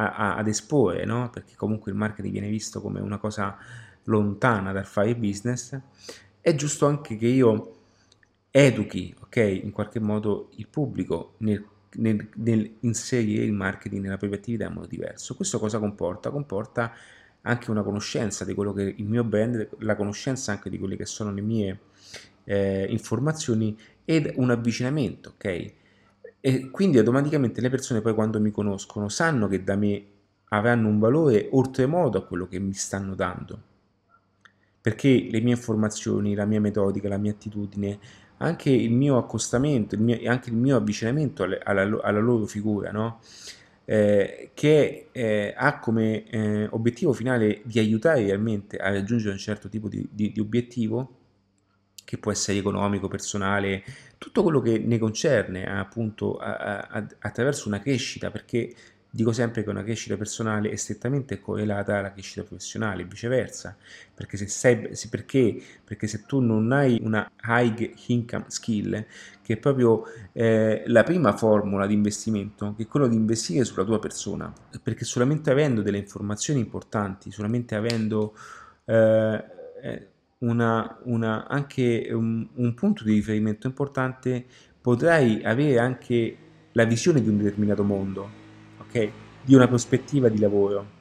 a, 0.00 0.14
a, 0.14 0.36
ad 0.36 0.48
esporre, 0.48 1.04
no? 1.04 1.30
perché 1.30 1.54
comunque 1.56 1.90
il 1.90 1.96
marketing 1.96 2.32
viene 2.32 2.48
visto 2.48 2.80
come 2.80 3.00
una 3.00 3.18
cosa 3.18 3.56
lontana 4.04 4.72
dal 4.72 4.86
fare 4.86 5.14
business, 5.16 5.78
è 6.40 6.54
giusto 6.54 6.86
anche 6.86 7.16
che 7.16 7.26
io 7.26 7.74
educhi, 8.50 9.14
ok, 9.20 9.36
in 9.36 9.70
qualche 9.72 10.00
modo 10.00 10.50
il 10.56 10.68
pubblico 10.68 11.34
nel, 11.38 11.64
nel, 11.96 12.28
nel 12.36 12.76
inserire 12.80 13.44
il 13.44 13.52
marketing 13.52 14.02
nella 14.02 14.16
propria 14.16 14.38
attività 14.38 14.66
in 14.66 14.72
modo 14.72 14.86
diverso. 14.86 15.34
Questo 15.34 15.58
cosa 15.58 15.78
comporta? 15.78 16.30
Comporta 16.30 16.92
anche 17.42 17.70
una 17.70 17.82
conoscenza 17.82 18.44
di 18.44 18.54
quello 18.54 18.72
che 18.72 18.88
è 18.88 18.94
il 18.96 19.04
mio 19.04 19.24
brand, 19.24 19.68
la 19.78 19.96
conoscenza 19.96 20.52
anche 20.52 20.70
di 20.70 20.78
quelle 20.78 20.96
che 20.96 21.06
sono 21.06 21.32
le 21.32 21.40
mie 21.40 21.78
eh, 22.44 22.86
informazioni 22.88 23.76
ed 24.04 24.32
un 24.36 24.50
avvicinamento, 24.50 25.30
ok? 25.30 25.72
E 26.40 26.70
quindi 26.70 26.98
automaticamente 26.98 27.60
le 27.60 27.70
persone 27.70 28.00
poi 28.00 28.14
quando 28.14 28.40
mi 28.40 28.50
conoscono 28.50 29.08
sanno 29.08 29.48
che 29.48 29.64
da 29.64 29.76
me 29.76 30.04
avranno 30.50 30.88
un 30.88 30.98
valore 30.98 31.48
oltremodo 31.50 32.18
a 32.18 32.24
quello 32.24 32.46
che 32.46 32.58
mi 32.58 32.74
stanno 32.74 33.14
dando. 33.14 33.62
Perché 34.80 35.28
le 35.30 35.40
mie 35.40 35.54
informazioni, 35.54 36.34
la 36.34 36.44
mia 36.46 36.60
metodica, 36.60 37.08
la 37.08 37.18
mia 37.18 37.32
attitudine, 37.32 37.98
anche 38.38 38.70
il 38.70 38.92
mio 38.92 39.18
accostamento, 39.18 39.98
mio, 39.98 40.18
anche 40.30 40.50
il 40.50 40.56
mio 40.56 40.76
avvicinamento 40.76 41.42
alla, 41.42 42.00
alla 42.02 42.20
loro 42.20 42.46
figura, 42.46 42.90
no? 42.92 43.20
eh, 43.90 44.50
che 44.52 45.08
eh, 45.12 45.54
ha 45.56 45.78
come 45.78 46.28
eh, 46.28 46.66
obiettivo 46.72 47.14
finale 47.14 47.62
di 47.64 47.78
aiutare 47.78 48.22
realmente 48.22 48.76
a 48.76 48.90
raggiungere 48.90 49.32
un 49.32 49.38
certo 49.38 49.70
tipo 49.70 49.88
di, 49.88 50.06
di, 50.12 50.30
di 50.30 50.40
obiettivo, 50.40 51.17
che 52.08 52.16
può 52.16 52.32
essere 52.32 52.56
economico, 52.56 53.06
personale, 53.06 53.84
tutto 54.16 54.42
quello 54.42 54.62
che 54.62 54.78
ne 54.78 54.96
concerne 54.96 55.66
appunto 55.66 56.38
a, 56.38 56.78
a, 56.78 57.06
attraverso 57.18 57.68
una 57.68 57.80
crescita, 57.80 58.30
perché 58.30 58.74
dico 59.10 59.30
sempre 59.30 59.62
che 59.62 59.68
una 59.68 59.82
crescita 59.82 60.16
personale 60.16 60.70
è 60.70 60.76
strettamente 60.76 61.38
correlata 61.38 61.98
alla 61.98 62.10
crescita 62.10 62.44
professionale, 62.44 63.04
viceversa, 63.04 63.76
perché 64.14 64.38
se, 64.38 64.46
sei, 64.46 64.96
se, 64.96 65.10
perché, 65.10 65.60
perché 65.84 66.06
se 66.06 66.24
tu 66.24 66.40
non 66.40 66.72
hai 66.72 66.98
una 67.02 67.30
high 67.44 67.92
income 68.06 68.46
skill, 68.46 69.04
che 69.42 69.52
è 69.52 69.56
proprio 69.58 70.04
eh, 70.32 70.84
la 70.86 71.02
prima 71.02 71.36
formula 71.36 71.86
di 71.86 71.92
investimento, 71.92 72.72
che 72.74 72.84
è 72.84 72.86
quello 72.86 73.06
di 73.06 73.16
investire 73.16 73.66
sulla 73.66 73.84
tua 73.84 73.98
persona, 73.98 74.50
perché 74.82 75.04
solamente 75.04 75.50
avendo 75.50 75.82
delle 75.82 75.98
informazioni 75.98 76.58
importanti, 76.58 77.30
solamente 77.30 77.74
avendo... 77.74 78.34
Eh, 78.86 79.44
eh 79.82 80.08
una, 80.38 80.98
una, 81.04 81.46
anche 81.46 82.08
un, 82.12 82.46
un, 82.54 82.74
punto 82.74 83.04
di 83.04 83.14
riferimento 83.14 83.66
importante, 83.66 84.44
potrai 84.80 85.42
avere 85.42 85.78
anche 85.78 86.36
la 86.72 86.84
visione 86.84 87.20
di 87.20 87.28
un 87.28 87.38
determinato 87.38 87.82
mondo, 87.82 88.30
ok? 88.78 89.10
Di 89.44 89.54
una 89.54 89.66
prospettiva 89.66 90.28
di 90.28 90.38
lavoro. 90.38 90.96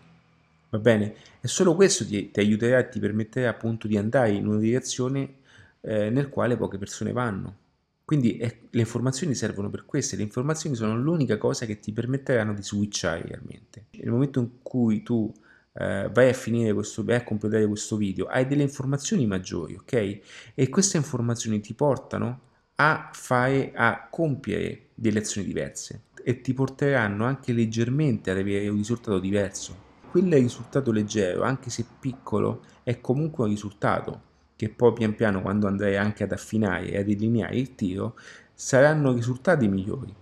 Va 0.69 0.79
bene? 0.79 1.15
E 1.39 1.47
solo 1.47 1.75
questo 1.75 2.05
ti, 2.05 2.31
ti 2.31 2.39
aiuterà 2.39 2.79
e 2.79 2.89
ti 2.89 2.99
permetterà 2.99 3.49
appunto 3.49 3.87
di 3.87 3.97
andare 3.97 4.31
in 4.31 4.47
una 4.47 4.59
direzione 4.59 5.35
eh, 5.81 6.09
nel 6.09 6.29
quale 6.29 6.57
poche 6.57 6.77
persone 6.77 7.11
vanno. 7.11 7.65
Quindi 8.03 8.37
eh, 8.37 8.61
le 8.69 8.79
informazioni 8.79 9.35
servono 9.35 9.69
per 9.69 9.85
questo, 9.85 10.15
le 10.15 10.23
informazioni 10.23 10.75
sono 10.75 10.97
l'unica 10.97 11.37
cosa 11.37 11.65
che 11.65 11.79
ti 11.79 11.91
permetteranno 11.91 12.53
di 12.53 12.63
switchare 12.63 13.21
realmente. 13.21 13.87
Nel 13.91 14.11
momento 14.11 14.39
in 14.39 14.49
cui 14.61 15.03
tu 15.03 15.31
eh, 15.77 16.09
vai 16.11 16.29
a 16.29 16.33
finire 16.33 16.73
questo, 16.73 17.03
vai 17.03 17.15
a 17.15 17.23
completare 17.23 17.67
questo 17.67 17.97
video, 17.97 18.25
hai 18.25 18.47
delle 18.47 18.63
informazioni 18.63 19.27
maggiori, 19.27 19.75
ok? 19.75 20.19
E 20.55 20.69
queste 20.69 20.97
informazioni 20.97 21.59
ti 21.59 21.73
portano 21.73 22.41
a 22.75 23.09
fare, 23.13 23.71
a 23.75 24.07
compiere 24.09 24.87
delle 24.95 25.19
azioni 25.19 25.45
diverse 25.45 26.03
e 26.23 26.41
ti 26.41 26.53
porteranno 26.53 27.25
anche 27.25 27.53
leggermente 27.53 28.31
ad 28.31 28.37
avere 28.37 28.67
un 28.67 28.77
risultato 28.77 29.19
diverso. 29.19 29.85
Quel 30.09 30.33
risultato 30.33 30.91
leggero, 30.91 31.43
anche 31.43 31.69
se 31.69 31.85
piccolo, 31.99 32.63
è 32.83 32.99
comunque 32.99 33.43
un 33.43 33.51
risultato 33.51 34.21
che 34.55 34.69
poi 34.69 34.93
pian 34.93 35.13
piano 35.13 35.41
quando 35.41 35.67
andrai 35.67 35.95
anche 35.95 36.23
ad 36.23 36.31
affinare 36.31 36.89
e 36.89 36.97
ad 36.97 37.07
allineare 37.07 37.55
il 37.55 37.75
tiro 37.75 38.15
saranno 38.53 39.13
risultati 39.13 39.67
migliori. 39.67 40.13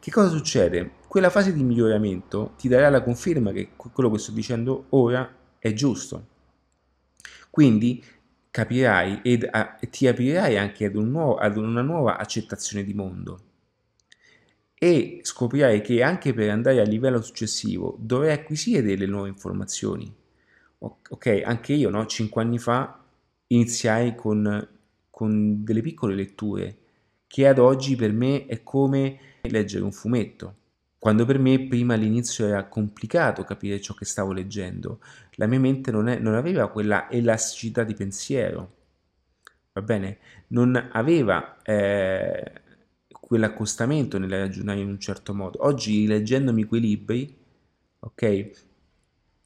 Che 0.00 0.10
cosa 0.10 0.28
succede? 0.28 0.97
Quella 1.08 1.30
fase 1.30 1.52
di 1.52 1.62
miglioramento 1.62 2.52
ti 2.58 2.68
darà 2.68 2.90
la 2.90 3.02
conferma 3.02 3.50
che 3.52 3.70
quello 3.76 4.10
che 4.10 4.18
sto 4.18 4.32
dicendo 4.32 4.86
ora 4.90 5.28
è 5.58 5.72
giusto. 5.72 6.26
Quindi 7.50 8.04
capirai 8.50 9.20
ed 9.22 9.48
a, 9.50 9.78
ti 9.90 10.06
aprirai 10.06 10.56
anche 10.58 10.84
ad, 10.84 10.96
un 10.96 11.10
nuovo, 11.10 11.36
ad 11.36 11.56
una 11.56 11.82
nuova 11.82 12.18
accettazione 12.18 12.84
di 12.84 12.94
mondo. 12.94 13.40
e 14.80 15.20
scoprirai 15.22 15.80
che 15.80 16.02
anche 16.02 16.32
per 16.32 16.50
andare 16.50 16.80
al 16.80 16.88
livello 16.88 17.20
successivo 17.20 17.96
dovrai 17.98 18.32
acquisire 18.32 18.82
delle 18.82 19.06
nuove 19.06 19.28
informazioni. 19.28 20.14
Ok, 20.78 21.42
anche 21.44 21.72
io 21.72 21.90
no, 21.90 22.06
5 22.06 22.40
anni 22.40 22.58
fa 22.58 23.02
iniziai 23.48 24.14
con, 24.14 24.68
con 25.10 25.64
delle 25.64 25.80
piccole 25.80 26.14
letture 26.14 26.76
che 27.26 27.48
ad 27.48 27.58
oggi 27.58 27.96
per 27.96 28.12
me 28.12 28.46
è 28.46 28.62
come 28.62 29.18
leggere 29.42 29.82
un 29.84 29.92
fumetto. 29.92 30.54
Quando 30.98 31.24
per 31.24 31.38
me 31.38 31.66
prima 31.68 31.94
all'inizio 31.94 32.46
era 32.46 32.66
complicato 32.66 33.44
capire 33.44 33.80
ciò 33.80 33.94
che 33.94 34.04
stavo 34.04 34.32
leggendo, 34.32 35.00
la 35.34 35.46
mia 35.46 35.60
mente 35.60 35.92
non, 35.92 36.08
è, 36.08 36.18
non 36.18 36.34
aveva 36.34 36.68
quella 36.70 37.08
elasticità 37.08 37.84
di 37.84 37.94
pensiero, 37.94 38.74
va 39.72 39.82
bene? 39.82 40.18
Non 40.48 40.88
aveva 40.92 41.62
eh, 41.62 42.52
quell'accostamento 43.06 44.18
nel 44.18 44.30
ragionare 44.30 44.80
in 44.80 44.88
un 44.88 44.98
certo 44.98 45.34
modo. 45.34 45.64
Oggi 45.64 46.06
leggendomi 46.06 46.64
quei 46.64 46.80
libri, 46.80 47.36
ok? 48.00 48.22
E 48.22 48.52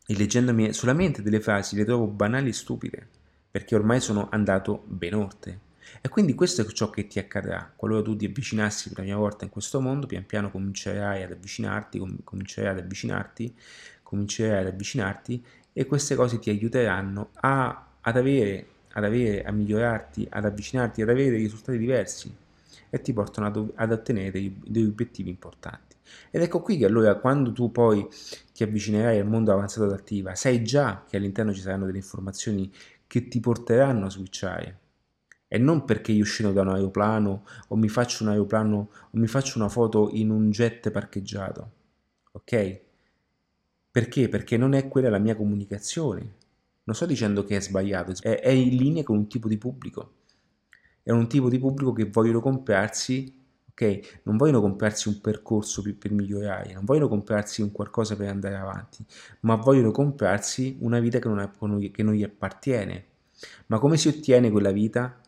leggendomi 0.06 0.72
solamente 0.72 1.20
delle 1.20 1.40
frasi 1.40 1.76
le 1.76 1.84
trovo 1.84 2.06
banali 2.06 2.48
e 2.48 2.54
stupide, 2.54 3.08
perché 3.50 3.74
ormai 3.74 4.00
sono 4.00 4.28
andato 4.30 4.84
ben 4.86 5.14
oltre. 5.14 5.60
E 6.04 6.08
quindi 6.08 6.34
questo 6.34 6.62
è 6.62 6.66
ciò 6.66 6.90
che 6.90 7.06
ti 7.06 7.20
accadrà. 7.20 7.72
Qualora 7.76 8.02
tu 8.02 8.16
ti 8.16 8.24
avvicinassi 8.26 8.88
per 8.88 8.98
la 8.98 9.04
prima 9.04 9.18
volta 9.18 9.44
in 9.44 9.52
questo 9.52 9.80
mondo, 9.80 10.08
pian 10.08 10.26
piano 10.26 10.50
comincerai 10.50 11.22
ad 11.22 11.30
avvicinarti, 11.30 11.98
com- 12.00 12.24
comincerai 12.24 12.72
ad 12.72 12.78
avvicinarti, 12.78 13.54
comincerai 14.02 14.62
ad 14.62 14.66
avvicinarti 14.66 15.44
e 15.72 15.86
queste 15.86 16.16
cose 16.16 16.40
ti 16.40 16.50
aiuteranno 16.50 17.30
a, 17.34 17.86
ad, 18.00 18.16
avere, 18.16 18.66
ad 18.94 19.04
avere, 19.04 19.44
a 19.44 19.52
migliorarti, 19.52 20.26
ad 20.28 20.44
avvicinarti, 20.44 21.02
ad 21.02 21.08
avere 21.08 21.36
risultati 21.36 21.78
diversi 21.78 22.34
e 22.90 23.00
ti 23.00 23.12
portano 23.12 23.46
ad, 23.46 23.72
ad 23.76 23.92
ottenere 23.92 24.32
dei, 24.32 24.60
degli 24.66 24.86
obiettivi 24.86 25.30
importanti. 25.30 25.94
Ed 26.32 26.42
ecco 26.42 26.60
qui 26.62 26.78
che 26.78 26.84
allora 26.84 27.14
quando 27.14 27.52
tu 27.52 27.70
poi 27.70 28.04
ti 28.52 28.64
avvicinerai 28.64 29.20
al 29.20 29.28
mondo 29.28 29.52
avanzato 29.52 29.86
adattiva, 29.86 30.34
sai 30.34 30.64
già 30.64 31.04
che 31.08 31.16
all'interno 31.16 31.54
ci 31.54 31.60
saranno 31.60 31.86
delle 31.86 31.98
informazioni 31.98 32.68
che 33.06 33.28
ti 33.28 33.38
porteranno 33.38 34.06
a 34.06 34.10
switchare 34.10 34.80
e 35.54 35.58
non 35.58 35.84
perché 35.84 36.12
io 36.12 36.24
scendo 36.24 36.54
da 36.54 36.62
un 36.62 36.70
aeroplano 36.70 37.44
o 37.68 37.76
mi 37.76 37.90
faccio 37.90 38.24
un 38.24 38.30
aeroplano 38.30 38.88
o 39.10 39.18
mi 39.18 39.26
faccio 39.26 39.58
una 39.58 39.68
foto 39.68 40.08
in 40.12 40.30
un 40.30 40.48
jet 40.48 40.90
parcheggiato. 40.90 41.70
Ok? 42.32 42.80
Perché? 43.90 44.30
Perché 44.30 44.56
non 44.56 44.72
è 44.72 44.88
quella 44.88 45.10
la 45.10 45.18
mia 45.18 45.36
comunicazione. 45.36 46.36
Non 46.84 46.96
sto 46.96 47.04
dicendo 47.04 47.44
che 47.44 47.56
è 47.56 47.60
sbagliato, 47.60 48.14
è, 48.22 48.40
è 48.40 48.48
in 48.48 48.74
linea 48.76 49.02
con 49.02 49.18
un 49.18 49.28
tipo 49.28 49.46
di 49.46 49.58
pubblico. 49.58 50.12
È 51.02 51.10
un 51.10 51.28
tipo 51.28 51.50
di 51.50 51.58
pubblico 51.58 51.92
che 51.92 52.06
vogliono 52.06 52.40
comprarsi 52.40 53.40
ok? 53.72 54.20
Non 54.22 54.38
vogliono 54.38 54.62
comprarsi 54.62 55.08
un 55.08 55.20
percorso 55.20 55.82
per, 55.82 55.96
per, 55.96 56.12
migliorare, 56.12 56.72
non 56.72 56.86
vogliono 56.86 57.08
comprarsi 57.08 57.60
un 57.60 57.72
qualcosa 57.72 58.16
per 58.16 58.28
andare 58.28 58.56
avanti, 58.56 59.04
ma 59.40 59.56
vogliono 59.56 59.90
comprarsi 59.90 60.78
una 60.80 60.98
vita 60.98 61.18
che 61.18 61.28
non, 61.28 61.90
che 61.92 62.02
non 62.02 62.14
gli 62.14 62.22
appartiene. 62.22 63.04
Ma 63.66 63.78
come 63.78 63.98
si 63.98 64.08
ottiene 64.08 64.50
quella 64.50 64.70
vita? 64.70 65.21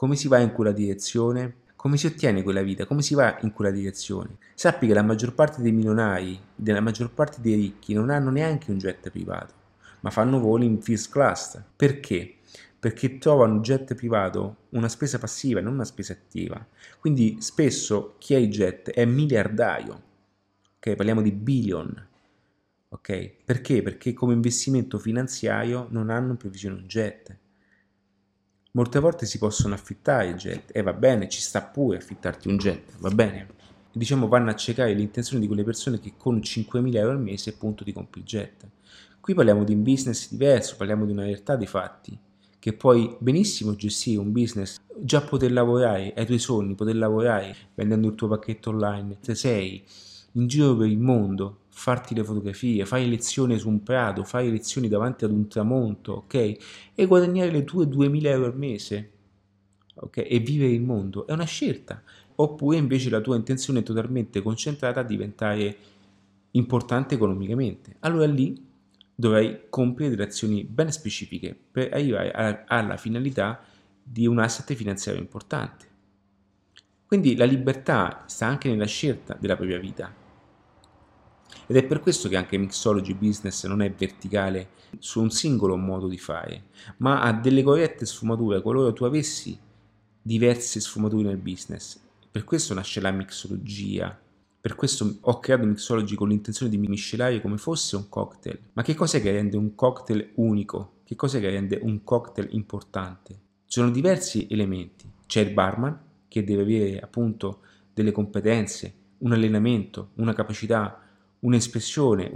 Come 0.00 0.16
si 0.16 0.28
va 0.28 0.38
in 0.38 0.52
quella 0.52 0.72
direzione? 0.72 1.56
Come 1.76 1.98
si 1.98 2.06
ottiene 2.06 2.42
quella 2.42 2.62
vita? 2.62 2.86
Come 2.86 3.02
si 3.02 3.14
va 3.14 3.36
in 3.42 3.52
quella 3.52 3.70
direzione? 3.70 4.38
Sappi 4.54 4.86
che 4.86 4.94
la 4.94 5.02
maggior 5.02 5.34
parte 5.34 5.60
dei 5.60 5.72
milionari, 5.72 6.40
della 6.54 6.80
maggior 6.80 7.10
parte 7.10 7.42
dei 7.42 7.54
ricchi, 7.54 7.92
non 7.92 8.08
hanno 8.08 8.30
neanche 8.30 8.70
un 8.70 8.78
jet 8.78 9.10
privato, 9.10 9.52
ma 10.00 10.08
fanno 10.08 10.40
voli 10.40 10.64
in 10.64 10.80
first 10.80 11.12
class. 11.12 11.62
Perché? 11.76 12.36
Perché 12.78 13.18
trovano 13.18 13.60
jet 13.60 13.94
privato 13.94 14.68
una 14.70 14.88
spesa 14.88 15.18
passiva, 15.18 15.60
non 15.60 15.74
una 15.74 15.84
spesa 15.84 16.14
attiva. 16.14 16.66
Quindi 16.98 17.36
spesso 17.40 18.14
chi 18.16 18.32
ha 18.32 18.38
i 18.38 18.48
jet 18.48 18.88
è 18.92 19.04
miliardario. 19.04 20.02
Ok, 20.78 20.94
parliamo 20.94 21.20
di 21.20 21.32
billion. 21.32 22.08
Ok? 22.88 23.32
Perché? 23.44 23.82
Perché 23.82 24.14
come 24.14 24.32
investimento 24.32 24.98
finanziario 24.98 25.88
non 25.90 26.08
hanno 26.08 26.30
in 26.30 26.36
previsione 26.38 26.76
un 26.76 26.86
jet 26.86 27.36
Molte 28.72 29.00
volte 29.00 29.26
si 29.26 29.38
possono 29.38 29.74
affittare 29.74 30.28
i 30.28 30.34
jet 30.34 30.70
e 30.72 30.82
va 30.82 30.92
bene, 30.92 31.28
ci 31.28 31.40
sta 31.40 31.60
pure 31.60 31.96
affittarti 31.96 32.46
un 32.46 32.56
jet, 32.56 32.98
va 32.98 33.10
bene. 33.10 33.48
Diciamo 33.90 34.28
vanno 34.28 34.50
a 34.50 34.54
cercare 34.54 34.94
l'intenzione 34.94 35.40
di 35.40 35.48
quelle 35.48 35.64
persone 35.64 35.98
che 35.98 36.12
con 36.16 36.38
5.000 36.38 36.94
euro 36.94 37.10
al 37.10 37.20
mese 37.20 37.50
appunto 37.50 37.82
ti 37.82 37.92
compri 37.92 38.20
il 38.20 38.26
jet. 38.26 38.68
Qui 39.18 39.34
parliamo 39.34 39.64
di 39.64 39.72
un 39.72 39.82
business 39.82 40.30
diverso, 40.30 40.76
parliamo 40.76 41.04
di 41.04 41.10
una 41.10 41.24
realtà 41.24 41.56
dei 41.56 41.66
fatti, 41.66 42.16
che 42.60 42.72
puoi 42.72 43.16
benissimo 43.18 43.74
gestire 43.74 44.20
un 44.20 44.30
business, 44.30 44.78
già 44.96 45.20
poter 45.20 45.50
lavorare 45.50 46.12
ai 46.14 46.26
tuoi 46.26 46.38
sogni, 46.38 46.76
poter 46.76 46.94
lavorare 46.94 47.56
vendendo 47.74 48.06
il 48.06 48.14
tuo 48.14 48.28
pacchetto 48.28 48.70
online, 48.70 49.16
se 49.20 49.34
sei 49.34 49.84
in 50.34 50.46
giro 50.46 50.76
per 50.76 50.86
il 50.86 50.98
mondo, 50.98 51.59
farti 51.80 52.14
le 52.14 52.22
fotografie, 52.22 52.84
fare 52.84 53.06
lezioni 53.06 53.58
su 53.58 53.66
un 53.66 53.82
prato, 53.82 54.22
fare 54.22 54.50
lezioni 54.50 54.86
davanti 54.86 55.24
ad 55.24 55.30
un 55.30 55.48
tramonto, 55.48 56.12
ok? 56.12 56.34
E 56.94 57.06
guadagnare 57.06 57.50
le 57.50 57.64
tue 57.64 57.88
2000 57.88 58.28
euro 58.28 58.44
al 58.44 58.56
mese, 58.56 59.10
ok? 59.94 60.18
E 60.18 60.38
vivere 60.40 60.72
il 60.72 60.82
mondo, 60.82 61.26
è 61.26 61.32
una 61.32 61.46
scelta. 61.46 62.02
Oppure 62.34 62.76
invece 62.76 63.08
la 63.08 63.22
tua 63.22 63.36
intenzione 63.36 63.78
è 63.78 63.82
totalmente 63.82 64.42
concentrata 64.42 65.00
a 65.00 65.04
diventare 65.04 65.76
importante 66.50 67.14
economicamente. 67.14 67.96
Allora 68.00 68.26
lì 68.26 68.62
dovrai 69.14 69.62
compiere 69.70 70.10
delle 70.10 70.28
azioni 70.28 70.64
ben 70.64 70.92
specifiche 70.92 71.58
per 71.70 71.94
arrivare 71.94 72.30
alla, 72.30 72.64
alla 72.66 72.96
finalità 72.98 73.58
di 74.02 74.26
un 74.26 74.38
asset 74.38 74.74
finanziario 74.74 75.22
importante. 75.22 75.88
Quindi 77.06 77.36
la 77.36 77.46
libertà 77.46 78.24
sta 78.26 78.46
anche 78.46 78.68
nella 78.68 78.84
scelta 78.84 79.34
della 79.40 79.56
propria 79.56 79.78
vita, 79.78 80.19
ed 81.66 81.76
è 81.76 81.84
per 81.84 82.00
questo 82.00 82.28
che 82.28 82.36
anche 82.36 82.56
Mixology 82.56 83.14
Business 83.14 83.66
non 83.66 83.82
è 83.82 83.92
verticale 83.92 84.70
su 84.98 85.20
un 85.20 85.30
singolo 85.30 85.76
modo 85.76 86.08
di 86.08 86.18
fare, 86.18 86.64
ma 86.98 87.22
ha 87.22 87.32
delle 87.32 87.62
corrette 87.62 88.06
sfumature 88.06 88.60
qualora 88.60 88.92
tu 88.92 89.04
avessi 89.04 89.58
diverse 90.22 90.80
sfumature 90.80 91.28
nel 91.28 91.36
business. 91.36 91.98
Per 92.30 92.44
questo 92.44 92.74
nasce 92.74 93.00
la 93.00 93.10
mixologia. 93.10 94.18
Per 94.60 94.74
questo 94.74 95.16
ho 95.20 95.38
creato 95.40 95.64
Mixology 95.64 96.14
con 96.14 96.28
l'intenzione 96.28 96.70
di 96.70 96.76
miscelare 96.76 97.40
come 97.40 97.56
fosse 97.56 97.96
un 97.96 98.08
cocktail. 98.08 98.58
Ma 98.74 98.82
che 98.82 98.94
cos'è 98.94 99.22
che 99.22 99.32
rende 99.32 99.56
un 99.56 99.74
cocktail 99.74 100.32
unico? 100.34 100.98
Che 101.04 101.16
cos'è 101.16 101.40
che 101.40 101.50
rende 101.50 101.78
un 101.80 102.04
cocktail 102.04 102.48
importante? 102.52 103.32
Ci 103.64 103.80
sono 103.80 103.90
diversi 103.90 104.46
elementi. 104.50 105.10
C'è 105.26 105.40
il 105.40 105.52
barman 105.52 105.98
che 106.28 106.44
deve 106.44 106.62
avere 106.62 107.00
appunto 107.00 107.60
delle 107.94 108.12
competenze, 108.12 108.94
un 109.18 109.32
allenamento, 109.32 110.10
una 110.16 110.34
capacità, 110.34 111.00
un'espressione, 111.40 112.30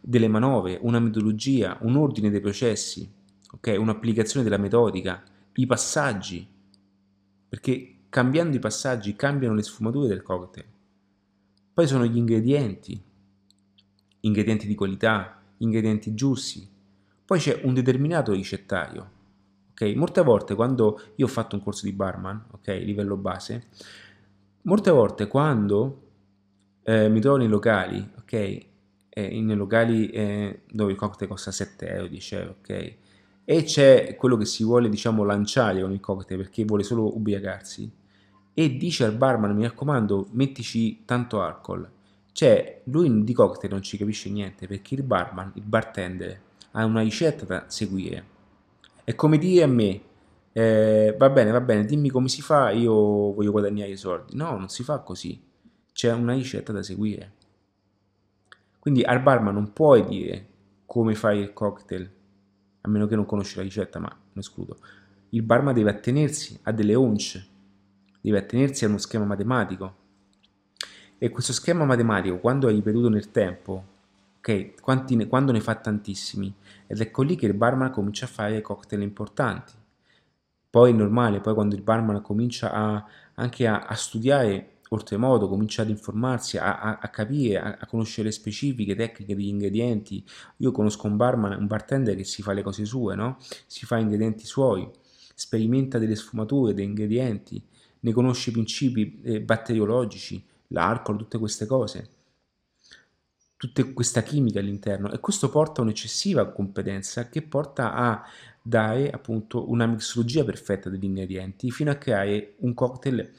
delle 0.00 0.28
manovre, 0.28 0.78
una 0.82 0.98
metodologia, 0.98 1.78
un 1.82 1.96
ordine 1.96 2.30
dei 2.30 2.40
processi, 2.40 3.10
okay? 3.52 3.76
un'applicazione 3.76 4.44
della 4.44 4.58
metodica, 4.58 5.22
i 5.54 5.66
passaggi, 5.66 6.46
perché 7.48 7.96
cambiando 8.08 8.56
i 8.56 8.60
passaggi 8.60 9.16
cambiano 9.16 9.54
le 9.54 9.62
sfumature 9.62 10.08
del 10.08 10.22
cocktail. 10.22 10.66
Poi 11.72 11.86
sono 11.86 12.04
gli 12.04 12.16
ingredienti, 12.16 13.00
ingredienti 14.20 14.66
di 14.66 14.74
qualità, 14.74 15.40
ingredienti 15.58 16.14
giusti. 16.14 16.68
Poi 17.24 17.38
c'è 17.38 17.60
un 17.64 17.74
determinato 17.74 18.32
ricettario. 18.32 19.18
Okay? 19.70 19.94
Molte 19.94 20.22
volte 20.22 20.54
quando 20.54 21.00
io 21.16 21.26
ho 21.26 21.28
fatto 21.28 21.56
un 21.56 21.62
corso 21.62 21.86
di 21.86 21.92
barman, 21.92 22.44
ok, 22.50 22.68
livello 22.84 23.16
base, 23.16 23.68
molte 24.62 24.90
volte 24.90 25.26
quando 25.26 26.08
eh, 26.82 27.08
mi 27.08 27.20
trovo 27.20 27.38
nei 27.38 27.48
locali, 27.48 28.10
ok? 28.30 28.66
Eh, 29.12 29.40
nei 29.40 29.56
locali 29.56 30.08
eh, 30.10 30.60
dove 30.70 30.92
il 30.92 30.98
cocktail 30.98 31.28
costa 31.28 31.50
7 31.50 31.88
euro, 31.88 32.06
10 32.06 32.34
euro, 32.36 32.56
ok? 32.60 32.94
E 33.44 33.62
c'è 33.64 34.14
quello 34.16 34.36
che 34.36 34.44
si 34.44 34.62
vuole, 34.62 34.88
diciamo, 34.88 35.24
lanciare 35.24 35.80
con 35.80 35.92
il 35.92 35.98
cocktail 35.98 36.40
perché 36.40 36.64
vuole 36.64 36.84
solo 36.84 37.16
ubriacarsi. 37.16 37.90
E 38.54 38.76
dice 38.76 39.04
al 39.04 39.16
barman, 39.16 39.54
mi 39.54 39.62
raccomando, 39.62 40.28
mettici 40.32 41.04
tanto 41.04 41.42
alcol. 41.42 41.88
Cioè, 42.32 42.82
lui 42.84 43.24
di 43.24 43.32
cocktail 43.32 43.72
non 43.72 43.82
ci 43.82 43.96
capisce 43.96 44.30
niente 44.30 44.68
perché 44.68 44.94
il 44.94 45.02
barman, 45.02 45.50
il 45.54 45.62
bartender, 45.62 46.40
ha 46.72 46.84
una 46.84 47.02
ricetta 47.02 47.44
da 47.44 47.64
seguire. 47.66 48.24
È 49.02 49.14
come 49.16 49.38
dire 49.38 49.64
a 49.64 49.66
me, 49.66 50.00
eh, 50.52 51.16
va 51.18 51.30
bene, 51.30 51.50
va 51.50 51.60
bene, 51.60 51.84
dimmi 51.84 52.10
come 52.10 52.28
si 52.28 52.42
fa, 52.42 52.70
io 52.70 52.92
voglio 53.32 53.50
guadagnare 53.50 53.90
i 53.90 53.96
soldi. 53.96 54.36
No, 54.36 54.56
non 54.56 54.68
si 54.68 54.84
fa 54.84 55.00
così 55.00 55.48
c'è 55.92 56.12
una 56.12 56.32
ricetta 56.32 56.72
da 56.72 56.82
seguire. 56.82 57.32
Quindi 58.80 59.02
al 59.02 59.20
barman 59.20 59.52
non 59.52 59.74
puoi 59.74 60.04
dire 60.06 60.46
come 60.86 61.14
fai 61.14 61.38
il 61.38 61.52
cocktail, 61.52 62.10
a 62.80 62.88
meno 62.88 63.06
che 63.06 63.14
non 63.14 63.26
conosci 63.26 63.56
la 63.56 63.62
ricetta, 63.62 63.98
ma 63.98 64.08
non 64.08 64.38
escludo. 64.38 64.78
Il 65.28 65.42
barman 65.42 65.74
deve 65.74 65.90
attenersi 65.90 66.58
a 66.62 66.72
delle 66.72 66.94
once, 66.94 67.46
deve 68.20 68.38
attenersi 68.38 68.84
a 68.84 68.88
uno 68.88 68.96
schema 68.96 69.26
matematico. 69.26 69.94
E 71.18 71.28
questo 71.28 71.52
schema 71.52 71.84
matematico, 71.84 72.38
quando 72.38 72.68
è 72.68 72.72
ripetuto 72.72 73.10
nel 73.10 73.30
tempo, 73.30 73.84
ok, 74.38 74.72
ne, 75.10 75.26
quando 75.28 75.52
ne 75.52 75.60
fa 75.60 75.74
tantissimi, 75.74 76.52
ed 76.86 77.00
ecco 77.00 77.22
lì 77.22 77.36
che 77.36 77.46
il 77.46 77.54
barman 77.54 77.90
comincia 77.90 78.24
a 78.24 78.28
fare 78.28 78.62
cocktail 78.62 79.02
importanti. 79.02 79.74
Poi 80.70 80.90
è 80.90 80.94
normale, 80.94 81.40
poi 81.40 81.52
quando 81.52 81.74
il 81.74 81.82
barman 81.82 82.22
comincia 82.22 82.72
a, 82.72 83.04
anche 83.34 83.66
a, 83.66 83.80
a 83.80 83.94
studiare 83.94 84.78
oltremodo, 84.92 85.48
comincia 85.48 85.82
ad 85.82 85.88
informarsi, 85.88 86.58
a, 86.58 86.80
a, 86.80 86.98
a 87.00 87.08
capire, 87.08 87.60
a, 87.60 87.76
a, 87.80 87.86
conoscere 87.86 88.28
le 88.28 88.32
specifiche 88.32 88.94
tecniche 88.94 89.34
degli 89.34 89.48
ingredienti. 89.48 90.24
Io 90.58 90.72
conosco 90.72 91.06
un 91.06 91.16
barman, 91.16 91.58
un 91.58 91.66
bartender 91.66 92.16
che 92.16 92.24
si 92.24 92.42
fa 92.42 92.52
le 92.52 92.62
cose 92.62 92.84
sue, 92.84 93.14
no? 93.14 93.38
Si 93.66 93.86
fa 93.86 93.98
ingredienti 93.98 94.44
suoi, 94.46 94.88
sperimenta 95.34 95.98
delle 95.98 96.16
sfumature, 96.16 96.74
dei 96.74 96.84
ingredienti, 96.84 97.62
ne 98.00 98.12
conosce 98.12 98.50
i 98.50 98.52
principi 98.52 99.20
eh, 99.22 99.40
batteriologici, 99.40 100.44
l'alcol, 100.68 101.18
tutte 101.18 101.38
queste 101.38 101.66
cose 101.66 102.18
tutta 103.60 103.84
questa 103.92 104.22
chimica 104.22 104.58
all'interno 104.58 105.12
e 105.12 105.20
questo 105.20 105.50
porta 105.50 105.82
a 105.82 105.84
un'eccessiva 105.84 106.50
competenza 106.50 107.28
che 107.28 107.42
porta 107.42 107.92
a 107.92 108.24
dare 108.62 109.10
appunto 109.10 109.70
una 109.70 109.84
mixologia 109.84 110.44
perfetta 110.44 110.88
degli 110.88 111.04
ingredienti 111.04 111.70
fino 111.70 111.90
a 111.90 111.96
creare 111.96 112.54
un 112.60 112.72
cocktail 112.72 113.30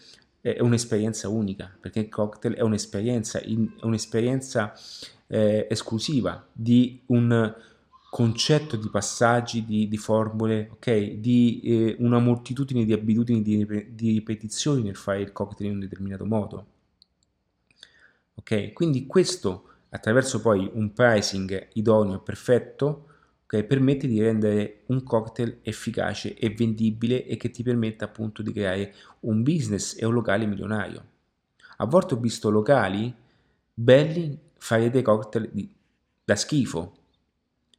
è 0.41 0.59
un'esperienza 0.59 1.29
unica 1.29 1.71
perché 1.79 1.99
il 1.99 2.09
cocktail 2.09 2.55
è 2.55 2.61
un'esperienza, 2.61 3.41
un'esperienza 3.81 4.73
eh, 5.27 5.67
esclusiva 5.69 6.45
di 6.51 7.01
un 7.07 7.55
concetto 8.09 8.75
di 8.75 8.89
passaggi, 8.89 9.63
di, 9.63 9.87
di 9.87 9.97
formule, 9.97 10.69
ok? 10.73 11.11
Di 11.11 11.61
eh, 11.63 11.95
una 11.99 12.19
moltitudine 12.19 12.83
di 12.83 12.91
abitudini, 12.91 13.41
di, 13.41 13.65
di 13.93 14.11
ripetizioni 14.11 14.81
nel 14.81 14.97
fare 14.97 15.21
il 15.21 15.31
cocktail 15.31 15.69
in 15.69 15.75
un 15.75 15.81
determinato 15.81 16.25
modo. 16.25 16.65
Ok? 18.35 18.73
Quindi 18.73 19.05
questo 19.05 19.67
attraverso 19.89 20.41
poi 20.41 20.69
un 20.73 20.91
pricing 20.91 21.69
idoneo 21.73 22.15
e 22.15 22.19
perfetto 22.19 23.05
che 23.57 23.65
permette 23.65 24.07
di 24.07 24.21
rendere 24.21 24.83
un 24.87 25.03
cocktail 25.03 25.59
efficace 25.63 26.35
e 26.35 26.51
vendibile 26.51 27.25
e 27.25 27.35
che 27.35 27.49
ti 27.49 27.63
permette 27.63 28.05
appunto 28.05 28.41
di 28.41 28.53
creare 28.53 28.93
un 29.21 29.43
business 29.43 30.01
e 30.01 30.05
un 30.05 30.13
locale 30.13 30.45
milionario. 30.45 31.03
A 31.77 31.85
volte 31.85 32.13
ho 32.13 32.17
visto 32.17 32.49
locali 32.49 33.13
belli 33.73 34.39
fare 34.57 34.89
dei 34.89 35.01
cocktail 35.01 35.49
di, 35.51 35.69
da 36.23 36.35
schifo, 36.37 36.93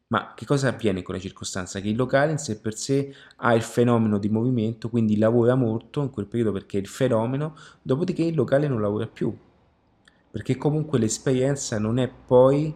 ma 0.09 0.35
che 0.35 0.45
cosa 0.45 0.69
avviene 0.69 0.99
in 0.99 1.05
quella 1.05 1.19
circostanza? 1.19 1.81
Che 1.81 1.89
il 1.89 1.97
locale 1.97 2.33
in 2.33 2.39
sé 2.39 2.61
per 2.61 2.77
sé 2.77 3.15
ha 3.37 3.55
il 3.55 3.63
fenomeno 3.63 4.19
di 4.19 4.29
movimento, 4.29 4.91
quindi 4.91 5.17
lavora 5.17 5.55
molto 5.55 6.03
in 6.03 6.11
quel 6.11 6.27
periodo 6.27 6.53
perché 6.53 6.77
è 6.77 6.81
il 6.81 6.87
fenomeno, 6.87 7.57
dopodiché 7.81 8.23
il 8.23 8.35
locale 8.35 8.69
non 8.69 8.83
lavora 8.83 9.07
più 9.07 9.35
perché 10.33 10.57
comunque 10.57 10.99
l'esperienza 10.99 11.79
non 11.79 11.99
è 11.99 12.09
poi 12.09 12.75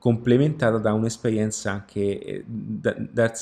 complementata 0.00 0.78
da 0.78 0.94
un'esperienza 0.94 1.70
anche 1.70 2.18
eh, 2.18 2.44
dai 2.46 3.08
da, 3.12 3.32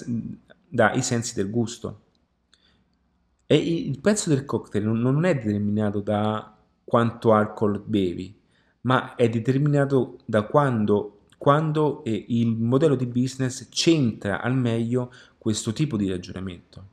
da 0.69 1.01
sensi 1.01 1.35
del 1.35 1.51
gusto. 1.51 2.01
E 3.47 3.57
il 3.57 4.01
prezzo 4.01 4.29
del 4.29 4.45
cocktail 4.45 4.85
non 4.85 5.25
è 5.25 5.35
determinato 5.35 6.01
da 6.01 6.55
quanto 6.85 7.33
alcol 7.33 7.81
bevi, 7.83 8.37
ma 8.83 9.15
è 9.15 9.29
determinato 9.29 10.19
da 10.25 10.43
quando, 10.43 11.21
quando 11.39 12.03
eh, 12.05 12.27
il 12.29 12.49
modello 12.57 12.97
di 12.97 13.07
business 13.07 13.69
centra 13.71 14.43
al 14.43 14.57
meglio 14.57 15.13
questo 15.39 15.73
tipo 15.73 15.97
di 15.97 16.11
ragionamento. 16.11 16.85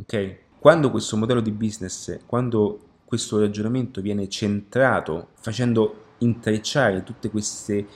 Okay? 0.00 0.38
Quando 0.58 0.90
questo 0.90 1.16
modello 1.16 1.40
di 1.40 1.52
business, 1.52 2.18
quando 2.26 2.78
questo 3.04 3.38
ragionamento 3.38 4.00
viene 4.00 4.28
centrato 4.28 5.28
facendo 5.34 6.01
intrecciare 6.22 7.02
tutti 7.02 7.28
questi 7.30 7.86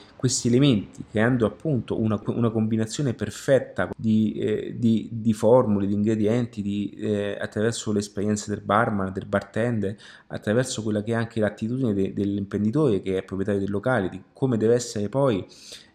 elementi, 0.48 1.04
creando 1.08 1.46
appunto 1.46 2.00
una, 2.00 2.20
una 2.26 2.50
combinazione 2.50 3.14
perfetta 3.14 3.90
di, 3.96 4.32
eh, 4.34 4.74
di, 4.78 5.08
di, 5.12 5.32
formule, 5.32 5.86
di 5.86 5.94
ingredienti, 5.94 6.62
di, 6.62 6.90
eh, 6.98 7.36
attraverso 7.40 7.92
l'esperienza 7.92 8.50
del 8.50 8.62
barman, 8.62 9.12
del 9.12 9.26
bartender, 9.26 9.96
attraverso 10.28 10.82
quella 10.82 11.02
che 11.02 11.12
è 11.12 11.14
anche 11.14 11.40
l'attitudine 11.40 11.94
de, 11.94 12.12
dell'imprenditore 12.12 13.00
che 13.00 13.18
è 13.18 13.22
proprietario 13.22 13.60
del 13.60 13.70
locale, 13.70 14.08
di 14.08 14.20
come 14.32 14.56
deve 14.56 14.74
essere 14.74 15.08
poi 15.08 15.46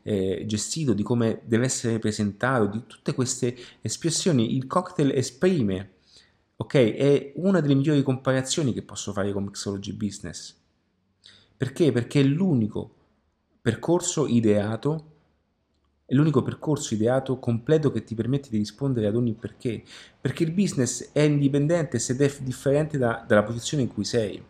eh, 0.04 0.44
gestito, 0.48 0.94
di 0.94 1.04
come 1.04 1.42
deve 1.46 1.66
essere 1.66 2.00
presentato, 2.00 2.66
di 2.66 2.84
tutte 2.88 3.14
queste 3.14 3.56
espressioni, 3.82 4.56
il 4.56 4.68
cocktail 4.68 5.12
esprime, 5.12 5.92
ok? 6.56 6.76
È 6.76 7.34
una 7.36 7.60
delle 7.60 7.76
migliori 7.76 8.02
comparazioni 8.04 8.74
che 8.74 8.82
posso 8.82 9.12
fare 9.12 9.32
con 9.32 9.44
Mixology 9.44 9.94
Business 9.94 10.60
perché? 11.62 11.92
Perché 11.92 12.22
è 12.22 12.24
l'unico 12.24 12.90
percorso 13.62 14.26
ideato, 14.26 15.06
è 16.08 16.16
l'unico 16.16 16.42
percorso 16.42 16.96
ideato 16.96 17.38
completo 17.38 17.92
che 17.92 18.04
ti 18.04 18.16
permette 18.16 18.50
di 18.50 18.58
rispondere 18.58 19.06
ad 19.06 19.16
ogni 19.16 19.34
perché. 19.34 19.84
Perché 20.20 20.42
il 20.42 20.54
business 20.54 21.12
è 21.12 21.20
indipendente 21.22 22.00
se 22.00 22.16
è 22.18 22.32
differente 22.42 22.98
da, 22.98 23.24
dalla 23.28 23.44
posizione 23.44 23.84
in 23.84 23.94
cui 23.94 24.06
sei. 24.06 24.44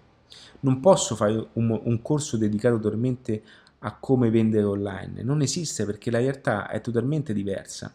Non 0.61 0.79
posso 0.79 1.17
fare 1.17 1.49
un, 1.51 1.81
un 1.83 2.01
corso 2.01 2.37
dedicato 2.37 2.79
totalmente 2.79 3.43
a 3.79 3.93
come 3.97 4.29
vendere 4.29 4.63
online. 4.63 5.21
Non 5.21 5.41
esiste 5.41 5.85
perché 5.85 6.11
la 6.11 6.19
realtà 6.19 6.69
è 6.69 6.79
totalmente 6.79 7.33
diversa 7.33 7.93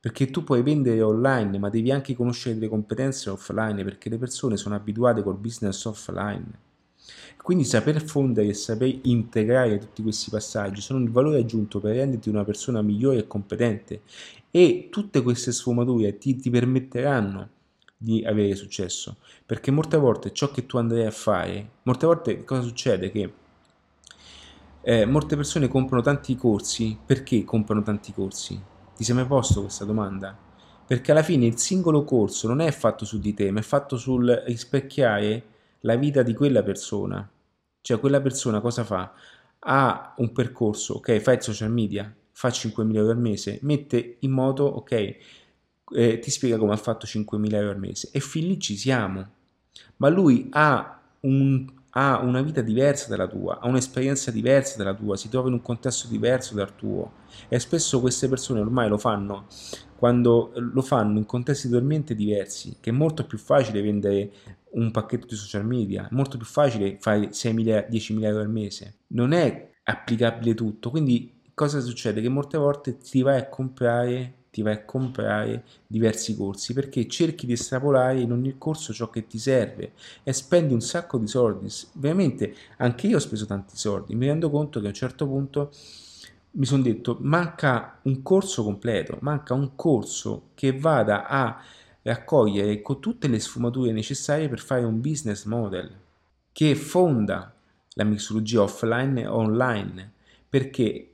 perché 0.00 0.30
tu 0.30 0.42
puoi 0.42 0.62
vendere 0.62 1.00
online 1.00 1.58
ma 1.58 1.68
devi 1.68 1.92
anche 1.92 2.16
conoscere 2.16 2.58
le 2.58 2.68
competenze 2.68 3.30
offline 3.30 3.84
perché 3.84 4.08
le 4.08 4.18
persone 4.18 4.56
sono 4.56 4.74
abituate 4.74 5.22
col 5.22 5.36
business 5.36 5.84
offline 5.84 6.69
quindi 7.42 7.64
saper 7.64 8.02
fondere 8.02 8.48
e 8.48 8.54
saper 8.54 8.98
integrare 9.02 9.78
tutti 9.78 10.02
questi 10.02 10.30
passaggi 10.30 10.80
sono 10.80 11.02
il 11.02 11.10
valore 11.10 11.38
aggiunto 11.38 11.80
per 11.80 11.96
renderti 11.96 12.28
una 12.28 12.44
persona 12.44 12.82
migliore 12.82 13.18
e 13.18 13.26
competente. 13.26 14.02
E 14.50 14.88
tutte 14.90 15.22
queste 15.22 15.52
sfumature 15.52 16.18
ti, 16.18 16.36
ti 16.36 16.50
permetteranno 16.50 17.48
di 17.96 18.24
avere 18.24 18.54
successo. 18.54 19.16
Perché 19.44 19.70
molte 19.70 19.96
volte 19.96 20.32
ciò 20.32 20.50
che 20.50 20.66
tu 20.66 20.76
andrai 20.76 21.06
a 21.06 21.10
fare 21.10 21.70
molte 21.82 22.06
volte 22.06 22.44
cosa 22.44 22.62
succede? 22.62 23.10
Che 23.10 23.32
eh, 24.82 25.04
molte 25.04 25.36
persone 25.36 25.68
comprano 25.68 26.02
tanti 26.02 26.36
corsi. 26.36 26.96
Perché 27.04 27.44
comprano 27.44 27.82
tanti 27.82 28.12
corsi? 28.12 28.60
Ti 28.94 29.04
sei 29.04 29.14
mai 29.14 29.26
posto 29.26 29.62
questa 29.62 29.84
domanda? 29.84 30.36
Perché 30.86 31.10
alla 31.10 31.22
fine 31.22 31.46
il 31.46 31.58
singolo 31.58 32.04
corso 32.04 32.48
non 32.48 32.60
è 32.60 32.70
fatto 32.70 33.04
su 33.04 33.18
di 33.18 33.32
te 33.32 33.50
ma 33.50 33.60
è 33.60 33.62
fatto 33.62 33.96
sul 33.96 34.42
rispecchiare 34.46 35.44
la 35.80 35.96
vita 35.96 36.22
di 36.22 36.34
quella 36.34 36.62
persona. 36.62 37.28
Cioè 37.80 37.98
quella 37.98 38.20
persona 38.20 38.60
cosa 38.60 38.84
fa? 38.84 39.12
Ha 39.60 40.14
un 40.18 40.32
percorso, 40.32 40.94
ok, 40.94 41.18
fa 41.18 41.32
il 41.32 41.42
social 41.42 41.70
media, 41.70 42.14
fa 42.32 42.48
5.000 42.48 42.94
euro 42.96 43.10
al 43.10 43.18
mese, 43.18 43.58
mette 43.62 44.16
in 44.20 44.30
moto, 44.30 44.64
ok, 44.64 45.16
eh, 45.92 46.18
ti 46.18 46.30
spiega 46.30 46.58
come 46.58 46.72
ha 46.72 46.76
fatto 46.76 47.06
5.000 47.06 47.54
euro 47.54 47.70
al 47.70 47.78
mese 47.78 48.10
e 48.12 48.20
fin 48.20 48.46
lì 48.46 48.58
ci 48.58 48.76
siamo. 48.76 49.28
Ma 49.96 50.08
lui 50.08 50.48
ha, 50.52 51.00
un, 51.20 51.66
ha 51.90 52.18
una 52.18 52.42
vita 52.42 52.60
diversa 52.60 53.08
dalla 53.08 53.26
tua, 53.26 53.58
ha 53.60 53.68
un'esperienza 53.68 54.30
diversa 54.30 54.76
dalla 54.78 54.94
tua, 54.94 55.16
si 55.16 55.28
trova 55.28 55.48
in 55.48 55.54
un 55.54 55.62
contesto 55.62 56.08
diverso 56.08 56.54
dal 56.54 56.74
tuo 56.74 57.12
e 57.48 57.58
spesso 57.58 58.00
queste 58.00 58.28
persone 58.28 58.60
ormai 58.60 58.88
lo 58.88 58.98
fanno 58.98 59.46
quando 60.00 60.52
lo 60.54 60.80
fanno 60.80 61.18
in 61.18 61.26
contesti 61.26 61.68
totalmente 61.68 62.14
diversi, 62.14 62.78
che 62.80 62.88
è 62.88 62.92
molto 62.92 63.26
più 63.26 63.36
facile 63.36 63.82
vendere 63.82 64.32
un 64.72 64.90
pacchetto 64.90 65.26
di 65.26 65.34
social 65.34 65.66
media, 65.66 66.04
è 66.04 66.14
molto 66.14 66.36
più 66.36 66.46
facile 66.46 66.96
fare 67.00 67.30
6.000, 67.30 67.88
10.000 67.88 68.24
euro 68.24 68.40
al 68.40 68.50
mese. 68.50 68.98
Non 69.08 69.32
è 69.32 69.70
applicabile 69.84 70.54
tutto, 70.54 70.90
quindi 70.90 71.40
cosa 71.54 71.80
succede? 71.80 72.20
Che 72.20 72.28
molte 72.28 72.58
volte 72.58 72.98
ti 72.98 73.22
vai 73.22 73.38
a 73.38 73.48
comprare 73.48 74.34
ti 74.50 74.62
vai 74.62 74.74
a 74.74 74.84
comprare 74.84 75.64
diversi 75.86 76.36
corsi 76.36 76.72
perché 76.74 77.06
cerchi 77.06 77.46
di 77.46 77.52
estrapolare 77.52 78.20
in 78.20 78.32
ogni 78.32 78.58
corso 78.58 78.92
ciò 78.92 79.08
che 79.08 79.26
ti 79.26 79.38
serve 79.38 79.92
e 80.22 80.32
spendi 80.32 80.74
un 80.74 80.80
sacco 80.80 81.18
di 81.18 81.28
soldi. 81.28 81.68
Veramente 81.92 82.54
anche 82.78 83.06
io 83.06 83.16
ho 83.16 83.20
speso 83.20 83.46
tanti 83.46 83.76
soldi, 83.76 84.14
mi 84.14 84.26
rendo 84.26 84.50
conto 84.50 84.80
che 84.80 84.86
a 84.86 84.88
un 84.88 84.94
certo 84.94 85.26
punto 85.26 85.70
mi 86.52 86.66
sono 86.66 86.82
detto 86.82 87.16
manca 87.20 88.00
un 88.02 88.22
corso 88.22 88.64
completo, 88.64 89.18
manca 89.20 89.54
un 89.54 89.76
corso 89.76 90.48
che 90.54 90.76
vada 90.76 91.28
a 91.28 91.62
raccogliere 92.02 92.80
con 92.82 93.00
tutte 93.00 93.28
le 93.28 93.38
sfumature 93.38 93.92
necessarie 93.92 94.48
per 94.48 94.60
fare 94.60 94.84
un 94.84 95.00
business 95.00 95.44
model 95.44 95.94
che 96.52 96.74
fonda 96.74 97.54
la 97.94 98.04
mixologia 98.04 98.62
offline 98.62 99.22
e 99.22 99.26
online. 99.26 100.12
Perché? 100.48 101.06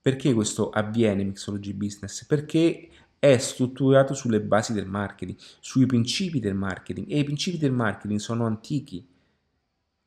Perché 0.00 0.32
questo 0.32 0.70
avviene 0.70 1.24
Mixology 1.24 1.72
Business? 1.72 2.24
Perché 2.24 2.88
è 3.18 3.38
strutturato 3.38 4.14
sulle 4.14 4.40
basi 4.40 4.72
del 4.72 4.86
marketing, 4.86 5.36
sui 5.60 5.86
principi 5.86 6.38
del 6.38 6.54
marketing 6.54 7.10
e 7.10 7.18
i 7.18 7.24
principi 7.24 7.58
del 7.58 7.72
marketing 7.72 8.20
sono 8.20 8.46
antichi. 8.46 9.04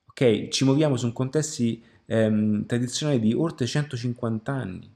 Ok, 0.06 0.48
ci 0.50 0.64
muoviamo 0.64 0.96
su 0.96 1.06
un 1.06 1.14
contesti 1.14 1.84
ehm, 2.06 2.66
tradizionali 2.66 3.20
di 3.20 3.34
oltre 3.34 3.66
150 3.66 4.52
anni. 4.52 4.90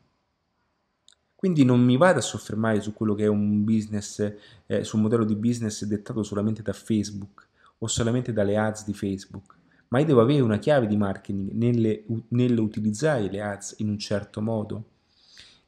Quindi 1.44 1.65
non 1.65 1.84
mi 1.84 1.98
vado 1.98 2.20
a 2.20 2.22
soffermare 2.22 2.80
su 2.80 2.94
quello 2.94 3.15
che 3.15 3.26
è 3.26 3.28
un 3.28 3.65
business, 3.65 4.34
eh, 4.65 4.86
su 4.86 4.98
modello 4.98 5.26
di 5.26 5.36
business 5.36 5.84
dettato 5.84 6.24
solamente 6.24 6.61
da 6.61 6.72
Facebook 6.72 7.45
o 7.80 7.88
solamente 7.88 8.32
dalle 8.32 8.56
ads 8.56 8.86
di 8.86 8.94
Facebook, 8.94 9.53
ma 9.90 9.99
io 9.99 10.06
devo 10.06 10.22
avere 10.22 10.40
una 10.40 10.57
chiave 10.57 10.88
di 10.88 10.95
marketing 10.95 11.52
nelle, 11.52 12.06
nell'utilizzare 12.30 13.30
le 13.30 13.41
ads 13.41 13.76
in 13.80 13.90
un 13.90 13.99
certo 13.99 14.40
modo. 14.41 14.86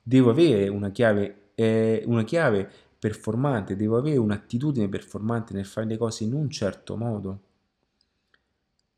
Devo 0.02 0.30
avere 0.30 0.70
una 0.70 0.92
chiave, 0.92 1.50
eh, 1.56 2.04
una 2.06 2.24
chiave 2.24 2.72
performante, 2.98 3.76
devo 3.76 3.98
avere 3.98 4.16
un'attitudine 4.16 4.88
performante 4.88 5.54
nel 5.54 5.66
fare 5.66 5.88
le 5.88 5.98
cose 5.98 6.24
in 6.24 6.32
un 6.34 6.50
certo 6.50 6.96
modo. 6.96 7.40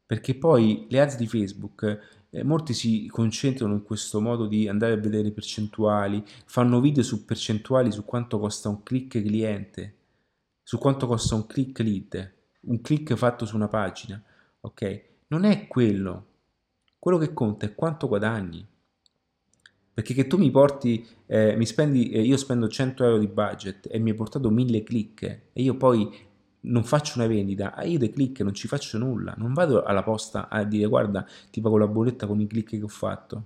perché 0.08 0.36
poi 0.36 0.88
le 0.90 1.02
ads 1.02 1.18
di 1.18 1.28
Facebook 1.28 2.17
eh, 2.38 2.44
molti 2.44 2.74
si 2.74 3.08
concentrano 3.08 3.74
in 3.74 3.82
questo 3.82 4.22
modo 4.22 4.46
di 4.46 4.68
andare 4.68 4.94
a 4.94 4.98
vedere 4.98 5.32
percentuali, 5.32 6.24
fanno 6.46 6.80
video 6.80 7.02
su 7.02 7.26
percentuali 7.26 7.92
su 7.92 8.06
quanto 8.06 8.38
costa 8.38 8.70
un 8.70 8.84
click 8.84 9.20
cliente, 9.24 9.96
su 10.62 10.78
quanto 10.78 11.08
costa 11.08 11.34
un 11.34 11.48
click 11.48 11.80
lead, 11.80 12.34
un 12.62 12.82
click 12.82 13.16
fatto 13.16 13.46
su 13.46 13.56
una 13.56 13.68
pagina, 13.68 14.22
ok? 14.62 15.04
Non 15.30 15.46
è 15.46 15.68
quello. 15.68 16.26
Quello 17.00 17.18
che 17.18 17.34
conta 17.34 17.66
è 17.66 17.74
quanto 17.74 18.08
guadagni. 18.08 18.66
Perché 19.94 20.14
che 20.14 20.28
tu 20.28 20.38
mi 20.38 20.52
porti, 20.52 21.08
eh, 21.26 21.56
mi 21.56 21.66
spendi, 21.66 22.12
eh, 22.12 22.22
io 22.22 22.38
spendo 22.38 22.68
100 22.68 23.04
euro 23.04 23.18
di 23.18 23.28
budget 23.28 23.88
e 23.90 23.98
mi 23.98 24.12
hai 24.12 24.16
portato 24.16 24.52
1000 24.52 24.84
click 24.84 25.24
e 25.24 25.62
io 25.62 25.76
poi 25.76 26.16
non 26.68 26.84
faccio 26.84 27.20
una 27.20 27.28
vendita, 27.28 27.76
io 27.84 27.98
dei 27.98 28.12
click 28.12 28.42
non 28.42 28.54
ci 28.54 28.68
faccio 28.68 28.98
nulla, 28.98 29.34
non 29.38 29.54
vado 29.54 29.84
alla 29.84 30.04
posta 30.04 30.50
a 30.50 30.64
dire 30.64 30.88
guarda 30.88 31.26
ti 31.50 31.62
pago 31.62 31.78
la 31.78 31.88
bolletta 31.88 32.28
con 32.28 32.40
i 32.40 32.48
click 32.48 32.78
che 32.78 32.84
ho 32.84 32.88
fatto. 32.88 33.46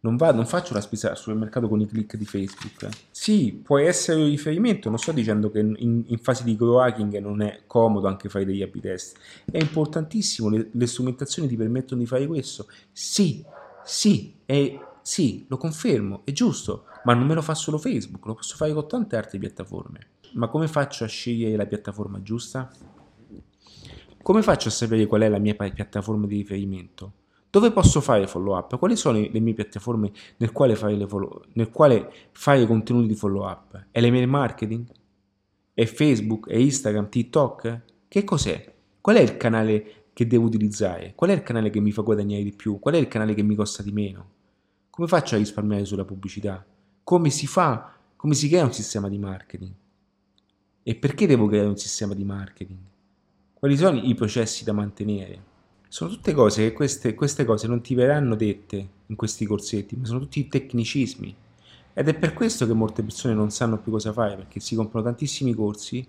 Non, 0.00 0.16
vado, 0.16 0.36
non 0.36 0.44
faccio 0.44 0.74
la 0.74 0.82
spesa 0.82 1.10
al 1.10 1.16
supermercato 1.16 1.66
con 1.66 1.80
i 1.80 1.86
click 1.86 2.16
di 2.16 2.26
Facebook. 2.26 2.88
Sì, 3.10 3.58
può 3.64 3.78
essere 3.78 4.20
un 4.20 4.28
riferimento, 4.28 4.90
non 4.90 4.98
sto 4.98 5.12
dicendo 5.12 5.50
che 5.50 5.60
in, 5.60 6.04
in 6.06 6.18
fase 6.18 6.44
di 6.44 6.56
grow 6.56 6.76
hacking 6.76 7.18
non 7.20 7.40
è 7.40 7.62
comodo 7.66 8.06
anche 8.06 8.28
fare 8.28 8.44
degli 8.44 8.60
A-B 8.60 8.80
test. 8.80 9.16
È 9.50 9.56
importantissimo, 9.56 10.50
le, 10.50 10.68
le 10.70 10.86
strumentazioni 10.86 11.48
ti 11.48 11.56
permettono 11.56 12.02
di 12.02 12.06
fare 12.06 12.26
questo. 12.26 12.66
Sì, 12.92 13.42
sì, 13.82 14.34
è, 14.44 14.78
sì, 15.00 15.46
lo 15.48 15.56
confermo, 15.56 16.20
è 16.24 16.32
giusto, 16.32 16.84
ma 17.04 17.14
non 17.14 17.26
me 17.26 17.32
lo 17.32 17.40
fa 17.40 17.54
solo 17.54 17.78
Facebook, 17.78 18.26
lo 18.26 18.34
posso 18.34 18.56
fare 18.56 18.74
con 18.74 18.86
tante 18.86 19.16
altre 19.16 19.38
piattaforme 19.38 20.12
ma 20.34 20.48
come 20.48 20.68
faccio 20.68 21.04
a 21.04 21.08
scegliere 21.08 21.56
la 21.56 21.66
piattaforma 21.66 22.22
giusta? 22.22 22.70
Come 24.22 24.42
faccio 24.42 24.68
a 24.68 24.70
sapere 24.70 25.06
qual 25.06 25.22
è 25.22 25.28
la 25.28 25.38
mia 25.38 25.54
piattaforma 25.54 26.26
di 26.26 26.36
riferimento? 26.36 27.12
Dove 27.50 27.70
posso 27.70 28.00
fare 28.00 28.26
follow 28.26 28.56
up? 28.56 28.78
Quali 28.78 28.96
sono 28.96 29.18
le 29.20 29.40
mie 29.40 29.54
piattaforme 29.54 30.10
nel 30.38 30.50
quale 30.50 30.74
fare, 30.74 31.06
follow, 31.06 31.42
nel 31.52 31.70
quale 31.70 32.10
fare 32.32 32.66
contenuti 32.66 33.06
di 33.06 33.14
follow 33.14 33.46
up? 33.46 33.86
È 33.90 34.00
l'email 34.00 34.26
marketing? 34.26 34.86
È 35.72 35.84
Facebook? 35.84 36.48
È 36.48 36.56
Instagram? 36.56 37.08
TikTok? 37.08 37.80
Che 38.08 38.24
cos'è? 38.24 38.74
Qual 39.00 39.16
è 39.16 39.20
il 39.20 39.36
canale 39.36 40.06
che 40.12 40.26
devo 40.26 40.46
utilizzare? 40.46 41.12
Qual 41.14 41.30
è 41.30 41.32
il 41.32 41.42
canale 41.42 41.70
che 41.70 41.80
mi 41.80 41.92
fa 41.92 42.02
guadagnare 42.02 42.42
di 42.42 42.52
più? 42.52 42.80
Qual 42.80 42.94
è 42.94 42.98
il 42.98 43.06
canale 43.06 43.34
che 43.34 43.42
mi 43.42 43.54
costa 43.54 43.82
di 43.82 43.92
meno? 43.92 44.30
Come 44.90 45.06
faccio 45.06 45.36
a 45.36 45.38
risparmiare 45.38 45.84
sulla 45.84 46.04
pubblicità? 46.04 46.64
Come 47.04 47.30
si 47.30 47.46
fa? 47.46 47.94
Come 48.16 48.34
si 48.34 48.48
crea 48.48 48.64
un 48.64 48.72
sistema 48.72 49.08
di 49.08 49.18
marketing? 49.18 49.72
E 50.86 50.94
perché 50.96 51.26
devo 51.26 51.46
creare 51.46 51.66
un 51.66 51.78
sistema 51.78 52.12
di 52.12 52.24
marketing? 52.24 52.78
Quali 53.54 53.74
sono 53.74 53.98
i 53.98 54.14
processi 54.14 54.64
da 54.64 54.74
mantenere? 54.74 55.42
Sono 55.88 56.10
tutte 56.10 56.34
cose 56.34 56.60
che 56.60 56.72
queste, 56.74 57.14
queste 57.14 57.46
cose 57.46 57.66
non 57.66 57.80
ti 57.80 57.94
verranno 57.94 58.34
dette 58.34 58.88
in 59.06 59.16
questi 59.16 59.46
corsetti, 59.46 59.96
ma 59.96 60.04
sono 60.04 60.18
tutti 60.18 60.46
tecnicismi. 60.46 61.34
Ed 61.94 62.08
è 62.08 62.12
per 62.12 62.34
questo 62.34 62.66
che 62.66 62.74
molte 62.74 63.02
persone 63.02 63.32
non 63.32 63.50
sanno 63.50 63.78
più 63.78 63.92
cosa 63.92 64.12
fare, 64.12 64.36
perché 64.36 64.60
si 64.60 64.74
comprano 64.74 65.06
tantissimi 65.06 65.54
corsi, 65.54 66.06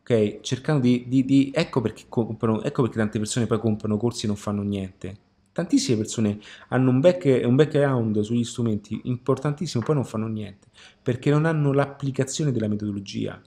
ok? 0.00 0.40
Cercando 0.40 0.80
di... 0.80 1.04
di, 1.06 1.24
di 1.24 1.52
ecco, 1.54 1.80
perché 1.80 2.06
comprano, 2.08 2.64
ecco 2.64 2.82
perché 2.82 2.96
tante 2.96 3.18
persone 3.18 3.46
poi 3.46 3.60
comprano 3.60 3.96
corsi 3.96 4.24
e 4.24 4.26
non 4.26 4.36
fanno 4.36 4.62
niente. 4.62 5.16
Tantissime 5.52 5.98
persone 5.98 6.40
hanno 6.70 6.90
un, 6.90 6.98
back, 6.98 7.42
un 7.44 7.54
background 7.54 8.18
sugli 8.22 8.42
strumenti 8.42 9.02
importantissimo, 9.04 9.84
poi 9.84 9.94
non 9.94 10.04
fanno 10.04 10.26
niente, 10.26 10.66
perché 11.00 11.30
non 11.30 11.44
hanno 11.44 11.72
l'applicazione 11.72 12.50
della 12.50 12.66
metodologia 12.66 13.40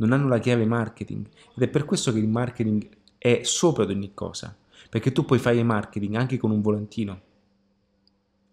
non 0.00 0.12
hanno 0.12 0.28
la 0.28 0.38
chiave 0.38 0.66
marketing. 0.66 1.26
Ed 1.54 1.62
è 1.62 1.68
per 1.68 1.84
questo 1.84 2.12
che 2.12 2.18
il 2.18 2.28
marketing 2.28 2.88
è 3.18 3.40
sopra 3.44 3.84
ad 3.84 3.90
ogni 3.90 4.12
cosa, 4.14 4.56
perché 4.88 5.12
tu 5.12 5.24
puoi 5.24 5.38
fare 5.38 5.62
marketing 5.62 6.14
anche 6.14 6.38
con 6.38 6.50
un 6.50 6.60
volantino, 6.60 7.20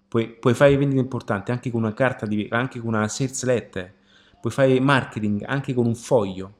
puoi, 0.07 0.29
puoi 0.29 0.53
fare 0.53 0.77
vendite 0.77 1.01
importanti 1.01 1.51
anche 1.51 1.71
con 1.71 1.81
una 1.83 1.93
carta, 1.93 2.25
di, 2.25 2.47
anche 2.51 2.79
con 2.79 2.93
una 2.93 3.07
sales 3.07 3.43
letter, 3.45 3.93
puoi 4.41 4.53
fare 4.53 4.79
marketing 4.79 5.43
anche 5.43 5.73
con 5.73 5.85
un 5.85 5.95
foglio, 5.95 6.55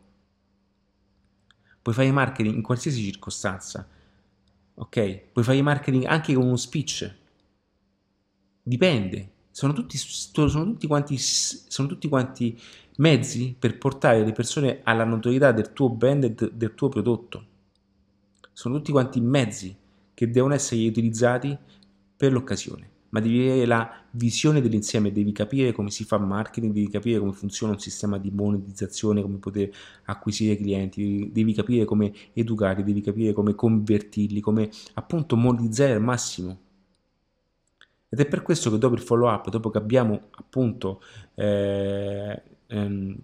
puoi 1.82 1.94
fare 1.94 2.12
marketing 2.12 2.56
in 2.56 2.62
qualsiasi 2.62 3.04
circostanza, 3.04 3.88
ok? 4.76 5.22
Puoi 5.34 5.44
fare 5.44 5.62
marketing 5.62 6.06
anche 6.06 6.34
con 6.34 6.46
uno 6.46 6.56
speech, 6.56 7.14
dipende, 8.64 9.32
sono 9.52 9.74
tutti, 9.74 9.98
sono 9.98 10.64
tutti 10.64 10.88
quanti, 10.88 11.18
sono 11.18 11.88
tutti 11.88 12.08
quanti 12.08 12.58
mezzi 12.98 13.56
per 13.58 13.78
portare 13.78 14.24
le 14.24 14.32
persone 14.32 14.82
alla 14.84 15.04
notorietà 15.04 15.52
del 15.52 15.74
tuo 15.74 15.90
brand 15.90 16.24
e 16.24 16.36
del 16.54 16.74
tuo 16.76 16.90
prodotto. 16.90 17.46
Sono 18.54 18.78
tutti 18.78 18.92
quanti 18.92 19.20
mezzi 19.22 19.76
che 20.14 20.30
devono 20.30 20.54
essere 20.54 20.88
utilizzati 20.88 21.56
per 22.16 22.32
l'occasione, 22.32 22.90
ma 23.10 23.20
devi 23.20 23.42
avere 23.42 23.66
la 23.66 23.92
visione 24.12 24.62
dell'insieme, 24.62 25.12
devi 25.12 25.32
capire 25.32 25.72
come 25.72 25.92
si 25.92 26.04
fa 26.06 26.18
marketing, 26.18 26.74
devi 26.74 26.90
capire 26.90 27.20
come 27.20 27.34
funziona 27.34 27.74
un 27.74 27.80
sistema 27.80 28.18
di 28.18 28.32
monetizzazione, 28.32 29.22
come 29.22 29.38
poter 29.38 29.70
acquisire 30.06 30.58
clienti, 30.58 31.30
devi 31.32 31.54
capire 31.54 31.86
come 31.86 32.12
educarli, 32.34 32.84
devi 32.84 33.02
capire 33.02 33.34
come 33.34 33.54
convertirli, 33.54 34.40
come 34.40 34.70
appunto 34.96 35.36
monetizzare 35.36 35.94
al 35.94 36.02
massimo. 36.02 36.60
Ed 38.10 38.20
è 38.20 38.26
per 38.26 38.42
questo 38.42 38.72
che 38.72 38.80
dopo 38.80 38.96
il 38.96 39.02
follow 39.02 39.30
up, 39.30 39.50
dopo 39.50 39.70
che 39.70 39.78
abbiamo 39.78 40.30
appunto 40.32 41.02
eh, 41.36 42.42
ehm, 42.68 43.18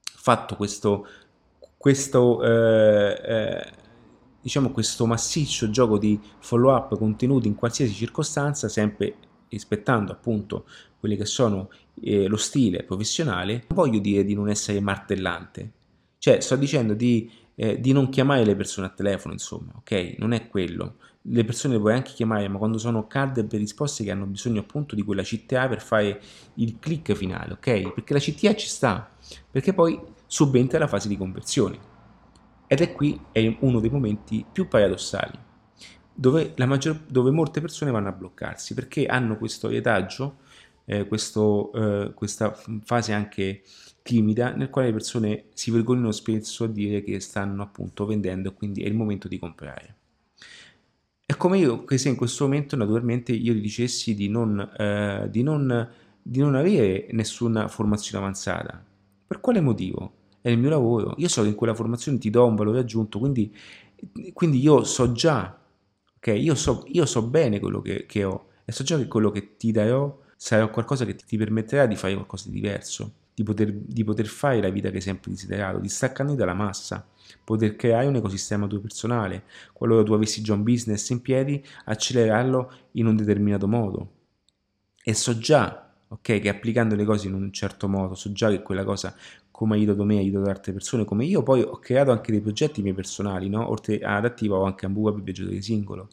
fatto 0.00 0.56
questo, 0.56 1.06
questo, 1.76 2.42
eh, 2.42 3.20
eh, 3.22 3.72
diciamo 4.40 4.70
questo 4.70 5.06
massiccio 5.06 5.70
gioco 5.70 5.98
di 5.98 6.18
follow 6.38 6.74
up 6.74 6.96
contenuti 6.96 7.48
in 7.48 7.54
qualsiasi 7.54 7.92
circostanza, 7.92 8.68
sempre 8.68 9.16
rispettando 9.48 10.12
appunto 10.12 10.66
quelli 10.98 11.16
che 11.16 11.26
sono 11.26 11.70
eh, 12.02 12.26
lo 12.26 12.36
stile 12.36 12.82
professionale, 12.82 13.64
non 13.68 13.84
voglio 13.84 13.98
dire 13.98 14.24
di 14.24 14.34
non 14.34 14.48
essere 14.48 14.80
martellante, 14.80 15.72
cioè 16.18 16.40
sto 16.40 16.56
dicendo 16.56 16.94
di, 16.94 17.30
eh, 17.54 17.78
di 17.80 17.92
non 17.92 18.08
chiamare 18.08 18.44
le 18.44 18.56
persone 18.56 18.86
a 18.86 18.90
telefono, 18.90 19.34
insomma, 19.34 19.72
ok? 19.76 20.14
Non 20.18 20.32
è 20.32 20.48
quello, 20.48 20.96
le 21.26 21.44
persone 21.44 21.74
le 21.74 21.80
puoi 21.80 21.94
anche 21.94 22.12
chiamare, 22.12 22.48
ma 22.48 22.58
quando 22.58 22.76
sono 22.76 23.06
per 23.06 23.46
risposte 23.52 24.04
che 24.04 24.10
hanno 24.10 24.26
bisogno 24.26 24.60
appunto 24.60 24.94
di 24.94 25.02
quella 25.02 25.22
CTA 25.22 25.68
per 25.68 25.80
fare 25.80 26.20
il 26.54 26.78
click 26.78 27.14
finale, 27.14 27.54
ok? 27.54 27.92
Perché 27.94 28.12
la 28.12 28.18
CTA 28.18 28.54
ci 28.54 28.68
sta, 28.68 29.10
perché 29.50 29.72
poi 29.72 29.98
subentra 30.26 30.78
la 30.78 30.86
fase 30.86 31.08
di 31.08 31.16
conversione. 31.16 31.92
Ed 32.66 32.80
è 32.80 32.92
qui 32.92 33.18
è 33.32 33.56
uno 33.60 33.80
dei 33.80 33.90
momenti 33.90 34.44
più 34.50 34.68
paradossali, 34.68 35.38
dove, 36.12 36.52
maggior, 36.58 37.00
dove 37.06 37.30
molte 37.30 37.60
persone 37.60 37.90
vanno 37.90 38.08
a 38.08 38.12
bloccarsi, 38.12 38.74
perché 38.74 39.06
hanno 39.06 39.38
questo 39.38 39.68
retaggio, 39.68 40.38
eh, 40.84 41.06
questo, 41.06 41.72
eh, 41.72 42.12
questa 42.14 42.54
fase 42.84 43.12
anche 43.14 43.62
timida, 44.02 44.54
nel 44.54 44.68
quale 44.68 44.88
le 44.88 44.92
persone 44.92 45.44
si 45.54 45.70
vergognano 45.70 46.12
spesso 46.12 46.64
a 46.64 46.68
dire 46.68 47.02
che 47.02 47.18
stanno 47.20 47.62
appunto 47.62 48.04
vendendo 48.04 48.50
e 48.50 48.54
quindi 48.54 48.82
è 48.82 48.86
il 48.86 48.94
momento 48.94 49.28
di 49.28 49.38
comprare. 49.38 49.96
È 51.26 51.36
come 51.38 51.56
io 51.58 51.84
che 51.84 51.96
se 51.96 52.10
in 52.10 52.16
questo 52.16 52.44
momento 52.44 52.76
naturalmente 52.76 53.32
io 53.32 53.54
ti 53.54 53.60
dicessi 53.60 54.14
di 54.14 54.28
non, 54.28 54.60
eh, 54.76 55.26
di, 55.30 55.42
non, 55.42 55.88
di 56.20 56.40
non 56.40 56.54
avere 56.54 57.08
nessuna 57.12 57.66
formazione 57.68 58.18
avanzata. 58.22 58.84
Per 59.26 59.40
quale 59.40 59.60
motivo? 59.60 60.12
È 60.42 60.50
il 60.50 60.58
mio 60.58 60.68
lavoro. 60.68 61.14
Io 61.16 61.28
so 61.28 61.40
che 61.40 61.48
in 61.48 61.54
quella 61.54 61.72
formazione 61.74 62.18
ti 62.18 62.28
do 62.28 62.44
un 62.44 62.54
valore 62.54 62.80
aggiunto, 62.80 63.18
quindi, 63.18 63.54
quindi 64.34 64.60
io 64.60 64.84
so 64.84 65.12
già, 65.12 65.58
ok? 66.16 66.26
Io 66.26 66.54
so, 66.54 66.84
io 66.88 67.06
so 67.06 67.26
bene 67.26 67.58
quello 67.58 67.80
che, 67.80 68.04
che 68.04 68.24
ho 68.24 68.48
e 68.66 68.72
so 68.72 68.84
già 68.84 68.98
che 68.98 69.06
quello 69.06 69.30
che 69.30 69.56
ti 69.56 69.72
darò 69.72 70.20
sarà 70.36 70.66
qualcosa 70.68 71.06
che 71.06 71.14
ti 71.16 71.38
permetterà 71.38 71.86
di 71.86 71.96
fare 71.96 72.14
qualcosa 72.14 72.48
di 72.50 72.54
diverso, 72.54 73.12
di 73.34 73.42
poter, 73.42 73.72
di 73.72 74.04
poter 74.04 74.26
fare 74.26 74.60
la 74.60 74.68
vita 74.68 74.90
che 74.90 74.96
hai 74.96 75.02
sempre 75.02 75.30
desiderato, 75.30 75.78
di 75.78 75.88
staccarmi 75.88 76.34
dalla 76.34 76.54
massa 76.54 77.06
poter 77.42 77.76
creare 77.76 78.06
un 78.06 78.16
ecosistema 78.16 78.66
tuo 78.66 78.80
personale, 78.80 79.44
qualora 79.72 80.02
tu 80.02 80.12
avessi 80.12 80.42
già 80.42 80.54
un 80.54 80.62
business 80.62 81.08
in 81.10 81.20
piedi, 81.20 81.64
accelerarlo 81.84 82.72
in 82.92 83.06
un 83.06 83.16
determinato 83.16 83.68
modo. 83.68 84.10
E 85.02 85.14
so 85.14 85.36
già, 85.38 85.92
ok, 86.08 86.40
che 86.40 86.48
applicando 86.48 86.94
le 86.94 87.04
cose 87.04 87.28
in 87.28 87.34
un 87.34 87.52
certo 87.52 87.88
modo, 87.88 88.14
so 88.14 88.32
già 88.32 88.48
che 88.50 88.62
quella 88.62 88.84
cosa 88.84 89.14
come 89.54 89.74
ha 89.74 89.78
aiutato 89.78 90.02
me, 90.04 90.16
ha 90.16 90.18
aiutato 90.18 90.50
altre 90.50 90.72
persone, 90.72 91.04
come 91.04 91.24
io 91.24 91.44
poi 91.44 91.60
ho 91.60 91.78
creato 91.78 92.10
anche 92.10 92.32
dei 92.32 92.40
progetti 92.40 92.82
miei 92.82 92.92
personali, 92.92 93.48
no? 93.48 93.70
Oltre 93.70 94.00
ad 94.00 94.24
attiva 94.24 94.56
ho 94.56 94.64
anche 94.64 94.84
web 94.86 95.20
viaggiatore 95.20 95.62
singolo, 95.62 96.08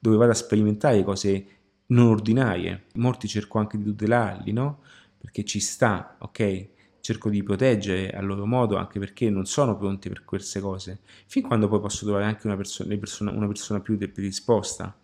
dove 0.00 0.16
vado 0.16 0.32
a 0.32 0.34
sperimentare 0.34 1.04
cose 1.04 1.46
non 1.86 2.08
ordinarie. 2.08 2.86
Molti 2.94 3.28
cerco 3.28 3.60
anche 3.60 3.78
di 3.78 3.84
tutelarli, 3.84 4.50
no? 4.50 4.80
Perché 5.16 5.44
ci 5.44 5.60
sta, 5.60 6.16
ok? 6.18 6.68
Cerco 7.02 7.28
di 7.28 7.42
proteggere 7.42 8.10
a 8.12 8.20
loro 8.22 8.46
modo 8.46 8.76
anche 8.76 9.00
perché 9.00 9.28
non 9.28 9.44
sono 9.44 9.76
pronti 9.76 10.08
per 10.08 10.24
queste 10.24 10.60
cose, 10.60 11.00
fin 11.26 11.42
quando 11.42 11.66
poi 11.66 11.80
posso 11.80 12.04
trovare 12.04 12.24
anche 12.24 12.46
una 12.46 12.56
persona, 12.56 13.32
una 13.32 13.48
persona 13.48 13.80
più 13.80 13.98
predisposta. 13.98 14.96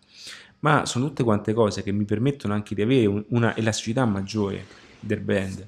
Ma 0.61 0.85
sono 0.85 1.07
tutte 1.07 1.23
quante 1.23 1.53
cose 1.53 1.83
che 1.83 1.91
mi 1.91 2.05
permettono 2.05 2.53
anche 2.53 2.73
di 2.73 2.81
avere 2.81 3.25
una 3.29 3.55
elasticità 3.55 4.05
maggiore 4.05 4.65
del 4.99 5.19
brand. 5.19 5.67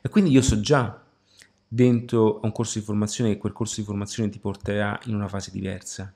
E 0.00 0.08
quindi 0.08 0.30
io 0.30 0.42
so 0.42 0.60
già 0.60 1.04
dentro 1.66 2.40
a 2.40 2.46
un 2.46 2.52
corso 2.52 2.78
di 2.78 2.84
formazione 2.84 3.30
che 3.30 3.38
quel 3.38 3.52
corso 3.52 3.80
di 3.80 3.86
formazione 3.86 4.28
ti 4.28 4.38
porterà 4.38 4.98
in 5.06 5.14
una 5.14 5.28
fase 5.28 5.50
diversa. 5.50 6.12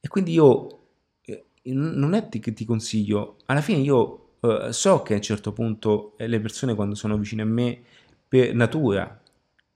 E 0.00 0.08
quindi 0.08 0.32
io 0.32 0.80
eh, 1.22 1.44
non 1.64 2.12
è 2.12 2.28
che 2.28 2.52
ti 2.52 2.64
consiglio, 2.66 3.38
alla 3.46 3.62
fine 3.62 3.80
io 3.80 4.25
eh, 4.40 4.72
so 4.72 5.02
che 5.02 5.14
a 5.14 5.16
un 5.16 5.22
certo 5.22 5.52
punto 5.52 6.16
eh, 6.18 6.26
le 6.26 6.40
persone 6.40 6.74
quando 6.74 6.94
sono 6.94 7.16
vicine 7.16 7.42
a 7.42 7.46
me 7.46 7.80
per 8.28 8.54
natura 8.54 9.20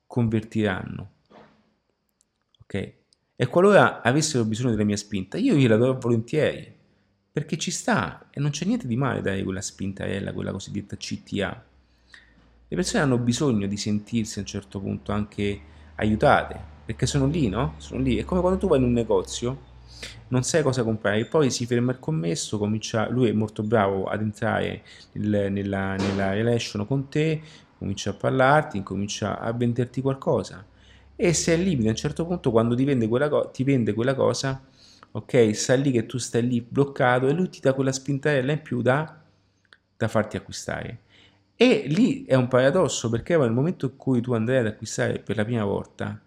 convertiranno. 0.07 1.11
Ok? 2.63 2.93
E 3.37 3.47
qualora 3.47 4.03
avessero 4.03 4.45
bisogno 4.45 4.71
della 4.71 4.85
mia 4.85 4.97
spinta, 4.97 5.39
io 5.39 5.55
gliela 5.55 5.77
do 5.77 5.99
volentieri, 5.99 6.77
perché 7.33 7.57
ci 7.57 7.71
sta 7.71 8.29
e 8.31 8.41
non 8.41 8.51
c'è 8.51 8.67
niente 8.67 8.87
di 8.87 8.97
male 8.97 9.23
dare 9.23 9.43
quella 9.43 9.63
spintarella, 9.63 10.33
quella 10.33 10.53
cosiddetta 10.53 10.97
CTA. 10.97 11.65
Le 12.69 12.77
persone 12.77 13.03
hanno 13.03 13.19
bisogno 13.19 13.67
di 13.67 13.77
sentirsi 13.77 14.39
a 14.39 14.43
un 14.43 14.47
certo 14.47 14.79
punto 14.81 15.13
anche 15.13 15.61
aiutate, 15.97 16.61
perché 16.85 17.07
sono 17.07 17.27
lì, 17.27 17.49
no? 17.49 17.75
Sono 17.79 18.03
lì. 18.03 18.17
È 18.17 18.25
come 18.25 18.41
quando 18.41 18.59
tu 18.59 18.69
vai 18.69 18.79
in 18.79 18.85
un 18.85 18.93
negozio, 18.93 19.69
non 20.29 20.43
sai 20.43 20.63
cosa 20.63 20.83
comprare, 20.83 21.25
poi 21.27 21.51
si 21.51 21.67
ferma 21.67 21.93
il 21.93 21.99
commesso, 21.99 22.59
comincia, 22.59 23.09
lui 23.09 23.29
è 23.29 23.33
molto 23.33 23.63
bravo 23.63 24.05
ad 24.05 24.21
entrare 24.21 24.83
nel, 25.13 25.51
nella, 25.53 25.97
nella 25.97 26.33
relation 26.33 26.87
con 26.87 27.09
te, 27.09 27.41
comincia 27.79 28.11
a 28.11 28.15
parlarti, 28.15 28.83
comincia 28.83 29.39
a 29.39 29.53
venderti 29.53 30.01
qualcosa. 30.01 30.65
E 31.17 31.33
se 31.35 31.55
è 31.55 31.57
limite 31.57 31.89
a 31.89 31.91
un 31.91 31.97
certo 31.97 32.27
punto, 32.27 32.51
quando 32.51 32.75
ti 32.75 32.85
vende 32.85 33.09
quella, 33.09 33.29
co- 33.29 33.51
ti 33.53 33.65
vende 33.65 33.93
quella 33.93 34.15
cosa, 34.15 34.63
ok, 35.13 35.55
sta 35.55 35.75
lì 35.75 35.91
che 35.91 36.07
tu 36.07 36.19
stai 36.19 36.47
lì 36.47 36.61
bloccato 36.61 37.27
e 37.29 37.33
lui 37.33 37.49
ti 37.49 37.61
dà 37.61 37.73
quella 37.75 37.93
spintarella 37.93 38.53
in 38.53 38.63
più 38.63 38.81
da, 38.83 39.21
da 39.97 40.09
farti 40.09 40.37
acquistare. 40.37 41.01
E 41.57 41.85
lì 41.89 42.25
è 42.25 42.35
un 42.35 42.49
paradosso 42.49 43.11
perché 43.11 43.37
nel 43.37 43.51
momento 43.53 43.87
in 43.87 43.97
cui 43.97 44.21
tu 44.21 44.33
andrai 44.33 44.59
ad 44.59 44.67
acquistare 44.67 45.19
per 45.19 45.37
la 45.37 45.45
prima 45.45 45.65
volta, 45.65 46.19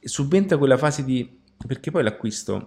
subentra 0.00 0.58
quella 0.58 0.76
fase 0.76 1.04
di... 1.04 1.38
perché 1.66 1.90
poi 1.90 2.02
l'acquisto 2.02 2.66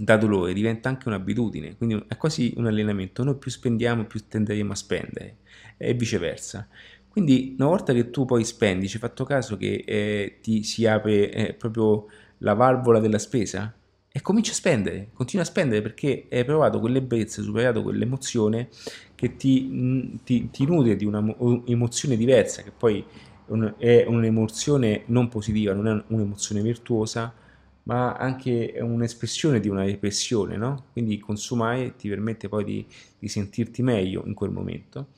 da 0.00 0.16
dolore 0.16 0.52
diventa 0.52 0.88
anche 0.88 1.08
un'abitudine, 1.08 1.76
quindi 1.76 2.04
è 2.06 2.16
quasi 2.16 2.54
un 2.56 2.66
allenamento, 2.66 3.24
noi 3.24 3.34
più 3.34 3.50
spendiamo 3.50 4.04
più 4.04 4.20
tenderemo 4.28 4.70
a 4.70 4.76
spendere 4.76 5.38
e 5.76 5.92
viceversa. 5.94 6.68
Quindi 7.08 7.56
una 7.58 7.66
volta 7.66 7.92
che 7.92 8.10
tu 8.10 8.24
poi 8.24 8.44
spendi, 8.44 8.86
ci 8.86 8.94
hai 8.94 9.00
fatto 9.00 9.24
caso 9.24 9.56
che 9.56 9.82
eh, 9.84 10.38
ti 10.40 10.62
si 10.62 10.86
apre 10.86 11.32
eh, 11.32 11.54
proprio 11.54 12.06
la 12.38 12.54
valvola 12.54 13.00
della 13.00 13.18
spesa? 13.18 13.74
E 14.08 14.20
cominci 14.22 14.52
a 14.52 14.54
spendere, 14.54 15.08
continua 15.12 15.44
a 15.44 15.48
spendere 15.48 15.82
perché 15.82 16.28
hai 16.30 16.44
provato 16.44 16.78
quell'ebbrezza, 16.78 17.40
hai 17.40 17.46
superato 17.46 17.82
quell'emozione 17.82 18.68
che 19.16 19.34
ti, 19.34 20.20
ti, 20.22 20.48
ti 20.50 20.64
nutre 20.64 20.94
di 20.94 21.06
un'emozione 21.06 22.16
diversa, 22.16 22.62
che 22.62 22.70
poi 22.70 23.04
è 23.78 24.04
un'emozione 24.06 25.02
non 25.06 25.26
positiva, 25.26 25.72
non 25.72 25.88
è 25.88 26.04
un'emozione 26.06 26.62
virtuosa, 26.62 27.34
ma 27.88 28.12
anche 28.12 28.74
un'espressione 28.80 29.60
di 29.60 29.68
una 29.68 29.82
repressione, 29.82 30.56
no? 30.58 30.84
Quindi 30.92 31.18
consumare 31.18 31.96
ti 31.96 32.08
permette 32.08 32.48
poi 32.48 32.64
di, 32.64 32.86
di, 33.18 33.28
sentirti 33.28 33.82
meglio 33.82 34.24
in 34.26 34.34
quel 34.34 34.50
momento 34.50 35.08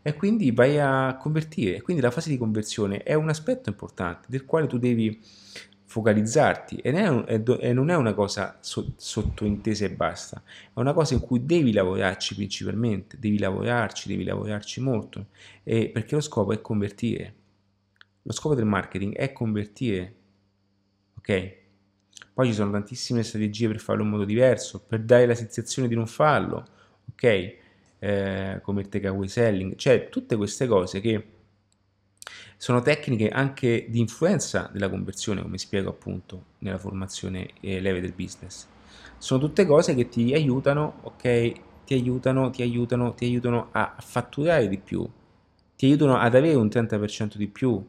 e 0.00 0.14
quindi 0.14 0.50
vai 0.50 0.78
a 0.78 1.18
convertire. 1.20 1.82
Quindi 1.82 2.02
la 2.02 2.10
fase 2.10 2.30
di 2.30 2.38
conversione 2.38 3.02
è 3.02 3.12
un 3.12 3.28
aspetto 3.28 3.68
importante 3.68 4.26
del 4.30 4.46
quale 4.46 4.66
tu 4.66 4.78
devi 4.78 5.20
focalizzarti 5.84 6.76
e 6.76 6.92
non 6.92 7.90
è 7.90 7.94
una 7.94 8.14
cosa 8.14 8.58
sottointesa 8.60 9.84
e 9.84 9.90
basta, 9.90 10.42
è 10.46 10.80
una 10.80 10.94
cosa 10.94 11.12
in 11.12 11.20
cui 11.20 11.44
devi 11.44 11.72
lavorarci 11.72 12.34
principalmente, 12.34 13.18
devi 13.18 13.38
lavorarci, 13.38 14.08
devi 14.08 14.24
lavorarci 14.24 14.80
molto, 14.80 15.26
perché 15.62 16.14
lo 16.14 16.22
scopo 16.22 16.52
è 16.52 16.60
convertire. 16.62 17.34
Lo 18.22 18.32
scopo 18.32 18.54
del 18.54 18.64
marketing 18.64 19.14
è 19.14 19.30
convertire, 19.32 20.14
ok? 21.18 21.62
Poi 22.34 22.46
ci 22.48 22.52
sono 22.52 22.72
tantissime 22.72 23.22
strategie 23.22 23.68
per 23.68 23.78
farlo 23.78 24.02
in 24.02 24.10
modo 24.10 24.24
diverso, 24.24 24.82
per 24.86 25.00
dare 25.00 25.24
la 25.24 25.36
sensazione 25.36 25.86
di 25.86 25.94
non 25.94 26.06
farlo, 26.06 26.66
ok? 27.12 27.56
Eh, 28.00 28.58
come 28.60 28.80
il 28.82 28.88
takeaway 28.88 29.28
selling, 29.28 29.76
cioè 29.76 30.08
tutte 30.08 30.36
queste 30.36 30.66
cose 30.66 31.00
che 31.00 31.24
sono 32.56 32.80
tecniche 32.80 33.28
anche 33.28 33.86
di 33.88 34.00
influenza 34.00 34.70
della 34.72 34.88
conversione, 34.88 35.42
come 35.42 35.58
spiego 35.58 35.90
appunto 35.90 36.44
nella 36.58 36.78
formazione 36.78 37.50
eh, 37.60 37.80
leve 37.80 38.00
del 38.00 38.12
business. 38.12 38.66
Sono 39.18 39.40
tutte 39.40 39.66
cose 39.66 39.94
che 39.94 40.08
ti 40.08 40.32
aiutano, 40.34 41.00
ok? 41.02 41.52
Ti 41.84 41.94
aiutano, 41.94 42.50
ti 42.50 42.62
aiutano, 42.62 43.14
ti 43.14 43.26
aiutano 43.26 43.68
a 43.72 43.94
fatturare 43.98 44.68
di 44.68 44.78
più, 44.78 45.06
ti 45.76 45.86
aiutano 45.86 46.16
ad 46.16 46.34
avere 46.34 46.54
un 46.56 46.68
30% 46.68 47.36
di 47.36 47.48
più, 47.48 47.84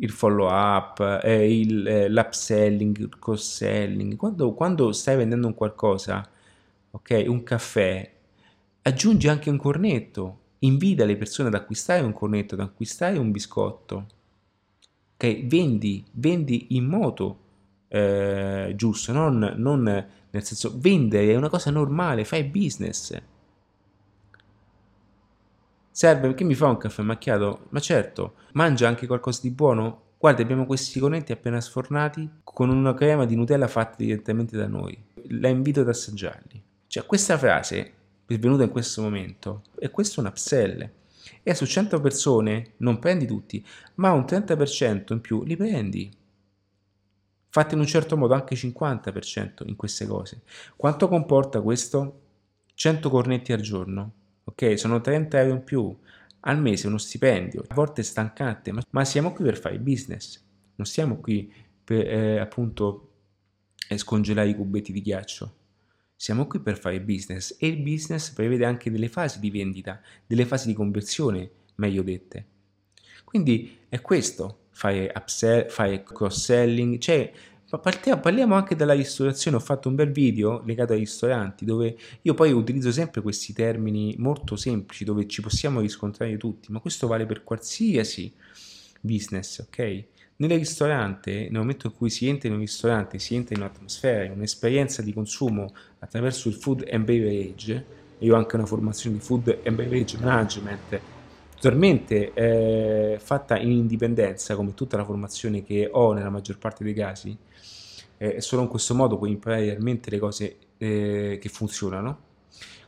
il 0.00 0.10
follow 0.10 0.48
up, 0.48 1.20
eh, 1.22 1.58
il, 1.58 1.86
eh, 1.86 2.08
l'upselling, 2.08 2.96
il 2.98 3.18
cross-selling. 3.18 4.16
Quando, 4.16 4.52
quando 4.52 4.92
stai 4.92 5.16
vendendo 5.16 5.46
un 5.46 5.54
qualcosa, 5.54 6.28
ok, 6.90 7.24
un 7.26 7.42
caffè, 7.42 8.12
aggiungi 8.82 9.28
anche 9.28 9.50
un 9.50 9.56
cornetto, 9.56 10.38
invita 10.60 11.04
le 11.04 11.16
persone 11.16 11.48
ad 11.48 11.54
acquistare 11.54 12.02
un 12.02 12.12
cornetto, 12.12 12.54
ad 12.54 12.60
acquistare 12.60 13.18
un 13.18 13.30
biscotto. 13.30 14.06
Ok, 15.14 15.46
vendi, 15.46 16.04
vendi 16.12 16.76
in 16.76 16.84
modo 16.86 17.38
eh, 17.88 18.72
giusto, 18.74 19.12
non, 19.12 19.54
non 19.56 19.82
nel 19.82 20.44
senso 20.44 20.74
vendere 20.76 21.30
è 21.30 21.36
una 21.36 21.48
cosa 21.48 21.70
normale, 21.70 22.24
fai 22.24 22.44
business. 22.44 23.16
Serve 25.96 26.26
perché 26.26 26.42
mi 26.42 26.56
fa 26.56 26.66
un 26.66 26.76
caffè 26.76 27.02
macchiato? 27.02 27.66
Ma 27.68 27.78
certo, 27.78 28.34
mangia 28.54 28.88
anche 28.88 29.06
qualcosa 29.06 29.38
di 29.42 29.52
buono? 29.52 30.14
Guarda, 30.18 30.42
abbiamo 30.42 30.66
questi 30.66 30.98
cornetti 30.98 31.30
appena 31.30 31.60
sfornati 31.60 32.28
con 32.42 32.68
una 32.68 32.94
crema 32.94 33.24
di 33.26 33.36
Nutella 33.36 33.68
fatta 33.68 33.94
direttamente 33.98 34.56
da 34.56 34.66
noi. 34.66 35.00
La 35.28 35.46
invito 35.46 35.82
ad 35.82 35.88
assaggiarli. 35.88 36.60
Cioè, 36.88 37.06
questa 37.06 37.38
frase 37.38 37.92
è 38.26 38.36
venuta 38.38 38.64
in 38.64 38.70
questo 38.70 39.02
momento 39.02 39.62
e 39.78 39.90
questo 39.90 40.18
è 40.18 40.24
un 40.24 40.30
upsell. 40.30 40.90
E 41.44 41.54
su 41.54 41.64
100 41.64 42.00
persone 42.00 42.72
non 42.78 42.98
prendi 42.98 43.24
tutti, 43.24 43.64
ma 43.94 44.10
un 44.10 44.22
30% 44.22 45.12
in 45.12 45.20
più 45.20 45.44
li 45.44 45.54
prendi. 45.54 46.10
Fatti 47.50 47.74
in 47.74 47.80
un 47.80 47.86
certo 47.86 48.16
modo 48.16 48.34
anche 48.34 48.56
50% 48.56 49.62
in 49.66 49.76
queste 49.76 50.08
cose. 50.08 50.42
Quanto 50.74 51.06
comporta 51.06 51.60
questo? 51.60 52.22
100 52.74 53.08
cornetti 53.08 53.52
al 53.52 53.60
giorno 53.60 54.14
ok? 54.44 54.78
Sono 54.78 55.00
30 55.00 55.40
euro 55.40 55.54
in 55.54 55.64
più 55.64 55.96
al 56.40 56.60
mese, 56.60 56.86
uno 56.86 56.98
stipendio, 56.98 57.64
a 57.66 57.74
volte 57.74 58.02
stancante, 58.02 58.72
ma, 58.72 58.82
ma 58.90 59.04
siamo 59.04 59.32
qui 59.32 59.44
per 59.44 59.58
fare 59.58 59.78
business, 59.78 60.42
non 60.76 60.86
siamo 60.86 61.16
qui 61.16 61.52
per 61.82 62.06
eh, 62.06 62.38
appunto 62.38 63.10
eh, 63.88 63.98
scongelare 63.98 64.48
i 64.48 64.54
cubetti 64.54 64.92
di 64.92 65.02
ghiaccio. 65.02 65.56
Siamo 66.16 66.46
qui 66.46 66.60
per 66.60 66.78
fare 66.78 67.00
business 67.00 67.56
e 67.58 67.66
il 67.66 67.82
business 67.82 68.30
prevede 68.30 68.64
anche 68.64 68.90
delle 68.90 69.08
fasi 69.08 69.40
di 69.40 69.50
vendita, 69.50 70.00
delle 70.26 70.46
fasi 70.46 70.68
di 70.68 70.72
conversione, 70.72 71.50
meglio 71.76 72.02
dette. 72.02 72.46
Quindi 73.24 73.78
è 73.88 74.00
questo, 74.00 74.66
fare 74.70 75.12
upsell, 75.14 75.68
fare 75.68 76.02
cross-selling, 76.02 76.98
cioè 76.98 77.30
Parliamo 77.66 78.54
anche 78.54 78.76
della 78.76 78.92
ristorazione, 78.92 79.56
ho 79.56 79.60
fatto 79.60 79.88
un 79.88 79.94
bel 79.94 80.12
video 80.12 80.62
legato 80.64 80.92
ai 80.92 80.98
ristoranti 80.98 81.64
dove 81.64 81.96
io 82.22 82.34
poi 82.34 82.52
utilizzo 82.52 82.92
sempre 82.92 83.22
questi 83.22 83.52
termini 83.52 84.14
molto 84.18 84.54
semplici 84.54 85.04
dove 85.04 85.26
ci 85.26 85.40
possiamo 85.40 85.80
riscontrare 85.80 86.36
tutti, 86.36 86.70
ma 86.70 86.78
questo 86.78 87.06
vale 87.06 87.24
per 87.24 87.42
qualsiasi 87.42 88.32
business, 89.00 89.58
ok? 89.60 90.04
Nel 90.36 90.58
ristorante, 90.58 91.48
nel 91.50 91.58
momento 91.58 91.86
in 91.86 91.94
cui 91.94 92.10
si 92.10 92.28
entra 92.28 92.48
in 92.48 92.54
un 92.54 92.60
ristorante, 92.60 93.18
si 93.18 93.34
entra 93.34 93.54
in 93.54 93.62
un'atmosfera, 93.62 94.24
in 94.24 94.32
un'esperienza 94.32 95.00
di 95.00 95.12
consumo 95.12 95.72
attraverso 96.00 96.48
il 96.48 96.54
food 96.54 96.86
and 96.90 97.04
beverage, 97.04 97.84
io 98.18 98.34
ho 98.34 98.36
anche 98.36 98.56
una 98.56 98.66
formazione 98.66 99.16
di 99.16 99.22
food 99.22 99.58
and 99.64 99.74
beverage 99.74 100.18
management 100.18 101.00
totalmente 101.64 102.32
eh, 102.34 103.18
fatta 103.18 103.58
in 103.58 103.70
indipendenza, 103.70 104.54
come 104.54 104.74
tutta 104.74 104.98
la 104.98 105.04
formazione 105.04 105.62
che 105.62 105.88
ho 105.90 106.12
nella 106.12 106.28
maggior 106.28 106.58
parte 106.58 106.84
dei 106.84 106.92
casi, 106.92 107.34
eh, 108.18 108.40
solo 108.40 108.62
in 108.62 108.68
questo 108.68 108.94
modo 108.94 109.18
puoi 109.18 109.30
imparare 109.30 109.64
realmente 109.66 110.10
le 110.10 110.18
cose 110.18 110.56
eh, 110.78 111.38
che 111.40 111.48
funzionano. 111.48 112.32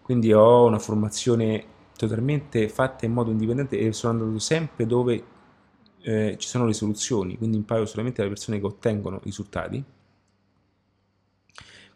Quindi 0.02 0.32
ho 0.32 0.64
una 0.64 0.78
formazione 0.78 1.64
totalmente 1.96 2.68
fatta 2.68 3.06
in 3.06 3.12
modo 3.12 3.30
indipendente 3.30 3.78
e 3.78 3.92
sono 3.92 4.18
andato 4.18 4.38
sempre 4.38 4.86
dove 4.86 5.24
eh, 6.02 6.36
ci 6.38 6.48
sono 6.48 6.66
le 6.66 6.74
soluzioni, 6.74 7.36
quindi 7.36 7.56
imparo 7.56 7.86
solamente 7.86 8.18
dalle 8.18 8.32
persone 8.32 8.60
che 8.60 8.66
ottengono 8.66 9.20
risultati 9.22 9.84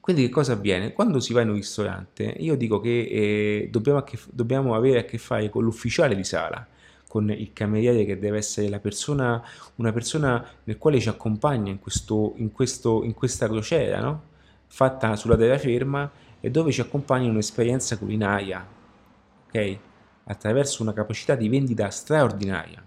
quindi 0.01 0.23
che 0.23 0.31
cosa 0.31 0.55
avviene? 0.55 0.93
Quando 0.93 1.20
si 1.20 1.32
va 1.35 1.43
in 1.43 1.51
un 1.51 1.57
ristorante, 1.57 2.24
io 2.39 2.57
dico 2.57 2.81
che 2.81 3.01
eh, 3.02 3.69
dobbiamo, 3.70 4.02
che, 4.02 4.19
dobbiamo, 4.31 4.74
avere 4.74 5.01
a 5.01 5.05
che 5.05 5.19
fare 5.19 5.51
con 5.51 5.62
l'ufficiale 5.62 6.16
di 6.16 6.24
sala, 6.24 6.66
con 7.11 7.28
il 7.28 7.53
cameriere 7.53 8.05
che 8.05 8.20
deve 8.20 8.39
essere 8.39 8.78
persona, 8.78 9.45
una 9.77 9.91
persona 9.91 10.47
nel 10.62 10.78
quale 10.78 11.01
ci 11.01 11.09
accompagna 11.09 11.69
in, 11.69 11.81
questo, 11.81 12.35
in, 12.37 12.53
questo, 12.53 13.03
in 13.03 13.15
questa 13.15 13.49
crociera, 13.49 14.01
no? 14.01 14.23
fatta 14.69 15.16
sulla 15.16 15.37
terraferma 15.37 16.09
e 16.39 16.53
dove 16.53 16.70
ci 16.70 16.81
accompagna 16.81 17.28
un'esperienza 17.28 17.99
culinaria, 17.99 18.65
ok? 19.45 19.78
attraverso 20.23 20.82
una 20.82 20.93
capacità 20.93 21.35
di 21.35 21.49
vendita 21.49 21.91
straordinaria. 21.91 22.81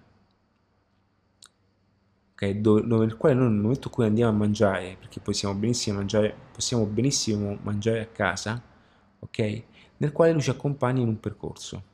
Dove, 2.56 2.82
nel 2.86 3.18
quale 3.18 3.36
noi 3.36 3.50
nel 3.50 3.60
momento 3.60 3.88
in 3.88 3.94
cui 3.94 4.06
andiamo 4.06 4.32
a 4.32 4.36
mangiare, 4.36 4.96
perché 4.98 5.20
possiamo 5.20 5.54
benissimo 5.54 5.98
mangiare, 5.98 6.34
possiamo 6.54 6.86
benissimo 6.86 7.58
mangiare 7.62 8.02
a 8.02 8.08
casa, 8.08 8.62
ok? 9.20 9.64
Nel 9.98 10.12
quale 10.14 10.32
lui 10.32 10.42
ci 10.42 10.50
accompagna 10.50 11.02
in 11.02 11.08
un 11.10 11.20
percorso 11.20 11.92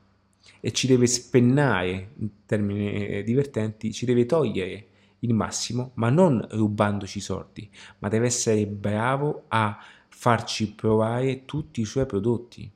e 0.59 0.71
ci 0.71 0.87
deve 0.87 1.07
spennare, 1.07 2.11
in 2.17 2.29
termini 2.45 3.07
eh, 3.07 3.23
divertenti, 3.23 3.93
ci 3.93 4.05
deve 4.05 4.25
togliere 4.25 4.87
il 5.19 5.33
massimo, 5.33 5.91
ma 5.95 6.09
non 6.09 6.45
rubandoci 6.51 7.17
i 7.17 7.21
soldi, 7.21 7.69
ma 7.99 8.07
deve 8.07 8.27
essere 8.27 8.65
bravo 8.65 9.45
a 9.47 9.77
farci 10.07 10.73
provare 10.73 11.45
tutti 11.45 11.81
i 11.81 11.85
suoi 11.85 12.05
prodotti. 12.05 12.69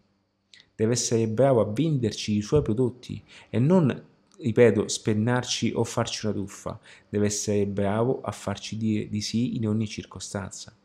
Deve 0.76 0.94
essere 0.94 1.28
bravo 1.28 1.62
a 1.62 1.72
venderci 1.72 2.36
i 2.38 2.42
suoi 2.42 2.62
prodotti 2.62 3.22
e 3.50 3.60
non, 3.60 4.04
ripeto, 4.40 4.88
spennarci 4.88 5.72
o 5.76 5.84
farci 5.84 6.26
una 6.26 6.36
truffa. 6.36 6.80
Deve 7.08 7.28
essere 7.28 7.68
bravo 7.68 8.22
a 8.22 8.32
farci 8.32 8.78
dire 8.78 9.08
di 9.08 9.22
sì 9.22 9.56
in 9.56 9.68
ogni 9.68 9.88
circostanza. 9.88 10.76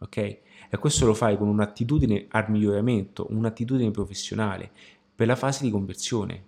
Ok? 0.00 0.16
E 0.16 0.78
questo 0.78 1.06
lo 1.06 1.14
fai 1.14 1.36
con 1.38 1.48
un'attitudine 1.48 2.26
al 2.30 2.50
miglioramento, 2.50 3.26
un'attitudine 3.30 3.90
professionale 3.90 4.72
per 5.14 5.26
la 5.26 5.36
fase 5.36 5.64
di 5.64 5.70
conversione, 5.70 6.42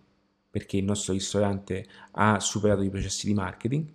perché 0.50 0.76
il 0.76 0.84
nostro 0.84 1.12
ristorante 1.12 1.86
ha 2.12 2.40
superato 2.40 2.82
i 2.82 2.90
processi 2.90 3.26
di 3.26 3.34
marketing, 3.34 3.86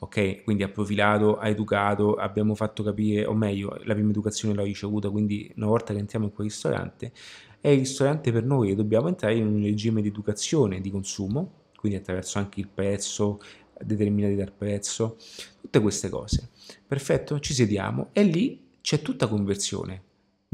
ok? 0.00 0.42
Quindi 0.42 0.62
ha 0.62 0.68
profilato, 0.68 1.38
ha 1.38 1.48
educato, 1.48 2.14
abbiamo 2.14 2.54
fatto 2.54 2.82
capire, 2.82 3.24
o 3.24 3.34
meglio, 3.34 3.78
la 3.84 3.94
prima 3.94 4.10
educazione 4.10 4.54
l'ho 4.54 4.64
ricevuta, 4.64 5.10
quindi 5.10 5.52
una 5.56 5.66
volta 5.66 5.92
che 5.92 6.00
entriamo 6.00 6.26
in 6.26 6.32
quel 6.32 6.48
ristorante, 6.48 7.12
è 7.60 7.68
il 7.68 7.78
ristorante 7.78 8.32
per 8.32 8.44
noi 8.44 8.70
e 8.70 8.74
dobbiamo 8.74 9.08
entrare 9.08 9.34
in 9.36 9.46
un 9.46 9.62
regime 9.62 10.02
di 10.02 10.08
educazione 10.08 10.80
di 10.80 10.90
consumo, 10.90 11.62
quindi 11.76 11.98
attraverso 11.98 12.38
anche 12.38 12.60
il 12.60 12.68
prezzo, 12.68 13.40
determinati 13.82 14.34
dal 14.34 14.52
prezzo, 14.52 15.16
tutte 15.60 15.80
queste 15.80 16.08
cose. 16.08 16.50
Perfetto, 16.86 17.40
ci 17.40 17.54
sediamo 17.54 18.08
e 18.12 18.22
lì 18.22 18.60
c'è 18.80 19.02
tutta 19.02 19.28
conversione. 19.28 20.02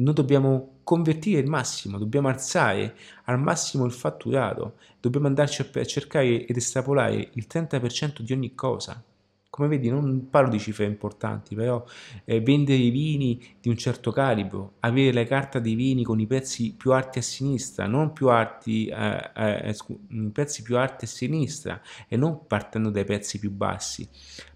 Noi 0.00 0.14
dobbiamo 0.14 0.78
convertire 0.82 1.40
il 1.40 1.48
massimo, 1.48 1.98
dobbiamo 1.98 2.28
alzare 2.28 2.96
al 3.24 3.38
massimo 3.38 3.84
il 3.84 3.92
fatturato, 3.92 4.76
dobbiamo 4.98 5.26
andarci 5.26 5.62
a 5.62 5.84
cercare 5.84 6.46
ed 6.46 6.56
estrapolare 6.56 7.30
il 7.34 7.46
30% 7.48 8.20
di 8.20 8.32
ogni 8.32 8.54
cosa 8.54 9.02
come 9.50 9.66
vedi 9.66 9.90
non 9.90 10.28
parlo 10.30 10.48
di 10.48 10.60
cifre 10.60 10.84
importanti, 10.84 11.56
però 11.56 11.84
eh, 12.24 12.40
vendere 12.40 12.78
i 12.78 12.90
vini 12.90 13.56
di 13.60 13.68
un 13.68 13.76
certo 13.76 14.12
calibro, 14.12 14.74
avere 14.80 15.12
la 15.12 15.24
carta 15.24 15.58
dei 15.58 15.74
vini 15.74 16.04
con 16.04 16.20
i 16.20 16.26
prezzi 16.26 16.72
più 16.72 16.92
alti 16.92 17.18
a 17.18 17.22
sinistra, 17.22 17.86
non 17.86 18.12
più 18.12 18.28
alti, 18.28 18.86
eh, 18.86 19.30
eh, 19.34 19.76
mm, 20.14 20.28
prezzi 20.28 20.62
più 20.62 20.78
alti 20.78 21.04
a 21.04 21.08
sinistra 21.08 21.80
e 22.06 22.16
non 22.16 22.46
partendo 22.46 22.90
dai 22.90 23.04
prezzi 23.04 23.40
più 23.40 23.50
bassi, 23.50 24.08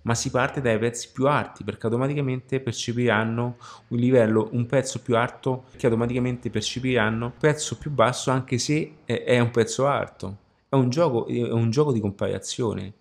ma 0.02 0.14
si 0.14 0.30
parte 0.30 0.60
dai 0.60 0.78
prezzi 0.78 1.10
più 1.12 1.26
alti 1.26 1.64
perché 1.64 1.86
automaticamente 1.86 2.60
percepiranno 2.60 3.56
un 3.88 3.98
livello, 3.98 4.48
un 4.52 4.64
prezzo 4.66 5.02
più 5.02 5.16
alto 5.16 5.64
che 5.76 5.86
automaticamente 5.86 6.50
percepiranno 6.50 7.26
un 7.26 7.32
prezzo 7.36 7.76
più 7.78 7.90
basso 7.90 8.30
anche 8.30 8.58
se 8.58 8.98
è 9.04 9.40
un 9.40 9.50
prezzo 9.50 9.88
alto. 9.88 10.38
È 10.68 10.76
un 10.76 10.88
gioco, 10.88 11.26
è 11.26 11.52
un 11.52 11.70
gioco 11.70 11.92
di 11.92 12.00
comparazione 12.00 12.94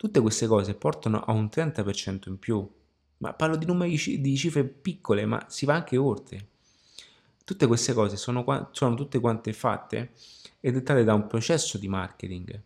Tutte 0.00 0.20
queste 0.20 0.46
cose 0.46 0.72
portano 0.72 1.20
a 1.20 1.32
un 1.32 1.50
30% 1.52 2.30
in 2.30 2.38
più, 2.38 2.66
ma 3.18 3.34
parlo 3.34 3.56
di 3.56 3.66
numeri 3.66 4.18
di 4.22 4.34
cifre 4.34 4.64
piccole, 4.64 5.26
ma 5.26 5.44
si 5.50 5.66
va 5.66 5.74
anche 5.74 5.98
oltre. 5.98 6.46
Tutte 7.44 7.66
queste 7.66 7.92
cose 7.92 8.16
sono, 8.16 8.70
sono 8.72 8.94
tutte 8.94 9.20
quante 9.20 9.52
fatte 9.52 10.12
e 10.58 10.72
dettate 10.72 11.04
da 11.04 11.12
un 11.12 11.26
processo 11.26 11.76
di 11.76 11.86
marketing 11.86 12.62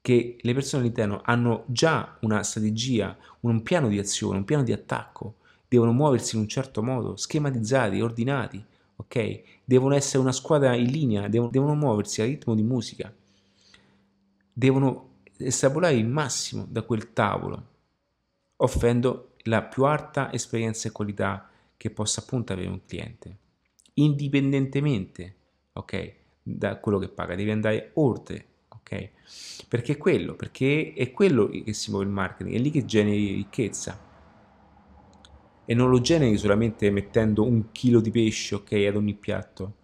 che 0.00 0.38
le 0.40 0.54
persone 0.54 0.84
all'interno 0.84 1.20
hanno 1.22 1.64
già 1.66 2.16
una 2.22 2.42
strategia, 2.42 3.14
un 3.40 3.62
piano 3.62 3.88
di 3.88 3.98
azione, 3.98 4.38
un 4.38 4.44
piano 4.44 4.62
di 4.62 4.72
attacco, 4.72 5.34
devono 5.68 5.92
muoversi 5.92 6.36
in 6.36 6.40
un 6.40 6.48
certo 6.48 6.82
modo, 6.82 7.14
schematizzati, 7.16 8.00
ordinati, 8.00 8.64
ok? 8.96 9.42
Devono 9.66 9.94
essere 9.94 10.22
una 10.22 10.32
squadra 10.32 10.74
in 10.74 10.90
linea, 10.90 11.28
devono, 11.28 11.50
devono 11.50 11.74
muoversi 11.74 12.22
a 12.22 12.24
ritmo 12.24 12.54
di 12.54 12.62
musica, 12.62 13.14
devono 14.50 15.12
estrapolare 15.38 15.94
il 15.94 16.06
massimo 16.06 16.66
da 16.68 16.82
quel 16.82 17.12
tavolo, 17.12 17.66
offrendo 18.56 19.34
la 19.44 19.62
più 19.62 19.84
alta 19.84 20.32
esperienza 20.32 20.88
e 20.88 20.92
qualità 20.92 21.48
che 21.76 21.90
possa 21.90 22.20
appunto 22.20 22.52
avere 22.52 22.68
un 22.68 22.80
cliente, 22.86 23.36
indipendentemente, 23.94 25.34
ok, 25.72 26.14
da 26.42 26.76
quello 26.76 26.98
che 26.98 27.08
paga, 27.08 27.34
devi 27.34 27.50
andare 27.50 27.90
oltre, 27.94 28.46
ok? 28.68 29.10
Perché 29.68 29.92
è 29.92 29.96
quello, 29.96 30.34
perché 30.34 30.92
è 30.94 31.10
quello 31.10 31.48
che 31.48 31.72
si 31.72 31.90
muove 31.90 32.06
il 32.06 32.10
marketing, 32.10 32.54
è 32.54 32.58
lì 32.58 32.70
che 32.70 32.84
generi 32.84 33.34
ricchezza. 33.34 34.12
E 35.66 35.74
non 35.74 35.88
lo 35.88 36.00
generi 36.00 36.36
solamente 36.36 36.90
mettendo 36.90 37.44
un 37.44 37.72
chilo 37.72 38.00
di 38.00 38.10
pesce, 38.10 38.56
ok, 38.56 38.72
ad 38.72 38.96
ogni 38.96 39.14
piatto, 39.14 39.74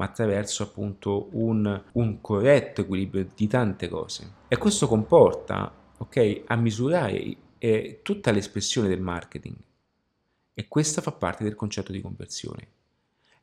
ma 0.00 0.06
attraverso 0.06 0.62
appunto 0.62 1.28
un, 1.32 1.82
un 1.92 2.20
corretto 2.22 2.80
equilibrio 2.80 3.28
di 3.34 3.46
tante 3.46 3.86
cose. 3.86 4.32
E 4.48 4.56
questo 4.56 4.88
comporta, 4.88 5.70
ok, 5.98 6.44
a 6.46 6.56
misurare 6.56 7.36
eh, 7.58 8.00
tutta 8.02 8.30
l'espressione 8.30 8.88
del 8.88 9.02
marketing. 9.02 9.54
E 10.54 10.68
questa 10.68 11.02
fa 11.02 11.12
parte 11.12 11.44
del 11.44 11.54
concetto 11.54 11.92
di 11.92 12.00
conversione. 12.00 12.68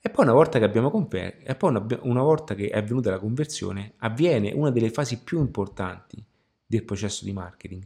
E 0.02 0.10
poi 0.10 0.26
una 0.26 0.34
volta 0.34 0.58
che 0.58 0.66
abbiamo 0.66 0.90
comper- 0.90 1.48
e 1.48 1.54
poi 1.54 1.70
una, 1.70 1.86
una 2.02 2.24
volta 2.24 2.56
che 2.56 2.70
è 2.70 2.78
avvenuta 2.78 3.12
la 3.12 3.20
conversione, 3.20 3.94
avviene 3.98 4.52
una 4.52 4.72
delle 4.72 4.90
fasi 4.90 5.22
più 5.22 5.40
importanti 5.40 6.24
del 6.66 6.84
processo 6.84 7.24
di 7.24 7.34
marketing, 7.34 7.86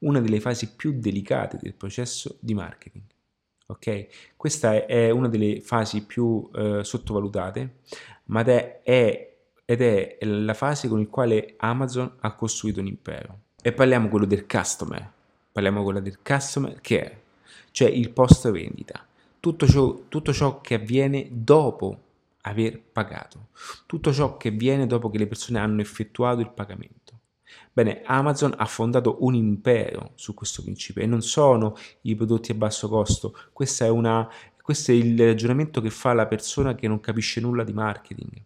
una 0.00 0.20
delle 0.20 0.40
fasi 0.40 0.74
più 0.74 0.92
delicate 0.98 1.58
del 1.58 1.72
processo 1.72 2.36
di 2.40 2.52
marketing 2.52 3.04
ok? 3.72 4.34
Questa 4.36 4.86
è 4.86 5.10
una 5.10 5.28
delle 5.28 5.60
fasi 5.60 6.04
più 6.04 6.48
eh, 6.54 6.80
sottovalutate, 6.82 7.76
ma 8.26 8.42
è, 8.42 8.80
è, 8.82 9.34
ed 9.64 9.82
è 9.82 10.18
la 10.20 10.54
fase 10.54 10.88
con 10.88 11.00
la 11.00 11.08
quale 11.08 11.54
Amazon 11.58 12.14
ha 12.20 12.34
costruito 12.34 12.80
un 12.80 12.86
impero. 12.86 13.38
E 13.62 13.72
parliamo 13.72 14.08
quello 14.08 14.26
del 14.26 14.46
customer, 14.46 15.10
parliamo 15.52 15.82
quello 15.82 16.00
del 16.00 16.18
customer 16.22 16.80
è, 16.80 17.20
cioè 17.70 17.88
il 17.88 18.10
post 18.10 18.50
vendita, 18.50 19.06
tutto 19.38 19.66
ciò, 19.66 20.02
tutto 20.08 20.32
ciò 20.32 20.60
che 20.60 20.74
avviene 20.74 21.28
dopo 21.30 21.98
aver 22.42 22.80
pagato, 22.80 23.48
tutto 23.86 24.12
ciò 24.12 24.36
che 24.36 24.48
avviene 24.48 24.86
dopo 24.86 25.10
che 25.10 25.18
le 25.18 25.26
persone 25.26 25.58
hanno 25.58 25.80
effettuato 25.80 26.40
il 26.40 26.50
pagamento. 26.50 27.01
Bene, 27.74 28.02
Amazon 28.04 28.52
ha 28.58 28.66
fondato 28.66 29.16
un 29.20 29.34
impero 29.34 30.12
su 30.14 30.34
questo 30.34 30.62
principio 30.62 31.02
e 31.02 31.06
non 31.06 31.22
sono 31.22 31.74
i 32.02 32.14
prodotti 32.14 32.52
a 32.52 32.54
basso 32.54 32.86
costo, 32.86 33.34
è 33.78 33.88
una, 33.88 34.28
questo 34.60 34.90
è 34.90 34.94
il 34.94 35.18
ragionamento 35.18 35.80
che 35.80 35.88
fa 35.88 36.12
la 36.12 36.26
persona 36.26 36.74
che 36.74 36.86
non 36.86 37.00
capisce 37.00 37.40
nulla 37.40 37.64
di 37.64 37.72
marketing, 37.72 38.42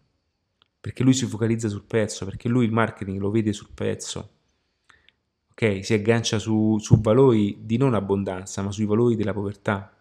perché 0.79 1.03
lui 1.03 1.13
si 1.13 1.25
focalizza 1.25 1.67
sul 1.67 1.83
prezzo, 1.83 2.23
perché 2.23 2.47
lui 2.47 2.63
il 2.63 2.71
marketing 2.71 3.19
lo 3.19 3.29
vede 3.29 3.51
sul 3.51 3.67
prezzo, 3.73 4.29
ok? 5.51 5.83
Si 5.83 5.93
aggancia 5.93 6.39
su, 6.39 6.77
su 6.79 7.01
valori 7.01 7.57
di 7.63 7.75
non 7.75 7.95
abbondanza, 7.95 8.61
ma 8.61 8.71
sui 8.71 8.85
valori 8.85 9.17
della 9.17 9.33
povertà. 9.33 9.93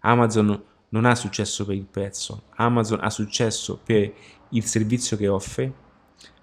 Amazon 0.00 0.60
non 0.88 1.04
ha 1.04 1.14
successo 1.14 1.64
per 1.64 1.76
il 1.76 1.86
prezzo, 1.86 2.46
Amazon 2.56 2.98
ha 3.00 3.10
successo 3.10 3.78
per 3.78 4.12
il 4.48 4.64
servizio 4.64 5.16
che 5.16 5.28
offre, 5.28 5.72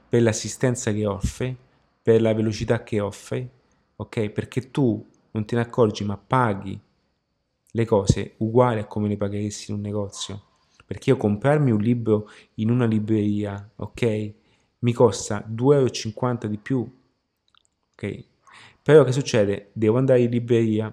per 0.08 0.22
l'assistenza 0.22 0.94
che 0.94 1.06
offre, 1.06 1.66
per 2.08 2.22
la 2.22 2.34
velocità 2.34 2.84
che 2.84 3.02
offre, 3.02 3.50
ok? 3.98 4.30
Perché 4.30 4.72
tu 4.72 5.06
non 5.32 5.44
te 5.44 5.56
ne 5.56 5.62
accorgi 5.64 6.06
ma 6.06 6.16
paghi 6.16 6.80
le 7.70 7.86
cose 7.86 8.36
uguali 8.38 8.80
a 8.80 8.86
come 8.86 9.10
le 9.10 9.18
pagheresti 9.18 9.72
in 9.72 9.76
un 9.76 9.84
negozio. 9.84 10.42
Perché 10.86 11.10
io 11.10 11.18
comprarmi 11.18 11.70
un 11.70 11.82
libro 11.82 12.30
in 12.56 12.70
una 12.70 12.86
libreria, 12.86 13.72
ok? 13.76 14.34
Mi 14.80 14.94
costa 14.94 15.46
2,50 15.46 16.24
euro 16.24 16.48
di 16.48 16.58
più, 16.58 16.90
ok? 17.92 18.24
Però 18.82 19.04
che 19.04 19.12
succede? 19.12 19.72
Devo 19.74 19.98
andare 19.98 20.22
in 20.22 20.30
libreria, 20.30 20.90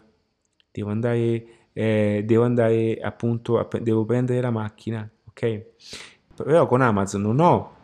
devo 0.73 0.91
andare, 0.91 1.47
eh, 1.73 2.25
devo 2.27 2.43
andare 2.43 2.99
appunto, 2.99 3.61
a, 3.61 3.69
devo 3.79 4.05
prendere 4.05 4.41
la 4.41 4.51
macchina, 4.51 5.09
ok? 5.29 5.65
Però 6.35 6.67
con 6.67 6.81
Amazon 6.81 7.23
non 7.23 7.39
ho 7.39 7.77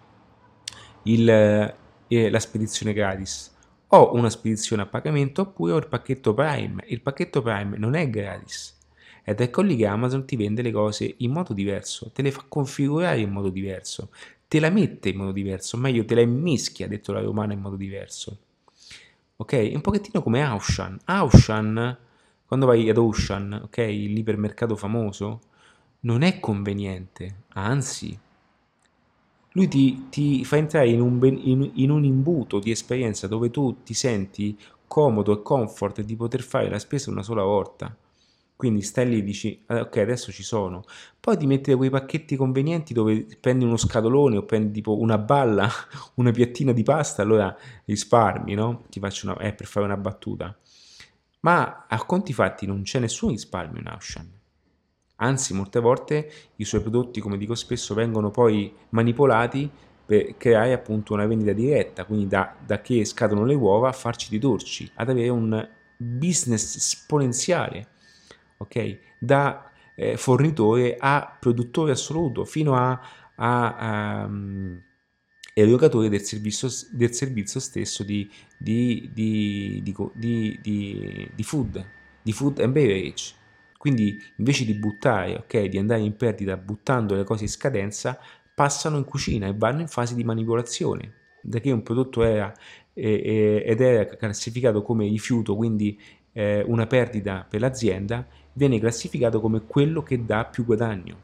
il, 1.04 1.78
la 2.10 2.40
spedizione 2.40 2.92
gratis. 2.92 3.54
Ho 3.88 4.14
una 4.14 4.30
spedizione 4.30 4.82
a 4.82 4.86
pagamento 4.86 5.42
oppure 5.42 5.72
ho 5.72 5.76
il 5.76 5.88
pacchetto 5.88 6.34
Prime. 6.34 6.84
Il 6.88 7.00
pacchetto 7.00 7.42
Prime 7.42 7.76
non 7.76 7.94
è 7.94 8.08
gratis. 8.08 8.78
Ed 9.24 9.40
ecco 9.40 9.62
lì 9.62 9.76
che 9.76 9.86
Amazon 9.86 10.24
ti 10.24 10.36
vende 10.36 10.62
le 10.62 10.72
cose 10.72 11.14
in 11.18 11.30
modo 11.30 11.52
diverso, 11.52 12.10
te 12.10 12.22
le 12.22 12.32
fa 12.32 12.44
configurare 12.48 13.20
in 13.20 13.30
modo 13.30 13.50
diverso, 13.50 14.10
te 14.48 14.58
la 14.58 14.70
mette 14.70 15.10
in 15.10 15.18
modo 15.18 15.30
diverso, 15.30 15.76
meglio 15.76 16.04
te 16.04 16.14
la 16.14 16.22
immischia, 16.22 16.88
detto 16.88 17.12
la 17.12 17.20
romana, 17.20 17.52
in 17.52 17.60
modo 17.60 17.76
diverso. 17.76 18.38
Ok? 19.36 19.70
Un 19.72 19.80
pochettino 19.80 20.22
come 20.22 20.42
Auchan. 20.42 20.98
Auchan, 21.04 21.98
quando 22.44 22.66
vai 22.66 22.88
ad 22.88 22.96
Auchan, 22.96 23.60
ok, 23.64 23.76
l'ipermercato 23.76 24.74
famoso, 24.74 25.40
non 26.00 26.22
è 26.22 26.40
conveniente, 26.40 27.42
anzi, 27.50 28.18
lui 29.52 29.68
ti, 29.68 30.08
ti 30.10 30.44
fa 30.44 30.56
entrare 30.56 30.88
in 30.88 31.00
un, 31.00 31.18
in, 31.24 31.70
in 31.74 31.90
un, 31.90 32.04
imbuto 32.04 32.58
di 32.58 32.70
esperienza 32.70 33.26
dove 33.26 33.50
tu 33.50 33.82
ti 33.82 33.94
senti 33.94 34.56
comodo 34.86 35.32
e 35.32 35.42
comfort 35.42 36.02
di 36.02 36.16
poter 36.16 36.42
fare 36.42 36.68
la 36.68 36.78
spesa 36.78 37.10
una 37.10 37.22
sola 37.22 37.42
volta. 37.42 37.94
Quindi 38.54 38.82
stai 38.82 39.08
lì 39.08 39.18
e 39.18 39.22
dici, 39.22 39.62
ah, 39.66 39.80
ok, 39.80 39.96
adesso 39.96 40.30
ci 40.30 40.42
sono. 40.42 40.84
Poi 41.18 41.36
ti 41.38 41.46
metti 41.46 41.72
quei 41.74 41.88
pacchetti 41.88 42.36
convenienti 42.36 42.92
dove 42.92 43.26
prendi 43.40 43.64
uno 43.64 43.78
scatolone 43.78 44.36
o 44.36 44.44
prendi 44.44 44.70
tipo 44.70 44.98
una 44.98 45.16
balla, 45.16 45.68
una 46.16 46.30
piattina 46.30 46.72
di 46.72 46.82
pasta, 46.82 47.22
allora 47.22 47.56
risparmi, 47.86 48.54
no? 48.54 48.84
Ti 48.90 49.00
faccio 49.00 49.30
una, 49.30 49.38
eh, 49.38 49.54
per 49.54 49.66
fare 49.66 49.86
una 49.86 49.96
battuta. 49.96 50.54
Ma 51.40 51.86
a 51.88 52.04
conti 52.04 52.34
fatti 52.34 52.66
non 52.66 52.82
c'è 52.82 52.98
nessun 52.98 53.30
risparmio 53.30 53.80
in 53.80 53.86
Auchan. 53.86 54.39
Anzi, 55.22 55.54
molte 55.54 55.80
volte 55.80 56.30
i 56.56 56.64
suoi 56.64 56.80
prodotti, 56.80 57.20
come 57.20 57.36
dico 57.36 57.54
spesso, 57.54 57.94
vengono 57.94 58.30
poi 58.30 58.72
manipolati 58.90 59.70
per 60.04 60.36
creare 60.36 60.72
appunto 60.72 61.12
una 61.12 61.26
vendita 61.26 61.52
diretta, 61.52 62.04
quindi 62.04 62.26
da, 62.26 62.56
da 62.64 62.80
che 62.80 63.04
scadono 63.04 63.44
le 63.44 63.54
uova 63.54 63.88
a 63.88 63.92
farci 63.92 64.28
di 64.30 64.38
dolci, 64.38 64.90
ad 64.94 65.08
avere 65.08 65.28
un 65.28 65.68
business 65.96 66.74
esponenziale, 66.76 67.86
ok? 68.56 68.98
Da 69.20 69.70
eh, 69.94 70.16
fornitore 70.16 70.96
a 70.98 71.36
produttore 71.38 71.92
assoluto, 71.92 72.46
fino 72.46 72.74
a, 72.74 72.98
a, 73.36 73.76
a 73.76 74.24
um, 74.24 74.82
erogatore 75.52 76.08
del 76.08 76.22
servizio, 76.22 76.68
del 76.92 77.12
servizio 77.12 77.60
stesso 77.60 78.02
di, 78.02 78.28
di, 78.58 79.10
di, 79.12 79.82
di, 79.82 81.42
food, 81.42 81.86
di 82.22 82.32
food 82.32 82.58
and 82.60 82.72
beverage. 82.72 83.34
Quindi 83.80 84.14
invece 84.36 84.66
di 84.66 84.74
buttare, 84.74 85.36
ok, 85.36 85.64
di 85.64 85.78
andare 85.78 86.02
in 86.02 86.14
perdita 86.14 86.54
buttando 86.58 87.14
le 87.14 87.24
cose 87.24 87.44
in 87.44 87.48
scadenza, 87.48 88.18
passano 88.54 88.98
in 88.98 89.04
cucina 89.04 89.46
e 89.46 89.54
vanno 89.56 89.80
in 89.80 89.88
fase 89.88 90.14
di 90.14 90.22
manipolazione. 90.22 91.14
Da 91.40 91.60
che 91.60 91.70
un 91.70 91.82
prodotto 91.82 92.22
era 92.22 92.52
eh, 92.92 93.62
ed 93.64 93.80
era 93.80 94.04
classificato 94.04 94.82
come 94.82 95.08
rifiuto, 95.08 95.56
quindi 95.56 95.98
eh, 96.32 96.62
una 96.66 96.86
perdita 96.86 97.46
per 97.48 97.60
l'azienda, 97.60 98.26
viene 98.52 98.78
classificato 98.78 99.40
come 99.40 99.62
quello 99.62 100.02
che 100.02 100.26
dà 100.26 100.44
più 100.44 100.66
guadagno. 100.66 101.16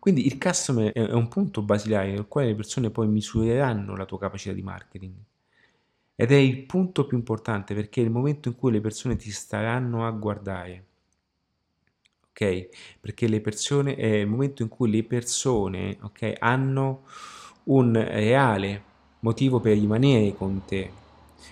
Quindi 0.00 0.26
il 0.26 0.38
customer 0.38 0.90
è 0.90 1.12
un 1.12 1.28
punto 1.28 1.62
basilare 1.62 2.10
nel 2.10 2.26
quale 2.26 2.48
le 2.48 2.56
persone 2.56 2.90
poi 2.90 3.06
misureranno 3.06 3.94
la 3.94 4.06
tua 4.06 4.18
capacità 4.18 4.52
di 4.52 4.62
marketing. 4.62 5.14
Ed 6.16 6.32
è 6.32 6.34
il 6.34 6.64
punto 6.66 7.06
più 7.06 7.16
importante 7.16 7.76
perché 7.76 8.00
è 8.00 8.04
il 8.04 8.10
momento 8.10 8.48
in 8.48 8.56
cui 8.56 8.72
le 8.72 8.80
persone 8.80 9.14
ti 9.14 9.30
staranno 9.30 10.04
a 10.04 10.10
guardare 10.10 10.85
ok? 12.36 12.68
Perché 13.00 13.26
le 13.28 13.40
persone, 13.40 13.94
è 13.96 14.06
il 14.06 14.26
momento 14.26 14.62
in 14.62 14.68
cui 14.68 14.90
le 14.90 15.02
persone, 15.02 15.96
ok, 16.02 16.34
hanno 16.38 17.04
un 17.64 17.92
reale 17.94 18.82
motivo 19.20 19.58
per 19.58 19.72
rimanere 19.72 20.34
con 20.34 20.62
te. 20.66 20.90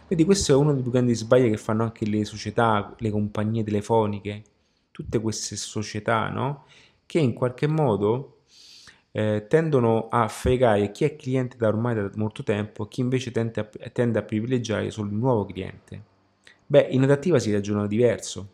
Quindi 0.07 0.25
questo 0.25 0.53
è 0.53 0.55
uno 0.55 0.75
dei 0.75 0.83
più 0.83 0.91
grandi 0.91 1.15
sbagli 1.15 1.49
che 1.49 1.57
fanno 1.57 1.85
anche 1.85 2.05
le 2.05 2.25
società, 2.27 2.95
le 2.99 3.11
compagnie 3.11 3.65
telefoniche, 3.65 4.43
tutte 4.91 5.19
queste 5.21 5.57
società, 5.57 6.29
no? 6.29 6.65
Che 7.07 7.19
in 7.19 7.33
qualche 7.33 7.67
modo 7.67 8.41
eh, 9.13 9.47
tendono 9.49 10.09
a 10.09 10.29
fregare 10.29 10.91
chi 10.91 11.05
è 11.05 11.17
cliente 11.17 11.57
da 11.57 11.69
ormai 11.69 11.95
da 11.95 12.11
molto 12.17 12.43
tempo, 12.43 12.87
chi 12.87 13.01
invece 13.01 13.31
tende 13.31 13.61
a, 13.61 13.91
tende 13.91 14.19
a 14.19 14.23
privilegiare 14.23 14.91
solo 14.91 15.09
il 15.09 15.15
nuovo 15.17 15.47
cliente. 15.47 16.13
Beh, 16.67 16.89
in 16.91 17.03
adattiva 17.03 17.39
si 17.39 17.53
ragiona 17.53 17.87
diverso, 17.87 18.49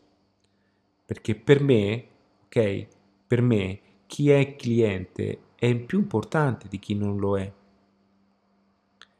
perché 1.05 1.35
per 1.35 1.61
me 1.63 2.10
ok? 2.51 2.87
Per 3.27 3.43
me 3.43 3.81
chi 4.07 4.31
è 4.31 4.57
cliente 4.57 5.39
è 5.55 5.73
più 5.77 5.99
importante 5.99 6.67
di 6.69 6.81
chi 6.81 6.95
non 6.95 7.19
lo 7.19 7.39
è. 7.39 7.51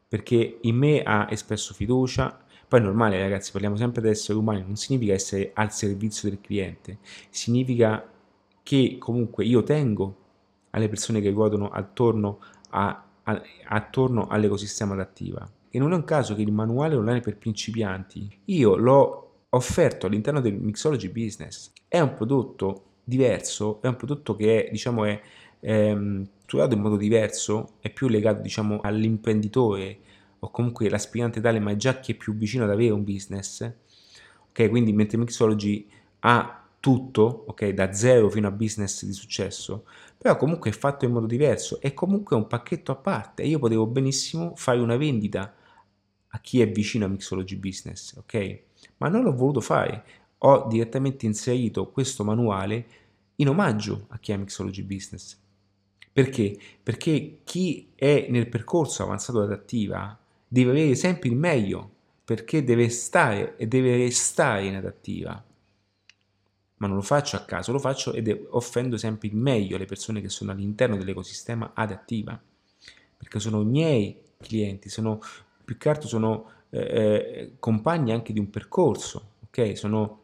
Perché 0.07 0.57
in 0.61 0.75
me 0.75 1.01
ha 1.01 1.27
espresso 1.29 1.73
fiducia, 1.73 2.43
poi 2.67 2.81
è 2.81 2.83
normale 2.83 3.19
ragazzi, 3.19 3.51
parliamo 3.51 3.77
sempre 3.77 4.01
di 4.01 4.09
esseri 4.09 4.37
umani, 4.37 4.61
non 4.61 4.75
significa 4.75 5.13
essere 5.13 5.51
al 5.53 5.71
servizio 5.71 6.29
del 6.29 6.41
cliente, 6.41 6.97
significa 7.29 8.05
che 8.61 8.97
comunque 8.99 9.45
io 9.45 9.63
tengo 9.63 10.17
alle 10.71 10.89
persone 10.89 11.21
che 11.21 11.29
ruotano 11.29 11.69
attorno, 11.69 12.39
a, 12.71 13.05
a, 13.23 13.41
attorno 13.67 14.27
all'ecosistema 14.27 14.93
adattiva. 14.93 15.49
E 15.69 15.79
non 15.79 15.93
è 15.93 15.95
un 15.95 16.03
caso 16.03 16.35
che 16.35 16.41
il 16.41 16.51
manuale 16.51 16.95
online 16.95 17.21
per 17.21 17.37
principianti 17.37 18.39
io 18.45 18.75
l'ho 18.75 19.45
offerto 19.49 20.07
all'interno 20.07 20.41
del 20.41 20.55
Mixology 20.55 21.09
Business. 21.09 21.71
È 21.87 21.99
un 21.99 22.13
prodotto 22.15 22.90
diverso, 23.11 23.81
è 23.81 23.87
un 23.87 23.95
prodotto 23.95 24.35
che 24.35 24.67
è, 24.67 24.71
diciamo, 24.71 25.05
è 25.05 25.21
ehm, 25.59 26.27
strutturato 26.51 26.75
in 26.75 26.81
modo 26.81 26.97
diverso, 26.97 27.73
è 27.79 27.89
più 27.89 28.07
legato 28.07 28.41
diciamo, 28.41 28.79
all'imprenditore 28.81 29.99
o 30.39 30.51
comunque 30.51 30.89
l'aspirante 30.89 31.39
tale, 31.39 31.59
ma 31.59 31.75
già 31.75 31.99
chi 31.99 32.13
è 32.13 32.15
più 32.15 32.35
vicino 32.35 32.65
ad 32.65 32.71
avere 32.71 32.91
un 32.91 33.03
business. 33.03 33.71
Ok, 34.49 34.69
quindi 34.69 34.91
mentre 34.91 35.17
Mixology 35.17 35.87
ha 36.19 36.65
tutto, 36.79 37.45
ok, 37.47 37.69
da 37.69 37.93
zero 37.93 38.29
fino 38.29 38.47
a 38.47 38.51
business 38.51 39.05
di 39.05 39.13
successo, 39.13 39.85
però 40.17 40.35
comunque 40.35 40.71
è 40.71 40.73
fatto 40.73 41.05
in 41.05 41.11
modo 41.11 41.27
diverso, 41.27 41.79
è 41.79 41.93
comunque 41.93 42.35
un 42.35 42.47
pacchetto 42.47 42.91
a 42.91 42.95
parte. 42.95 43.43
Io 43.43 43.59
potevo 43.59 43.85
benissimo 43.85 44.53
fare 44.55 44.79
una 44.79 44.97
vendita 44.97 45.53
a 46.33 46.39
chi 46.39 46.61
è 46.61 46.69
vicino 46.69 47.05
a 47.05 47.07
Mixology 47.07 47.55
Business, 47.55 48.15
ok? 48.17 48.61
Ma 48.97 49.07
non 49.09 49.23
l'ho 49.23 49.33
voluto 49.35 49.61
fare. 49.61 50.03
Ho 50.39 50.65
direttamente 50.67 51.25
inserito 51.25 51.89
questo 51.91 52.23
manuale 52.23 52.85
in 53.41 53.49
omaggio 53.49 54.05
a 54.09 54.19
chi 54.19 54.31
ha 54.31 54.37
Mixology 54.37 54.83
Business. 54.83 55.37
Perché? 56.13 56.57
Perché 56.81 57.39
chi 57.43 57.91
è 57.95 58.27
nel 58.29 58.47
percorso 58.47 59.03
avanzato 59.03 59.41
adattiva 59.41 60.17
deve 60.47 60.71
avere 60.71 60.95
sempre 60.95 61.29
il 61.29 61.35
meglio, 61.35 61.89
perché 62.23 62.63
deve 62.63 62.89
stare 62.89 63.55
e 63.57 63.67
deve 63.67 63.97
restare 63.97 64.65
in 64.65 64.75
adattiva. 64.75 65.43
Ma 66.77 66.87
non 66.87 66.95
lo 66.95 67.01
faccio 67.01 67.35
a 67.35 67.45
caso, 67.45 67.71
lo 67.71 67.79
faccio 67.79 68.13
ed 68.13 68.47
offrendo 68.49 68.97
sempre 68.97 69.27
il 69.27 69.35
meglio 69.35 69.75
alle 69.75 69.85
persone 69.85 70.21
che 70.21 70.29
sono 70.29 70.51
all'interno 70.51 70.97
dell'ecosistema 70.97 71.71
adattiva, 71.73 72.39
perché 73.17 73.39
sono 73.39 73.61
i 73.61 73.65
miei 73.65 74.19
clienti, 74.37 74.89
sono 74.89 75.19
più 75.63 75.77
che 75.77 75.89
altro 75.89 76.07
sono 76.07 76.51
eh, 76.69 76.79
eh 76.79 77.53
compagni 77.59 78.11
anche 78.11 78.33
di 78.33 78.39
un 78.39 78.49
percorso, 78.49 79.33
ok? 79.45 79.77
Sono 79.77 80.20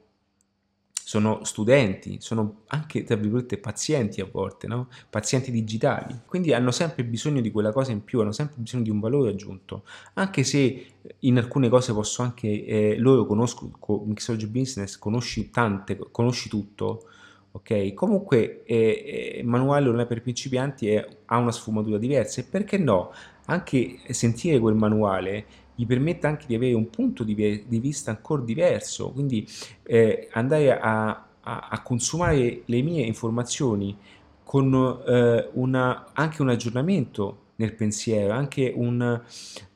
sono 1.08 1.46
studenti, 1.46 2.18
sono 2.20 2.64
anche, 2.68 3.06
tra 3.06 3.16
virgolette, 3.16 3.60
pazienti 3.60 4.20
a 4.20 4.28
volte, 4.30 4.68
no? 4.68 4.90
pazienti 5.10 5.52
digitali, 5.52 6.14
quindi 6.26 6.52
hanno 6.52 6.72
sempre 6.72 7.06
bisogno 7.06 7.40
di 7.40 7.50
quella 7.50 7.72
cosa 7.72 7.94
in 7.94 8.04
più, 8.04 8.20
hanno 8.20 8.34
sempre 8.34 8.58
bisogno 8.58 8.84
di 8.84 8.90
un 8.90 9.00
valore 9.00 9.30
aggiunto, 9.30 9.84
anche 10.16 10.44
se 10.44 10.86
in 11.20 11.38
alcune 11.38 11.70
cose 11.70 11.94
posso 11.94 12.24
anche, 12.24 12.66
eh, 12.66 12.98
loro 12.98 13.26
conosco, 13.26 13.72
con 13.80 14.06
Mixology 14.06 14.48
Business, 14.48 14.98
conosci 14.98 15.50
tante, 15.50 15.98
conosci 16.12 16.50
tutto, 16.50 17.06
ok? 17.52 17.94
Comunque 17.94 18.66
eh, 18.66 19.38
eh, 19.38 19.44
manuale 19.46 19.88
online 19.88 20.08
per 20.08 20.22
principianti 20.22 20.90
è, 20.90 21.08
ha 21.28 21.38
una 21.38 21.54
sfumatura 21.54 21.98
diversa 21.98 22.42
e 22.42 22.44
perché 22.44 22.78
no? 22.78 23.14
Anche 23.46 24.00
sentire 24.10 24.60
quel 24.60 24.76
manuale 24.76 25.46
gli 25.78 25.86
permette 25.86 26.26
anche 26.26 26.46
di 26.48 26.56
avere 26.56 26.74
un 26.74 26.90
punto 26.90 27.24
di, 27.24 27.36
di 27.36 27.80
vista 27.80 28.10
ancora 28.10 28.42
diverso, 28.42 29.12
quindi 29.12 29.48
eh, 29.84 30.28
andare 30.32 30.76
a, 30.76 31.08
a, 31.40 31.68
a, 31.70 31.82
consumare 31.84 32.64
le 32.66 32.82
mie 32.82 33.06
informazioni 33.06 33.96
con 34.44 35.04
eh, 35.06 35.50
una, 35.54 36.08
anche 36.14 36.42
un 36.42 36.50
aggiornamento 36.50 37.44
nel 37.58 37.76
pensiero, 37.76 38.34
anche, 38.34 38.74
un, 38.76 39.22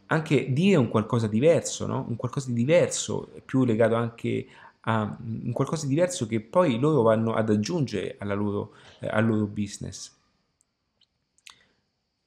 anche 0.07 0.51
dire 0.51 0.77
un 0.77 0.89
qualcosa 0.89 1.27
diverso, 1.27 1.85
no? 1.85 2.03
un 2.09 2.15
qualcosa 2.15 2.47
di 2.47 2.55
diverso, 2.55 3.29
più 3.45 3.63
legato 3.63 3.93
anche 3.93 4.47
a 4.81 5.15
un 5.23 5.51
qualcosa 5.51 5.85
di 5.85 5.93
diverso 5.93 6.25
che 6.25 6.41
poi 6.41 6.79
loro 6.79 7.03
vanno 7.03 7.35
ad 7.35 7.51
aggiungere 7.51 8.17
loro, 8.21 8.73
eh, 9.01 9.07
al 9.07 9.27
loro 9.27 9.45
business. 9.45 10.17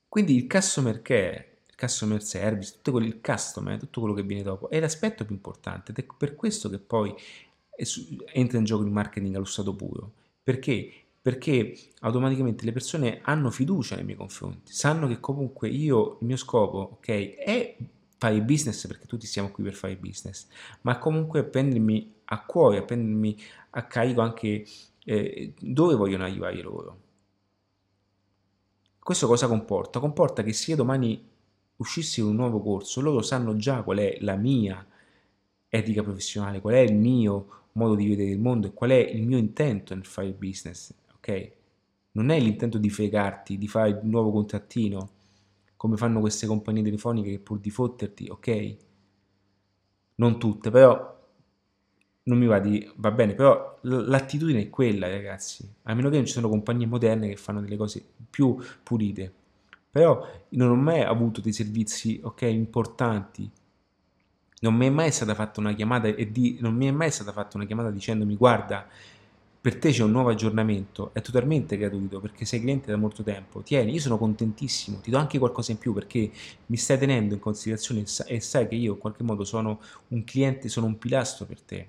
Quindi 0.09 0.36
il 0.36 0.46
customer 0.46 1.02
care 1.02 1.53
customer 1.85 2.23
service, 2.23 2.73
tutto 2.73 2.93
quello, 2.93 3.06
il 3.06 3.20
customer, 3.20 3.78
tutto 3.78 4.01
quello 4.01 4.15
che 4.15 4.23
viene 4.23 4.43
dopo, 4.43 4.70
è 4.70 4.81
l'aspetto 4.81 5.24
più 5.24 5.35
importante 5.35 5.90
ed 5.93 5.98
è 5.98 6.06
per 6.16 6.35
questo 6.35 6.69
che 6.69 6.78
poi 6.78 7.15
entra 8.32 8.59
in 8.59 8.65
gioco 8.65 8.85
il 8.85 8.90
marketing 8.90 9.35
allo 9.35 9.44
stato 9.44 9.74
puro. 9.74 10.12
Perché? 10.43 10.93
Perché 11.20 11.77
automaticamente 12.01 12.65
le 12.65 12.73
persone 12.73 13.20
hanno 13.23 13.51
fiducia 13.51 13.97
nei 13.97 14.05
miei 14.05 14.16
confronti, 14.16 14.73
sanno 14.73 15.06
che 15.09 15.20
comunque 15.20 15.69
io, 15.69 16.19
il 16.20 16.27
mio 16.27 16.36
scopo, 16.36 16.98
ok, 16.98 17.35
è 17.35 17.77
fare 18.16 18.43
business 18.43 18.86
perché 18.86 19.06
tutti 19.06 19.27
siamo 19.27 19.51
qui 19.51 19.65
per 19.65 19.74
fare 19.74 19.97
business, 19.97 20.47
ma 20.82 20.98
comunque 20.98 21.44
prendermi 21.44 22.15
a 22.24 22.44
cuore, 22.44 22.82
prendermi 22.82 23.36
a 23.70 23.86
carico 23.86 24.20
anche 24.20 24.66
eh, 25.05 25.55
dove 25.59 25.94
vogliono 25.94 26.24
arrivare 26.24 26.61
loro. 26.62 27.01
Questo 28.98 29.27
cosa 29.27 29.47
comporta? 29.47 30.01
Comporta 30.01 30.43
che 30.43 30.55
se 30.55 30.70
io 30.70 30.77
domani 30.77 31.32
uscissi 31.76 32.20
un 32.20 32.34
nuovo 32.36 32.60
corso, 32.60 33.01
loro 33.01 33.22
sanno 33.22 33.56
già 33.56 33.82
qual 33.82 33.98
è 33.98 34.18
la 34.20 34.36
mia 34.36 34.84
etica 35.68 36.02
professionale, 36.02 36.60
qual 36.60 36.74
è 36.74 36.80
il 36.80 36.94
mio 36.94 37.62
modo 37.72 37.94
di 37.94 38.06
vedere 38.09 38.30
il 38.30 38.40
mondo 38.40 38.68
e 38.68 38.72
qual 38.72 38.90
è 38.90 38.98
il 38.98 39.22
mio 39.26 39.38
intento 39.38 39.94
nel 39.94 40.05
fare 40.06 40.28
il 40.28 40.34
business, 40.34 40.92
ok? 41.16 41.52
Non 42.12 42.30
è 42.30 42.38
l'intento 42.38 42.78
di 42.78 42.90
fregarti, 42.90 43.59
di 43.59 43.66
fare 43.68 43.90
il 43.90 44.01
nuovo 44.05 44.30
contrattino, 44.30 45.10
come 45.76 45.96
fanno 45.96 46.20
queste 46.20 46.46
compagnie 46.46 46.82
telefoniche 46.82 47.30
che 47.30 47.38
pur 47.40 47.59
di 47.59 47.70
fotterti, 47.70 48.28
ok? 48.28 48.76
Non 50.16 50.38
tutte, 50.38 50.70
però 50.70 51.12
non 52.24 52.38
mi 52.38 52.46
va 52.46 52.59
di... 52.59 52.88
va 52.96 53.10
bene, 53.10 53.34
però 53.34 53.78
l'attitudine 53.82 54.62
è 54.62 54.70
quella, 54.70 55.09
ragazzi. 55.09 55.68
A 55.82 55.94
meno 55.94 56.09
che 56.09 56.16
non 56.16 56.26
ci 56.26 56.32
sono 56.32 56.48
compagnie 56.48 56.86
moderne 56.86 57.28
che 57.28 57.36
fanno 57.36 57.60
delle 57.60 57.76
cose 57.76 58.02
più 58.30 58.56
pulite. 58.82 59.32
Però 59.94 60.28
non 60.48 60.70
ho 60.70 60.74
mai 60.74 61.02
avuto 61.02 61.40
dei 61.40 61.52
servizi, 61.52 62.18
ok, 62.20 62.42
importanti. 62.42 63.48
Non 64.62 64.74
mi 64.74 64.88
è 64.88 64.90
mai 64.90 65.12
stata 65.12 65.36
fatta 65.36 65.60
una 65.60 65.72
chiamata 65.72 66.08
e 66.08 66.32
di, 66.32 66.58
non 66.60 66.74
mi 66.74 66.88
è 66.88 66.90
mai 66.90 67.12
stata 67.12 67.30
fatta 67.30 67.56
una 67.56 67.64
chiamata 67.64 67.92
dicendomi 67.92 68.34
guarda, 68.34 68.88
per 69.60 69.78
te 69.78 69.92
c'è 69.92 70.02
un 70.02 70.10
nuovo 70.10 70.30
aggiornamento, 70.30 71.10
è 71.12 71.20
totalmente 71.20 71.76
gratuito 71.76 72.18
perché 72.18 72.44
sei 72.44 72.58
cliente 72.58 72.90
da 72.90 72.96
molto 72.96 73.22
tempo. 73.22 73.60
Tieni, 73.62 73.92
io 73.92 74.00
sono 74.00 74.18
contentissimo, 74.18 74.98
ti 74.98 75.12
do 75.12 75.18
anche 75.18 75.38
qualcosa 75.38 75.70
in 75.70 75.78
più 75.78 75.92
perché 75.92 76.28
mi 76.66 76.76
stai 76.76 76.98
tenendo 76.98 77.34
in 77.34 77.40
considerazione 77.40 78.02
e 78.26 78.40
sai 78.40 78.66
che 78.66 78.74
io 78.74 78.94
in 78.94 78.98
qualche 78.98 79.22
modo 79.22 79.44
sono 79.44 79.80
un 80.08 80.24
cliente, 80.24 80.68
sono 80.68 80.86
un 80.86 80.98
pilastro 80.98 81.46
per 81.46 81.60
te 81.60 81.88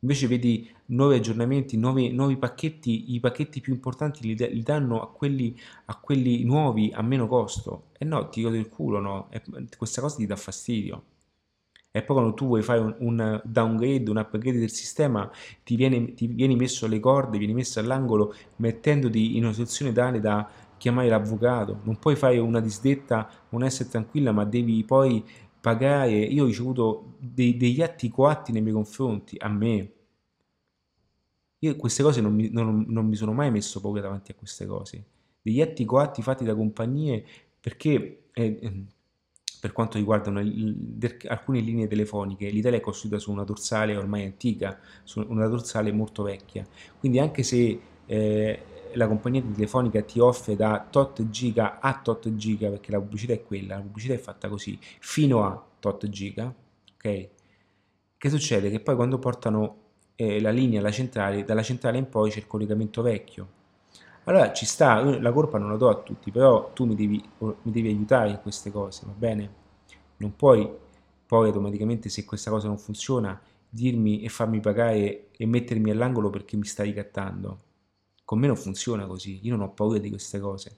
Invece 0.00 0.26
vedi 0.28 0.70
nuovi 0.86 1.16
aggiornamenti, 1.16 1.76
nuovi, 1.76 2.10
nuovi 2.10 2.36
pacchetti, 2.36 3.14
i 3.14 3.20
pacchetti 3.20 3.60
più 3.60 3.72
importanti 3.72 4.22
li, 4.22 4.36
li 4.36 4.62
danno 4.62 5.02
a 5.02 5.10
quelli, 5.10 5.58
a 5.86 5.96
quelli, 5.96 6.44
nuovi 6.44 6.90
a 6.94 7.02
meno 7.02 7.26
costo. 7.26 7.88
E 7.98 8.04
no, 8.04 8.28
ti 8.28 8.42
gode 8.42 8.58
il 8.58 8.68
culo, 8.68 9.00
no? 9.00 9.28
E 9.30 9.42
questa 9.76 10.00
cosa 10.00 10.16
ti 10.16 10.26
dà 10.26 10.36
fastidio. 10.36 11.02
E 11.90 12.02
poi 12.02 12.16
quando 12.16 12.34
tu 12.34 12.46
vuoi 12.46 12.62
fare 12.62 12.80
un, 12.80 12.94
un 12.98 13.40
downgrade, 13.44 14.10
un 14.10 14.18
upgrade 14.18 14.58
del 14.58 14.70
sistema, 14.70 15.28
ti 15.64 15.74
viene, 15.74 16.14
ti 16.14 16.26
vieni 16.26 16.54
messo 16.54 16.86
alle 16.86 17.00
corde, 17.00 17.38
vieni 17.38 17.54
messo 17.54 17.80
all'angolo 17.80 18.34
mettendoti 18.56 19.36
in 19.36 19.44
una 19.44 19.52
situazione 19.52 19.92
tale 19.92 20.20
da 20.20 20.48
chiamare 20.76 21.08
l'avvocato. 21.08 21.80
Non 21.84 21.98
puoi 21.98 22.14
fare 22.14 22.38
una 22.38 22.60
disdetta, 22.60 23.28
non 23.48 23.64
essere 23.64 23.88
tranquilla, 23.88 24.32
ma 24.32 24.44
devi 24.44 24.84
poi 24.84 25.24
pagare, 25.60 26.12
io 26.12 26.44
ho 26.44 26.46
ricevuto 26.46 27.14
dei, 27.18 27.56
degli 27.56 27.82
atti 27.82 28.08
coatti 28.08 28.52
nei 28.52 28.62
miei 28.62 28.74
confronti, 28.74 29.36
a 29.38 29.48
me. 29.48 29.92
Io 31.60 31.76
queste 31.76 32.02
cose 32.02 32.20
non 32.20 32.34
mi, 32.34 32.48
non, 32.50 32.84
non 32.88 33.06
mi 33.06 33.16
sono 33.16 33.32
mai 33.32 33.50
messo 33.50 33.80
paura 33.80 34.00
davanti 34.00 34.30
a 34.30 34.34
queste 34.34 34.66
cose. 34.66 35.04
Degli 35.42 35.60
atti 35.60 35.84
coatti 35.84 36.22
fatti 36.22 36.44
da 36.44 36.54
compagnie 36.54 37.24
perché 37.60 38.28
eh, 38.32 38.58
ehm, 38.62 38.86
per 39.60 39.72
quanto 39.72 39.98
riguarda 39.98 40.30
una, 40.30 40.40
alcune 41.28 41.60
linee 41.60 41.88
telefoniche, 41.88 42.48
l'Italia 42.48 42.78
è 42.78 42.80
costruita 42.80 43.18
su 43.18 43.32
una 43.32 43.42
dorsale 43.42 43.96
ormai 43.96 44.24
antica, 44.24 44.78
su 45.02 45.24
una 45.28 45.46
dorsale 45.48 45.90
molto 45.90 46.22
vecchia. 46.22 46.66
Quindi 46.98 47.18
anche 47.18 47.42
se 47.42 47.80
eh, 48.06 48.62
la 48.94 49.06
compagnia 49.06 49.42
telefonica 49.42 50.02
ti 50.02 50.18
offre 50.20 50.56
da 50.56 50.86
tot 50.88 51.28
giga 51.30 51.78
a 51.80 52.00
tot 52.00 52.34
giga, 52.36 52.70
perché 52.70 52.90
la 52.90 52.98
pubblicità 52.98 53.32
è 53.32 53.42
quella, 53.42 53.76
la 53.76 53.82
pubblicità 53.82 54.14
è 54.14 54.18
fatta 54.18 54.48
così, 54.48 54.78
fino 54.80 55.44
a 55.44 55.62
tot 55.78 56.08
giga, 56.08 56.52
ok? 56.94 57.28
Che 58.16 58.30
succede? 58.30 58.70
Che 58.70 58.80
poi 58.80 58.96
quando 58.96 59.18
portano 59.18 59.76
eh, 60.16 60.40
la 60.40 60.50
linea 60.50 60.80
alla 60.80 60.90
centrale, 60.90 61.44
dalla 61.44 61.62
centrale 61.62 61.98
in 61.98 62.08
poi 62.08 62.30
c'è 62.30 62.38
il 62.38 62.46
collegamento 62.46 63.02
vecchio. 63.02 63.56
Allora 64.24 64.52
ci 64.52 64.66
sta, 64.66 65.02
la 65.02 65.32
colpa 65.32 65.58
non 65.58 65.70
la 65.70 65.76
do 65.76 65.88
a 65.88 65.96
tutti, 65.96 66.30
però 66.30 66.72
tu 66.72 66.84
mi 66.84 66.94
devi, 66.94 67.22
mi 67.38 67.72
devi 67.72 67.88
aiutare 67.88 68.30
in 68.30 68.40
queste 68.42 68.70
cose, 68.70 69.06
va 69.06 69.12
bene? 69.16 69.50
Non 70.18 70.34
puoi 70.36 70.68
poi 71.26 71.46
automaticamente 71.46 72.08
se 72.08 72.24
questa 72.24 72.50
cosa 72.50 72.68
non 72.68 72.78
funziona 72.78 73.40
dirmi 73.68 74.22
e 74.22 74.28
farmi 74.28 74.60
pagare 74.60 75.28
e 75.30 75.46
mettermi 75.46 75.90
all'angolo 75.90 76.30
perché 76.30 76.56
mi 76.56 76.64
stai 76.64 76.86
ricattando 76.86 77.66
con 78.28 78.38
me 78.38 78.46
non 78.46 78.56
funziona 78.56 79.06
così, 79.06 79.40
io 79.42 79.56
non 79.56 79.66
ho 79.66 79.72
paura 79.72 79.96
di 79.96 80.10
queste 80.10 80.38
cose. 80.38 80.76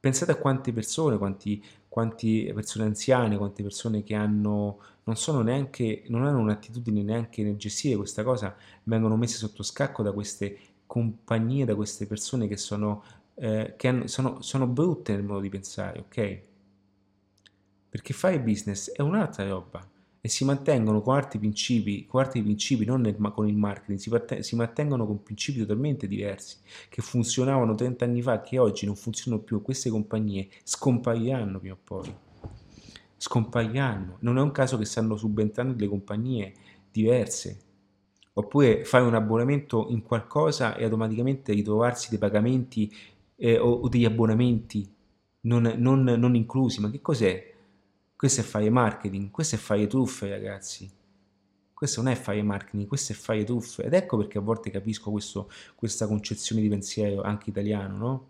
Pensate 0.00 0.32
a 0.32 0.36
quante 0.36 0.72
persone, 0.72 1.18
quanti, 1.18 1.62
quante 1.86 2.52
persone 2.54 2.86
anziane, 2.86 3.36
quante 3.36 3.62
persone 3.62 4.02
che 4.02 4.14
hanno, 4.14 4.80
non 5.04 5.44
neanche, 5.44 6.04
non 6.06 6.24
hanno 6.24 6.38
un'attitudine 6.38 7.02
neanche 7.02 7.42
nel 7.42 7.58
gestire 7.58 7.96
questa 7.96 8.22
cosa, 8.22 8.56
vengono 8.84 9.18
messe 9.18 9.36
sotto 9.36 9.62
scacco 9.62 10.02
da 10.02 10.12
queste 10.12 10.58
compagnie, 10.86 11.66
da 11.66 11.74
queste 11.74 12.06
persone 12.06 12.48
che 12.48 12.56
sono, 12.56 13.04
eh, 13.34 13.74
che 13.76 13.88
hanno, 13.88 14.06
sono, 14.06 14.40
sono 14.40 14.66
brutte 14.66 15.12
nel 15.12 15.24
modo 15.24 15.40
di 15.40 15.50
pensare, 15.50 15.98
ok? 15.98 16.40
Perché 17.90 18.14
fare 18.14 18.40
business 18.40 18.90
è 18.92 19.02
un'altra 19.02 19.46
roba 19.46 19.86
e 20.28 20.30
si 20.30 20.44
mantengono 20.44 21.00
con 21.00 21.16
altri 21.16 21.38
principi, 21.38 22.04
con 22.04 22.20
altri 22.20 22.42
principi 22.42 22.84
non 22.84 23.00
nel, 23.00 23.16
con 23.16 23.48
il 23.48 23.56
marketing, 23.56 23.98
si, 23.98 24.10
parte, 24.10 24.42
si, 24.42 24.56
mantengono 24.56 25.06
con 25.06 25.22
principi 25.22 25.60
totalmente 25.60 26.06
diversi, 26.06 26.58
che 26.90 27.00
funzionavano 27.00 27.74
30 27.74 28.04
anni 28.04 28.20
fa, 28.20 28.42
che 28.42 28.58
oggi 28.58 28.84
non 28.84 28.94
funzionano 28.94 29.42
più, 29.42 29.62
queste 29.62 29.88
compagnie 29.88 30.48
scompariranno 30.64 31.58
prima 31.58 31.74
o 31.74 31.78
poi, 31.82 32.14
scompariranno, 33.16 34.18
non 34.20 34.36
è 34.36 34.42
un 34.42 34.50
caso 34.50 34.76
che 34.76 34.84
stanno 34.84 35.16
subentrando 35.16 35.72
delle 35.72 35.88
compagnie 35.88 36.52
diverse, 36.92 37.58
oppure 38.34 38.84
fare 38.84 39.04
un 39.04 39.14
abbonamento 39.14 39.86
in 39.88 40.02
qualcosa 40.02 40.76
e 40.76 40.84
automaticamente 40.84 41.54
ritrovarsi 41.54 42.10
dei 42.10 42.18
pagamenti 42.18 42.94
eh, 43.36 43.56
o, 43.56 43.70
o, 43.70 43.88
degli 43.88 44.04
abbonamenti 44.04 44.86
non, 45.42 45.72
non, 45.78 46.02
non 46.02 46.34
inclusi, 46.34 46.82
ma 46.82 46.90
che 46.90 47.00
cos'è? 47.00 47.56
Questo 48.18 48.40
è 48.40 48.42
fare 48.42 48.68
marketing, 48.68 49.30
questo 49.30 49.54
è 49.54 49.58
fare 49.58 49.86
truffe, 49.86 50.28
ragazzi. 50.28 50.90
Questo 51.72 52.02
non 52.02 52.10
è 52.10 52.16
fare 52.16 52.42
marketing, 52.42 52.88
questo 52.88 53.12
è 53.12 53.14
fare 53.14 53.44
truffe. 53.44 53.84
Ed 53.84 53.94
ecco 53.94 54.16
perché 54.16 54.38
a 54.38 54.40
volte 54.40 54.70
capisco 54.70 55.12
questo, 55.12 55.48
questa 55.76 56.08
concezione 56.08 56.60
di 56.60 56.68
pensiero, 56.68 57.22
anche 57.22 57.50
italiano, 57.50 57.96
no? 57.96 58.28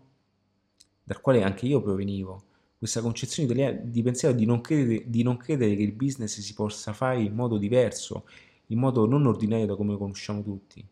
Dal 1.03 1.19
quale 1.21 1.41
anche 1.41 1.65
io 1.65 1.81
provenivo. 1.81 2.43
Questa 2.77 3.01
concezione 3.01 3.81
di 3.89 4.03
pensiero 4.03 4.35
di 4.35 4.45
non, 4.45 4.61
credere, 4.61 5.09
di 5.09 5.23
non 5.23 5.37
credere 5.37 5.75
che 5.75 5.81
il 5.81 5.93
business 5.93 6.39
si 6.39 6.53
possa 6.53 6.93
fare 6.93 7.23
in 7.23 7.33
modo 7.33 7.57
diverso, 7.57 8.27
in 8.67 8.77
modo 8.77 9.07
non 9.07 9.25
ordinario 9.25 9.65
da 9.65 9.75
come 9.75 9.93
lo 9.93 9.97
conosciamo 9.97 10.43
tutti. 10.43 10.85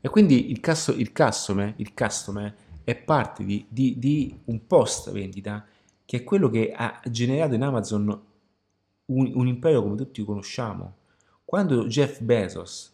E 0.00 0.08
quindi 0.08 0.50
il, 0.50 0.58
casso, 0.58 0.90
il, 0.90 1.12
customer, 1.12 1.72
il 1.76 1.94
customer 1.94 2.52
è 2.82 2.96
parte 2.96 3.44
di, 3.44 3.64
di, 3.68 3.96
di 3.96 4.40
un 4.46 4.66
post 4.66 5.12
vendita 5.12 5.64
che 6.10 6.16
è 6.16 6.24
quello 6.24 6.50
che 6.50 6.72
ha 6.74 7.00
generato 7.08 7.54
in 7.54 7.62
Amazon 7.62 8.08
un, 8.08 9.32
un 9.32 9.46
impero 9.46 9.80
come 9.80 9.94
tutti 9.94 10.24
conosciamo. 10.24 10.96
Quando 11.44 11.86
Jeff 11.86 12.20
Bezos 12.20 12.92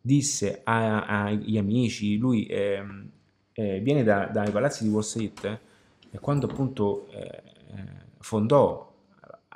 disse 0.00 0.60
agli 0.62 1.58
amici, 1.58 2.16
lui 2.18 2.46
eh, 2.46 2.80
eh, 3.54 3.80
viene 3.80 4.04
da, 4.04 4.26
dai 4.26 4.52
palazzi 4.52 4.84
di 4.84 4.90
Wall 4.90 5.02
Street 5.02 5.44
eh, 5.44 5.58
e 6.12 6.20
quando 6.20 6.46
appunto 6.46 7.08
eh, 7.10 7.42
fondò 8.20 8.94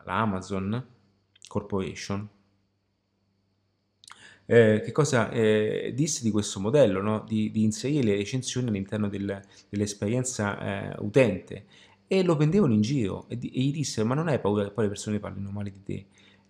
l'Amazon 0.05 0.85
Corporation, 1.47 2.29
eh, 4.47 4.83
che 4.85 4.91
cosa 4.91 5.31
eh, 5.31 5.93
disse 5.95 6.25
di 6.25 6.33
questo 6.33 6.59
modello, 6.59 7.01
no? 7.01 7.25
di, 7.25 7.53
di, 7.53 7.63
inserire 7.63 8.03
le 8.03 8.17
recensioni 8.17 8.67
all'interno 8.67 9.09
del, 9.09 9.41
dell'esperienza 9.69 10.59
eh, 10.59 10.97
utente 10.99 11.67
e 12.07 12.23
lo 12.23 12.37
prendevano 12.37 12.73
in 12.73 12.81
giro 12.81 13.27
e, 13.29 13.35
e 13.35 13.61
gli 13.61 13.73
dissero 13.73 14.07
ma 14.07 14.15
non 14.15 14.29
hai 14.29 14.39
paura 14.39 14.65
che 14.65 14.71
poi 14.71 14.85
le 14.85 14.91
persone 14.91 15.19
parlino 15.19 15.51
male 15.51 15.71
di 15.71 15.83
te? 15.83 15.95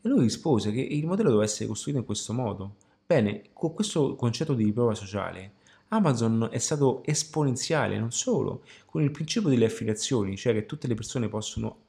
E 0.03 0.09
lui 0.09 0.20
rispose 0.20 0.70
che 0.73 0.81
il 0.81 1.07
modello 1.07 1.31
doveva 1.31 1.45
essere 1.45 1.66
costruito 1.66 1.99
in 1.99 2.07
questo 2.07 2.33
modo. 2.33 2.77
Bene, 3.07 3.45
con 3.53 3.73
questo 3.73 4.15
concetto 4.15 4.55
di 4.55 4.65
riprova 4.65 4.95
sociale, 4.95 5.53
Amazon 5.89 6.49
è 6.51 6.59
stato 6.59 7.03
esponenziale 7.05 7.99
non 7.99 8.11
solo 8.11 8.62
con 8.87 9.03
il 9.03 9.11
principio 9.11 9.49
delle 9.49 9.66
affiliazioni, 9.66 10.37
cioè 10.37 10.53
che 10.53 10.66
tutte 10.66 10.89
le 10.89 10.95
persone 10.95 11.28
possono 11.28 11.85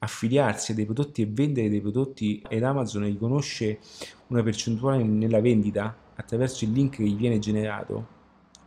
affiliarsi 0.00 0.72
a 0.72 0.74
dei 0.74 0.84
prodotti 0.84 1.22
e 1.22 1.26
vendere 1.26 1.68
dei 1.68 1.80
prodotti 1.80 2.42
ed 2.48 2.62
Amazon 2.62 3.04
riconosce 3.04 3.78
una 4.28 4.42
percentuale 4.42 5.02
nella 5.02 5.40
vendita 5.40 5.96
attraverso 6.14 6.64
il 6.64 6.72
link 6.72 6.96
che 6.96 7.04
gli 7.04 7.16
viene 7.16 7.38
generato. 7.38 8.06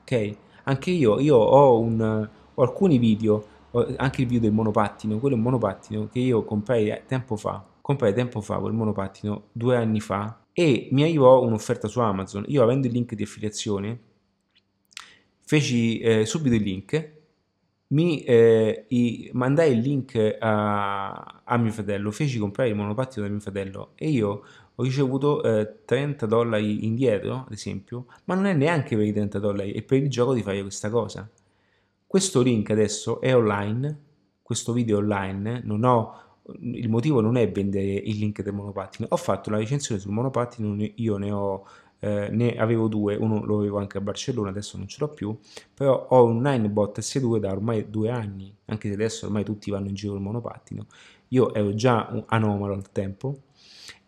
Ok? 0.02 0.36
Anche 0.64 0.92
io, 0.92 1.20
io 1.20 1.38
ho, 1.38 1.80
un, 1.80 2.30
ho 2.54 2.62
alcuni 2.62 2.98
video 2.98 3.60
anche 3.98 4.22
il 4.22 4.28
video 4.28 4.42
del 4.42 4.52
monopattino, 4.52 5.18
quello 5.20 5.36
è 5.36 5.38
un 5.38 5.44
monopattino 5.44 6.10
che 6.10 6.20
io 6.20 6.44
comprai 6.44 7.04
tempo 7.08 7.36
fa, 7.36 7.66
comprai 7.82 8.14
tempo 8.14 8.42
fa 8.42 8.58
quel 8.58 8.74
monopattino 8.74 9.50
due 9.52 9.76
anni 9.78 10.00
fa 10.00 10.44
e 10.54 10.90
mi 10.92 11.04
arrivò 11.04 11.42
un'offerta 11.44 11.88
su 11.88 12.00
Amazon. 12.00 12.44
Io 12.48 12.64
avendo 12.64 12.88
il 12.88 12.94
link 12.94 13.14
di 13.16 13.24
affiliazione 13.24 14.00
feci 15.44 16.00
eh, 16.00 16.26
subito 16.26 16.56
il 16.56 16.62
link, 16.62 17.20
mi 17.88 18.24
eh, 18.24 18.86
i, 18.90 19.30
mandai 19.34 19.74
il 19.74 19.80
link 19.80 20.38
a, 20.40 21.42
a, 21.44 21.58
mio 21.58 21.72
fratello, 21.72 22.12
feci 22.12 22.40
comprare 22.40 22.70
il 22.70 22.76
monopattino 22.76 23.26
da 23.26 23.32
mio 23.32 23.42
fratello 23.42 23.92
e 23.96 24.10
io 24.10 24.44
ho 24.74 24.84
ricevuto 24.84 25.44
eh, 25.44 25.84
30 25.86 26.26
dollari 26.26 26.86
indietro, 26.86 27.44
ad 27.48 27.52
esempio, 27.52 28.06
ma 28.26 28.36
non 28.36 28.46
è 28.46 28.54
neanche 28.54 28.96
per 28.96 29.06
i 29.06 29.12
30 29.12 29.40
dollari, 29.40 29.74
è 29.74 29.82
per 29.82 30.02
il 30.02 30.10
gioco 30.10 30.34
di 30.34 30.42
fare 30.42 30.62
questa 30.62 30.90
cosa. 30.90 31.30
Questo 32.12 32.42
link 32.42 32.70
adesso 32.72 33.22
è 33.22 33.34
online, 33.34 34.00
questo 34.42 34.74
video 34.74 34.98
è 34.98 35.02
online, 35.02 35.64
ho, 35.84 36.14
il 36.60 36.90
motivo 36.90 37.22
non 37.22 37.38
è 37.38 37.50
vendere 37.50 37.86
il 37.86 38.18
link 38.18 38.42
del 38.42 38.52
monopattino, 38.52 39.08
ho 39.10 39.16
fatto 39.16 39.50
la 39.50 39.56
recensione 39.56 40.02
sul 40.02 40.12
monopattino, 40.12 40.76
io 40.96 41.16
ne 41.16 41.32
ho 41.32 41.66
eh, 42.00 42.28
ne 42.30 42.58
avevo 42.58 42.90
due, 42.90 43.16
uno 43.16 43.46
lo 43.46 43.60
avevo 43.60 43.78
anche 43.78 43.98
a 43.98 44.02
Barcellona, 44.02 44.50
adesso 44.50 44.76
non 44.76 44.90
ce 44.90 44.98
l'ho 45.00 45.08
più, 45.08 45.34
però 45.74 46.08
ho 46.10 46.26
un 46.26 46.42
Ninebot 46.42 47.00
S2 47.00 47.38
da 47.38 47.50
ormai 47.50 47.90
due 47.90 48.10
anni, 48.10 48.54
anche 48.66 48.90
se 48.90 48.94
adesso 48.94 49.28
ormai 49.28 49.46
tutti 49.46 49.72
vanno 49.72 49.88
in 49.88 49.94
giro 49.94 50.12
col 50.12 50.22
monopattino, 50.22 50.88
io 51.30 51.54
ero 51.54 51.74
già 51.74 52.10
un 52.12 52.26
anomalo 52.28 52.74
al 52.74 52.92
tempo 52.92 53.38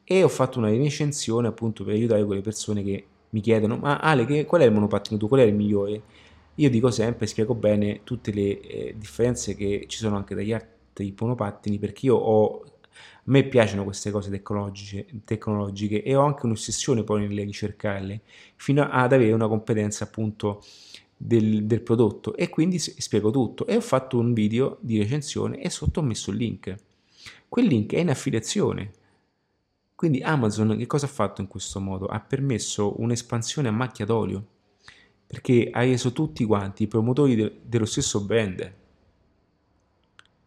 e 0.04 0.24
ho 0.24 0.28
fatto 0.28 0.60
una 0.60 0.68
recensione 0.68 1.48
appunto 1.48 1.86
per 1.86 1.94
aiutare 1.94 2.26
quelle 2.26 2.42
persone 2.42 2.84
che 2.84 3.06
mi 3.30 3.40
chiedono 3.40 3.78
ma 3.78 4.00
Ale 4.00 4.26
che, 4.26 4.44
qual 4.44 4.60
è 4.60 4.66
il 4.66 4.74
monopattino 4.74 5.18
tu, 5.18 5.30
qual 5.30 5.40
è 5.40 5.44
il 5.44 5.56
migliore? 5.56 6.02
Io 6.56 6.70
dico 6.70 6.92
sempre, 6.92 7.26
spiego 7.26 7.56
bene 7.56 8.02
tutte 8.04 8.32
le 8.32 8.60
eh, 8.60 8.96
differenze 8.98 9.56
che 9.56 9.86
ci 9.88 9.98
sono 9.98 10.18
anche 10.18 10.36
dagli 10.36 10.54
altri 10.54 11.14
monopattini 11.18 11.80
perché 11.80 12.06
io 12.06 12.16
ho 12.16 12.64
a 12.96 13.32
me 13.32 13.44
piacciono 13.46 13.84
queste 13.84 14.12
cose 14.12 14.30
tecnologiche, 14.30 15.08
tecnologiche 15.26 16.04
e 16.04 16.16
ho 16.16 16.24
anche 16.24 16.46
un'ossessione 16.46 17.04
poi 17.04 17.22
nelle 17.28 17.44
ricercarle 17.44 18.22
fino 18.56 18.84
ad 18.84 19.14
avere 19.14 19.32
una 19.32 19.48
competenza 19.48 20.04
appunto 20.04 20.62
del, 21.18 21.66
del, 21.66 21.82
prodotto. 21.82 22.36
E 22.36 22.50
quindi 22.50 22.78
spiego 22.78 23.32
tutto. 23.32 23.66
E 23.66 23.76
ho 23.76 23.82
fatto 23.82 24.20
un 24.20 24.34
video 24.34 24.78
di 24.82 25.00
recensione 25.00 25.60
e 25.60 25.70
sotto 25.70 26.02
ho 26.02 26.04
messo 26.04 26.32
il 26.32 26.38
link. 26.38 26.76
Quel 27.48 27.66
link 27.66 27.94
è 27.94 28.00
in 28.00 28.10
affiliazione. 28.10 28.92
Quindi 29.96 30.22
Amazon 30.22 30.76
che 30.78 30.86
cosa 30.86 31.06
ha 31.06 31.10
fatto 31.10 31.42
in 31.42 31.48
questo 31.48 31.80
modo? 31.80 32.06
Ha 32.08 32.20
permesso 32.20 33.00
un'espansione 33.02 33.70
a 33.70 33.72
macchia 33.72 34.06
d'olio 34.06 34.48
perché 35.26 35.70
ha 35.72 35.82
reso 35.82 36.12
tutti 36.12 36.46
quanti 36.46 36.84
i 36.84 36.88
promotori 36.88 37.36
de- 37.36 37.60
dello 37.64 37.86
stesso 37.86 38.22
brand 38.22 38.74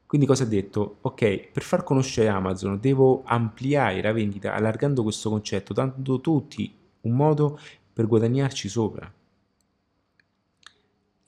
quindi 0.07 0.27
cosa 0.27 0.45
ha 0.45 0.47
detto? 0.47 0.99
Ok, 1.01 1.51
per 1.51 1.63
far 1.65 1.83
conoscere 1.83 2.29
Amazon 2.29 2.79
devo 2.81 3.23
ampliare 3.25 4.01
la 4.01 4.13
vendita 4.13 4.55
allargando 4.55 5.03
questo 5.03 5.31
concetto, 5.31 5.73
dando 5.73 6.21
tutti 6.21 6.73
un 7.03 7.13
modo 7.13 7.59
per 7.93 8.07
guadagnarci 8.07 8.69
sopra. 8.69 9.13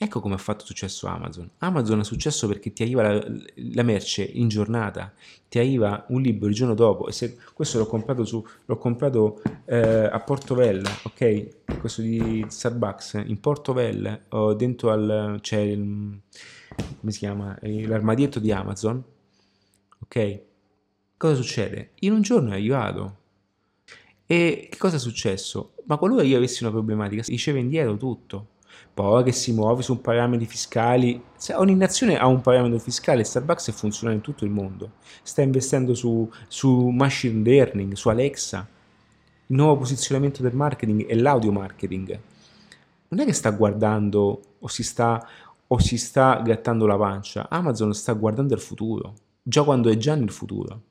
Ecco 0.01 0.21
come 0.21 0.37
ha 0.37 0.39
fatto 0.39 0.65
successo 0.65 1.09
Amazon. 1.09 1.51
Amazon 1.59 1.99
ha 1.99 2.05
successo 2.05 2.47
perché 2.47 2.73
ti 2.73 2.85
arriva 2.85 3.03
la, 3.03 3.27
la, 3.75 3.83
merce 3.83 4.23
in 4.23 4.47
giornata, 4.47 5.13
ti 5.49 5.59
arriva 5.59 6.05
un 6.11 6.23
libro 6.23 6.49
il 6.49 6.55
giorno 6.55 6.75
dopo. 6.75 7.09
E 7.09 7.13
se, 7.13 7.37
questo 7.53 7.79
l'ho 7.79 7.87
comprato, 7.87 8.25
su, 8.25 8.47
l'ho 8.65 8.79
comprato 8.79 9.43
eh, 9.65 9.77
a 9.77 10.21
Portovella, 10.21 10.89
ok? 11.03 11.81
Questo 11.81 12.03
di 12.03 12.47
Starbucks, 12.47 13.25
in 13.27 13.41
Portovella, 13.41 14.21
oh, 14.29 14.55
dentro 14.55 14.93
al, 14.93 15.39
c'è 15.41 15.59
il, 15.59 15.81
come 15.81 17.11
si 17.11 17.19
chiama? 17.19 17.59
L'armadietto 17.61 18.39
di 18.39 18.53
Amazon, 18.53 19.03
ok? 19.99 20.41
Cosa 21.17 21.35
succede? 21.35 21.91
In 22.01 22.13
un 22.13 22.23
giorno 22.23 22.51
è 22.51 22.55
arrivato. 22.55 23.17
E 24.27 24.69
che 24.71 24.79
cosa 24.79 24.95
è 24.95 25.01
successo? 25.01 25.73
Ma 25.87 25.97
qualora 25.97 26.23
io 26.23 26.37
avessi 26.37 26.63
una 26.63 26.71
problematica, 26.71 27.25
riceve 27.27 27.59
indietro 27.59 27.97
tutto 27.97 28.57
poi 28.93 29.23
che 29.23 29.33
si 29.33 29.53
muove 29.53 29.83
su 29.83 30.01
parametri 30.01 30.47
fiscali. 30.47 31.23
Ogni 31.55 31.77
nazione 31.77 32.19
ha 32.19 32.27
un 32.27 32.41
parametro 32.41 32.79
fiscale, 32.79 33.23
Starbucks 33.23 33.69
è 33.69 33.73
funzionale 33.73 34.17
in 34.17 34.23
tutto 34.23 34.45
il 34.45 34.51
mondo. 34.51 34.93
Sta 35.23 35.43
investendo 35.43 35.95
su, 35.95 36.29
su 36.49 36.89
machine 36.89 37.43
learning, 37.43 37.93
su 37.93 38.09
Alexa. 38.09 38.67
Il 39.47 39.57
nuovo 39.57 39.79
posizionamento 39.79 40.43
del 40.43 40.55
marketing 40.55 41.07
è 41.07 41.15
l'audio 41.15 41.53
marketing. 41.53 42.21
Non 43.09 43.21
è 43.21 43.25
che 43.25 43.33
sta 43.33 43.51
guardando 43.51 44.41
o 44.59 44.69
si 44.69 44.83
sta, 44.83 45.27
o 45.67 45.79
si 45.79 45.97
sta 45.97 46.41
grattando 46.43 46.87
la 46.87 46.97
pancia. 46.97 47.49
Amazon 47.49 47.95
sta 47.95 48.13
guardando 48.15 48.55
il 48.55 48.61
futuro, 48.61 49.15
già 49.43 49.63
quando 49.63 49.91
è 49.91 49.97
già 49.97 50.15
nel 50.15 50.31
futuro. 50.31 50.83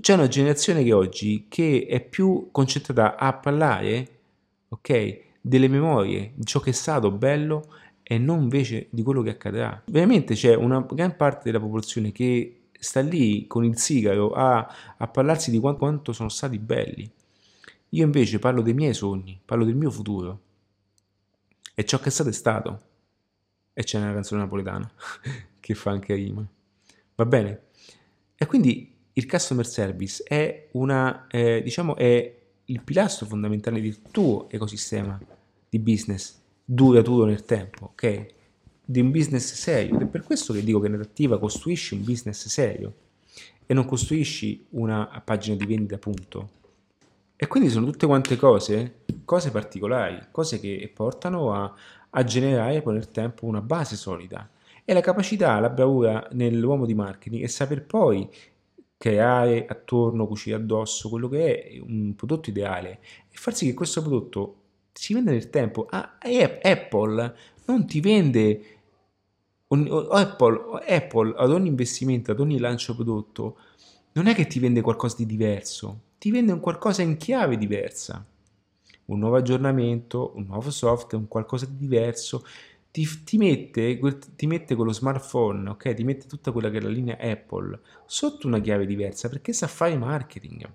C'è 0.00 0.14
una 0.14 0.28
generazione 0.28 0.84
che 0.84 0.92
oggi 0.92 1.46
che 1.48 1.86
è 1.88 2.00
più 2.00 2.50
concentrata 2.52 3.16
a 3.16 3.32
parlare, 3.32 4.20
ok? 4.68 5.26
Delle 5.40 5.68
memorie, 5.68 6.32
di 6.34 6.44
ciò 6.44 6.60
che 6.60 6.70
è 6.70 6.72
stato 6.72 7.10
bello 7.10 7.74
e 8.02 8.18
non 8.18 8.42
invece 8.42 8.88
di 8.90 9.02
quello 9.02 9.22
che 9.22 9.30
accadrà. 9.30 9.82
Veramente 9.86 10.34
c'è 10.34 10.54
una 10.54 10.80
gran 10.90 11.16
parte 11.16 11.42
della 11.44 11.60
popolazione 11.60 12.12
che 12.12 12.68
sta 12.78 13.00
lì 13.00 13.46
con 13.46 13.64
il 13.64 13.78
sigaro 13.78 14.32
a, 14.32 14.66
a 14.96 15.08
parlarsi 15.08 15.50
di 15.50 15.58
quanto, 15.58 15.80
quanto 15.80 16.12
sono 16.12 16.28
stati 16.28 16.58
belli. 16.58 17.10
Io 17.90 18.04
invece 18.04 18.38
parlo 18.38 18.62
dei 18.62 18.74
miei 18.74 18.94
sogni, 18.94 19.40
parlo 19.44 19.64
del 19.64 19.74
mio 19.74 19.90
futuro 19.90 20.40
e 21.74 21.84
ciò 21.84 21.98
che 21.98 22.08
è 22.08 22.10
stato 22.10 22.30
è 22.30 22.32
stato. 22.32 22.80
E 23.72 23.84
c'è 23.84 23.98
una 23.98 24.12
canzone 24.12 24.40
napoletana 24.40 24.90
che 25.60 25.74
fa 25.74 25.90
anche 25.90 26.14
rima. 26.14 26.46
Va 27.14 27.26
bene? 27.26 27.62
E 28.36 28.46
quindi 28.46 28.96
il 29.12 29.26
customer 29.26 29.66
service 29.66 30.22
è 30.22 30.68
una, 30.72 31.26
eh, 31.28 31.62
diciamo, 31.62 31.96
è 31.96 32.37
il 32.70 32.82
pilastro 32.82 33.26
fondamentale 33.26 33.80
del 33.80 34.02
tuo 34.10 34.48
ecosistema 34.50 35.18
di 35.68 35.78
business 35.78 36.38
duraturo 36.64 37.24
nel 37.24 37.44
tempo, 37.44 37.86
ok? 37.92 38.26
Di 38.84 39.00
un 39.00 39.10
business 39.10 39.54
serio. 39.54 39.94
Ed 39.94 40.02
è 40.02 40.06
per 40.06 40.22
questo 40.22 40.52
che 40.52 40.62
dico 40.62 40.80
che 40.80 40.88
Natattiva 40.88 41.38
costruisci 41.38 41.94
un 41.94 42.04
business 42.04 42.46
serio 42.46 42.94
e 43.64 43.72
non 43.72 43.86
costruisci 43.86 44.66
una 44.70 45.22
pagina 45.24 45.56
di 45.56 45.64
vendita, 45.64 45.96
punto. 45.96 46.50
E 47.36 47.46
quindi 47.46 47.70
sono 47.70 47.86
tutte 47.86 48.06
quante 48.06 48.36
cose, 48.36 49.04
cose 49.24 49.50
particolari, 49.50 50.26
cose 50.30 50.60
che 50.60 50.90
portano 50.94 51.54
a, 51.54 51.74
a 52.10 52.24
generare 52.24 52.82
poi 52.82 52.94
nel 52.94 53.10
tempo 53.10 53.46
una 53.46 53.62
base 53.62 53.96
solida. 53.96 54.48
E 54.84 54.92
la 54.92 55.00
capacità, 55.00 55.58
la 55.58 55.70
bravura 55.70 56.26
nell'uomo 56.32 56.84
di 56.84 56.94
marketing 56.94 57.44
è 57.44 57.46
saper 57.46 57.84
poi 57.84 58.28
creare 58.98 59.64
attorno, 59.66 60.26
cucire 60.26 60.56
addosso 60.56 61.08
quello 61.08 61.28
che 61.28 61.62
è 61.62 61.80
un 61.80 62.14
prodotto 62.16 62.50
ideale 62.50 62.98
e 63.30 63.36
far 63.36 63.54
sì 63.54 63.66
che 63.66 63.74
questo 63.74 64.02
prodotto 64.02 64.56
si 64.92 65.14
vende 65.14 65.30
nel 65.30 65.48
tempo. 65.48 65.86
Ah, 65.88 66.18
Apple 66.20 67.34
non 67.66 67.86
ti 67.86 68.00
vende 68.00 68.78
Apple, 69.68 70.82
Apple 70.86 71.34
ad 71.36 71.50
ogni 71.50 71.68
investimento, 71.68 72.32
ad 72.32 72.40
ogni 72.40 72.58
lancio 72.58 72.94
prodotto, 72.94 73.58
non 74.12 74.26
è 74.26 74.34
che 74.34 74.46
ti 74.46 74.58
vende 74.58 74.80
qualcosa 74.80 75.16
di 75.18 75.26
diverso, 75.26 76.00
ti 76.18 76.30
vende 76.30 76.52
un 76.52 76.60
qualcosa 76.60 77.02
in 77.02 77.16
chiave 77.16 77.56
diversa. 77.58 78.24
Un 79.06 79.18
nuovo 79.20 79.36
aggiornamento, 79.36 80.32
un 80.34 80.46
nuovo 80.46 80.70
software, 80.70 81.16
un 81.16 81.28
qualcosa 81.28 81.66
di 81.66 81.76
diverso. 81.78 82.44
Ti, 82.90 83.24
ti, 83.24 83.36
mette, 83.36 83.98
ti 84.34 84.46
mette 84.46 84.74
quello 84.74 84.92
smartphone, 84.92 85.68
ok? 85.70 85.94
Ti 85.94 86.04
mette 86.04 86.26
tutta 86.26 86.52
quella 86.52 86.70
che 86.70 86.78
è 86.78 86.80
la 86.80 86.88
linea 86.88 87.18
Apple 87.18 87.80
sotto 88.06 88.46
una 88.46 88.60
chiave 88.60 88.86
diversa 88.86 89.28
perché 89.28 89.52
sa 89.52 89.66
fare 89.66 89.96
marketing. 89.96 90.68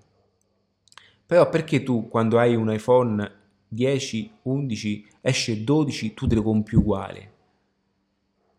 Però 1.26 1.49
perché 1.49 1.84
tu 1.84 2.07
quando 2.07 2.38
hai 2.38 2.56
un 2.56 2.72
iPhone 2.72 3.41
10, 3.68 4.31
11, 4.44 5.07
esce 5.22 5.64
12, 5.64 6.14
tu 6.14 6.27
te 6.27 6.35
lo 6.35 6.44
compri 6.44 6.76
uguale. 6.76 7.31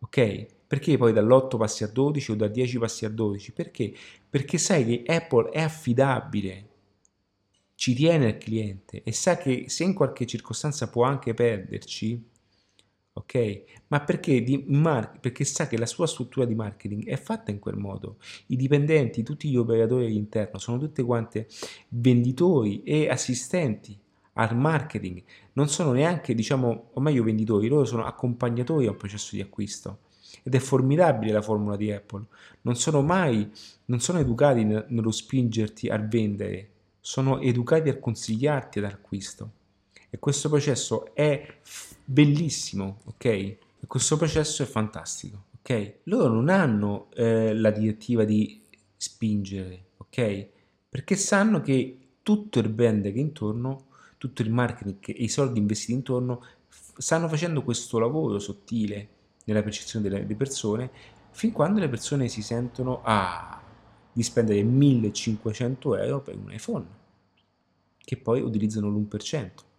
Ok? 0.00 0.46
Perché 0.66 0.96
poi 0.98 1.12
dall'8 1.12 1.56
passi 1.56 1.84
a 1.84 1.88
12 1.88 2.32
o 2.32 2.34
da 2.34 2.48
10 2.48 2.78
passi 2.78 3.04
a 3.04 3.08
12? 3.08 3.52
Perché? 3.52 3.94
Perché 4.28 4.58
sai 4.58 4.84
che 4.84 5.12
Apple 5.12 5.50
è 5.50 5.60
affidabile, 5.60 6.68
ci 7.76 7.94
tiene 7.94 8.26
al 8.26 8.38
cliente 8.38 9.02
e 9.02 9.12
sa 9.12 9.36
che 9.36 9.66
se 9.68 9.84
in 9.84 9.94
qualche 9.94 10.26
circostanza 10.26 10.88
può 10.88 11.04
anche 11.04 11.34
perderci, 11.34 12.30
ok? 13.14 13.62
Ma 13.88 14.00
perché, 14.00 14.42
di 14.42 14.64
mar- 14.68 15.18
perché 15.20 15.44
sa 15.44 15.66
che 15.66 15.78
la 15.78 15.86
sua 15.86 16.06
struttura 16.06 16.44
di 16.44 16.54
marketing 16.54 17.06
è 17.06 17.16
fatta 17.16 17.50
in 17.50 17.58
quel 17.58 17.76
modo. 17.76 18.16
I 18.46 18.56
dipendenti, 18.56 19.22
tutti 19.22 19.48
gli 19.48 19.56
operatori 19.56 20.06
all'interno 20.06 20.58
sono 20.58 20.78
tutte 20.78 21.02
quante 21.02 21.48
venditori 21.88 22.82
e 22.82 23.08
assistenti 23.08 23.98
al 24.34 24.56
marketing, 24.56 25.22
non 25.52 25.68
sono 25.68 25.92
neanche, 25.92 26.34
diciamo, 26.34 26.90
o 26.92 27.00
meglio 27.00 27.22
venditori, 27.22 27.68
loro 27.68 27.84
sono 27.84 28.04
accompagnatori 28.04 28.86
al 28.86 28.96
processo 28.96 29.36
di 29.36 29.42
acquisto. 29.42 29.98
Ed 30.42 30.54
è 30.54 30.58
formidabile 30.58 31.32
la 31.32 31.40
formula 31.40 31.76
di 31.76 31.92
Apple. 31.92 32.26
Non 32.62 32.74
sono 32.74 33.02
mai, 33.02 33.48
non 33.86 34.00
sono 34.00 34.18
educati 34.18 34.64
nello 34.64 35.10
spingerti 35.12 35.88
a 35.88 35.98
vendere, 35.98 36.70
sono 37.00 37.40
educati 37.40 37.88
a 37.88 37.98
consigliarti 37.98 38.80
ad 38.80 38.86
acquisto. 38.86 39.50
E 40.14 40.20
questo 40.20 40.48
processo 40.48 41.12
è 41.12 41.44
bellissimo, 42.04 43.00
ok? 43.06 43.24
E 43.24 43.58
questo 43.88 44.16
processo 44.16 44.62
è 44.62 44.64
fantastico, 44.64 45.46
ok? 45.58 45.94
Loro 46.04 46.32
non 46.32 46.50
hanno 46.50 47.08
eh, 47.14 47.52
la 47.52 47.72
direttiva 47.72 48.22
di 48.22 48.62
spingere, 48.96 49.86
ok? 49.96 50.46
Perché 50.88 51.16
sanno 51.16 51.60
che 51.62 51.98
tutto 52.22 52.60
il 52.60 52.68
brand 52.68 53.04
è 53.04 53.08
intorno 53.12 53.86
tutto 54.16 54.42
il 54.42 54.52
marketing 54.52 54.98
e 55.04 55.24
i 55.24 55.28
soldi 55.28 55.58
investiti 55.58 55.94
intorno 55.94 56.44
stanno 56.96 57.26
facendo 57.26 57.64
questo 57.64 57.98
lavoro 57.98 58.38
sottile 58.38 59.08
nella 59.46 59.64
percezione 59.64 60.08
delle 60.08 60.36
persone 60.36 60.92
fin 61.32 61.50
quando 61.50 61.80
le 61.80 61.88
persone 61.88 62.28
si 62.28 62.40
sentono 62.40 63.00
ah, 63.02 63.60
di 64.12 64.22
spendere 64.22 64.62
1500 64.62 65.96
euro 65.96 66.20
per 66.20 66.36
un 66.36 66.52
iPhone 66.52 66.86
che 67.98 68.16
poi 68.16 68.40
utilizzano 68.42 68.88
l'1%. 68.88 69.72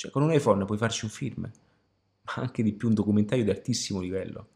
Cioè 0.00 0.10
con 0.10 0.22
un 0.22 0.32
iPhone 0.32 0.64
puoi 0.64 0.78
farci 0.78 1.04
un 1.04 1.10
film, 1.10 1.42
ma 1.42 2.32
anche 2.36 2.62
di 2.62 2.72
più 2.72 2.88
un 2.88 2.94
documentario 2.94 3.44
di 3.44 3.50
altissimo 3.50 4.00
livello. 4.00 4.48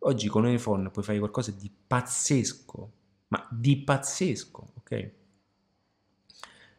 Oggi 0.00 0.28
con 0.28 0.44
un 0.44 0.50
iPhone 0.50 0.90
puoi 0.90 1.02
fare 1.02 1.18
qualcosa 1.18 1.50
di 1.50 1.72
pazzesco, 1.86 2.92
ma 3.28 3.48
di 3.50 3.78
pazzesco, 3.78 4.72
ok? 4.74 5.10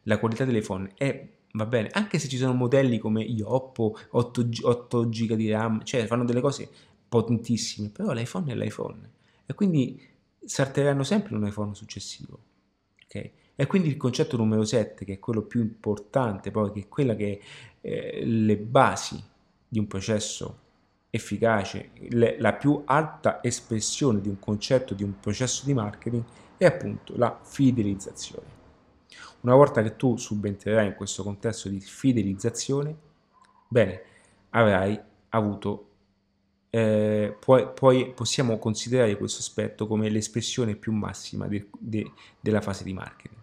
La 0.04 0.20
qualità 0.20 0.44
dell'iPhone 0.44 0.92
è 0.94 1.28
va 1.54 1.66
bene, 1.66 1.88
anche 1.90 2.20
se 2.20 2.28
ci 2.28 2.36
sono 2.36 2.52
modelli 2.52 2.98
come 2.98 3.24
gli 3.24 3.42
Oppo 3.42 3.98
8, 4.10 4.48
8 4.62 5.08
GB 5.08 5.32
di 5.32 5.50
RAM, 5.50 5.82
cioè 5.82 6.06
fanno 6.06 6.24
delle 6.24 6.40
cose 6.40 6.70
potentissime, 7.08 7.88
però 7.88 8.12
l'iPhone 8.12 8.52
è 8.52 8.54
l'iPhone 8.54 9.10
e 9.44 9.54
quindi 9.54 10.00
salteranno 10.44 11.02
sempre 11.02 11.34
un 11.34 11.44
iPhone 11.44 11.74
successivo, 11.74 12.38
ok? 13.06 13.30
E 13.54 13.66
quindi 13.66 13.88
il 13.88 13.96
concetto 13.96 14.36
numero 14.36 14.64
7, 14.64 15.04
che 15.04 15.14
è 15.14 15.18
quello 15.18 15.42
più 15.42 15.60
importante, 15.60 16.50
poi 16.50 16.72
che 16.72 16.80
è 16.80 16.88
quella 16.88 17.14
che 17.14 17.40
eh, 17.82 18.22
le 18.24 18.56
basi 18.56 19.22
di 19.68 19.78
un 19.78 19.86
processo 19.86 20.58
efficace, 21.10 21.90
le, 22.08 22.40
la 22.40 22.54
più 22.54 22.82
alta 22.86 23.42
espressione 23.42 24.22
di 24.22 24.28
un 24.28 24.38
concetto, 24.38 24.94
di 24.94 25.02
un 25.02 25.20
processo 25.20 25.66
di 25.66 25.74
marketing, 25.74 26.24
è 26.56 26.64
appunto 26.64 27.12
la 27.16 27.38
fidelizzazione. 27.42 28.60
Una 29.40 29.54
volta 29.54 29.82
che 29.82 29.96
tu 29.96 30.16
subentrerai 30.16 30.86
in 30.86 30.94
questo 30.94 31.22
contesto 31.22 31.68
di 31.68 31.80
fidelizzazione, 31.80 32.96
bene, 33.68 34.02
avrai 34.50 34.98
avuto, 35.30 35.88
eh, 36.70 37.36
poi, 37.38 37.68
poi, 37.74 38.12
possiamo 38.14 38.58
considerare 38.58 39.16
questo 39.18 39.40
aspetto 39.40 39.86
come 39.86 40.08
l'espressione 40.08 40.76
più 40.76 40.92
massima 40.92 41.46
de, 41.46 41.68
de, 41.78 42.10
della 42.40 42.60
fase 42.60 42.84
di 42.84 42.94
marketing, 42.94 43.40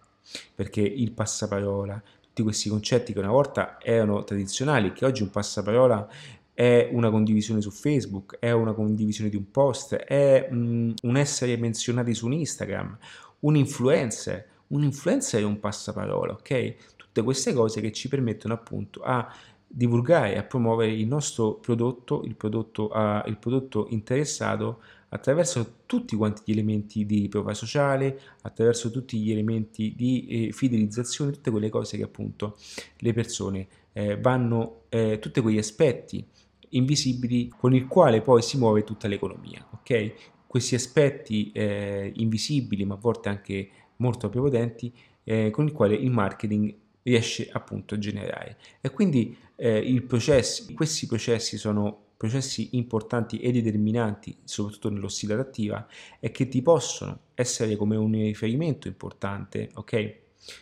perché 0.55 0.81
il 0.81 1.11
passaparola, 1.11 2.01
tutti 2.39 2.43
questi 2.43 2.69
concetti 2.69 3.13
che 3.13 3.19
una 3.19 3.31
volta 3.31 3.77
erano 3.81 4.23
tradizionali, 4.23 4.93
che 4.93 5.05
oggi 5.05 5.23
un 5.23 5.29
passaparola 5.29 6.07
è 6.53 6.89
una 6.91 7.09
condivisione 7.09 7.61
su 7.61 7.69
Facebook, 7.69 8.37
è 8.39 8.51
una 8.51 8.73
condivisione 8.73 9.29
di 9.29 9.35
un 9.35 9.51
post, 9.51 9.95
è 9.95 10.49
mm, 10.51 10.91
un 11.03 11.17
essere 11.17 11.57
menzionati 11.57 12.13
su 12.13 12.29
Instagram, 12.29 12.97
un 13.41 13.55
influencer, 13.55 14.47
un 14.67 14.83
influencer 14.83 15.41
è 15.41 15.45
un 15.45 15.59
passaparola, 15.59 16.33
ok? 16.33 16.95
Tutte 16.95 17.23
queste 17.23 17.53
cose 17.53 17.81
che 17.81 17.91
ci 17.91 18.07
permettono 18.07 18.53
appunto 18.53 19.01
a 19.01 19.31
divulgare, 19.67 20.37
a 20.37 20.43
promuovere 20.43 20.93
il 20.93 21.07
nostro 21.07 21.55
prodotto, 21.55 22.23
il 22.23 22.35
prodotto, 22.35 22.89
uh, 22.91 23.27
il 23.27 23.37
prodotto 23.37 23.87
interessato 23.89 24.81
attraverso 25.10 25.77
tutti 25.86 26.15
quanti 26.15 26.44
gli 26.45 26.52
elementi 26.52 27.06
di 27.06 27.27
prova 27.30 27.53
sociale, 27.53 28.19
attraverso 28.41 28.91
tutti 28.91 29.19
gli 29.19 29.31
elementi 29.31 29.94
di 29.95 30.48
eh, 30.48 30.52
fidelizzazione, 30.52 31.31
tutte 31.31 31.52
quelle 31.52 31.69
cose 31.69 31.98
che 31.98 32.03
appunto 32.03 32.57
le 32.98 33.14
persone 33.14 33.68
eh, 33.94 34.18
vanno, 34.18 34.84
eh, 34.90 35.19
tutti 35.19 35.41
quegli 35.41 35.57
aspetti 35.57 36.26
invisibili 36.69 37.49
con 37.49 37.73
il 37.73 37.88
quale 37.88 38.22
poi 38.22 38.41
si 38.41 38.57
muove 38.57 38.84
tutta 38.84 39.07
l'economia, 39.07 39.65
ok? 39.72 40.14
Questi 40.45 40.76
aspetti 40.76 41.52
eh, 41.52 42.11
invisibili, 42.15 42.86
ma 42.86 42.95
a 42.95 42.98
volte 42.98 43.30
anche 43.30 43.69
molto 43.98 44.30
prepotenti, 44.30 44.94
eh, 45.23 45.49
con 45.49 45.65
il 45.65 45.72
quale 45.72 45.95
il 45.95 46.11
marketing 46.11 46.73
riesce 47.03 47.49
appunto 47.52 47.95
a 47.95 47.98
generare. 47.98 48.57
E 48.81 48.90
quindi 48.91 49.36
eh, 49.56 50.03
processi, 50.07 50.73
questi 50.73 51.06
processi 51.07 51.57
sono 51.57 52.07
processi 52.19 52.71
importanti 52.75 53.39
e 53.39 53.49
determinanti, 53.53 54.35
soprattutto 54.43 54.89
nello 54.89 55.07
stile 55.07 55.35
adattiva, 55.35 55.87
e 56.19 56.31
che 56.31 56.49
ti 56.49 56.61
possono 56.61 57.17
essere 57.33 57.77
come 57.77 57.95
un 57.95 58.11
riferimento 58.11 58.89
importante, 58.89 59.69
ok? 59.75 60.15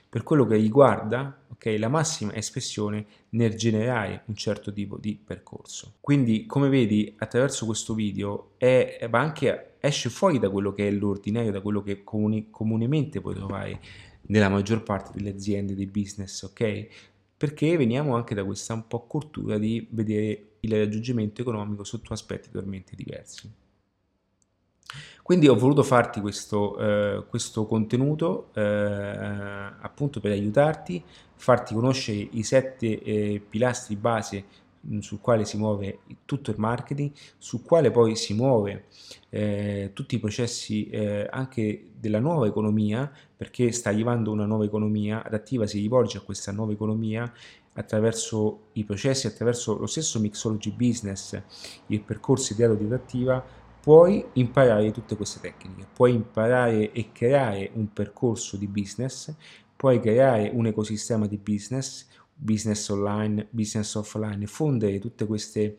Per 0.08 0.22
quello 0.22 0.46
che 0.46 0.56
riguarda 0.56 1.46
okay, 1.50 1.80
la 1.80 1.88
massima 1.88 2.36
espressione 2.36 3.08
nel 3.30 3.56
generare 3.56 4.22
un 4.26 4.36
certo 4.36 4.72
tipo 4.72 5.00
di 5.00 5.16
percorso. 5.16 5.96
Quindi, 6.00 6.46
come 6.46 6.70
vedi, 6.70 7.16
attraverso 7.18 7.66
questo 7.66 7.96
video 7.96 8.52
è, 8.58 9.08
va 9.10 9.20
anche, 9.20 9.78
esce 9.80 10.10
fuori 10.10 10.38
da 10.38 10.52
quello 10.52 10.74
che 10.74 10.88
è 10.88 10.92
l'ordinario, 10.92 11.52
da 11.52 11.62
quello 11.62 11.82
che 11.82 12.04
comuni, 12.04 12.52
comunemente 12.52 13.20
puoi 13.20 13.34
trovare 13.34 13.80
nella 14.28 14.50
maggior 14.50 14.84
parte 14.84 15.10
delle 15.12 15.32
aziende, 15.32 15.74
dei 15.74 15.88
business, 15.88 16.44
ok? 16.44 16.88
Perché 17.38 17.78
veniamo 17.78 18.16
anche 18.16 18.34
da 18.34 18.44
questa 18.44 18.74
un 18.74 18.88
po' 18.88 19.06
cultura 19.06 19.58
di 19.58 19.88
vedere 19.92 20.58
il 20.62 20.76
raggiungimento 20.76 21.42
economico 21.42 21.84
sotto 21.84 22.14
aspetti 22.14 22.50
totalmente 22.50 22.96
diversi. 22.96 23.52
Quindi 25.22 25.48
ho 25.50 25.56
voluto 25.56 25.84
farti 25.84 26.22
questo, 26.22 26.78
eh, 26.80 27.26
questo 27.28 27.66
contenuto 27.66 28.50
eh, 28.54 28.62
appunto 28.62 30.22
per 30.22 30.32
aiutarti, 30.32 31.04
farti 31.36 31.74
conoscere 31.74 32.30
i 32.32 32.44
sette 32.44 33.04
eh, 33.04 33.42
pilastri 33.48 33.96
base 33.98 34.46
sul 35.00 35.20
quale 35.20 35.46
si 35.46 35.58
muove 35.58 36.00
tutto 36.26 36.52
il 36.52 36.58
marketing, 36.60 37.12
sul 37.38 37.62
quale 37.64 37.92
poi 37.92 38.16
si 38.16 38.34
muove 38.34 38.86
eh, 39.30 39.92
tutti 39.94 40.16
i 40.16 40.20
processi 40.20 40.90
eh, 40.90 41.28
anche 41.30 41.90
della 42.00 42.20
nuova 42.20 42.48
economia, 42.48 43.12
perché 43.36 43.72
sta 43.72 43.90
arrivando 43.90 44.32
una 44.32 44.46
nuova 44.46 44.66
economia, 44.66 45.24
adattiva 45.24 45.68
si 45.68 45.80
rivolge 45.80 46.18
a 46.18 46.22
questa 46.22 46.52
nuova 46.52 46.72
economia 46.72 47.32
attraverso 47.74 48.70
i 48.74 48.84
processi, 48.84 49.28
attraverso 49.28 49.78
lo 49.78 49.86
stesso 49.86 50.20
mixology 50.20 50.72
business, 50.72 51.40
il 51.88 52.02
percorso 52.02 52.54
ideato 52.54 52.74
di 52.74 52.86
adattiva, 52.86 53.44
puoi 53.80 54.26
imparare 54.34 54.92
tutte 54.92 55.16
queste 55.16 55.40
tecniche, 55.40 55.88
puoi 55.94 56.14
imparare 56.14 56.92
e 56.92 57.12
creare 57.12 57.70
un 57.74 57.94
percorso 57.94 58.58
di 58.58 58.68
business, 58.68 59.34
puoi 59.78 60.00
creare 60.02 60.50
un 60.52 60.66
ecosistema 60.66 61.28
di 61.28 61.38
business, 61.38 62.08
business 62.38 62.88
online, 62.90 63.48
business 63.50 63.96
offline, 63.96 64.46
fondere 64.46 65.00
tutte 65.00 65.26
queste, 65.26 65.78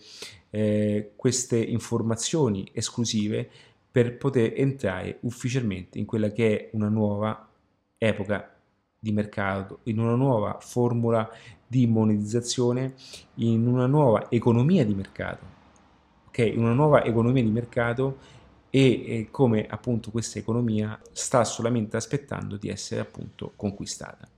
eh, 0.50 1.12
queste 1.16 1.58
informazioni 1.58 2.68
esclusive 2.72 3.48
per 3.90 4.18
poter 4.18 4.52
entrare 4.56 5.18
ufficialmente 5.22 5.98
in 5.98 6.04
quella 6.04 6.30
che 6.30 6.58
è 6.58 6.70
una 6.72 6.88
nuova 6.88 7.48
epoca 7.96 8.54
di 8.98 9.12
mercato, 9.12 9.80
in 9.84 9.98
una 9.98 10.14
nuova 10.14 10.58
formula 10.60 11.28
di 11.66 11.86
monetizzazione, 11.86 12.94
in 13.34 13.66
una 13.66 13.86
nuova 13.86 14.30
economia 14.30 14.84
di 14.84 14.94
mercato 14.94 15.56
okay, 16.38 16.56
una 16.56 16.72
nuova 16.72 17.04
economia 17.04 17.42
di 17.42 17.50
mercato 17.50 18.18
e, 18.70 18.80
e 18.80 19.28
come 19.30 19.66
appunto 19.66 20.10
questa 20.10 20.38
economia 20.38 20.98
sta 21.12 21.44
solamente 21.44 21.96
aspettando 21.96 22.56
di 22.56 22.68
essere 22.68 23.00
appunto 23.00 23.52
conquistata. 23.56 24.28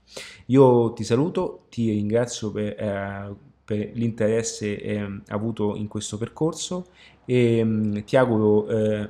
Io 0.47 0.93
ti 0.93 1.03
saluto, 1.03 1.65
ti 1.69 1.91
ringrazio 1.91 2.51
per, 2.51 2.79
eh, 2.79 3.35
per 3.63 3.91
l'interesse 3.93 4.81
eh, 4.81 5.21
avuto 5.27 5.75
in 5.75 5.87
questo 5.87 6.17
percorso 6.17 6.87
e 7.25 7.63
mm, 7.63 7.97
ti 7.99 8.15
auguro 8.15 8.67
eh, 8.67 9.09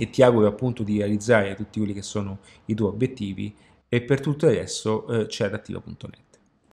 e 0.00 0.10
ti 0.10 0.22
auguro 0.22 0.46
appunto 0.46 0.84
di 0.84 0.98
realizzare 0.98 1.56
tutti 1.56 1.80
quelli 1.80 1.92
che 1.92 2.02
sono 2.02 2.38
i 2.66 2.74
tuoi 2.74 2.90
obiettivi 2.90 3.54
e 3.88 4.00
per 4.00 4.20
tutto 4.20 4.46
il 4.46 4.54
resto 4.54 5.08
eh, 5.08 5.26
c'è 5.26 5.46
adattiva.net. 5.46 6.27